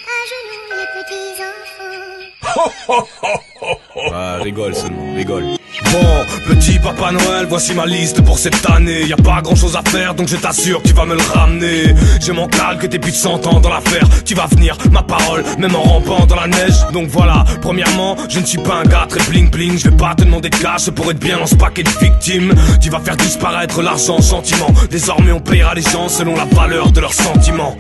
à 0.04 0.18
genoux 0.30 0.68
les 0.76 0.88
petits 0.98 1.34
enfants. 1.48 3.06
Ah, 4.12 4.38
rigole 4.42 4.74
seulement, 4.74 5.14
rigole. 5.14 5.59
Bon, 5.92 6.24
petit 6.46 6.78
Papa 6.78 7.10
Noël, 7.10 7.46
voici 7.48 7.74
ma 7.74 7.84
liste 7.84 8.22
pour 8.22 8.38
cette 8.38 8.68
année. 8.70 9.04
Y 9.06 9.12
a 9.12 9.16
pas 9.16 9.40
grand 9.42 9.56
chose 9.56 9.76
à 9.76 9.88
faire, 9.88 10.14
donc 10.14 10.28
je 10.28 10.36
t'assure, 10.36 10.80
tu 10.82 10.92
vas 10.92 11.04
me 11.04 11.14
le 11.14 11.22
ramener. 11.34 11.94
J'ai 12.20 12.32
mon 12.32 12.46
calque, 12.46 12.88
plus 12.88 13.10
de 13.10 13.16
100 13.16 13.46
ans 13.46 13.60
dans 13.60 13.70
l'affaire. 13.70 14.06
Tu 14.24 14.34
vas 14.34 14.46
venir, 14.46 14.76
ma 14.92 15.02
parole, 15.02 15.42
même 15.58 15.74
en 15.74 15.82
rampant 15.82 16.26
dans 16.26 16.36
la 16.36 16.46
neige. 16.46 16.74
Donc 16.92 17.08
voilà, 17.08 17.44
premièrement, 17.60 18.16
je 18.28 18.38
ne 18.38 18.44
suis 18.44 18.58
pas 18.58 18.76
un 18.76 18.84
gars 18.84 19.06
très 19.08 19.20
bling 19.30 19.50
bling. 19.50 19.78
Je 19.78 19.90
vais 19.90 19.96
pas 19.96 20.14
te 20.14 20.22
demander 20.22 20.48
de 20.48 20.56
cash 20.56 20.90
pour 20.90 21.10
être 21.10 21.18
bien 21.18 21.38
dans 21.38 21.46
ce 21.46 21.56
paquet 21.56 21.82
de 21.82 21.90
victimes. 22.00 22.54
Tu 22.80 22.90
vas 22.90 23.00
faire 23.00 23.16
disparaître 23.16 23.82
l'argent, 23.82 24.20
sentiment. 24.20 24.70
Désormais, 24.90 25.32
on 25.32 25.40
payera 25.40 25.74
les 25.74 25.82
gens 25.82 26.08
selon 26.08 26.36
la 26.36 26.44
valeur 26.44 26.92
de 26.92 27.00
leurs 27.00 27.14
sentiments. 27.14 27.76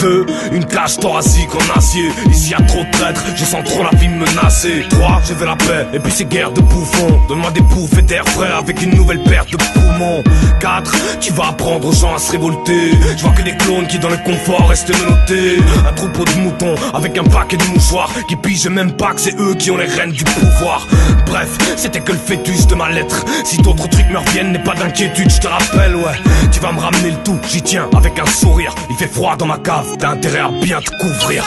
Deux, 0.00 0.26
une 0.52 0.66
cage 0.66 0.98
thoracique 0.98 1.48
en 1.54 1.78
acier. 1.78 2.10
Ici 2.30 2.50
y 2.50 2.54
a 2.54 2.60
trop 2.60 2.84
de 2.84 2.90
traîtres, 2.90 3.24
je 3.36 3.44
sens 3.44 3.64
trop 3.64 3.82
la 3.82 3.96
vie 3.98 4.08
me 4.08 4.26
menacer. 4.26 4.84
Trois, 4.90 5.22
je 5.26 5.32
veux 5.32 5.46
la 5.46 5.56
paix, 5.56 5.86
et 5.94 5.98
puis 5.98 6.12
ces 6.12 6.26
guerres 6.26 6.52
de 6.52 6.60
bouffons. 6.60 7.20
Donne-moi 7.28 7.50
des 7.54 7.60
bouffées 7.60 8.02
d'air 8.02 8.24
frais 8.28 8.50
avec 8.58 8.82
une 8.82 8.94
nouvelle 8.94 9.22
perte 9.22 9.50
de 9.50 9.56
poumons. 9.56 10.22
4. 10.60 10.92
Tu 11.20 11.32
vas 11.32 11.48
apprendre 11.48 11.88
aux 11.88 11.92
gens 11.92 12.14
à 12.14 12.18
se 12.18 12.32
révolter. 12.32 12.90
Je 13.16 13.22
vois 13.22 13.32
que 13.32 13.42
des 13.42 13.56
clones 13.56 13.86
qui 13.86 13.98
dans 13.98 14.10
le 14.10 14.16
confort 14.18 14.68
restent 14.68 14.92
menottés. 15.00 15.58
Un 15.88 15.92
troupeau 15.92 16.24
de 16.24 16.40
moutons 16.40 16.74
avec 16.92 17.16
un 17.16 17.24
paquet 17.24 17.56
de 17.56 17.64
mouchoirs 17.64 18.10
qui 18.28 18.36
pigent 18.36 18.68
même 18.68 18.92
pas 18.92 19.14
que 19.14 19.20
c'est 19.20 19.38
eux 19.38 19.54
qui 19.54 19.70
ont 19.70 19.76
les 19.76 19.86
rênes 19.86 20.12
du 20.12 20.24
pouvoir. 20.24 20.86
Bref, 21.26 21.48
c'était 21.76 22.00
que 22.00 22.12
le 22.12 22.18
fœtus 22.18 22.66
de 22.66 22.74
ma 22.74 22.90
lettre. 22.90 23.24
Si 23.44 23.56
d'autres 23.58 23.88
trucs 23.88 24.10
me 24.10 24.18
reviennent, 24.18 24.52
n'aie 24.52 24.62
pas 24.62 24.74
d'inquiétude, 24.74 25.30
je 25.30 25.40
te 25.40 25.46
rappelle, 25.46 25.96
ouais. 25.96 26.18
Tu 26.52 26.60
vas 26.60 26.72
me 26.72 26.80
ramener 26.80 27.10
le 27.10 27.22
tout, 27.24 27.38
j'y 27.48 27.62
tiens 27.62 27.88
avec 27.96 28.18
un 28.18 28.26
sourire. 28.26 28.74
Il 28.90 28.96
fait 28.96 29.12
froid 29.12 29.36
dans 29.36 29.46
ma 29.46 29.58
cave, 29.58 29.86
t'as 29.98 30.10
intérêt 30.10 30.40
à 30.40 30.50
bien 30.62 30.80
te 30.80 30.90
couvrir. 31.00 31.44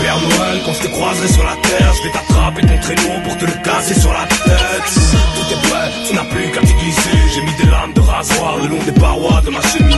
Père 0.00 0.18
Noël, 0.20 0.60
quand 0.64 0.72
je 0.72 0.86
te 0.86 0.88
croiserai 0.88 1.28
sur 1.28 1.44
la 1.44 1.56
terre, 1.62 1.92
je 1.96 2.02
vais 2.04 2.12
t'attraper 2.12 2.60
ton 2.62 2.78
traîneau 2.80 3.20
pour 3.24 3.36
te 3.36 3.44
le 3.44 3.52
casser 3.64 3.98
sur 3.98 4.12
la 4.12 4.26
tête. 4.26 5.47
Est 5.50 5.62
prêt, 5.68 5.90
tu 6.06 6.14
n'as 6.14 6.24
plus 6.24 6.50
qu'à 6.50 6.60
t'y 6.60 6.74
glisser. 6.74 7.18
J'ai 7.34 7.40
mis 7.42 7.54
des 7.54 7.70
lames 7.70 7.92
de 7.94 8.00
rasoir 8.00 8.56
le 8.58 8.68
long 8.68 8.82
des 8.84 8.92
parois 8.92 9.40
de 9.44 9.50
ma 9.50 9.62
cheminée. 9.62 9.96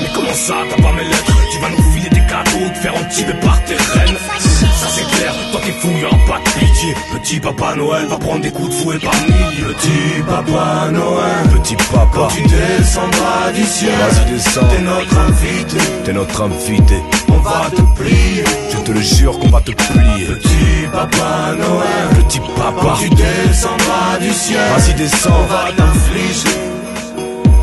Mais 0.00 0.08
comment 0.14 0.34
ça, 0.34 0.54
t'as 0.70 0.82
pas 0.82 0.92
mes 0.92 1.04
lettres? 1.04 1.36
Tu 1.52 1.58
vas 1.58 1.70
nous 1.70 1.92
filer 1.92 2.10
des 2.10 2.26
cadeaux, 2.26 2.68
te 2.72 2.78
faire 2.78 2.94
entuber 2.94 3.34
par 3.42 3.64
tes 3.64 3.74
reines. 3.74 4.49
C'est 4.92 5.06
clair, 5.16 5.32
toi 5.52 5.60
t'es 5.64 5.72
fou, 5.72 5.88
y'aura 6.00 6.16
pas 6.26 6.38
de 6.44 6.58
pitié. 6.58 6.94
Petit 7.12 7.40
papa 7.40 7.74
Noël 7.76 8.06
va 8.06 8.16
prendre 8.18 8.40
des 8.42 8.50
coups 8.50 8.68
de 8.70 8.74
fouet 8.74 8.98
par 8.98 9.14
milliers. 9.14 9.62
Petit 9.74 10.22
papa 10.26 10.88
Noël, 10.90 11.60
Petit 11.62 11.76
papa, 11.76 12.08
quand 12.12 12.28
tu 12.28 12.42
descendras 12.42 13.52
du 13.54 13.64
ciel, 13.64 13.90
vas-y 13.98 14.32
descends. 14.32 14.60
t'es 14.68 14.82
notre 14.82 15.18
invité, 15.18 15.76
T'es 16.04 16.12
notre 16.12 16.42
invité. 16.42 16.94
on 17.28 17.38
va 17.38 17.70
te 17.70 17.82
plier. 18.00 18.44
Je 18.72 18.76
te 18.78 18.90
le 18.92 19.00
jure 19.00 19.38
qu'on 19.38 19.48
va 19.48 19.60
te 19.60 19.70
plier. 19.70 20.26
Petit 20.26 20.88
papa 20.92 21.54
Noël, 21.56 22.24
Petit 22.24 22.40
quand 22.40 22.72
papa, 22.72 22.96
tu 23.00 23.08
descendras 23.10 24.18
du 24.20 24.30
ciel, 24.32 24.58
vas-y 24.76 24.92
on 24.92 24.96
descends. 24.96 25.46
va 25.48 25.64
t'infliger 25.76 26.56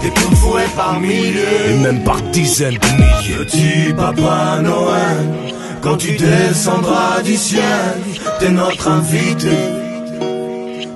des 0.01 0.09
coups 0.11 0.29
de 0.29 0.35
fouet 0.35 0.67
par 0.77 0.95
Et 0.97 0.99
milliers. 1.01 1.77
même 1.83 2.03
par 2.03 2.21
dizaines 2.31 2.77
de 2.77 2.87
milliers. 2.95 3.45
Petit 3.45 3.93
papa 3.93 4.59
Noël, 4.61 5.27
quand 5.87 5.95
tu 5.95 6.17
descendras 6.17 7.21
du 7.21 7.37
ciel, 7.37 7.95
t'es 8.39 8.49
notre 8.49 8.89
invité. 8.89 9.57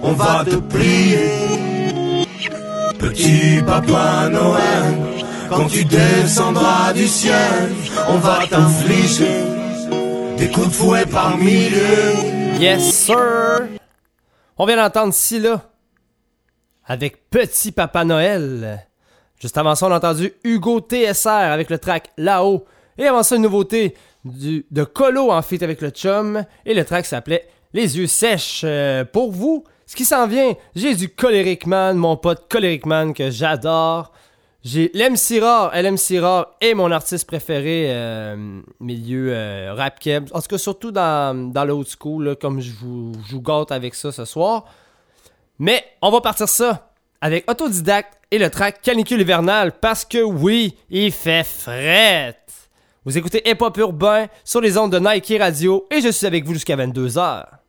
On 0.04 0.12
va 0.12 0.44
te 0.44 0.56
plier. 0.56 2.28
Petit 3.00 3.62
papa 3.66 4.28
Noël, 4.30 4.94
quand 5.50 5.68
tu 5.68 5.86
descendras 5.86 6.92
du 6.92 7.08
ciel, 7.08 7.72
on 8.10 8.18
va 8.18 8.40
t'infliger 8.50 9.46
des 10.38 10.50
coups 10.52 10.68
de 10.68 10.74
fouet 10.74 11.06
par 11.06 11.38
milliers. 11.38 12.60
Yes, 12.60 12.92
sir! 12.92 13.70
On 14.58 14.66
vient 14.66 14.76
d'entendre 14.76 15.14
Scylla 15.14 15.62
avec 16.86 17.30
Petit 17.30 17.72
Papa 17.72 18.04
Noël. 18.04 18.86
Juste 19.40 19.58
avant 19.58 19.74
ça, 19.76 19.88
on 19.88 19.92
a 19.92 19.98
entendu 19.98 20.34
Hugo 20.44 20.82
TSR 20.82 21.30
avec 21.30 21.70
le 21.70 21.80
track 21.80 22.10
Là-haut. 22.18 22.66
Et 22.98 23.08
avant 23.08 23.24
ça, 23.24 23.38
une 23.38 23.44
nouveauté 23.44 23.96
du, 24.26 24.66
de 24.72 24.84
Colo 24.84 25.32
en 25.32 25.42
feat 25.42 25.64
avec 25.64 25.82
le 25.82 25.90
chum. 25.90 26.44
Et 26.66 26.74
le 26.74 26.86
track 26.86 27.06
s'appelait 27.06 27.48
Les 27.74 27.98
yeux 27.98 28.08
sèches. 28.08 28.62
Euh, 28.64 29.06
pour 29.06 29.32
vous, 29.32 29.64
ce 29.86 29.96
qui 29.96 30.06
s'en 30.06 30.28
vient, 30.28 30.54
j'ai 30.76 30.96
du 30.96 31.10
Coleric 31.10 31.66
Man, 31.66 31.98
mon 31.98 32.18
pote 32.18 32.48
Coleric 32.50 32.86
Man 32.86 33.14
que 33.14 33.30
j'adore. 33.30 34.12
J'ai 34.64 34.92
l'MC 34.94 35.42
Rare, 35.42 35.72
LMC 35.74 36.20
Rare 36.22 36.56
est 36.62 36.76
mon 36.76 36.92
artiste 36.92 37.26
préféré 37.26 37.88
euh, 37.90 38.62
milieu 38.80 39.34
euh, 39.34 39.74
rap 39.74 40.00
keb. 40.00 40.30
En 40.34 40.40
tout 40.40 40.48
cas, 40.50 40.60
surtout 40.60 40.92
dans, 40.92 41.52
dans 41.52 41.84
school, 41.84 42.36
comme 42.40 42.62
je 42.62 42.72
vous, 42.72 43.42
gâte 43.42 43.72
avec 43.72 43.96
ça 43.96 44.12
ce 44.12 44.24
soir. 44.24 44.66
Mais 45.58 45.84
on 46.04 46.12
va 46.12 46.22
partir 46.22 46.48
ça 46.48 46.92
avec 47.22 47.50
Autodidacte 47.50 48.20
et 48.30 48.38
le 48.38 48.50
track 48.50 48.82
Canicule 48.82 49.22
hivernale 49.22 49.74
parce 49.80 50.06
que 50.06 50.22
oui, 50.22 50.76
il 50.90 51.12
fait 51.12 51.44
fret. 51.44 52.41
Vous 53.04 53.18
écoutez 53.18 53.42
Hip 53.50 53.58
Hop 53.62 53.78
Urbain 53.78 54.28
sur 54.44 54.62
les 54.62 54.78
ondes 54.78 54.92
de 54.92 55.00
Nike 55.00 55.34
Radio 55.40 55.88
et 55.90 56.02
je 56.02 56.10
suis 56.10 56.28
avec 56.28 56.46
vous 56.46 56.54
jusqu'à 56.54 56.76
22h. 56.76 57.61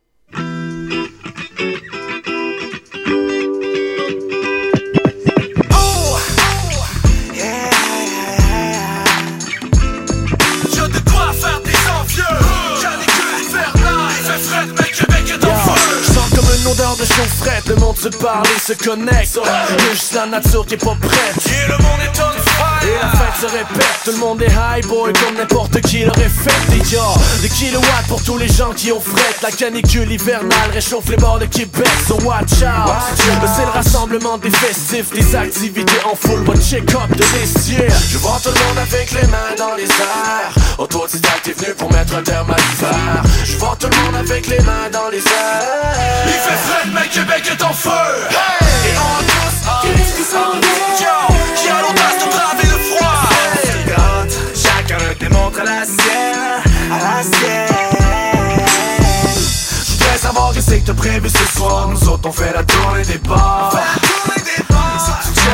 De 17.17 17.69
le 17.69 17.75
monde 17.75 17.97
se 17.97 18.07
parle 18.07 18.45
et 18.55 18.59
se 18.59 18.73
connecte. 18.73 19.37
Il 19.43 19.47
y 19.47 19.89
a 19.89 19.91
juste 19.91 20.13
la 20.13 20.25
nature 20.25 20.65
qui 20.65 20.73
est 20.73 20.77
pas 20.77 20.97
prête. 20.99 21.35
Et 21.45 21.67
le 21.67 21.77
monde 21.77 21.99
est 22.01 22.19
on 22.19 22.41
fire 22.41 22.79
Et 22.83 22.93
la 23.01 23.09
fête 23.11 23.39
se 23.41 23.45
répète, 23.45 23.99
tout 24.03 24.11
le 24.11 24.17
monde 24.17 24.41
est 24.41 24.51
high 24.51 24.85
boy 24.87 25.13
comme 25.13 25.35
n'importe 25.35 25.79
qui 25.81 26.03
l'aurait 26.03 26.29
fait 26.29 26.71
déjà. 26.71 27.03
Des 27.41 27.49
kilowatts 27.49 28.07
pour 28.07 28.23
tous 28.23 28.37
les 28.37 28.47
gens 28.47 28.73
qui 28.73 28.91
ont 28.91 28.99
fret. 28.99 29.35
La 29.41 29.51
canicule 29.51 30.11
hivernale 30.11 30.71
réchauffe 30.73 31.07
les 31.09 31.17
bords 31.17 31.39
de 31.39 31.45
Québec, 31.45 31.87
so 32.07 32.15
watch 32.23 32.63
out. 32.63 32.93
C'est 33.15 33.65
le 33.65 33.71
rassemblement 33.71 34.37
des 34.37 34.51
festifs, 34.51 35.11
des 35.11 35.35
activités 35.35 36.01
en 36.05 36.15
full, 36.15 36.47
one 36.47 36.61
check-up 36.61 37.09
de 37.15 37.23
l'estier. 37.37 37.87
Je 38.09 38.17
vois 38.17 38.39
tout 38.43 38.49
le 38.49 38.65
monde 38.65 38.79
avec 38.79 39.11
les 39.11 39.27
mains 39.27 39.55
dans 39.57 39.75
les 39.75 39.83
airs 39.83 40.53
Autodidacte 40.79 41.47
est 41.47 41.59
venu 41.59 41.73
pour 41.75 41.82
mettre 42.03 42.17
un 42.17 42.23
terme 42.23 42.51
à 42.51 42.55
l'hiver. 42.55 43.23
Je 43.45 43.57
vois 43.57 43.75
tout 43.79 43.87
le 43.89 44.03
monde 44.03 44.15
avec 44.15 44.47
les 44.47 44.59
mains 44.59 44.89
dans 44.91 45.09
les 45.09 45.19
airs. 45.19 46.25
Il 46.25 46.33
fait 46.33 46.59
frais 46.65 46.89
mais 46.93 47.07
Québec 47.07 47.43
est 47.49 47.63
en 47.63 47.73
feu. 47.73 47.89
Et 47.89 48.97
on 48.97 49.23
tous 49.23 49.53
Qu'est-ce 49.81 50.15
qui 50.15 50.23
s'en 50.23 50.51
vient? 50.51 51.27
Qui 51.55 51.69
a 51.69 51.81
l'audace 51.81 52.19
de 52.19 52.29
braver 52.29 52.67
le 52.73 52.79
froid. 52.89 53.29
Regarde, 53.85 54.31
chacun 54.53 54.97
démontre 55.19 55.59
la 55.63 55.85
sienne, 55.85 56.61
à 56.91 56.97
la 56.97 57.23
sienne. 57.23 57.67
Je 59.85 59.91
voudrais 59.93 60.17
savoir 60.17 60.53
qu'est-ce 60.53 60.71
que 60.71 60.87
t'as 60.87 60.93
prévu 60.93 61.29
ce 61.29 61.57
soir. 61.57 61.87
Nous 61.87 62.09
autres 62.09 62.27
on 62.27 62.31
fait 62.31 62.53
la 62.53 62.63
tournée 62.63 63.03
des 63.03 63.17
bars 63.19 63.73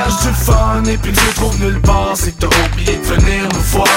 Cherches 0.09 0.25
du 0.25 0.33
fun 0.33 0.83
et 0.85 0.97
puis 0.97 1.11
que 1.11 1.19
tu 1.19 1.33
trouves 1.35 1.59
nulle 1.61 1.81
part. 1.81 2.13
C'est 2.15 2.31
que 2.31 2.45
t'as 2.45 2.65
oublié 2.65 2.97
de 2.97 3.03
venir 3.03 3.43
nous 3.53 3.61
voir. 3.61 3.87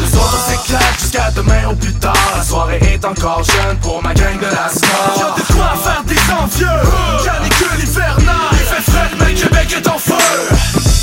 Nous 0.00 0.18
autres 0.18 0.36
on 0.36 0.50
s'éclate 0.50 1.00
jusqu'à 1.00 1.30
demain 1.30 1.68
au 1.70 1.74
plus 1.76 1.94
tard. 1.94 2.16
La 2.36 2.42
soirée 2.42 2.80
est 2.82 3.04
encore 3.04 3.44
jeune 3.44 3.76
pour 3.78 4.02
ma 4.02 4.12
gang 4.14 4.36
de 4.38 4.46
la 4.46 4.68
score 4.68 5.14
Y'a 5.16 5.42
de 5.42 5.52
quoi 5.52 5.74
faire 5.76 6.02
des 6.04 6.32
envieux. 6.32 7.24
Canicule 7.24 7.84
hivernale 7.84 8.34
Il 8.52 8.58
fait 8.58 8.90
frais 8.90 9.10
mais 9.20 9.34
Québec 9.34 9.76
est 9.76 9.88
en 9.88 9.98
feu. 9.98 10.14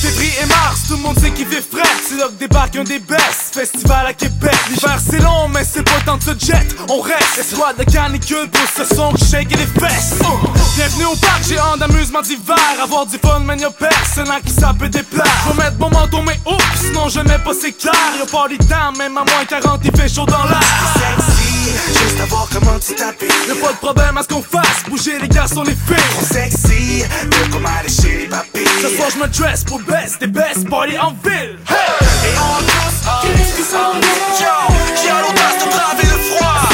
Février 0.02 0.34
et 0.44 0.46
mars, 0.48 0.82
tout 0.88 0.98
le 0.98 1.02
monde 1.02 1.20
sait 1.20 1.32
qu'il 1.32 1.48
fait 1.48 1.62
frais. 1.62 1.88
C'est 2.08 2.18
là 2.18 2.26
que 2.28 2.40
débarque 2.40 2.76
un 2.76 2.84
des 2.84 3.00
best. 3.00 3.54
Festival 3.54 4.08
à 4.08 4.14
Québec. 4.14 4.56
L'hiver 4.70 5.00
c'est 5.10 5.22
long 5.22 5.48
mais 5.48 5.64
c'est 5.64 5.84
pas 5.84 6.02
tant 6.06 6.18
de 6.18 6.24
se 6.24 6.46
jet. 6.46 6.68
On 6.90 7.00
reste. 7.00 7.38
Escouade 7.40 7.78
de 7.78 7.84
canicule 7.84 8.50
pour 8.52 8.68
ce 8.76 8.96
son 8.96 9.14
qui 9.14 9.26
shake 9.26 9.52
les 9.52 9.66
fesses. 9.80 10.16
Oh. 10.26 10.48
Bienvenue 10.76 11.06
au 11.06 11.16
parc, 11.16 11.44
j'ai 11.48 11.58
un 11.58 11.78
d'amusement 11.78 12.22
d'hiver. 12.22 12.58
Avoir 12.84 13.06
du 13.06 13.18
fun 13.18 13.40
mais 13.46 13.58
y'a 13.58 13.72
personne 13.72 14.30
à 14.30 14.40
qui 14.42 14.52
ça 14.60 14.74
peut 14.78 14.90
déplaire 14.90 15.26
Faut 15.48 15.54
mettre 15.54 15.78
mon 15.80 15.90
manteau 15.90 16.22
mais 16.22 16.40
oups 16.46 16.64
Sinon 16.82 17.10
je 17.10 17.20
mets 17.22 17.40
pas 17.40 17.52
c'est 17.60 17.72
clair 17.72 17.94
Y'a 18.20 18.26
pas 18.26 18.48
les 18.48 18.58
temps 18.58 18.92
même 18.98 19.18
à 19.18 19.24
moins 19.24 19.46
40 19.48 19.82
il 19.84 19.96
fait 19.96 20.10
chaud 20.10 20.26
dans 20.26 20.44
l'air. 20.44 20.60
Sexy, 20.94 21.72
juste 21.88 22.22
à 22.22 22.26
voir 22.26 22.48
comment 22.52 22.80
tu 22.80 22.94
t'habilles. 22.96 23.30
Y'a 23.48 23.56
pas 23.56 23.72
de 23.74 23.78
problème 23.78 24.18
à 24.18 24.24
ce 24.24 24.28
qu'on 24.28 24.42
fasse 24.42 24.84
Bouger 24.90 25.20
les 25.20 25.28
garçons 25.28 25.64
les 25.64 25.76
filles. 25.76 26.04
Trop 26.12 26.26
sexy, 26.26 27.04
de 27.04 27.52
comment 27.52 27.70
aller 27.80 27.90
chez 27.90 28.18
les 28.20 28.28
papilles. 28.28 28.68
Ce 28.82 28.90
soir 28.96 29.10
je 29.14 29.20
me 29.20 29.28
dress 29.28 29.64
pour 29.64 29.80
best 29.82 30.20
des 30.20 30.28
best 30.28 30.70
party 30.70 30.98
en 31.00 31.12
ville. 31.24 31.58
Et 31.70 32.38
on 32.38 32.58
a 32.58 33.22
tous 33.22 33.28
Qu'est-ce 33.28 33.56
qui 33.56 33.64
s'en 33.64 33.92
vient? 33.94 34.76
Qui 34.96 35.08
a 35.10 35.22
l'audace 35.22 35.64
de 35.64 35.70
braver 35.70 36.04
le 36.04 36.36
froid. 36.36 36.70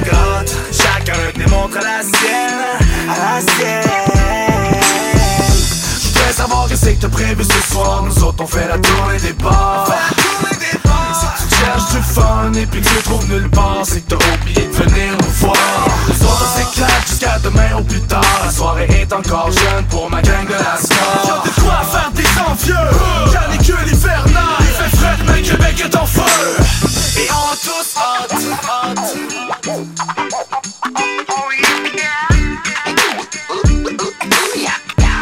Regarde, 0.00 0.50
chacun 0.72 1.38
démontre 1.38 1.78
la 1.78 2.02
sienne, 2.02 3.08
à 3.08 3.34
la 3.34 3.40
sienne. 3.40 3.91
Prévu 7.22 7.44
ce 7.44 7.72
soir. 7.72 8.02
Nous 8.04 8.24
autres 8.24 8.42
on 8.42 8.46
fait 8.46 8.68
la 8.68 8.78
tournée 8.78 9.18
des 9.18 9.32
bars. 9.34 9.86
Si 11.14 11.48
tu 11.48 11.54
cherches 11.54 11.90
du 11.90 12.02
fun 12.02 12.52
et 12.54 12.66
puis 12.66 12.80
que 12.80 12.88
tu 12.88 13.02
trouves 13.02 13.28
nulle 13.28 13.50
part 13.50 13.82
C'est 13.84 14.00
que 14.00 14.14
t'as 14.14 14.34
oublié 14.34 14.66
de 14.66 14.72
venir 14.72 15.12
nous 15.20 15.46
voir. 15.46 15.56
Nous 16.08 16.26
autres 16.26 16.44
on 16.44 16.58
s'éclate 16.58 17.08
jusqu'à 17.08 17.38
demain 17.38 17.76
au 17.78 17.82
plus 17.82 18.00
tard. 18.02 18.24
La 18.44 18.50
soirée 18.50 18.88
est 18.90 19.12
encore 19.12 19.50
jeune 19.50 19.84
pour 19.88 20.10
ma 20.10 20.22
gang 20.22 20.46
de 20.46 20.52
la 20.52 20.58
Y'a 20.58 20.76
score 20.76 21.42
de 21.44 21.60
quoi 21.60 21.82
faire 21.92 22.10
des 22.12 22.26
envieux. 22.50 23.32
Canicule 23.32 23.92
hivernale 23.92 24.60
Il 24.60 24.66
fait 24.66 24.96
frais 24.96 25.16
mais 25.26 25.42
Québec 25.42 25.84
est 25.84 25.96
en 25.96 26.06
feu. 26.06 26.22
Et 27.18 27.28
on 27.30 27.54
tous 27.62 27.96
hâte 27.98 28.32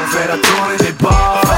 On 0.02 0.06
fait 0.06 0.28
la 0.28 0.38
tournée 0.38 0.76
des 0.78 0.92
bars 0.92 1.49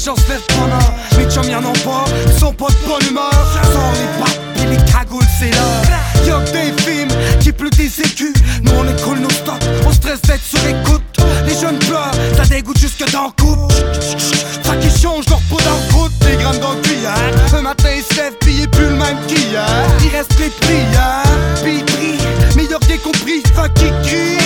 gens 0.00 0.16
se 0.16 0.28
lèvent 0.28 0.46
prendre 0.48 0.74
un 0.74 1.18
Mais 1.18 1.30
chum 1.30 1.44
y'en 1.44 1.58
ont 1.58 1.72
pas, 1.84 2.04
ils 2.26 2.38
sont 2.38 2.52
pas 2.52 2.68
de 2.68 2.88
bonne 2.88 3.08
humeur 3.10 3.30
Sans 3.72 3.92
les 3.92 4.18
pattes 4.18 4.40
et 4.62 4.66
les 4.66 4.90
cagoules 4.90 5.22
c'est 5.38 5.50
là. 5.50 6.26
Y'a 6.26 6.40
que 6.40 6.52
des 6.52 6.82
films 6.82 7.10
qui 7.40 7.52
pleut 7.52 7.70
des 7.70 8.00
écus 8.00 8.32
Nous 8.62 8.72
on 8.72 8.84
écoule 8.84 9.18
nos 9.18 9.30
stocks, 9.30 9.62
on 9.86 9.92
stresse 9.92 10.22
d'être 10.22 10.42
sur 10.42 10.64
écoute 10.66 11.02
Les 11.46 11.54
jeunes 11.54 11.78
pleurent, 11.80 12.14
ça 12.36 12.44
dégoûte 12.44 12.78
jusque 12.78 13.04
dans 13.12 13.26
le 13.26 13.42
coupe 13.42 13.72
Fait 13.72 14.78
qu'ils 14.80 15.00
changent 15.00 15.28
leur 15.28 15.40
peau 15.50 15.58
dans 15.58 15.76
le 15.76 15.92
croûte, 15.92 16.12
des 16.20 16.36
grammes 16.42 16.58
dans 16.58 16.72
le 16.72 16.80
cuillère 16.80 17.30
Le 17.52 17.60
matin 17.60 17.88
ils 17.94 18.02
se 18.02 18.20
lèvent 18.20 18.36
puis 18.40 18.54
ils 18.60 18.70
plus 18.70 18.86
le 18.86 18.96
même 18.96 19.18
qu'hier. 19.26 19.66
Il 20.02 20.16
reste 20.16 20.38
les 20.38 20.48
prières, 20.48 21.22
puis 21.62 21.78
ils 21.78 21.84
prient, 21.84 22.26
mais 22.56 22.64
y'a 22.64 22.78
rien 22.86 22.98
compris, 22.98 23.42
fait 23.42 23.74
qu'ils 23.74 23.92
crient 24.02 24.39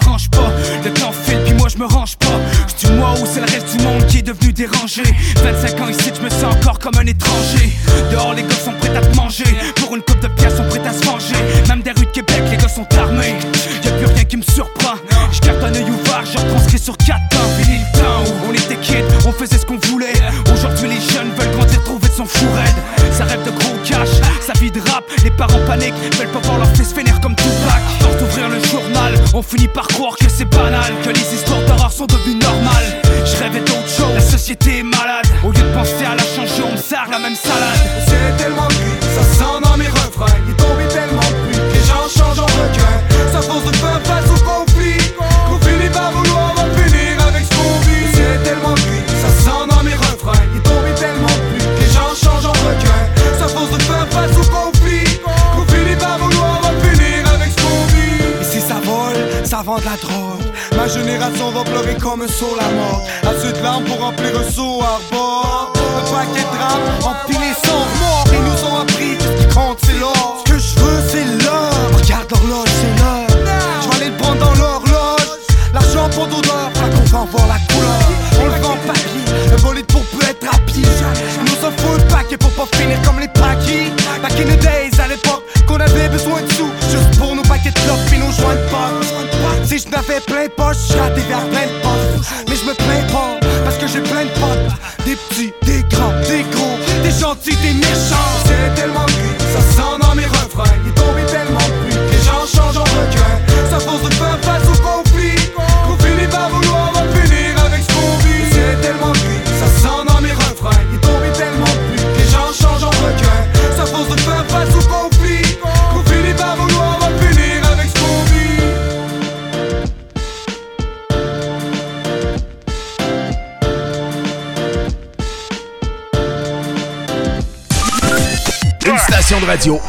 s'arrange 0.00 0.28
pas. 0.30 0.50
Le 0.84 0.92
temps 0.92 1.12
file, 1.12 1.38
puis 1.44 1.54
moi 1.54 1.68
je 1.68 1.78
me 1.78 1.86
range 1.86 2.16
pas. 2.16 2.38
Je 2.68 2.86
dis 2.86 2.92
moi 2.94 3.14
où 3.20 3.26
c'est 3.26 3.40
le 3.40 3.46
reste 3.46 3.76
du 3.76 3.84
monde 3.84 4.04
qui 4.06 4.18
est 4.18 4.22
devenu 4.22 4.52
dérangé? 4.52 5.02
25 5.36 5.80
ans 5.80 5.88
ici, 5.88 6.10
je 6.16 6.20
me 6.20 6.30
sens 6.30 6.54
encore 6.56 6.78
comme 6.78 6.96
un 6.96 7.06
étranger. 7.06 7.72
Dehors 8.10 8.34
les 8.34 8.42
finit 29.54 29.68
par 29.68 29.93
saut 62.28 62.56
la 62.56 62.68
mort. 62.74 63.02
Seau 63.40 63.52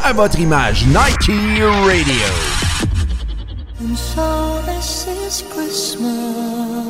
à 0.06 0.12
votre 0.12 0.38
image, 0.38 0.86
Nike 0.86 1.60
Radio. 1.84 2.26
And 3.80 3.96
so 3.96 4.62
this 4.64 5.08
is 5.08 5.42
Christmas. 5.50 6.85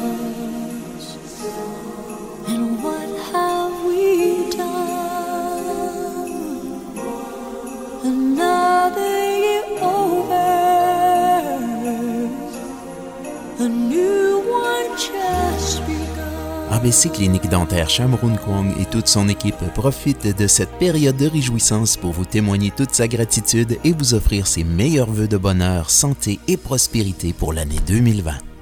ABC 16.77 17.09
Clinique 17.09 17.49
Dentaire 17.49 17.89
Chamroun 17.89 18.37
Kwong 18.37 18.71
et 18.79 18.85
toute 18.85 19.09
son 19.09 19.31
équipe 19.31 19.57
profitent 19.75 20.37
de 20.37 20.47
cette 20.47 20.73
période 20.79 21.17
de 21.17 21.27
réjouissance 21.27 21.97
pour 21.97 22.13
vous 22.13 22.27
témoigner 22.27 22.71
toute 22.71 22.95
sa 22.95 23.09
gratitude 23.09 23.79
et 23.83 23.93
vous 23.93 24.13
offrir 24.13 24.47
ses 24.47 24.63
meilleurs 24.63 25.11
vœux 25.11 25.27
de 25.27 25.39
bonheur, 25.39 25.89
santé 25.89 26.39
et 26.49 26.59
prospérité 26.59 27.33
pour 27.33 27.55
l'année 27.55 27.81
2020. 27.87 28.56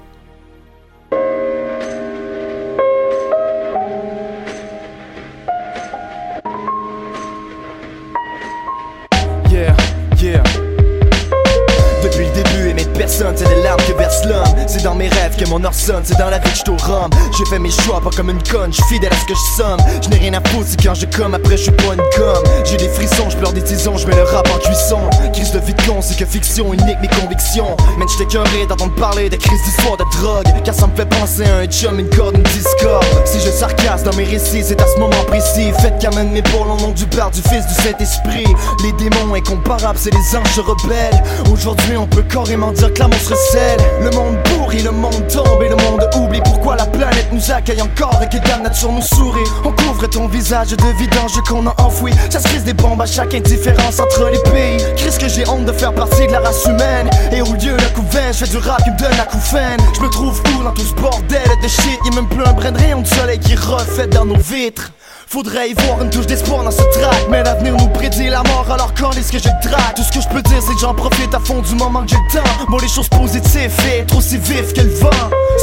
Mon 15.49 15.63
or 15.63 15.71
c'est 15.73 16.17
dans 16.17 16.29
la 16.29 16.39
vie 16.39 16.49
que 16.49 16.57
je 16.57 16.85
rhum. 16.85 17.09
J'ai 17.37 17.45
fait 17.45 17.59
mes 17.59 17.71
choix, 17.71 18.01
pas 18.01 18.09
comme 18.15 18.29
une 18.29 18.41
conne, 18.43 18.73
je 18.73 18.81
fidèle 18.83 19.11
à 19.11 19.15
ce 19.15 19.25
que 19.25 19.33
je 19.33 19.61
somme. 19.61 19.79
Je 20.01 20.09
n'ai 20.09 20.17
rien 20.17 20.33
à 20.33 20.49
foutre, 20.49 20.65
c'est 20.67 20.81
quand 20.81 20.93
je 20.93 21.05
comme, 21.05 21.33
après 21.33 21.57
je 21.57 21.63
suis 21.63 21.71
pas 21.71 21.93
une 21.93 22.03
gomme. 22.17 22.43
J'ai 22.63 22.77
des 22.77 22.89
frissons, 22.89 23.29
je 23.29 23.37
pleure 23.37 23.53
des 23.53 23.61
tisons, 23.61 23.97
je 23.97 24.07
mets 24.07 24.15
le 24.15 24.23
rap 24.23 24.47
en 24.53 24.59
cuisson. 24.59 24.99
Crise 25.33 25.51
de 25.51 25.59
vie 25.59 25.73
de 25.73 25.81
con, 25.83 25.99
c'est 26.01 26.17
que 26.17 26.25
fiction 26.25 26.73
unique 26.73 26.99
mes 27.01 27.07
convictions. 27.07 27.75
Man, 27.97 28.07
j'étais 28.07 28.25
curé 28.25 28.65
d'entendre 28.67 28.95
parler 28.95 29.29
de 29.29 29.35
crise 29.35 29.61
d'histoire 29.63 29.97
de 29.97 30.05
drogue. 30.17 30.47
Car 30.63 30.73
ça 30.73 30.87
me 30.87 30.95
fait 30.95 31.05
penser 31.05 31.43
à 31.43 31.57
un 31.57 31.65
chum, 31.65 31.99
une 31.99 32.09
corde, 32.09 32.35
une 32.35 32.43
discorde. 32.43 33.05
Si 33.25 33.39
je 33.39 33.49
sarcasse 33.49 34.03
dans 34.03 34.15
mes 34.15 34.25
récits, 34.25 34.63
c'est 34.63 34.81
à 34.81 34.87
ce 34.87 34.99
moment 34.99 35.23
précis. 35.27 35.71
Faites 35.79 35.95
quand 36.01 36.15
même 36.15 36.31
mes 36.31 36.41
pour 36.41 36.61
au 36.61 36.79
nom 36.79 36.91
du 36.91 37.05
Père, 37.05 37.31
du 37.31 37.41
Fils, 37.41 37.65
du 37.67 37.73
Saint-Esprit. 37.73 38.45
Les 38.83 38.91
démons 38.93 39.33
incomparables, 39.33 39.99
c'est 39.99 40.13
les 40.13 40.35
anges 40.35 40.59
rebelles. 40.59 41.23
Aujourd'hui, 41.51 41.97
on 41.97 42.07
peut 42.07 42.23
carrément 42.23 42.71
dire 42.71 42.93
que 42.93 42.99
l'amour 42.99 43.19
se 43.19 43.29
recèle. 43.29 43.79
Le 44.01 44.09
monde 44.11 44.37
pourri, 44.43 44.81
le 44.81 44.91
monde 44.91 45.27
et 45.61 45.69
le 45.69 45.75
monde 45.75 46.07
oublie 46.15 46.41
pourquoi 46.41 46.75
la 46.75 46.85
planète 46.85 47.27
nous 47.31 47.51
accueille 47.51 47.81
encore 47.81 48.21
et 48.21 48.29
que 48.29 48.47
la 48.47 48.57
nature 48.57 48.91
nous 48.91 49.01
sourit. 49.01 49.43
On 49.63 49.71
couvre 49.71 50.07
ton 50.07 50.27
visage 50.27 50.69
de 50.69 50.97
vidange 50.97 51.41
qu'on 51.47 51.67
a 51.67 51.73
enfoui. 51.81 52.13
Ça 52.29 52.39
se 52.39 52.47
crise 52.47 52.63
des 52.63 52.73
bombes 52.73 53.01
à 53.01 53.05
chaque 53.05 53.33
indifférence 53.33 53.99
entre 53.99 54.29
les 54.29 54.51
pays. 54.51 54.83
Crise 54.95 55.17
que 55.17 55.27
j'ai 55.27 55.47
honte 55.47 55.65
de 55.65 55.71
faire 55.71 55.93
partie 55.93 56.27
de 56.27 56.31
la 56.31 56.39
race 56.39 56.65
humaine. 56.65 57.09
Et 57.31 57.41
au 57.41 57.53
lieu 57.53 57.75
d'un 57.75 57.89
coup 57.89 58.05
je 58.11 58.45
fais 58.45 58.51
du 58.51 58.57
rap 58.57 58.83
qui 58.83 58.91
me 58.91 58.97
donne 58.97 59.17
la 59.17 59.25
coufaine. 59.25 59.79
Je 59.95 60.01
me 60.01 60.09
trouve 60.09 60.41
où 60.57 60.63
dans 60.63 60.71
tout 60.71 60.81
ce 60.81 60.93
bordel 60.93 61.41
de 61.61 61.67
shit? 61.67 61.99
Y'a 62.05 62.15
même 62.15 62.27
plus 62.27 62.43
un 62.43 62.53
brin 62.53 62.71
de 62.71 62.77
rayon 62.77 63.01
de 63.01 63.07
soleil 63.07 63.39
qui 63.39 63.55
refait 63.55 64.07
dans 64.07 64.25
nos 64.25 64.37
vitres. 64.37 64.91
Faudrait 65.27 65.71
y 65.71 65.73
voir 65.73 66.01
une 66.01 66.09
touche 66.09 66.27
d'espoir 66.27 66.63
dans 66.63 66.71
ce 66.71 66.81
track 66.81 67.27
Mais 67.29 67.43
l'avenir 67.43 67.75
nous 67.77 67.87
prédit 67.89 68.29
la 68.29 68.43
mort 68.43 68.67
alors 68.71 68.93
qu'en 68.93 69.11
est-ce 69.11 69.31
que 69.31 69.39
je 69.39 69.49
traque? 69.67 69.95
Tout 69.95 70.03
ce 70.03 70.11
que 70.11 70.21
je 70.21 70.27
peux 70.29 70.41
dire 70.41 70.61
c'est 70.61 70.73
que 70.73 70.79
j'en 70.79 70.93
profite 70.93 71.33
à 71.33 71.39
fond 71.39 71.61
du 71.61 71.75
moment 71.75 72.03
que 72.03 72.09
j'ai 72.09 72.15
le 72.15 72.39
temps. 72.39 72.65
Bon 72.69 72.77
les 72.77 72.87
choses 72.87 73.09
positives 73.09 73.71
et 73.91 73.99
être 73.99 74.17
aussi 74.17 74.37
vif 74.37 74.73
que 74.73 74.81
le 74.81 74.93
vent. 74.93 75.09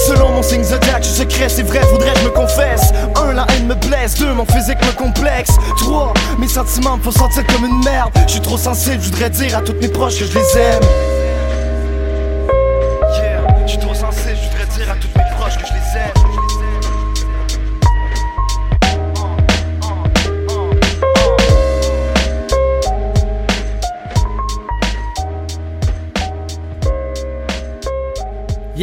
Selon 0.06 0.30
mon 0.30 0.42
signe 0.42 0.64
zodiac 0.64 1.02
je 1.02 1.08
secret 1.08 1.48
c'est 1.48 1.62
vrai 1.62 1.80
faudrait 1.90 2.12
que 2.12 2.18
je 2.20 2.24
me 2.24 2.30
confesse. 2.30 2.92
Un 3.16 3.32
la 3.32 3.46
haine 3.54 3.66
me 3.66 3.74
blesse, 3.74 4.14
deux 4.14 4.32
mon 4.34 4.44
physique 4.44 4.78
me 4.84 4.92
complexe. 4.92 5.52
Trois 5.78 6.12
mes 6.38 6.48
sentiments 6.48 6.96
me 6.96 7.02
font 7.02 7.12
sentir 7.12 7.46
comme 7.46 7.64
une 7.64 7.84
merde. 7.84 8.10
Je 8.26 8.32
suis 8.32 8.40
trop 8.40 8.58
sensible 8.58 8.98
je 9.00 9.10
voudrais 9.10 9.30
dire 9.30 9.56
à 9.56 9.62
toutes 9.62 9.80
mes 9.80 9.88
proches 9.88 10.18
que 10.18 10.24
je 10.26 10.38
les 10.38 10.58
aime 10.58 10.82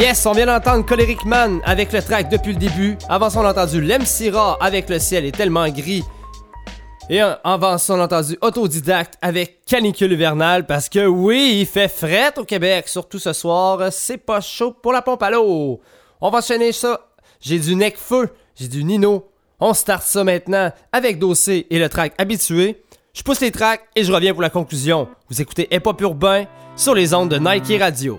Yes, 0.00 0.24
on 0.24 0.32
vient 0.32 0.46
d'entendre 0.46 0.86
Coleric 0.86 1.26
Man 1.26 1.60
avec 1.62 1.92
le 1.92 2.00
track 2.00 2.30
depuis 2.30 2.54
le 2.54 2.58
début. 2.58 2.96
Avant 3.10 3.28
on 3.36 3.44
a 3.44 3.50
entendu 3.50 3.82
Lem 3.82 4.06
Syrah 4.06 4.56
avec 4.58 4.88
Le 4.88 4.98
ciel 4.98 5.26
est 5.26 5.36
tellement 5.36 5.68
gris. 5.68 6.02
Et 7.10 7.20
avant 7.20 7.76
on 7.90 8.00
a 8.00 8.04
entendu 8.04 8.38
Autodidacte 8.40 9.18
avec 9.20 9.62
Canicule 9.66 10.12
hivernale 10.12 10.64
parce 10.64 10.88
que 10.88 11.06
oui, 11.06 11.58
il 11.60 11.66
fait 11.66 11.88
fret 11.88 12.32
au 12.38 12.44
Québec, 12.44 12.88
surtout 12.88 13.18
ce 13.18 13.34
soir. 13.34 13.92
C'est 13.92 14.16
pas 14.16 14.40
chaud 14.40 14.72
pour 14.72 14.94
la 14.94 15.02
pompe 15.02 15.22
à 15.22 15.28
l'eau. 15.28 15.82
On 16.22 16.30
va 16.30 16.38
enchaîner 16.38 16.72
ça. 16.72 17.10
J'ai 17.38 17.58
du 17.58 17.74
Necfeu, 17.74 18.30
j'ai 18.56 18.68
du 18.68 18.82
Nino. 18.82 19.28
On 19.60 19.74
start 19.74 20.02
ça 20.02 20.24
maintenant 20.24 20.72
avec 20.92 21.18
Dossé 21.18 21.66
et 21.68 21.78
le 21.78 21.90
track 21.90 22.14
habitué. 22.16 22.82
Je 23.12 23.22
pousse 23.22 23.42
les 23.42 23.50
tracks 23.50 23.82
et 23.94 24.02
je 24.02 24.10
reviens 24.10 24.32
pour 24.32 24.40
la 24.40 24.48
conclusion. 24.48 25.08
Vous 25.28 25.42
écoutez 25.42 25.68
Hip 25.70 25.82
Hop 25.84 26.00
Urbain 26.00 26.46
sur 26.74 26.94
les 26.94 27.12
ondes 27.12 27.28
de 27.28 27.36
Nike 27.36 27.78
Radio. 27.78 28.18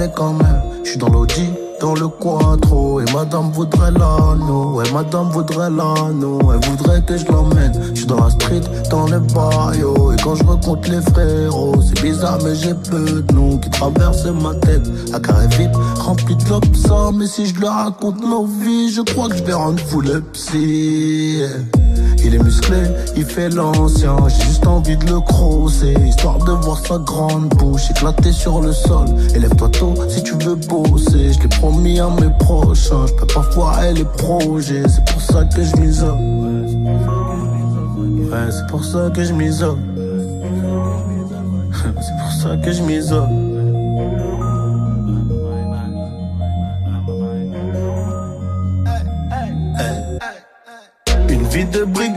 le 0.00 0.08
quand 0.08 0.32
même. 0.32 0.62
Je 0.84 0.90
suis 0.90 0.98
dans 0.98 1.08
l'audi, 1.08 1.50
dans 1.80 1.94
le 1.94 2.08
quattro, 2.08 3.00
et 3.00 3.04
madame 3.12 3.50
voudrait 3.52 3.90
l'anneau. 3.90 4.74
Ouais, 4.74 4.90
madame 4.92 5.30
voudrait 5.30 5.70
l'anneau, 5.70 6.38
elle 6.52 6.68
voudrait 6.68 7.02
que 7.02 7.16
je 7.16 7.26
l'emmène. 7.26 7.72
Je 7.90 7.98
suis 7.98 8.06
dans 8.06 8.24
la 8.24 8.30
street, 8.30 8.62
dans 8.90 9.06
les 9.06 9.18
barrios, 9.34 10.12
et 10.12 10.16
quand 10.22 10.34
je 10.34 10.44
recompte 10.44 10.88
les 10.88 11.00
frérots, 11.00 11.80
c'est 11.82 12.02
bizarre, 12.02 12.38
mais 12.44 12.54
j'ai 12.54 12.74
peu 12.74 13.22
de 13.22 13.34
noms 13.34 13.58
qui 13.58 13.70
traversent 13.70 14.26
ma 14.26 14.54
tête. 14.54 14.88
À 15.12 15.20
carré 15.20 15.46
vide, 15.58 15.72
rempli 15.98 16.36
de 16.36 16.76
ça, 16.76 17.10
mais 17.14 17.26
si 17.26 17.46
je 17.46 17.60
leur 17.60 17.74
raconte 17.74 18.20
nos 18.20 18.46
vies, 18.46 18.92
je 18.92 19.02
crois 19.02 19.28
que 19.28 19.36
je 19.36 19.44
vais 19.44 19.54
rendre 19.54 19.80
fou 19.80 20.00
le 20.00 20.20
psy. 20.32 21.42
Il 22.22 22.34
est 22.34 22.42
musclé, 22.42 22.82
il 23.16 23.24
fait 23.24 23.48
l'ancien, 23.48 24.16
j'ai 24.28 24.44
juste 24.44 24.66
envie 24.66 24.96
de 24.96 25.06
le 25.06 25.20
crosser, 25.20 25.94
histoire 26.06 26.38
de 26.38 26.52
voir 26.52 26.78
sa 26.86 26.98
grande 26.98 27.48
bouche 27.48 27.90
éclater 27.90 28.32
sur 28.32 28.60
le 28.60 28.72
sol. 28.72 29.06
Élève-toi 29.34 29.68
tôt 29.70 29.94
si 30.08 30.22
tu 30.22 30.34
veux 30.44 30.54
bosser, 30.54 31.32
je 31.32 31.40
l'ai 31.40 31.48
promis 31.48 31.98
à 32.00 32.08
mes 32.08 32.30
proches, 32.38 32.90
je 32.90 33.14
peux 33.14 33.26
pas 33.26 33.42
foirer 33.52 33.94
les 33.94 34.04
projets, 34.04 34.82
c'est 34.88 35.04
pour 35.12 35.20
ça 35.20 35.44
que 35.44 35.62
je 35.62 35.76
m'isole. 35.76 36.18
Ouais, 38.30 38.50
c'est 38.50 38.66
pour 38.68 38.84
ça 38.84 39.10
que 39.14 39.24
je 39.24 39.32
m'isole. 39.32 39.78
c'est 41.72 42.16
pour 42.22 42.32
ça 42.32 42.56
que 42.56 42.72
je 42.72 42.82
m'isole. 42.82 43.28
Une 51.28 51.44
vie 51.44 51.64
de 51.64 51.84
brigand, 51.84 52.09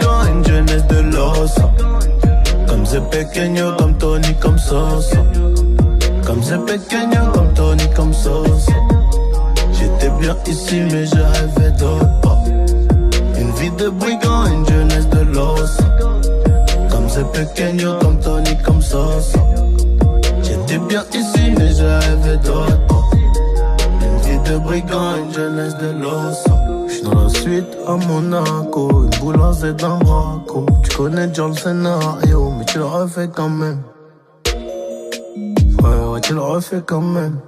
Comme 2.93 3.01
c'est 3.09 3.25
pequeño, 3.25 3.71
comme 3.79 3.97
Tony, 3.97 4.35
comme 4.39 4.57
Sosa. 4.59 5.17
Comme 6.27 6.43
c'est 6.43 6.59
pequeño, 6.59 7.31
comme 7.33 7.51
Tony, 7.55 7.89
comme 7.95 8.13
Sosa. 8.13 8.71
J'étais 9.71 10.11
bien 10.19 10.37
ici, 10.45 10.81
mais 10.91 11.03
je 11.07 11.15
rêvais 11.15 11.71
d'autre. 11.71 12.37
Une 13.35 13.51
vie 13.53 13.71
de 13.71 13.89
brigand, 13.89 14.45
une 14.45 14.67
jeunesse 14.67 15.09
de 15.09 15.21
l'os. 15.21 15.77
Comme 16.91 17.09
c'est 17.09 17.25
pequeño, 17.31 17.97
comme 17.99 18.19
Tony, 18.19 18.55
comme 18.63 18.81
Sosa. 18.83 19.39
J'étais 20.43 20.77
bien 20.77 21.03
ici, 21.15 21.51
mais 21.57 21.73
je 21.73 21.85
rêvais 21.85 22.37
d'autre 22.37 22.79
part. 22.87 23.09
de 24.45 24.57
brigand, 24.59 25.15
une 25.17 25.33
jeunesse 25.33 25.75
de 25.77 25.89
l'os. 25.99 26.43
Suite 27.43 27.77
à 27.85 27.97
Monaco, 27.97 29.03
une 29.03 29.19
boule 29.19 29.41
en 29.41 29.51
Z 29.51 29.75
d'un 29.75 29.97
braco. 29.97 30.65
Tu 30.81 30.95
connais 30.95 31.27
déjà 31.27 31.45
le 31.45 31.53
scénario, 31.53 32.53
mais 32.57 32.63
tu 32.63 32.77
le 32.77 32.85
refais 32.85 33.27
quand 33.35 33.49
même. 33.49 33.79
Ouais, 35.83 36.05
ouais, 36.09 36.21
tu 36.21 36.33
le 36.35 36.39
refais 36.39 36.81
quand 36.85 37.01
même. 37.01 37.39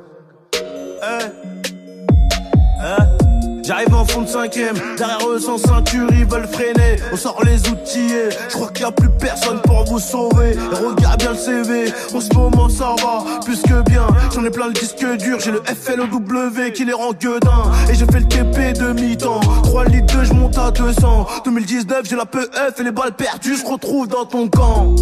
J'arrive 3.66 3.96
en 3.96 4.06
fond 4.06 4.22
de 4.22 4.28
cinquième, 4.28 4.76
derrière 4.96 5.28
eux 5.28 5.40
sans 5.40 5.58
ceinture, 5.58 6.08
ils 6.12 6.26
veulent 6.26 6.48
freiner. 6.48 6.98
On 7.12 7.18
sort 7.18 7.42
les 7.44 7.68
outillés, 7.68 8.30
je 8.50 8.54
crois 8.54 8.70
qu'il 8.70 8.84
y 8.84 8.88
a 8.88 8.92
plus 8.92 9.10
personne 9.10 9.60
pour 9.62 9.84
vous 9.86 9.98
sauver. 9.98 10.52
Et 10.52 10.76
regarde 10.76 11.20
bien 11.20 11.32
le 11.32 11.38
CV, 11.38 11.94
en 12.14 12.22
ce 12.22 12.32
moment 12.36 12.70
ça 12.70 12.94
va, 13.02 13.24
plus 13.44 13.64
que 13.64 13.82
bien. 13.90 14.06
J'en 14.36 14.44
ai 14.44 14.52
plein 14.52 14.68
le 14.68 14.74
disque 14.74 15.04
dur, 15.18 15.40
j'ai 15.40 15.52
le 15.52 15.64
FLW 15.66 16.74
qui 16.74 16.86
les 16.86 16.94
rend 16.94 17.14
gueudins. 17.14 17.72
Et 17.90 17.96
je 17.96 18.06
fais 18.06 18.20
le 18.20 18.28
TP 18.28 18.78
de 18.80 18.94
mi-temps, 18.94 19.40
3 19.64 19.86
litres 19.86 20.20
de 20.20 20.26
je 20.26 20.34
monte 20.34 20.60
à 20.60 20.70
200. 20.70 21.28
2019, 21.46 22.02
j'ai 22.08 22.16
la 22.16 22.28
PF 22.28 22.80
et 22.80 22.84
les 22.84 22.92
balles 22.92 23.16
perdues, 23.16 23.56
je 23.58 23.66
retrouve 23.66 24.08
dans 24.08 24.26
ton 24.26 24.48
camp. 24.48 24.94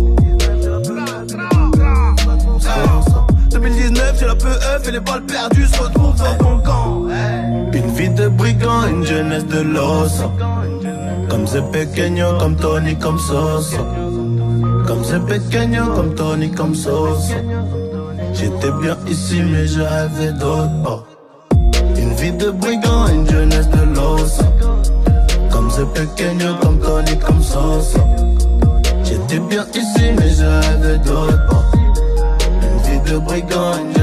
2019, 3.51 4.19
j'ai 4.19 4.25
la 4.25 4.35
PF 4.35 4.87
et 4.87 4.91
les 4.91 4.99
balles 5.01 5.25
perdues 5.25 5.67
se 5.67 5.79
retrouvent 5.79 6.15
dans 6.15 6.35
ton 6.35 6.59
camp. 6.59 6.92
De 8.15 8.27
brigand, 8.27 8.87
une 8.89 9.03
jeunesse 9.03 9.45
de 9.47 9.61
l'os. 9.61 10.21
Comme 11.29 11.47
c'est 11.47 11.63
pequeño, 11.71 12.37
comme 12.37 12.55
Tony, 12.55 12.95
comme 12.95 13.17
Sosa. 13.17 13.77
Comme 14.85 15.03
c'est 15.03 15.25
pequeño, 15.25 15.87
comme 15.95 16.13
Tony, 16.13 16.51
comme 16.51 16.75
Sosa. 16.75 17.35
J'étais 18.33 18.71
bien 18.81 18.97
ici, 19.07 19.41
mais 19.41 19.65
je 19.65 19.81
rêvais 19.81 20.31
d'autre 20.33 20.69
part. 20.83 21.05
Une 21.97 22.13
vie 22.13 22.31
de 22.33 22.51
brigand, 22.51 23.07
une 23.07 23.27
jeunesse 23.27 23.69
de 23.69 23.83
l'os. 23.95 24.39
Comme 25.51 25.71
c'est 25.71 25.91
pequeño, 25.93 26.53
comme 26.61 26.79
Tony, 26.79 27.17
comme 27.17 27.41
Sosa. 27.41 27.99
J'étais 29.03 29.39
bien 29.39 29.65
ici, 29.73 30.03
mais 30.17 30.29
je 30.29 30.45
rêvais 30.45 30.97
d'autre 30.99 31.47
part. 31.49 31.71
Une 32.61 32.79
vie 32.91 33.11
de 33.11 33.17
brigand, 33.17 33.73
une 33.83 34.02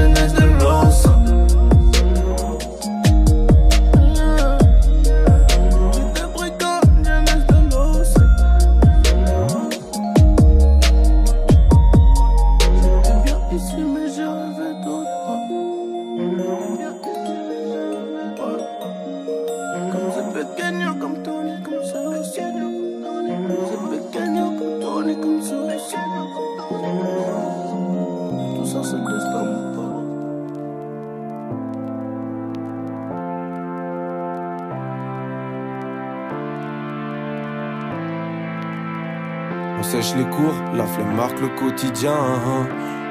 Les 40.17 40.25
cours, 40.25 40.53
la 40.73 40.85
flemme 40.85 41.15
marque 41.15 41.39
le 41.39 41.47
quotidien. 41.47 42.15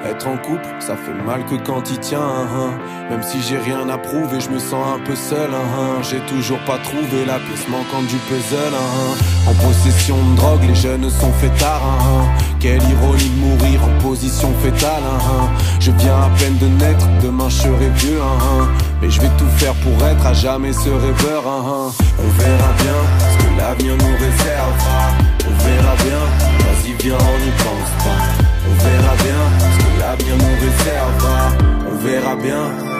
Être 0.04 0.26
en 0.26 0.36
couple, 0.36 0.66
ça 0.80 0.96
fait 0.96 1.14
mal 1.24 1.44
que 1.46 1.54
quand 1.54 1.90
il 1.90 1.98
tient. 1.98 2.46
Même 3.08 3.22
si 3.22 3.40
j'ai 3.40 3.58
rien 3.58 3.88
à 3.88 3.96
prouver, 3.96 4.38
je 4.40 4.50
me 4.50 4.58
sens 4.58 4.86
un 4.96 4.98
peu 4.98 5.14
seul. 5.14 5.50
J'ai 6.02 6.20
toujours 6.20 6.58
pas 6.66 6.78
trouvé 6.78 7.24
la 7.26 7.38
pièce 7.38 7.66
manquante 7.68 8.06
du 8.06 8.16
puzzle. 8.16 8.74
En 9.48 9.54
possession 9.66 10.16
de 10.16 10.36
drogue, 10.36 10.62
les 10.68 10.74
jeunes 10.74 11.08
sont 11.08 11.32
hein. 11.62 12.34
Quelle 12.58 12.82
ironie 12.82 13.30
de 13.30 13.40
mourir 13.40 13.80
en 13.84 14.02
position 14.02 14.52
fétale. 14.62 15.02
Je 15.80 15.92
viens 15.92 16.16
à 16.16 16.30
peine 16.38 16.58
de 16.58 16.66
naître, 16.66 17.06
demain 17.22 17.48
je 17.48 17.62
serai 17.62 17.88
vieux. 17.96 18.20
Mais 19.00 19.08
je 19.08 19.20
vais 19.20 19.30
tout 19.38 19.48
faire 19.56 19.74
pour 19.74 20.06
être 20.06 20.26
à 20.26 20.34
jamais 20.34 20.72
ce 20.72 20.90
rêveur. 20.90 21.44
On 21.46 22.28
verra 22.38 22.72
bien 22.78 23.00
ce 23.18 23.44
que 23.44 23.58
l'avenir 23.58 23.96
nous 23.96 24.16
réservera. 24.18 25.19
Verra 25.80 25.94
bien, 25.94 26.22
vas-y 26.58 26.92
viens, 27.02 27.16
on 27.16 27.38
n'y 27.38 27.50
pense 27.52 28.04
pas. 28.04 28.20
On 28.68 28.74
verra 28.84 29.14
bien 29.24 29.42
ce 29.58 29.78
que 29.78 30.00
l'avenir 30.00 30.36
nous 30.36 30.56
réservera. 30.60 31.52
On 31.90 31.96
verra 32.04 32.36
bien, 32.36 32.99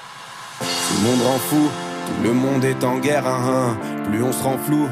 Tout 0.61 1.03
le 1.03 1.09
monde 1.09 1.21
rend 1.25 1.39
fou, 1.39 1.69
tout 2.07 2.23
le 2.23 2.33
monde 2.33 2.63
est 2.63 2.83
en 2.83 2.97
guerre, 2.97 3.25
hein, 3.25 3.41
hein. 3.47 3.77
plus 4.09 4.23
on 4.23 4.31
se 4.31 4.43
rend 4.43 4.57
flou. 4.57 4.87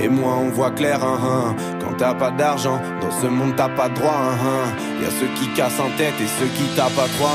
Et 0.00 0.08
moins 0.08 0.36
on 0.36 0.50
voit 0.50 0.70
clair, 0.70 1.02
hein, 1.02 1.18
hein. 1.22 1.54
quand 1.80 1.96
t'as 1.98 2.14
pas 2.14 2.30
d'argent, 2.30 2.80
dans 3.00 3.10
ce 3.20 3.26
monde 3.26 3.54
t'as 3.56 3.68
pas 3.68 3.88
de 3.88 3.94
droit. 3.94 4.14
Hein, 4.14 4.38
hein. 4.44 5.02
Y 5.02 5.06
a 5.06 5.10
ceux 5.10 5.26
qui 5.38 5.52
cassent 5.54 5.80
en 5.80 5.90
tête 5.96 6.14
et 6.20 6.28
ceux 6.38 6.46
qui 6.46 6.64
tapent 6.76 6.98
à 6.98 7.08
trois. 7.16 7.34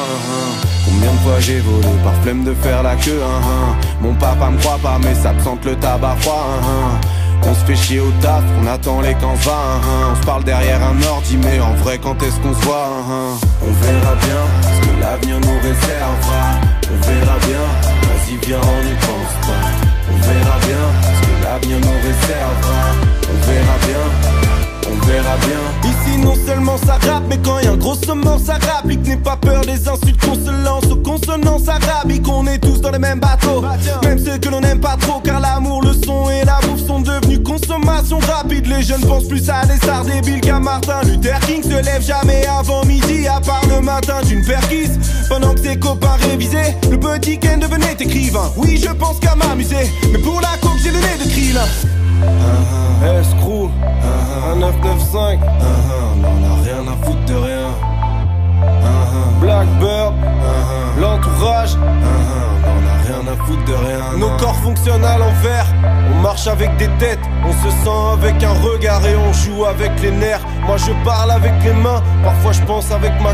Combien 0.85 1.11
de 1.11 1.18
fois 1.18 1.39
j'ai 1.39 1.60
volé 1.60 1.88
par 2.03 2.15
flemme 2.23 2.43
de 2.43 2.53
faire 2.53 2.84
la 2.84 2.95
queue. 2.95 3.19
Mon 4.01 4.14
papa 4.14 4.49
me 4.49 4.57
croit 4.60 4.80
pas, 4.81 4.97
mais 5.03 5.14
ça 5.14 5.34
me 5.34 5.69
le 5.69 5.76
tabac 5.76 6.15
froid. 6.22 6.47
On 7.45 7.53
se 7.53 7.65
fait 7.65 7.76
chier 7.76 7.99
au 7.99 8.11
taf, 8.22 8.43
on 8.61 8.68
attend 8.68 9.01
les 9.01 9.14
camps. 9.15 9.35
Hein, 9.47 9.81
hein. 9.84 10.14
On 10.14 10.22
se 10.22 10.26
parle 10.26 10.43
derrière 10.45 10.81
un 10.81 11.01
ordi, 11.03 11.38
mais 11.38 11.60
en 11.60 11.73
vrai 11.84 11.99
quand 12.01 12.22
est-ce 12.23 12.39
qu'on 12.39 12.53
se 12.53 12.61
voit 12.65 12.88
hein. 13.10 13.38
On 13.61 13.72
verra 13.72 14.15
bien 14.15 14.43
ce 14.61 14.88
que 14.88 15.01
l'avenir 15.01 15.39
nous 15.41 15.60
réservera. 15.61 16.82
On 16.94 17.07
verra 17.07 17.38
bien, 17.40 17.65
vas-y 18.03 18.45
viens 18.45 18.61
on 18.61 18.84
n'y 18.84 18.94
pense 18.95 19.48
pas. 19.48 19.65
On 20.11 20.18
verra 20.28 20.57
bien 20.60 20.84
ce 21.02 21.22
que 21.26 21.44
l'avenir 21.44 21.80
nous 21.80 21.98
réservera. 22.06 22.82
On 23.30 23.48
verra 23.48 23.78
bien, 23.88 24.91
on 24.91 25.06
verra 25.06 25.36
bien. 25.38 25.90
Ici 25.90 26.18
non 26.20 26.36
seulement 26.45 26.78
ça 26.78 26.94
rappe 26.94 27.24
mais 27.28 27.40
quand 27.44 27.60
y 27.60 27.68
a 27.68 27.72
un 27.72 27.78
gros 27.78 27.95
saumon 27.95 28.38
ça 28.38 28.53
rapplique 28.53 29.06
N'aie 29.07 29.18
pas 29.18 29.38
peur 29.38 29.61
des 29.61 29.88
insultes 29.88 30.20
qu'on 30.24 30.36
se 30.36 30.64
lance 30.64 30.86
aux 30.91 30.98
consonances 30.98 31.68
arabiques 31.68 32.28
On 32.28 32.45
est 32.48 32.60
tous 32.60 32.80
dans 32.80 32.91
le 32.91 32.99
même 32.99 33.20
bateau 33.20 33.64
Même 34.03 34.20
ceux 34.20 34.38
que 34.38 34.49
l'on 34.49 34.61
n'aime 34.61 34.80
pas 34.80 34.95
trop 34.98 35.20
Car 35.22 35.40
l'amour, 35.40 35.82
rapide 38.19 38.68
Les 38.68 38.84
jeunes 38.84 39.06
pensent 39.06 39.27
plus 39.27 39.49
à 39.49 39.65
des 39.65 39.77
stars 39.77 40.06
débiles 40.06 40.41
qu'à 40.41 40.60
Martin 40.60 41.02
Luther 41.03 41.40
King. 41.41 41.64
Se 41.64 41.84
lève 41.84 42.02
jamais 42.02 42.45
avant 42.45 42.84
midi 42.85 43.27
À 43.27 43.40
part 43.40 43.64
le 43.69 43.81
matin 43.81 44.22
d'une 44.23 44.45
perquise. 44.45 44.99
Pendant 45.30 45.53
que 45.53 45.61
ses 45.61 45.77
copains 45.77 46.18
révisaient 46.30 46.76
Le 46.90 46.99
petit 46.99 47.40
Ken 47.40 47.60
devenait 47.60 47.95
écrivain. 47.99 48.52
Oui 48.57 48.81
je 48.84 48.90
pense 48.90 49.19
qu'à 49.19 49.35
m'amuser 49.35 49.91
Mais 50.11 50.19
pour 50.19 50.41
la 50.41 50.57
coke 50.61 50.80
j'ai 50.84 50.91
le 50.91 50.99
nez 50.99 51.23
de 51.23 51.30
krill 51.30 51.60
Escrew, 53.03 53.69
un 54.49 54.56
995, 54.56 55.40
on 56.23 56.44
a 56.44 56.64
rien 56.64 56.88
à 56.88 57.06
foutre 57.06 57.26
de 57.26 57.34
rien. 57.34 57.68
Blackbird, 59.41 60.14
l'entourage, 60.98 61.76
on 61.76 61.81
en 61.81 62.49
a 62.49 62.53
rien 63.06 63.22
à 63.32 63.36
foutre 63.46 63.66
de 63.66 63.74
rien. 63.74 64.18
Nos 64.18 64.36
corps 64.38 64.56
fonctionnent 64.56 65.06
à 65.06 65.18
l'envers, 65.18 65.68
on 66.12 66.22
marche 66.22 66.48
avec 66.48 66.76
des 66.78 66.90
têtes, 67.00 67.20
on 67.46 67.52
se 67.52 67.70
sent 67.70 68.04
avec 68.14 68.44
un 68.44 68.54
regard 68.54 69.06
et 69.06 69.16
on 69.16 69.34
joue 69.34 69.66
avec 69.66 69.92
les 70.02 70.12
nerfs. 70.12 70.46
Moi 70.66 70.78
je 70.78 70.92
parle 71.04 71.32
avec 71.32 71.54
les 71.64 71.74
mains, 71.74 72.02
parfois 72.24 72.52
je 72.52 72.62
pense 72.62 72.92
avec 72.92 73.12
ma 73.22 73.34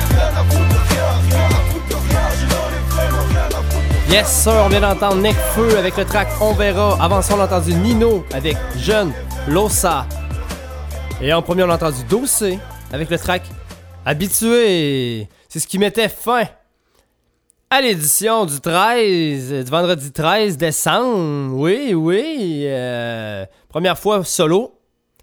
Yes, 4.11 4.43
sir, 4.43 4.61
on 4.65 4.67
vient 4.67 4.81
d'entendre 4.81 5.21
Necfeu 5.21 5.77
avec 5.77 5.95
le 5.95 6.03
track 6.03 6.27
On 6.41 6.51
verra. 6.51 7.01
Avant 7.01 7.21
ça, 7.21 7.33
on 7.33 7.39
a 7.39 7.45
entendu 7.45 7.73
Nino 7.73 8.25
avec 8.33 8.57
Jeune 8.77 9.13
Losa. 9.47 10.05
Et 11.21 11.31
en 11.31 11.41
premier, 11.41 11.63
on 11.63 11.69
a 11.69 11.75
entendu 11.75 12.03
Dossé 12.09 12.59
avec 12.91 13.09
le 13.09 13.17
track 13.17 13.43
Habitué. 14.05 15.29
C'est 15.47 15.61
ce 15.61 15.67
qui 15.67 15.79
mettait 15.79 16.09
fin 16.09 16.43
à 17.69 17.79
l'édition 17.79 18.45
du 18.45 18.59
13, 18.59 19.63
du 19.63 19.71
vendredi 19.71 20.11
13 20.11 20.57
décembre. 20.57 21.55
Oui, 21.55 21.93
oui. 21.93 22.63
euh, 22.65 23.45
première 23.69 23.97
fois 23.97 24.25
solo. 24.25 24.77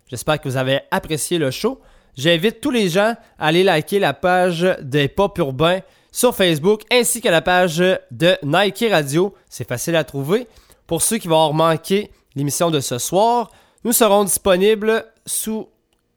J'espère 0.07 0.41
que 0.41 0.49
vous 0.49 0.57
avez 0.57 0.81
apprécié 0.91 1.37
le 1.37 1.51
show. 1.51 1.79
J'invite 2.17 2.63
tous 2.63 2.71
les 2.71 2.89
gens 2.89 3.15
à 3.39 3.49
aller 3.49 3.65
liker 3.65 3.99
la 3.99 4.15
page 4.15 4.67
des 4.81 5.09
Pop 5.09 5.37
Urbains 5.37 5.81
sur 6.13 6.35
Facebook 6.35 6.83
ainsi 6.91 7.21
que 7.21 7.29
la 7.29 7.43
page 7.43 7.79
de 7.79 8.37
Nike 8.43 8.85
Radio. 8.91 9.35
C'est 9.49 9.69
facile 9.69 9.97
à 9.97 10.05
trouver. 10.05 10.47
Pour 10.87 11.03
ceux 11.03 11.19
qui 11.19 11.29
vont 11.29 11.37
avoir 11.37 11.55
manqué 11.55 12.11
l'émission 12.35 12.71
de 12.71 12.81
ce 12.81 12.99
soir, 12.99 13.51
nous 13.85 13.93
serons 13.93 14.25
disponibles 14.25 15.05
sous 15.27 15.69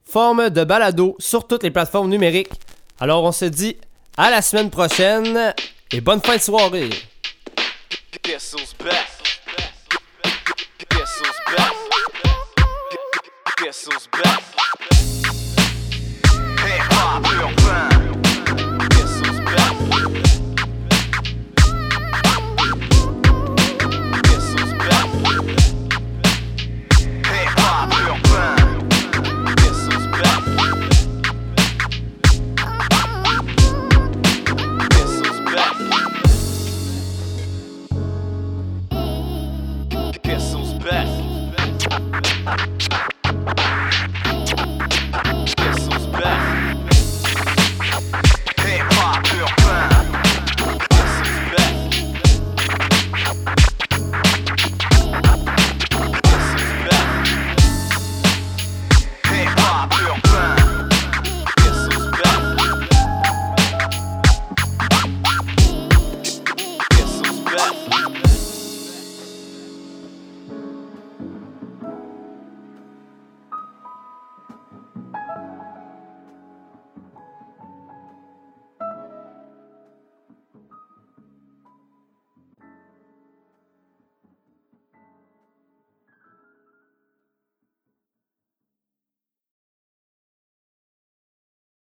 forme 0.03 0.49
de 0.49 0.63
balado 0.63 1.15
sur 1.19 1.47
toutes 1.47 1.63
les 1.63 1.71
plateformes 1.71 2.09
numériques. 2.09 2.51
Alors 2.99 3.23
on 3.23 3.31
se 3.31 3.45
dit 3.45 3.77
à 4.17 4.29
la 4.29 4.41
semaine 4.41 4.69
prochaine 4.69 5.53
et 5.91 6.01
bonne 6.01 6.21
fin 6.21 6.35
de 6.35 6.41
soirée. 6.41 6.89